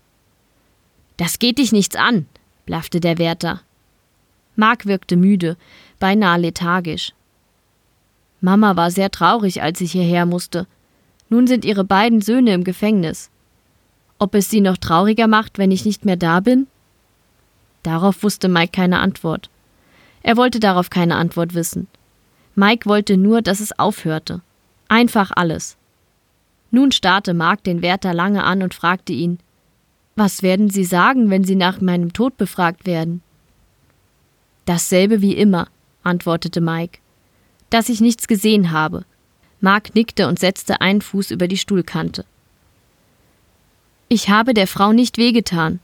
Das 1.16 1.38
geht 1.38 1.58
dich 1.58 1.72
nichts 1.72 1.96
an, 1.96 2.26
blaffte 2.64 3.00
der 3.00 3.18
Wärter. 3.18 3.62
Mark 4.54 4.86
wirkte 4.86 5.16
müde, 5.16 5.56
beinahe 5.98 6.40
lethargisch. 6.40 7.12
Mama 8.40 8.76
war 8.76 8.90
sehr 8.90 9.10
traurig, 9.10 9.62
als 9.62 9.80
ich 9.80 9.92
hierher 9.92 10.26
musste. 10.26 10.66
Nun 11.28 11.46
sind 11.46 11.64
ihre 11.64 11.84
beiden 11.84 12.20
Söhne 12.20 12.54
im 12.54 12.64
Gefängnis. 12.64 13.30
Ob 14.18 14.34
es 14.34 14.48
sie 14.48 14.60
noch 14.60 14.76
trauriger 14.76 15.26
macht, 15.26 15.58
wenn 15.58 15.70
ich 15.70 15.84
nicht 15.84 16.04
mehr 16.04 16.16
da 16.16 16.40
bin? 16.40 16.66
Darauf 17.82 18.22
wusste 18.22 18.48
Mike 18.48 18.72
keine 18.72 19.00
Antwort. 19.00 19.50
Er 20.22 20.36
wollte 20.36 20.60
darauf 20.60 20.90
keine 20.90 21.16
Antwort 21.16 21.54
wissen. 21.54 21.88
Mike 22.54 22.88
wollte 22.88 23.16
nur, 23.16 23.42
dass 23.42 23.60
es 23.60 23.78
aufhörte. 23.78 24.40
Einfach 24.88 25.30
alles. 25.34 25.76
Nun 26.70 26.92
starrte 26.92 27.34
Mark 27.34 27.64
den 27.64 27.82
Wärter 27.82 28.12
lange 28.12 28.44
an 28.44 28.62
und 28.62 28.74
fragte 28.74 29.12
ihn 29.12 29.38
Was 30.14 30.42
werden 30.42 30.70
Sie 30.70 30.84
sagen, 30.84 31.30
wenn 31.30 31.44
Sie 31.44 31.56
nach 31.56 31.80
meinem 31.80 32.12
Tod 32.12 32.36
befragt 32.36 32.86
werden? 32.86 33.22
Dasselbe 34.64 35.22
wie 35.22 35.34
immer, 35.34 35.68
antwortete 36.02 36.60
Mike. 36.60 36.98
Dass 37.70 37.88
ich 37.88 38.00
nichts 38.00 38.26
gesehen 38.28 38.72
habe. 38.72 39.04
Mark 39.60 39.94
nickte 39.94 40.28
und 40.28 40.38
setzte 40.38 40.80
einen 40.80 41.00
Fuß 41.00 41.30
über 41.30 41.48
die 41.48 41.56
Stuhlkante. 41.56 42.24
Ich 44.08 44.28
habe 44.28 44.54
der 44.54 44.66
Frau 44.66 44.92
nicht 44.92 45.18
wehgetan, 45.18 45.80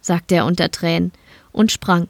sagte 0.00 0.36
er 0.36 0.46
unter 0.46 0.70
Tränen 0.70 1.12
und 1.52 1.72
sprang. 1.72 2.08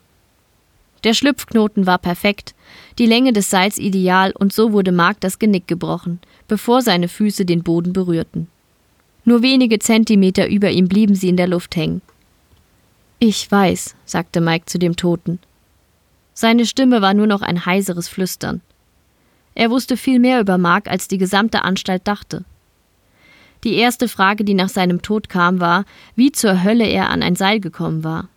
Der 1.09 1.15
Schlüpfknoten 1.15 1.87
war 1.87 1.97
perfekt, 1.97 2.55
die 2.99 3.07
Länge 3.07 3.33
des 3.33 3.49
Seils 3.49 3.79
ideal 3.79 4.31
und 4.39 4.53
so 4.53 4.75
wurde 4.75 4.93
Mark 4.93 5.19
das 5.21 5.39
Genick 5.39 5.67
gebrochen, 5.67 6.21
bevor 6.49 6.83
seine 6.83 7.09
Füße 7.09 7.47
den 7.47 7.63
Boden 7.63 7.95
berührten. 7.95 8.47
Nur 9.25 9.41
wenige 9.41 9.79
Zentimeter 9.79 10.51
über 10.51 10.71
ihm 10.71 10.87
blieben 10.87 11.15
sie 11.15 11.31
in 11.31 11.39
der 11.39 11.49
Luft 11.49 11.77
hängen. 11.77 12.03
Ich 13.21 13.51
weiß, 13.51 13.95
sagte 14.05 14.43
Mike 14.43 14.67
zu 14.67 14.79
dem 14.79 14.97
Toten. 14.97 15.39
Seine 16.35 16.67
Stimme 16.67 17.01
war 17.01 17.15
nur 17.15 17.27
noch 17.27 17.41
ein 17.41 17.65
heiseres 17.65 18.07
Flüstern. 18.07 18.61
Er 19.55 19.71
wusste 19.71 19.97
viel 19.97 20.19
mehr 20.19 20.43
über 20.43 20.59
Mark, 20.59 20.89
als 20.89 21.09
die 21.09 21.17
gesamte 21.17 21.65
Anstalt 21.65 22.03
dachte. 22.05 22.45
Die 23.65 23.77
erste 23.77 24.09
Frage, 24.09 24.45
die 24.45 24.53
nach 24.53 24.69
seinem 24.69 25.01
Tod 25.01 25.31
kam, 25.31 25.59
war, 25.59 25.87
wie 26.17 26.33
zur 26.33 26.63
Hölle 26.63 26.87
er 26.87 27.09
an 27.09 27.23
ein 27.23 27.35
Seil 27.35 27.61
gekommen 27.61 28.05
war. 28.05 28.29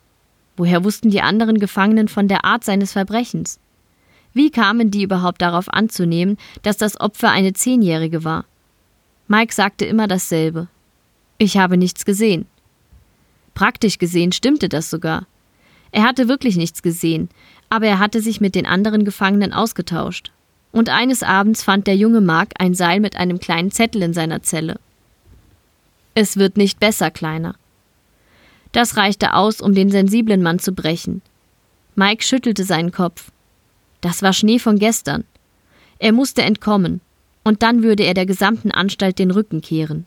Woher 0.62 0.84
wussten 0.84 1.10
die 1.10 1.24
anderen 1.24 1.58
Gefangenen 1.58 2.08
von 2.08 2.28
der 2.28 2.46
Art 2.46 2.64
seines 2.64 2.92
Verbrechens? 2.92 3.60
Wie 4.32 4.52
kamen 4.52 4.92
die 4.92 5.02
überhaupt 5.02 5.42
darauf 5.42 5.68
anzunehmen, 5.74 6.38
dass 6.62 6.78
das 6.78 7.02
Opfer 7.02 7.32
eine 7.32 7.54
Zehnjährige 7.54 8.24
war? 8.24 8.46
Mike 9.28 9.56
sagte 9.56 9.86
immer 9.86 10.08
dasselbe. 10.08 10.68
Ich 11.40 11.58
habe 11.58 11.78
nichts 11.78 12.06
gesehen. 12.06 12.46
Praktisch 13.56 13.98
gesehen 13.98 14.34
stimmte 14.34 14.70
das 14.70 14.92
sogar. 14.92 15.26
Er 15.92 16.04
hatte 16.04 16.28
wirklich 16.28 16.58
nichts 16.58 16.84
gesehen, 16.84 17.30
aber 17.72 17.88
er 17.88 17.98
hatte 17.98 18.22
sich 18.22 18.40
mit 18.40 18.54
den 18.54 18.68
anderen 18.68 19.04
Gefangenen 19.04 19.54
ausgetauscht. 19.54 20.32
Und 20.72 20.90
eines 20.90 21.24
Abends 21.24 21.64
fand 21.64 21.88
der 21.88 21.96
junge 21.96 22.22
Mark 22.22 22.50
ein 22.60 22.76
Seil 22.76 23.00
mit 23.00 23.16
einem 23.16 23.40
kleinen 23.40 23.72
Zettel 23.72 24.04
in 24.04 24.14
seiner 24.14 24.44
Zelle. 24.44 24.80
Es 26.14 26.38
wird 26.38 26.56
nicht 26.56 26.80
besser, 26.80 27.10
Kleiner. 27.10 27.56
Das 28.72 28.98
reichte 28.98 29.34
aus, 29.34 29.62
um 29.62 29.74
den 29.74 29.90
sensiblen 29.90 30.42
Mann 30.42 30.60
zu 30.60 30.72
brechen. 30.72 31.22
Mike 31.96 32.24
schüttelte 32.24 32.64
seinen 32.64 32.92
Kopf. 32.92 33.32
Das 34.00 34.22
war 34.22 34.34
Schnee 34.34 34.60
von 34.60 34.80
gestern. 34.80 35.26
Er 36.00 36.14
musste 36.14 36.42
entkommen, 36.42 37.02
und 37.44 37.64
dann 37.64 37.84
würde 37.84 38.04
er 38.04 38.14
der 38.14 38.26
gesamten 38.26 38.72
Anstalt 38.72 39.20
den 39.20 39.32
Rücken 39.32 39.62
kehren. 39.62 40.06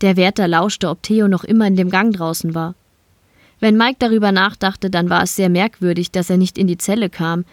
Der 0.00 0.16
Wärter 0.16 0.48
lauschte, 0.48 0.88
ob 0.88 1.02
Theo 1.02 1.28
noch 1.28 1.44
immer 1.44 1.66
in 1.66 1.76
dem 1.76 1.90
Gang 1.90 2.14
draußen 2.14 2.54
war. 2.54 2.74
Wenn 3.58 3.76
Mike 3.76 3.96
darüber 3.98 4.32
nachdachte, 4.32 4.88
dann 4.88 5.10
war 5.10 5.22
es 5.22 5.36
sehr 5.36 5.50
merkwürdig, 5.50 6.10
dass 6.10 6.30
er 6.30 6.38
nicht 6.38 6.56
in 6.56 6.66
die 6.66 6.78
Zelle 6.78 7.10
kam, 7.10 7.44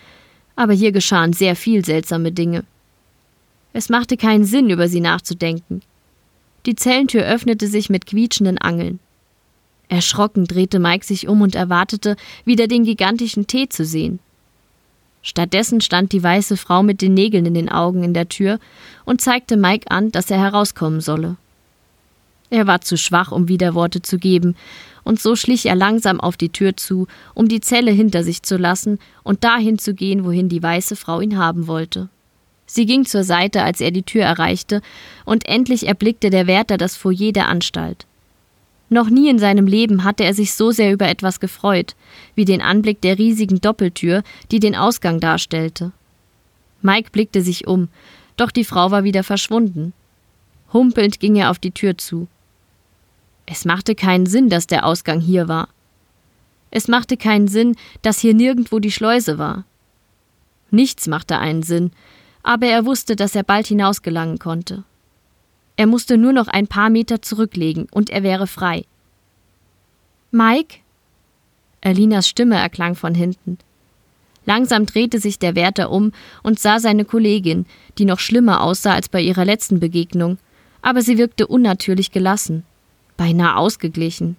aber 0.55 0.73
hier 0.73 0.91
geschahen 0.93 1.33
sehr 1.33 1.55
viel 1.55 1.83
seltsame 1.83 2.31
Dinge. 2.31 2.63
Es 3.73 3.89
machte 3.89 4.15
keinen 4.15 4.45
Sinn, 4.45 4.69
über 4.69 4.87
sie 4.87 5.01
nachzudenken. 5.01 5.81
Die 6.65 6.75
Zellentür 6.75 7.25
öffnete 7.25 7.67
sich 7.67 7.89
mit 7.89 8.05
quietschenden 8.05 8.57
Angeln. 8.57 8.99
Erschrocken 9.89 10.45
drehte 10.45 10.79
Mike 10.79 11.05
sich 11.05 11.27
um 11.27 11.41
und 11.41 11.55
erwartete, 11.55 12.15
wieder 12.45 12.67
den 12.67 12.83
gigantischen 12.83 13.47
Tee 13.47 13.69
zu 13.69 13.85
sehen. 13.85 14.19
Stattdessen 15.21 15.81
stand 15.81 16.13
die 16.13 16.23
weiße 16.23 16.57
Frau 16.57 16.83
mit 16.83 17.01
den 17.01 17.13
Nägeln 17.13 17.45
in 17.45 17.53
den 17.53 17.69
Augen 17.69 18.03
in 18.03 18.13
der 18.13 18.29
Tür 18.29 18.59
und 19.05 19.21
zeigte 19.21 19.57
Mike 19.57 19.89
an, 19.91 20.11
dass 20.11 20.31
er 20.31 20.39
herauskommen 20.39 21.01
solle. 21.01 21.35
Er 22.49 22.65
war 22.65 22.81
zu 22.81 22.97
schwach, 22.97 23.31
um 23.31 23.47
Widerworte 23.47 24.01
zu 24.01 24.19
geben, 24.19 24.55
und 25.03 25.21
so 25.21 25.35
schlich 25.35 25.65
er 25.65 25.75
langsam 25.75 26.19
auf 26.19 26.37
die 26.37 26.49
Tür 26.49 26.75
zu, 26.75 27.07
um 27.33 27.47
die 27.47 27.61
Zelle 27.61 27.91
hinter 27.91 28.23
sich 28.23 28.43
zu 28.43 28.57
lassen 28.57 28.99
und 29.23 29.43
dahin 29.43 29.79
zu 29.79 29.93
gehen, 29.93 30.25
wohin 30.25 30.49
die 30.49 30.63
weiße 30.63 30.95
Frau 30.95 31.21
ihn 31.21 31.37
haben 31.37 31.67
wollte. 31.67 32.09
Sie 32.65 32.85
ging 32.85 33.05
zur 33.05 33.23
Seite, 33.23 33.63
als 33.63 33.79
er 33.79 33.91
die 33.91 34.03
Tür 34.03 34.23
erreichte, 34.23 34.81
und 35.23 35.47
endlich 35.47 35.87
erblickte 35.87 36.29
der 36.29 36.47
Wärter 36.47 36.77
das 36.77 36.97
Foyer 36.97 37.31
der 37.31 37.47
Anstalt. 37.47 38.05
Noch 38.89 39.09
nie 39.09 39.29
in 39.29 39.39
seinem 39.39 39.67
Leben 39.67 40.03
hatte 40.03 40.23
er 40.23 40.33
sich 40.33 40.53
so 40.53 40.71
sehr 40.71 40.93
über 40.93 41.07
etwas 41.07 41.39
gefreut, 41.39 41.95
wie 42.35 42.45
den 42.45 42.61
Anblick 42.61 43.01
der 43.01 43.17
riesigen 43.17 43.59
Doppeltür, 43.59 44.23
die 44.51 44.59
den 44.59 44.75
Ausgang 44.75 45.19
darstellte. 45.19 45.91
Mike 46.81 47.09
blickte 47.11 47.41
sich 47.41 47.67
um, 47.67 47.89
doch 48.37 48.51
die 48.51 48.63
Frau 48.63 48.91
war 48.91 49.03
wieder 49.03 49.23
verschwunden. 49.23 49.93
Humpelnd 50.71 51.19
ging 51.19 51.35
er 51.35 51.49
auf 51.51 51.59
die 51.59 51.71
Tür 51.71 51.97
zu. 51.97 52.27
Es 53.45 53.65
machte 53.65 53.95
keinen 53.95 54.25
Sinn, 54.25 54.49
dass 54.49 54.67
der 54.67 54.85
Ausgang 54.85 55.19
hier 55.19 55.47
war. 55.47 55.69
Es 56.69 56.87
machte 56.87 57.17
keinen 57.17 57.47
Sinn, 57.47 57.75
dass 58.01 58.19
hier 58.19 58.33
nirgendwo 58.33 58.79
die 58.79 58.91
Schleuse 58.91 59.37
war. 59.37 59.65
Nichts 60.69 61.07
machte 61.07 61.39
einen 61.39 61.63
Sinn, 61.63 61.91
aber 62.43 62.67
er 62.67 62.85
wusste, 62.85 63.15
dass 63.15 63.35
er 63.35 63.43
bald 63.43 63.67
hinausgelangen 63.67 64.37
konnte. 64.37 64.83
Er 65.77 65.85
musste 65.87 66.17
nur 66.17 66.33
noch 66.33 66.47
ein 66.47 66.67
paar 66.67 66.89
Meter 66.89 67.21
zurücklegen 67.21 67.87
und 67.91 68.09
er 68.09 68.23
wäre 68.23 68.47
frei. 68.47 68.85
Mike? 70.31 70.79
Erlinas 71.81 72.27
Stimme 72.27 72.55
erklang 72.55 72.95
von 72.95 73.13
hinten. 73.13 73.59
Langsam 74.45 74.85
drehte 74.85 75.19
sich 75.19 75.39
der 75.39 75.55
Wärter 75.55 75.91
um 75.91 76.13
und 76.41 76.59
sah 76.59 76.79
seine 76.79 77.05
Kollegin, 77.05 77.65
die 77.97 78.05
noch 78.05 78.19
schlimmer 78.19 78.61
aussah 78.61 78.93
als 78.93 79.07
bei 79.07 79.21
ihrer 79.21 79.45
letzten 79.45 79.79
Begegnung, 79.79 80.37
aber 80.81 81.01
sie 81.01 81.17
wirkte 81.17 81.47
unnatürlich 81.47 82.11
gelassen, 82.11 82.63
beinahe 83.15 83.55
ausgeglichen. 83.55 84.37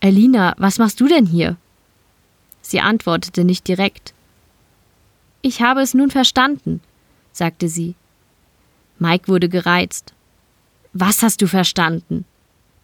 Erlina, 0.00 0.54
was 0.58 0.78
machst 0.78 1.00
du 1.00 1.06
denn 1.06 1.26
hier? 1.26 1.56
Sie 2.60 2.80
antwortete 2.80 3.44
nicht 3.44 3.68
direkt. 3.68 4.14
Ich 5.42 5.62
habe 5.62 5.82
es 5.82 5.94
nun 5.94 6.10
verstanden, 6.10 6.80
sagte 7.32 7.68
sie. 7.68 7.94
Mike 8.98 9.28
wurde 9.28 9.48
gereizt. 9.48 10.14
Was 10.92 11.22
hast 11.22 11.42
du 11.42 11.46
verstanden? 11.46 12.24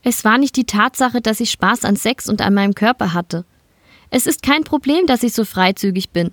Es 0.03 0.25
war 0.25 0.39
nicht 0.39 0.57
die 0.57 0.65
Tatsache, 0.65 1.21
dass 1.21 1.41
ich 1.41 1.51
Spaß 1.51 1.85
an 1.85 1.97
Sex 1.97 2.29
und 2.29 2.43
an 2.43 2.55
meinem 2.55 2.75
Körper 2.75 3.15
hatte. 3.15 3.45
Es 4.11 4.27
ist 4.27 4.43
kein 4.43 4.65
Problem, 4.65 5.07
dass 5.07 5.23
ich 5.23 5.33
so 5.33 5.45
freizügig 5.45 6.11
bin. 6.11 6.33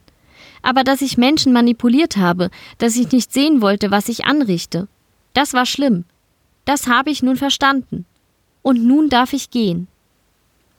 Aber 0.61 0.83
dass 0.83 1.01
ich 1.01 1.17
Menschen 1.17 1.53
manipuliert 1.53 2.17
habe, 2.17 2.49
dass 2.77 2.97
ich 2.97 3.11
nicht 3.11 3.31
sehen 3.31 3.61
wollte, 3.61 3.91
was 3.91 4.09
ich 4.09 4.25
anrichte. 4.25 4.87
Das 5.33 5.53
war 5.53 5.65
schlimm. 5.65 6.03
Das 6.65 6.87
habe 6.87 7.11
ich 7.11 7.23
nun 7.23 7.37
verstanden. 7.37 8.05
Und 8.61 8.83
nun 8.85 9.09
darf 9.09 9.31
ich 9.33 9.51
gehen. 9.51 9.87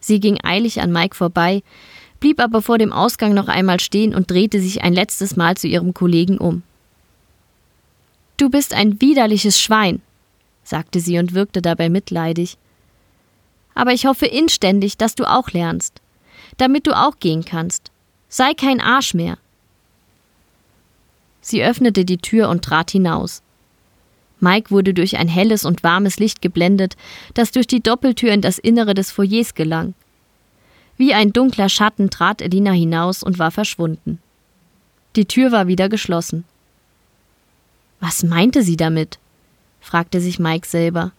Sie 0.00 0.20
ging 0.20 0.38
eilig 0.42 0.80
an 0.80 0.92
Mike 0.92 1.16
vorbei, 1.16 1.62
blieb 2.20 2.40
aber 2.40 2.60
vor 2.60 2.78
dem 2.78 2.92
Ausgang 2.92 3.32
noch 3.32 3.48
einmal 3.48 3.80
stehen 3.80 4.14
und 4.14 4.30
drehte 4.30 4.60
sich 4.60 4.82
ein 4.82 4.92
letztes 4.92 5.36
Mal 5.36 5.56
zu 5.56 5.68
ihrem 5.68 5.94
Kollegen 5.94 6.38
um. 6.38 6.62
Du 8.40 8.48
bist 8.48 8.72
ein 8.72 9.02
widerliches 9.02 9.60
Schwein, 9.60 10.00
sagte 10.64 10.98
sie 11.00 11.18
und 11.18 11.34
wirkte 11.34 11.60
dabei 11.60 11.90
mitleidig. 11.90 12.56
Aber 13.74 13.92
ich 13.92 14.06
hoffe 14.06 14.24
inständig, 14.24 14.96
dass 14.96 15.14
du 15.14 15.30
auch 15.30 15.50
lernst, 15.50 16.00
damit 16.56 16.86
du 16.86 16.96
auch 16.96 17.18
gehen 17.20 17.44
kannst. 17.44 17.90
Sei 18.30 18.54
kein 18.54 18.80
Arsch 18.80 19.12
mehr. 19.12 19.36
Sie 21.42 21.62
öffnete 21.62 22.06
die 22.06 22.16
Tür 22.16 22.48
und 22.48 22.64
trat 22.64 22.92
hinaus. 22.92 23.42
Mike 24.38 24.70
wurde 24.70 24.94
durch 24.94 25.18
ein 25.18 25.28
helles 25.28 25.66
und 25.66 25.82
warmes 25.82 26.18
Licht 26.18 26.40
geblendet, 26.40 26.96
das 27.34 27.52
durch 27.52 27.66
die 27.66 27.82
Doppeltür 27.82 28.32
in 28.32 28.40
das 28.40 28.58
Innere 28.58 28.94
des 28.94 29.10
Foyers 29.10 29.54
gelang. 29.54 29.92
Wie 30.96 31.12
ein 31.12 31.34
dunkler 31.34 31.68
Schatten 31.68 32.08
trat 32.08 32.40
Elina 32.40 32.72
hinaus 32.72 33.22
und 33.22 33.38
war 33.38 33.50
verschwunden. 33.50 34.18
Die 35.14 35.26
Tür 35.26 35.52
war 35.52 35.66
wieder 35.66 35.90
geschlossen. 35.90 36.44
Was 38.00 38.22
meinte 38.22 38.62
sie 38.62 38.76
damit? 38.76 39.18
fragte 39.80 40.20
sich 40.20 40.38
Mike 40.38 40.66
selber. 40.66 41.12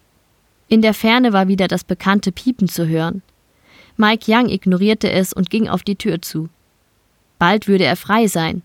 In 0.68 0.82
der 0.82 0.94
Ferne 0.94 1.34
war 1.34 1.48
wieder 1.48 1.68
das 1.68 1.84
bekannte 1.84 2.32
Piepen 2.32 2.68
zu 2.68 2.88
hören. 2.88 3.22
Mike 3.98 4.32
Young 4.32 4.50
ignorierte 4.50 5.12
es 5.12 5.34
und 5.34 5.50
ging 5.50 5.68
auf 5.68 5.84
die 5.84 5.96
Tür 5.96 6.22
zu. 6.22 6.50
Bald 7.40 7.68
würde 7.68 7.86
er 7.86 7.96
frei 7.96 8.28
sein. 8.28 8.62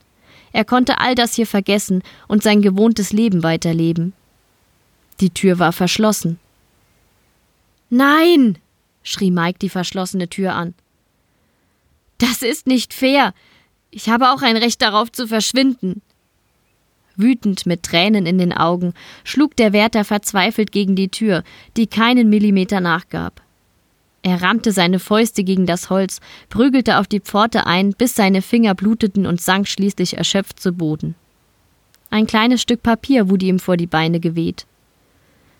Er 0.53 0.65
konnte 0.65 0.99
all 0.99 1.15
das 1.15 1.35
hier 1.35 1.47
vergessen 1.47 2.03
und 2.29 2.43
sein 2.43 2.63
gewohntes 2.63 3.13
Leben 3.13 3.43
weiterleben. 3.43 4.13
Die 5.21 5.31
Tür 5.31 5.59
war 5.59 5.73
verschlossen. 5.73 6.39
Nein! 7.91 8.59
schrie 9.03 9.31
Mike 9.31 9.59
die 9.61 9.69
verschlossene 9.69 10.29
Tür 10.29 10.55
an. 10.55 10.75
Das 12.19 12.43
ist 12.43 12.67
nicht 12.67 12.95
fair. 12.95 13.35
Ich 13.91 14.09
habe 14.09 14.31
auch 14.31 14.43
ein 14.43 14.57
Recht 14.57 14.83
darauf 14.83 15.13
zu 15.13 15.29
verschwinden. 15.29 16.03
Wütend 17.17 17.67
mit 17.67 17.83
Tränen 17.83 18.27
in 18.27 18.39
den 18.39 18.53
Augen 18.53 18.93
schlug 19.25 19.57
der 19.57 19.73
Wärter 19.73 20.05
verzweifelt 20.05 20.73
gegen 20.73 20.97
die 20.97 21.09
Tür, 21.09 21.45
die 21.77 21.87
keinen 21.87 22.29
Millimeter 22.29 22.81
nachgab. 22.81 23.41
Er 24.23 24.43
rammte 24.43 24.73
seine 24.73 24.99
Fäuste 24.99 25.45
gegen 25.45 25.67
das 25.67 25.89
Holz, 25.89 26.21
prügelte 26.49 26.99
auf 26.99 27.07
die 27.07 27.21
Pforte 27.21 27.67
ein, 27.67 27.93
bis 27.93 28.15
seine 28.15 28.43
Finger 28.43 28.75
bluteten 28.75 29.25
und 29.25 29.41
sank 29.41 29.69
schließlich 29.69 30.19
erschöpft 30.19 30.59
zu 30.59 30.73
Boden. 30.73 31.15
Ein 32.11 32.27
kleines 32.27 32.61
Stück 32.61 32.83
Papier 32.83 33.29
wurde 33.29 33.47
ihm 33.47 33.59
vor 33.59 33.77
die 33.77 33.87
Beine 33.87 34.21
geweht. 34.21 34.67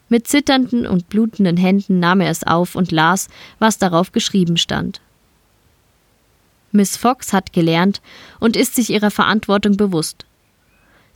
Mit 0.09 0.29
zitternden 0.29 0.87
und 0.87 1.09
blutenden 1.09 1.57
Händen 1.57 2.01
nahm 2.01 2.21
er 2.21 2.31
es 2.31 2.45
auf 2.45 2.75
und 2.75 2.93
las, 2.93 3.29
was 3.59 3.79
darauf 3.79 4.13
geschrieben 4.13 4.57
stand. 4.57 5.01
Miss 6.73 6.97
Fox 6.97 7.33
hat 7.33 7.53
gelernt 7.53 8.01
und 8.39 8.57
ist 8.57 8.75
sich 8.75 8.91
ihrer 8.91 9.11
Verantwortung 9.11 9.77
bewusst. 9.77 10.27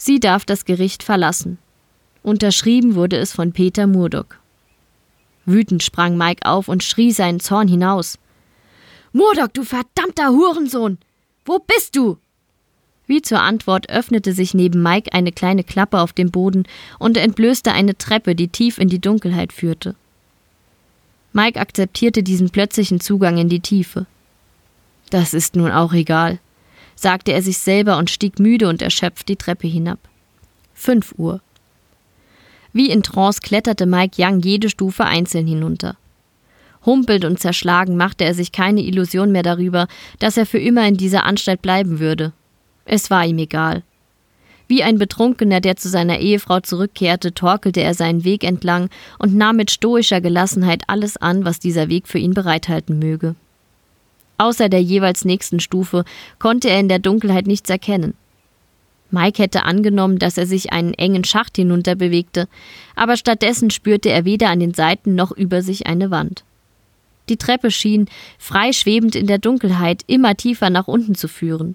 Sie 0.03 0.19
darf 0.19 0.47
das 0.47 0.65
Gericht 0.65 1.03
verlassen. 1.03 1.59
Unterschrieben 2.23 2.95
wurde 2.95 3.19
es 3.19 3.35
von 3.35 3.53
Peter 3.53 3.87
Murdoch. 3.87 4.25
Wütend 5.45 5.83
sprang 5.83 6.17
Mike 6.17 6.49
auf 6.49 6.69
und 6.69 6.83
schrie 6.83 7.13
seinen 7.13 7.39
Zorn 7.39 7.69
hinaus. 7.69 8.19
Murdoch, 9.13 9.49
du 9.49 9.63
verdammter 9.63 10.31
Hurensohn! 10.31 10.97
Wo 11.45 11.59
bist 11.59 11.97
du? 11.97 12.17
Wie 13.07 13.21
zur 13.21 13.41
Antwort 13.41 13.91
öffnete 13.91 14.33
sich 14.33 14.55
neben 14.55 14.83
Mike 14.83 15.13
eine 15.13 15.33
kleine 15.33 15.65
Klappe 15.65 16.01
auf 16.01 16.15
dem 16.15 16.31
Boden 16.31 16.65
und 16.99 17.19
entblößte 17.19 17.71
eine 17.73 17.99
Treppe, 17.99 18.35
die 18.35 18.49
tief 18.49 18.79
in 18.79 18.89
die 18.89 19.01
Dunkelheit 19.01 19.53
führte. 19.53 19.97
Mike 21.35 21.61
akzeptierte 21.61 22.23
diesen 22.23 22.49
plötzlichen 22.49 23.01
Zugang 23.01 23.37
in 23.37 23.51
die 23.51 23.61
Tiefe. 23.61 24.07
Das 25.11 25.35
ist 25.35 25.57
nun 25.57 25.71
auch 25.71 25.93
egal 25.93 26.39
sagte 27.01 27.33
er 27.33 27.43
sich 27.43 27.59
selber 27.59 27.97
und 27.97 28.11
stieg 28.11 28.39
müde 28.39 28.69
und 28.69 28.83
erschöpft 28.83 29.29
die 29.29 29.37
Treppe 29.37 29.67
hinab. 29.67 29.99
Fünf 30.75 31.15
Uhr. 31.17 31.41
Wie 32.73 32.91
in 32.91 33.03
Trance 33.03 33.41
kletterte 33.41 33.87
Mike 33.87 34.23
Young 34.23 34.41
jede 34.41 34.69
Stufe 34.69 35.05
einzeln 35.05 35.47
hinunter. 35.47 35.97
Humpelnd 36.85 37.25
und 37.25 37.41
zerschlagen 37.41 37.97
machte 37.97 38.25
er 38.25 38.35
sich 38.35 38.53
keine 38.53 38.83
Illusion 38.83 39.33
mehr 39.33 39.43
darüber, 39.43 39.89
dass 40.19 40.37
er 40.37 40.47
für 40.47 40.59
immer 40.59 40.87
in 40.87 40.97
dieser 40.97 41.25
Anstalt 41.25 41.63
bleiben 41.63 42.01
würde. 42.01 42.33
Es 42.85 43.11
war 43.11 43.25
ihm 43.25 43.39
egal. 43.39 43.83
Wie 44.69 44.83
ein 44.83 44.99
Betrunkener, 44.99 45.61
der 45.61 45.77
zu 45.77 45.89
seiner 45.89 46.21
Ehefrau 46.21 46.61
zurückkehrte, 46.61 47.35
torkelte 47.35 47.81
er 47.81 47.95
seinen 47.95 48.25
Weg 48.25 48.45
entlang 48.45 48.89
und 49.19 49.35
nahm 49.35 49.57
mit 49.57 49.71
stoischer 49.71 50.21
Gelassenheit 50.21 50.83
alles 50.87 51.17
an, 51.17 51.45
was 51.45 51.59
dieser 51.59 51.89
Weg 51.89 52.07
für 52.07 52.19
ihn 52.19 52.35
bereithalten 52.35 52.99
möge. 52.99 53.35
Außer 54.41 54.71
der 54.71 54.81
jeweils 54.81 55.27
nächsten 55.27 55.61
Stufe 55.61 56.07
konnte 56.39 56.71
er 56.71 56.81
in 56.81 56.89
der 56.89 56.99
Dunkelheit 56.99 57.47
nichts 57.47 57.69
erkennen. 57.69 58.15
Mike 59.11 59.43
hätte 59.43 59.67
angenommen, 59.67 60.19
dass 60.19 60.39
er 60.39 60.47
sich 60.47 60.73
einen 60.73 60.95
engen 60.95 61.25
Schacht 61.25 61.57
hinunter 61.57 61.95
bewegte, 61.95 62.49
aber 62.97 63.19
stattdessen 63.19 63.69
spürte 63.69 64.09
er 64.09 64.25
weder 64.25 64.49
an 64.49 64.61
den 64.61 64.73
Seiten 64.73 65.15
noch 65.15 65.31
über 65.31 65.61
sich 65.61 65.87
eine 65.87 66.11
Wand. 66.11 66.45
Die 67.29 67.37
Treppe 67.37 67.71
schien, 67.71 68.09
frei 68.39 68.73
schwebend 68.73 69.15
in 69.15 69.27
der 69.27 69.37
Dunkelheit, 69.37 70.05
immer 70.07 70.35
tiefer 70.35 70.71
nach 70.71 70.89
unten 70.89 71.15
zu 71.15 71.29
führen. 71.29 71.75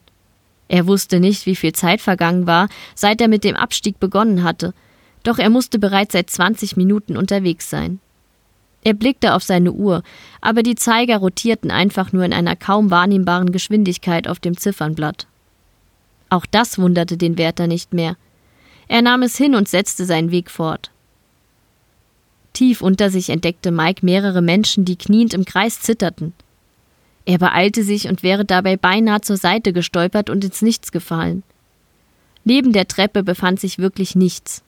Er 0.67 0.87
wusste 0.87 1.19
nicht, 1.19 1.45
wie 1.45 1.55
viel 1.55 1.73
Zeit 1.73 2.01
vergangen 2.01 2.47
war, 2.47 2.67
seit 2.95 3.21
er 3.21 3.27
mit 3.27 3.43
dem 3.43 3.55
Abstieg 3.55 3.99
begonnen 3.99 4.41
hatte, 4.41 4.73
doch 5.21 5.37
er 5.37 5.51
musste 5.51 5.77
bereits 5.77 6.13
seit 6.13 6.31
20 6.31 6.77
Minuten 6.77 7.15
unterwegs 7.15 7.69
sein. 7.69 7.99
Er 8.85 8.93
blickte 8.93 9.33
auf 9.33 9.41
seine 9.41 9.71
Uhr, 9.71 10.03
aber 10.41 10.61
die 10.61 10.75
Zeiger 10.75 11.17
rotierten 11.17 11.71
einfach 11.71 12.13
nur 12.13 12.23
in 12.23 12.31
einer 12.31 12.55
kaum 12.55 12.91
wahrnehmbaren 12.91 13.51
Geschwindigkeit 13.51 14.27
auf 14.27 14.39
dem 14.39 14.55
Ziffernblatt. 14.55 15.25
Auch 16.29 16.45
das 16.45 16.77
wunderte 16.77 17.17
den 17.17 17.39
Wärter 17.39 17.65
nicht 17.65 17.95
mehr. 17.95 18.15
Er 18.87 19.01
nahm 19.01 19.23
es 19.23 19.37
hin 19.37 19.55
und 19.55 19.67
setzte 19.67 20.05
seinen 20.05 20.29
Weg 20.29 20.51
fort. 20.51 20.91
Tief 22.53 22.83
unter 22.83 23.09
sich 23.09 23.31
entdeckte 23.31 23.71
Mike 23.71 24.05
mehrere 24.05 24.43
Menschen, 24.43 24.85
die 24.85 24.97
kniend 24.97 25.33
im 25.33 25.45
Kreis 25.45 25.81
zitterten. 25.81 26.33
Er 27.25 27.39
beeilte 27.39 27.83
sich 27.83 28.07
und 28.07 28.21
wäre 28.21 28.45
dabei 28.45 28.77
beinahe 28.77 29.21
zur 29.21 29.37
Seite 29.37 29.73
gestolpert 29.73 30.29
und 30.29 30.43
ins 30.43 30.61
Nichts 30.61 30.91
gefallen. 30.91 31.41
Neben 32.43 32.71
der 32.71 32.87
Treppe 32.87 33.23
befand 33.23 33.59
sich 33.59 33.79
wirklich 33.79 34.15
nichts. 34.15 34.63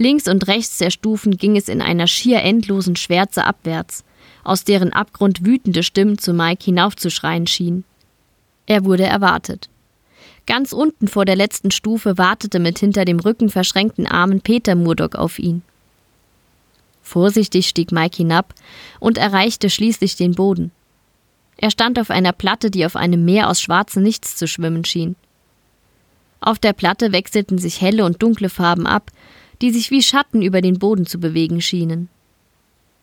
Links 0.00 0.28
und 0.28 0.48
rechts 0.48 0.78
der 0.78 0.88
Stufen 0.90 1.36
ging 1.36 1.58
es 1.58 1.68
in 1.68 1.82
einer 1.82 2.06
schier 2.06 2.40
endlosen 2.40 2.96
Schwärze 2.96 3.44
abwärts, 3.44 4.02
aus 4.42 4.64
deren 4.64 4.94
Abgrund 4.94 5.44
wütende 5.44 5.82
Stimmen 5.82 6.16
zu 6.16 6.32
Mike 6.32 6.64
hinaufzuschreien 6.64 7.46
schienen. 7.46 7.84
Er 8.64 8.86
wurde 8.86 9.04
erwartet. 9.04 9.68
Ganz 10.46 10.72
unten 10.72 11.06
vor 11.06 11.26
der 11.26 11.36
letzten 11.36 11.70
Stufe 11.70 12.16
wartete 12.16 12.60
mit 12.60 12.78
hinter 12.78 13.04
dem 13.04 13.20
Rücken 13.20 13.50
verschränkten 13.50 14.06
Armen 14.06 14.40
Peter 14.40 14.74
Murdock 14.74 15.16
auf 15.16 15.38
ihn. 15.38 15.60
Vorsichtig 17.02 17.68
stieg 17.68 17.92
Mike 17.92 18.16
hinab 18.16 18.54
und 19.00 19.18
erreichte 19.18 19.68
schließlich 19.68 20.16
den 20.16 20.34
Boden. 20.34 20.70
Er 21.58 21.70
stand 21.70 21.98
auf 21.98 22.08
einer 22.08 22.32
Platte, 22.32 22.70
die 22.70 22.86
auf 22.86 22.96
einem 22.96 23.26
Meer 23.26 23.50
aus 23.50 23.60
schwarzem 23.60 24.02
Nichts 24.02 24.36
zu 24.36 24.48
schwimmen 24.48 24.86
schien. 24.86 25.14
Auf 26.40 26.58
der 26.58 26.72
Platte 26.72 27.12
wechselten 27.12 27.58
sich 27.58 27.82
helle 27.82 28.06
und 28.06 28.22
dunkle 28.22 28.48
Farben 28.48 28.86
ab, 28.86 29.10
die 29.60 29.70
sich 29.70 29.90
wie 29.90 30.02
Schatten 30.02 30.42
über 30.42 30.60
den 30.60 30.78
Boden 30.78 31.06
zu 31.06 31.18
bewegen 31.18 31.60
schienen. 31.60 32.08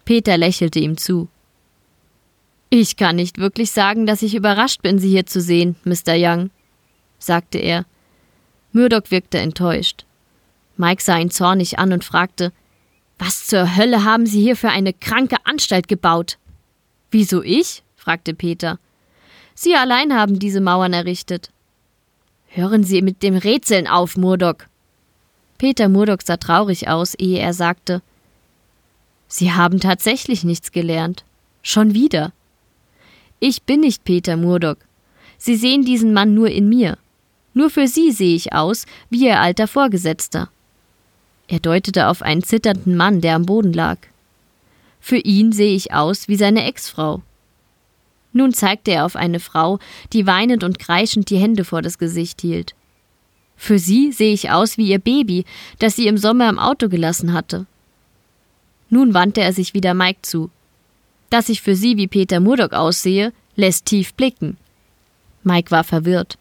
Peter 0.06 0.38
lächelte 0.38 0.80
ihm 0.80 0.98
zu. 0.98 1.28
Ich 2.70 2.98
kann 2.98 3.16
nicht 3.16 3.38
wirklich 3.38 3.72
sagen, 3.72 4.06
dass 4.06 4.22
ich 4.22 4.36
überrascht 4.36 4.82
bin, 4.82 5.00
Sie 5.00 5.10
hier 5.10 5.26
zu 5.26 5.40
sehen, 5.40 5.76
Mr. 5.86 6.16
Young, 6.16 6.50
sagte 7.20 7.58
er. 7.58 7.86
Murdoch 8.74 9.10
wirkte 9.10 9.40
enttäuscht. 9.40 10.06
Mike 10.76 11.02
sah 11.02 11.18
ihn 11.18 11.32
zornig 11.32 11.80
an 11.80 11.94
und 11.94 12.04
fragte, 12.04 12.52
was 13.18 13.48
zur 13.48 13.76
Hölle 13.76 14.04
haben 14.04 14.26
Sie 14.26 14.42
hier 14.42 14.56
für 14.56 14.70
eine 14.70 14.94
kranke 14.94 15.38
Anstalt 15.44 15.88
gebaut? 15.88 16.38
Wieso 17.10 17.42
ich? 17.42 17.84
fragte 17.96 18.34
Peter. 18.34 18.80
Sie 19.56 19.76
allein 19.76 20.14
haben 20.14 20.38
diese 20.38 20.62
Mauern 20.62 20.94
errichtet. 20.94 21.52
Hören 22.48 22.84
Sie 22.84 23.02
mit 23.02 23.24
dem 23.24 23.36
Rätseln 23.36 23.88
auf, 23.88 24.18
Murdoch, 24.18 24.58
Peter 25.58 25.90
Murdoch 25.90 26.20
sah 26.24 26.38
traurig 26.38 26.88
aus, 26.88 27.14
ehe 27.16 27.40
er 27.40 27.54
sagte 27.54 28.02
Sie 29.28 29.52
haben 29.52 29.80
tatsächlich 29.80 30.44
nichts 30.44 30.72
gelernt. 30.72 31.26
Schon 31.62 31.94
wieder. 31.94 32.32
Ich 33.40 33.64
bin 33.64 33.82
nicht 33.82 34.06
Peter 34.06 34.38
Murdoch. 34.38 34.78
Sie 35.38 35.56
sehen 35.56 35.84
diesen 35.84 36.14
Mann 36.14 36.34
nur 36.34 36.50
in 36.50 36.70
mir. 36.70 36.98
Nur 37.54 37.70
für 37.70 37.88
Sie 37.88 38.12
sehe 38.12 38.36
ich 38.36 38.54
aus 38.54 38.86
wie 39.10 39.26
Ihr 39.26 39.40
alter 39.40 39.68
Vorgesetzter. 39.68 40.50
Er 41.48 41.60
deutete 41.60 42.08
auf 42.08 42.22
einen 42.22 42.44
zitternden 42.44 42.96
Mann, 42.96 43.22
der 43.22 43.36
am 43.36 43.46
Boden 43.46 43.74
lag. 43.74 43.98
Für 45.00 45.18
ihn 45.18 45.52
sehe 45.52 45.76
ich 45.76 45.94
aus 45.94 46.28
wie 46.28 46.36
seine 46.36 46.66
Ex-Frau. 46.66 47.22
Nun 48.34 48.54
zeigte 48.54 48.92
er 48.92 49.06
auf 49.06 49.16
eine 49.16 49.40
Frau, 49.40 49.80
die 50.14 50.28
weinend 50.28 50.64
und 50.64 50.80
kreischend 50.80 51.30
die 51.30 51.38
Hände 51.38 51.64
vor 51.64 51.82
das 51.82 51.98
Gesicht 51.98 52.42
hielt. 52.42 52.76
Für 53.58 53.80
sie 53.80 54.12
sehe 54.12 54.34
ich 54.34 54.52
aus 54.52 54.78
wie 54.78 54.90
ihr 54.90 55.00
Baby, 55.00 55.44
das 55.80 55.96
sie 55.96 56.08
im 56.08 56.18
Sommer 56.18 56.48
im 56.48 56.60
Auto 56.60 56.88
gelassen 56.88 57.34
hatte. 57.34 57.66
Nun 58.90 59.14
wandte 59.14 59.42
er 59.42 59.52
sich 59.52 59.74
wieder 59.74 59.94
Mike 59.94 60.22
zu. 60.22 60.50
Dass 61.30 61.50
ich 61.50 61.62
für 61.62 61.76
sie 61.76 61.98
wie 61.98 62.08
Peter 62.08 62.40
Murdoch 62.40 62.72
aussehe, 62.72 63.34
lässt 63.56 63.86
tief 63.86 64.14
blicken. 64.14 64.58
Mike 65.44 65.72
war 65.72 65.84
verwirrt. 65.84 66.38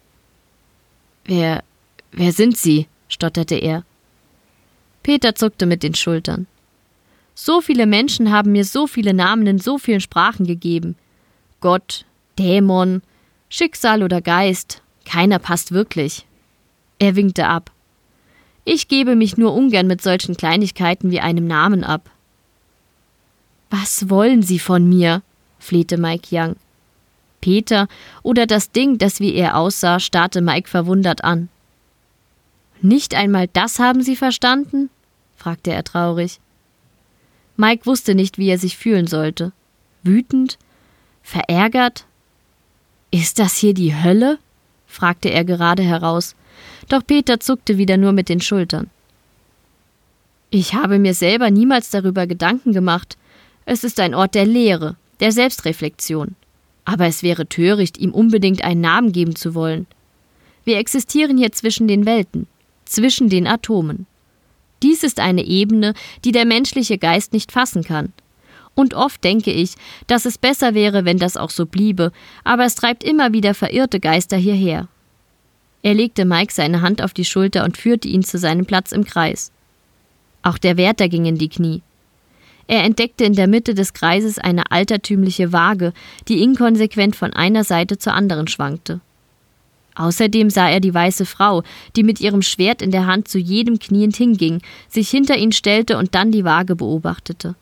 Wer, 1.24 1.64
wer 2.12 2.32
sind 2.32 2.56
Sie? 2.56 2.86
stotterte 3.08 3.56
er. 3.56 3.84
Peter 5.02 5.34
zuckte 5.34 5.66
mit 5.66 5.82
den 5.82 5.94
Schultern. 5.94 6.46
So 7.34 7.60
viele 7.60 7.86
Menschen 7.86 8.30
haben 8.32 8.52
mir 8.52 8.64
so 8.64 8.86
viele 8.86 9.14
Namen 9.14 9.46
in 9.46 9.58
so 9.58 9.78
vielen 9.78 10.00
Sprachen 10.00 10.46
gegeben. 10.46 10.96
Gott, 11.60 12.04
Dämon, 12.38 13.02
Schicksal 13.48 14.02
oder 14.02 14.20
Geist, 14.20 14.82
keiner 15.04 15.38
passt 15.38 15.72
wirklich. 15.72 16.26
Er 16.98 17.16
winkte 17.16 17.46
ab. 17.46 17.70
Ich 18.64 18.88
gebe 18.88 19.14
mich 19.14 19.36
nur 19.36 19.54
ungern 19.54 19.86
mit 19.86 20.02
solchen 20.02 20.36
Kleinigkeiten 20.36 21.10
wie 21.10 21.20
einem 21.20 21.46
Namen 21.46 21.84
ab. 21.84 22.10
Was 23.70 24.08
wollen 24.08 24.42
Sie 24.42 24.58
von 24.58 24.88
mir? 24.88 25.22
flehte 25.58 25.98
Mike 25.98 26.28
Young. 26.30 26.56
Peter 27.40 27.86
oder 28.22 28.46
das 28.46 28.72
Ding, 28.72 28.98
das 28.98 29.20
wie 29.20 29.34
er 29.34 29.56
aussah, 29.56 30.00
starrte 30.00 30.40
Mike 30.40 30.68
verwundert 30.68 31.22
an. 31.22 31.48
Nicht 32.80 33.14
einmal 33.14 33.48
das 33.52 33.78
haben 33.78 34.02
Sie 34.02 34.16
verstanden? 34.16 34.90
fragte 35.36 35.72
er 35.72 35.84
traurig. 35.84 36.40
Mike 37.56 37.86
wusste 37.86 38.14
nicht, 38.14 38.38
wie 38.38 38.48
er 38.48 38.58
sich 38.58 38.76
fühlen 38.76 39.06
sollte. 39.06 39.52
Wütend? 40.02 40.58
Verärgert? 41.22 42.04
Ist 43.10 43.38
das 43.38 43.56
hier 43.56 43.74
die 43.74 43.94
Hölle? 43.94 44.38
fragte 44.86 45.30
er 45.30 45.44
gerade 45.44 45.82
heraus, 45.82 46.34
doch 46.88 47.06
Peter 47.06 47.40
zuckte 47.40 47.78
wieder 47.78 47.96
nur 47.96 48.12
mit 48.12 48.28
den 48.28 48.40
Schultern. 48.40 48.90
Ich 50.50 50.74
habe 50.74 50.98
mir 50.98 51.14
selber 51.14 51.50
niemals 51.50 51.90
darüber 51.90 52.26
Gedanken 52.26 52.72
gemacht. 52.72 53.16
Es 53.64 53.84
ist 53.84 53.98
ein 54.00 54.14
Ort 54.14 54.34
der 54.34 54.46
Lehre, 54.46 54.96
der 55.20 55.32
Selbstreflexion. 55.32 56.36
Aber 56.84 57.06
es 57.06 57.22
wäre 57.22 57.48
töricht, 57.48 57.98
ihm 57.98 58.12
unbedingt 58.12 58.62
einen 58.62 58.80
Namen 58.80 59.12
geben 59.12 59.34
zu 59.34 59.54
wollen. 59.54 59.86
Wir 60.64 60.78
existieren 60.78 61.36
hier 61.36 61.52
zwischen 61.52 61.88
den 61.88 62.06
Welten, 62.06 62.46
zwischen 62.84 63.28
den 63.28 63.46
Atomen. 63.46 64.06
Dies 64.82 65.02
ist 65.02 65.20
eine 65.20 65.44
Ebene, 65.44 65.94
die 66.24 66.32
der 66.32 66.44
menschliche 66.44 66.98
Geist 66.98 67.32
nicht 67.32 67.50
fassen 67.50 67.82
kann. 67.82 68.12
Und 68.74 68.94
oft 68.94 69.24
denke 69.24 69.50
ich, 69.50 69.74
dass 70.06 70.26
es 70.26 70.38
besser 70.38 70.74
wäre, 70.74 71.04
wenn 71.04 71.18
das 71.18 71.36
auch 71.36 71.50
so 71.50 71.66
bliebe, 71.66 72.12
aber 72.44 72.66
es 72.66 72.74
treibt 72.74 73.02
immer 73.02 73.32
wieder 73.32 73.54
verirrte 73.54 74.00
Geister 74.00 74.36
hierher. 74.36 74.86
Er 75.86 75.94
legte 75.94 76.24
Mike 76.24 76.52
seine 76.52 76.80
Hand 76.80 77.00
auf 77.00 77.14
die 77.14 77.24
Schulter 77.24 77.62
und 77.62 77.76
führte 77.76 78.08
ihn 78.08 78.24
zu 78.24 78.38
seinem 78.38 78.66
Platz 78.66 78.90
im 78.90 79.04
Kreis. 79.04 79.52
Auch 80.42 80.58
der 80.58 80.76
Wärter 80.76 81.08
ging 81.08 81.26
in 81.26 81.38
die 81.38 81.48
Knie. 81.48 81.80
Er 82.66 82.82
entdeckte 82.82 83.22
in 83.22 83.34
der 83.34 83.46
Mitte 83.46 83.72
des 83.72 83.92
Kreises 83.92 84.40
eine 84.40 84.72
altertümliche 84.72 85.52
Waage, 85.52 85.92
die 86.26 86.42
inkonsequent 86.42 87.14
von 87.14 87.32
einer 87.32 87.62
Seite 87.62 87.98
zur 87.98 88.14
anderen 88.14 88.48
schwankte. 88.48 88.98
Außerdem 89.94 90.50
sah 90.50 90.68
er 90.68 90.80
die 90.80 90.92
weiße 90.92 91.24
Frau, 91.24 91.62
die 91.94 92.02
mit 92.02 92.20
ihrem 92.20 92.42
Schwert 92.42 92.82
in 92.82 92.90
der 92.90 93.06
Hand 93.06 93.28
zu 93.28 93.38
jedem 93.38 93.78
kniend 93.78 94.16
hinging, 94.16 94.62
sich 94.88 95.08
hinter 95.08 95.36
ihn 95.36 95.52
stellte 95.52 95.98
und 95.98 96.16
dann 96.16 96.32
die 96.32 96.44
Waage 96.44 96.74
beobachtete. 96.74 97.54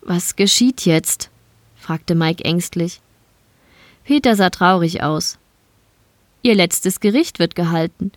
Was 0.00 0.36
geschieht 0.36 0.86
jetzt? 0.86 1.28
fragte 1.76 2.14
Mike 2.14 2.42
ängstlich. 2.46 3.02
Peter 4.04 4.34
sah 4.36 4.48
traurig 4.48 5.02
aus. 5.02 5.38
Ihr 6.46 6.54
letztes 6.54 7.00
Gericht 7.00 7.40
wird 7.40 7.56
gehalten. 7.56 8.12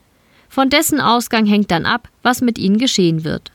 Von 0.49 0.69
dessen 0.69 1.01
Ausgang 1.01 1.47
hängt 1.47 1.71
dann 1.71 1.87
ab, 1.87 2.09
was 2.21 2.41
mit 2.41 2.59
ihnen 2.59 2.77
geschehen 2.77 3.23
wird. 3.23 3.51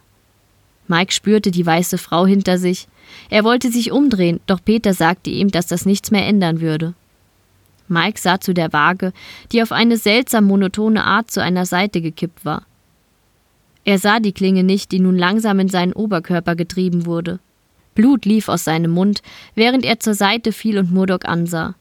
Mike 0.89 1.13
spürte 1.13 1.53
die 1.53 1.65
weiße 1.65 1.97
Frau 1.97 2.27
hinter 2.27 2.59
sich. 2.59 2.89
Er 3.31 3.45
wollte 3.45 3.71
sich 3.71 3.93
umdrehen, 3.93 4.41
doch 4.49 4.59
Peter 4.65 4.93
sagte 4.93 5.31
ihm, 5.31 5.53
dass 5.53 5.69
das 5.69 5.87
nichts 5.87 6.11
mehr 6.11 6.27
ändern 6.27 6.61
würde. 6.61 6.95
Mike 7.87 8.19
sah 8.19 8.41
zu 8.41 8.53
der 8.53 8.73
Waage, 8.73 9.13
die 9.53 9.63
auf 9.63 9.71
eine 9.71 9.97
seltsam 9.97 10.47
monotone 10.47 11.05
Art 11.05 11.31
zu 11.31 11.41
einer 11.41 11.67
Seite 11.67 12.01
gekippt 12.01 12.45
war. 12.45 12.67
Er 13.85 14.01
sah 14.01 14.19
die 14.19 14.33
Klinge 14.33 14.65
nicht, 14.65 14.91
die 14.91 14.99
nun 14.99 15.17
langsam 15.17 15.61
in 15.61 15.69
seinen 15.69 15.93
Oberkörper 15.93 16.57
getrieben 16.57 17.07
wurde. 17.07 17.39
Blut 17.95 18.25
lief 18.25 18.49
aus 18.49 18.65
seinem 18.65 18.91
Mund, 18.91 19.23
während 19.55 19.85
er 19.85 20.01
zur 20.01 20.15
Seite 20.15 20.51
fiel 20.51 20.79
und 20.79 20.91
Murdoch 20.91 21.23
ansah. 21.23 21.77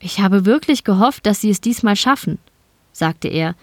Ich 0.00 0.20
habe 0.20 0.44
wirklich 0.44 0.84
gehofft, 0.84 1.26
dass 1.26 1.40
Sie 1.40 1.50
es 1.50 1.60
diesmal 1.60 1.96
schaffen, 1.96 2.38
sagte 2.92 3.28
er, 3.28 3.54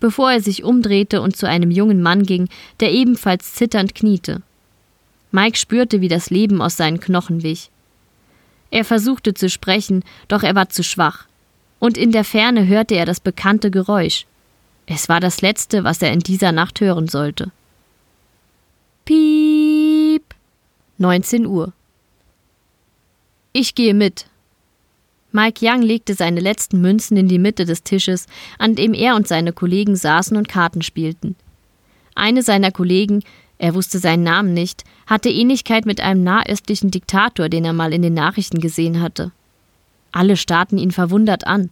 bevor 0.00 0.32
er 0.32 0.40
sich 0.40 0.64
umdrehte 0.64 1.22
und 1.22 1.36
zu 1.36 1.48
einem 1.48 1.70
jungen 1.70 2.02
Mann 2.02 2.24
ging, 2.24 2.48
der 2.80 2.92
ebenfalls 2.92 3.54
zitternd 3.54 3.94
kniete. 3.94 4.42
Mike 5.30 5.56
spürte, 5.56 6.00
wie 6.00 6.08
das 6.08 6.30
Leben 6.30 6.60
aus 6.60 6.76
seinen 6.76 7.00
Knochen 7.00 7.42
wich. 7.42 7.70
Er 8.70 8.84
versuchte 8.84 9.34
zu 9.34 9.48
sprechen, 9.48 10.04
doch 10.28 10.42
er 10.42 10.54
war 10.54 10.68
zu 10.68 10.82
schwach. 10.82 11.26
Und 11.78 11.96
in 11.96 12.12
der 12.12 12.24
Ferne 12.24 12.66
hörte 12.66 12.94
er 12.94 13.06
das 13.06 13.20
bekannte 13.20 13.70
Geräusch. 13.70 14.26
Es 14.86 15.08
war 15.08 15.20
das 15.20 15.42
letzte, 15.42 15.84
was 15.84 16.02
er 16.02 16.12
in 16.12 16.20
dieser 16.20 16.52
Nacht 16.52 16.80
hören 16.80 17.08
sollte. 17.08 17.50
Piep. 19.04 20.22
19 20.98 21.46
Uhr. 21.46 21.72
Ich 23.52 23.74
gehe 23.74 23.94
mit, 23.94 24.26
Mike 25.36 25.66
Young 25.66 25.82
legte 25.82 26.14
seine 26.14 26.38
letzten 26.38 26.80
Münzen 26.80 27.16
in 27.16 27.26
die 27.26 27.40
Mitte 27.40 27.64
des 27.64 27.82
Tisches, 27.82 28.28
an 28.56 28.76
dem 28.76 28.94
er 28.94 29.16
und 29.16 29.26
seine 29.26 29.52
Kollegen 29.52 29.96
saßen 29.96 30.36
und 30.36 30.48
Karten 30.48 30.80
spielten. 30.80 31.34
Eine 32.14 32.44
seiner 32.44 32.70
Kollegen, 32.70 33.24
er 33.58 33.74
wusste 33.74 33.98
seinen 33.98 34.22
Namen 34.22 34.54
nicht, 34.54 34.84
hatte 35.08 35.30
Ähnlichkeit 35.30 35.86
mit 35.86 36.00
einem 36.00 36.22
nahöstlichen 36.22 36.92
Diktator, 36.92 37.48
den 37.48 37.64
er 37.64 37.72
mal 37.72 37.92
in 37.92 38.02
den 38.02 38.14
Nachrichten 38.14 38.60
gesehen 38.60 39.00
hatte. 39.00 39.32
Alle 40.12 40.36
starrten 40.36 40.78
ihn 40.78 40.92
verwundert 40.92 41.48
an. 41.48 41.70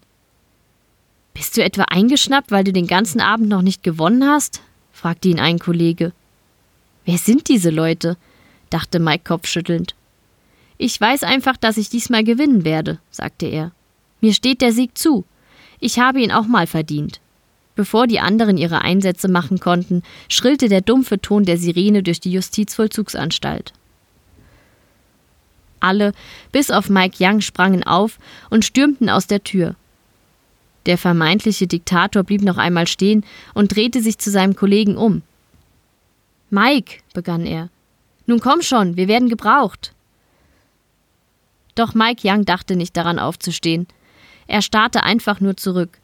Bist 1.32 1.56
du 1.56 1.62
etwa 1.62 1.84
eingeschnappt, 1.84 2.51
weil 2.51 2.64
du 2.64 2.72
den 2.72 2.89
ganzen 2.89 3.20
Abend 3.20 3.48
noch 3.48 3.62
nicht 3.62 3.84
gewonnen 3.84 4.26
hast? 4.26 4.60
fragte 4.90 5.28
ihn 5.28 5.39
ein 5.39 5.60
Kollege. 5.60 6.10
Wer 7.05 7.16
sind 7.16 7.48
diese 7.48 7.70
Leute? 7.70 8.16
dachte 8.70 8.98
Mike 8.98 9.22
kopfschüttelnd. 9.24 9.94
Ich 10.84 11.00
weiß 11.00 11.22
einfach, 11.22 11.56
dass 11.56 11.76
ich 11.76 11.90
diesmal 11.90 12.24
gewinnen 12.24 12.64
werde, 12.64 12.98
sagte 13.09 13.46
er. 13.46 13.70
Mir 14.20 14.34
steht 14.34 14.60
der 14.60 14.72
Sieg 14.72 14.98
zu. 14.98 15.24
Ich 15.78 16.00
habe 16.00 16.20
ihn 16.20 16.32
auch 16.32 16.48
mal 16.48 16.66
verdient. 16.66 17.20
Bevor 17.76 18.09
die 18.09 18.18
anderen 18.18 18.56
ihre 18.56 18.82
Einsätze 18.82 19.28
machen 19.28 19.60
konnten, 19.60 20.02
schrillte 20.28 20.68
der 20.68 20.80
dumpfe 20.80 21.20
Ton 21.20 21.44
der 21.44 21.56
Sirene 21.56 22.02
durch 22.02 22.18
die 22.18 22.32
Justizvollzugsanstalt. 22.32 23.72
Alle, 25.78 26.14
bis 26.50 26.72
auf 26.72 26.90
Mike 26.90 27.18
Young, 27.20 27.42
sprangen 27.42 27.84
auf 27.84 28.18
und 28.50 28.64
stürmten 28.64 29.09
aus 29.09 29.28
der 29.28 29.44
Tür. 29.44 29.76
Der 30.86 30.98
vermeintliche 30.98 31.68
Diktator 31.68 32.24
blieb 32.24 32.42
noch 32.42 32.59
einmal 32.59 32.88
stehen 32.88 33.24
und 33.54 33.76
drehte 33.76 34.02
sich 34.02 34.18
zu 34.18 34.32
seinem 34.32 34.56
Kollegen 34.56 34.96
um. 34.96 35.22
Mike, 36.50 37.02
begann 37.14 37.46
er. 37.46 37.68
Nun 38.26 38.40
komm 38.40 38.62
schon, 38.62 38.96
wir 38.96 39.06
werden 39.06 39.28
gebraucht. 39.28 39.91
Doch 41.74 41.94
Mike 41.94 42.28
Young 42.28 42.44
dachte 42.44 42.76
nicht 42.76 42.96
daran 42.96 43.18
aufzustehen. 43.18 43.86
Er 44.46 44.62
starrte 44.62 45.02
einfach 45.02 45.40
nur 45.40 45.56
zurück. 45.56 45.98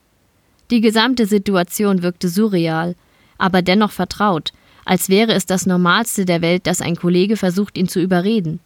Die 0.71 0.81
gesamte 0.81 1.27
Situation 1.27 2.03
wirkte 2.03 2.29
surreal, 2.29 2.95
aber 3.39 3.63
dennoch 3.63 3.91
vertraut, 3.91 4.53
als 4.85 5.09
wäre 5.09 5.33
es 5.33 5.47
das 5.47 5.67
Normalste 5.67 6.25
der 6.25 6.41
Welt, 6.41 6.67
dass 6.67 6.81
ein 6.81 6.97
Kollege 6.97 7.37
versucht, 7.37 7.77
ihn 7.77 7.89
zu 7.89 8.01
überreden. 8.01 8.61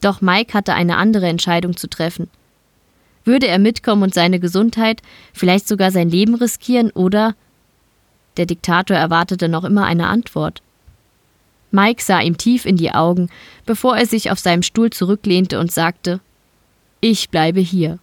Doch 0.00 0.20
Mike 0.20 0.54
hatte 0.54 0.74
eine 0.74 0.96
andere 0.96 1.28
Entscheidung 1.28 1.76
zu 1.76 1.88
treffen. 1.88 2.28
Würde 3.24 3.48
er 3.48 3.58
mitkommen 3.58 4.02
und 4.02 4.14
seine 4.14 4.40
Gesundheit, 4.40 5.02
vielleicht 5.32 5.68
sogar 5.68 5.90
sein 5.90 6.08
Leben 6.08 6.34
riskieren 6.34 6.90
oder 6.90 7.34
der 8.36 8.46
Diktator 8.46 8.96
erwartete 8.96 9.48
noch 9.48 9.64
immer 9.64 9.84
eine 9.84 10.06
Antwort. 10.06 10.62
Mike 11.70 12.02
sah 12.02 12.20
ihm 12.20 12.36
tief 12.36 12.64
in 12.66 12.76
die 12.76 12.92
Augen, 12.92 13.28
bevor 13.66 13.96
er 13.96 14.06
sich 14.06 14.30
auf 14.30 14.38
seinem 14.38 14.62
Stuhl 14.62 14.90
zurücklehnte 14.90 15.58
und 15.60 15.70
sagte 15.70 16.20
Ich 17.00 17.30
bleibe 17.30 17.60
hier. 17.60 17.98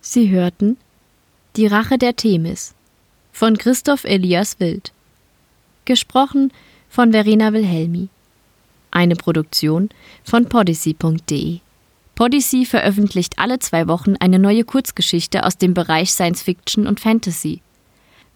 Sie 0.00 0.30
hörten 0.30 0.78
Die 1.56 1.66
Rache 1.66 1.98
der 1.98 2.16
Themis 2.16 2.74
von 3.32 3.58
Christoph 3.58 4.04
Elias 4.04 4.58
Wild. 4.58 4.92
Gesprochen 5.84 6.52
von 6.88 7.12
Verena 7.12 7.52
Wilhelmi. 7.52 8.08
Eine 8.90 9.16
Produktion 9.16 9.90
von 10.24 10.48
podyssey.de. 10.48 11.60
Podyssey 12.14 12.64
veröffentlicht 12.64 13.38
alle 13.38 13.60
zwei 13.60 13.86
Wochen 13.86 14.16
eine 14.16 14.40
neue 14.40 14.64
Kurzgeschichte 14.64 15.44
aus 15.46 15.56
dem 15.56 15.72
Bereich 15.72 16.10
Science 16.10 16.42
Fiction 16.42 16.86
und 16.86 16.98
Fantasy. 16.98 17.60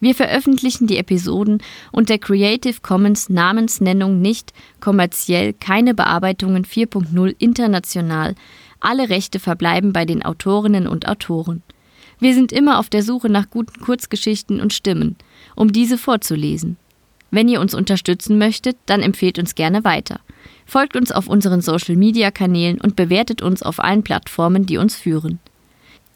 Wir 0.03 0.15
veröffentlichen 0.15 0.85
die 0.85 0.97
Episoden 0.97 1.63
unter 1.93 2.17
Creative 2.17 2.75
Commons 2.81 3.29
Namensnennung 3.29 4.19
nicht, 4.19 4.51
kommerziell, 4.81 5.53
keine 5.53 5.93
Bearbeitungen 5.93 6.65
4.0 6.65 7.33
international. 7.39 8.35
Alle 8.81 9.07
Rechte 9.07 9.39
verbleiben 9.39 9.93
bei 9.93 10.03
den 10.03 10.21
Autorinnen 10.21 10.89
und 10.89 11.07
Autoren. 11.07 11.63
Wir 12.19 12.33
sind 12.33 12.51
immer 12.51 12.79
auf 12.79 12.89
der 12.89 13.01
Suche 13.01 13.29
nach 13.29 13.49
guten 13.49 13.79
Kurzgeschichten 13.79 14.59
und 14.59 14.73
Stimmen, 14.73 15.15
um 15.55 15.71
diese 15.71 15.97
vorzulesen. 15.97 16.75
Wenn 17.31 17.47
ihr 17.47 17.61
uns 17.61 17.73
unterstützen 17.73 18.37
möchtet, 18.37 18.75
dann 18.87 19.01
empfehlt 19.01 19.39
uns 19.39 19.55
gerne 19.55 19.85
weiter– 19.85 20.19
folgt 20.65 20.95
uns 20.95 21.11
auf 21.11 21.27
unseren 21.27 21.61
Social-Media-Kanälen 21.61 22.79
und 22.81 22.95
bewertet 22.95 23.41
uns 23.41 23.63
auf 23.63 23.79
allen 23.79 24.03
Plattformen, 24.03 24.65
die 24.65 24.77
uns 24.77 24.95
führen. 24.95 25.39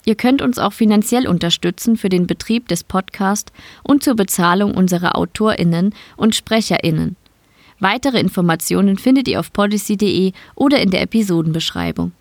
Ihr 0.08 0.16
könnt 0.16 0.42
uns 0.42 0.58
auch 0.58 0.72
finanziell 0.72 1.28
unterstützen 1.28 1.98
für 1.98 2.08
den 2.08 2.28
Betrieb 2.28 2.70
des 2.70 2.86
Podcasts 2.86 3.52
und 3.84 4.06
zur 4.06 4.16
Bezahlung 4.16 4.74
unserer 4.74 5.18
AutorInnen 5.18 5.94
und 6.16 6.34
SprecherInnen. 6.34 7.18
Weitere 7.82 8.18
Informationen 8.18 8.98
findet 8.98 9.28
ihr 9.28 9.38
auf 9.38 9.52
policy.de 9.52 10.32
oder 10.56 10.80
in 10.80 10.92
der 10.92 11.02
Episodenbeschreibung. 11.02 12.14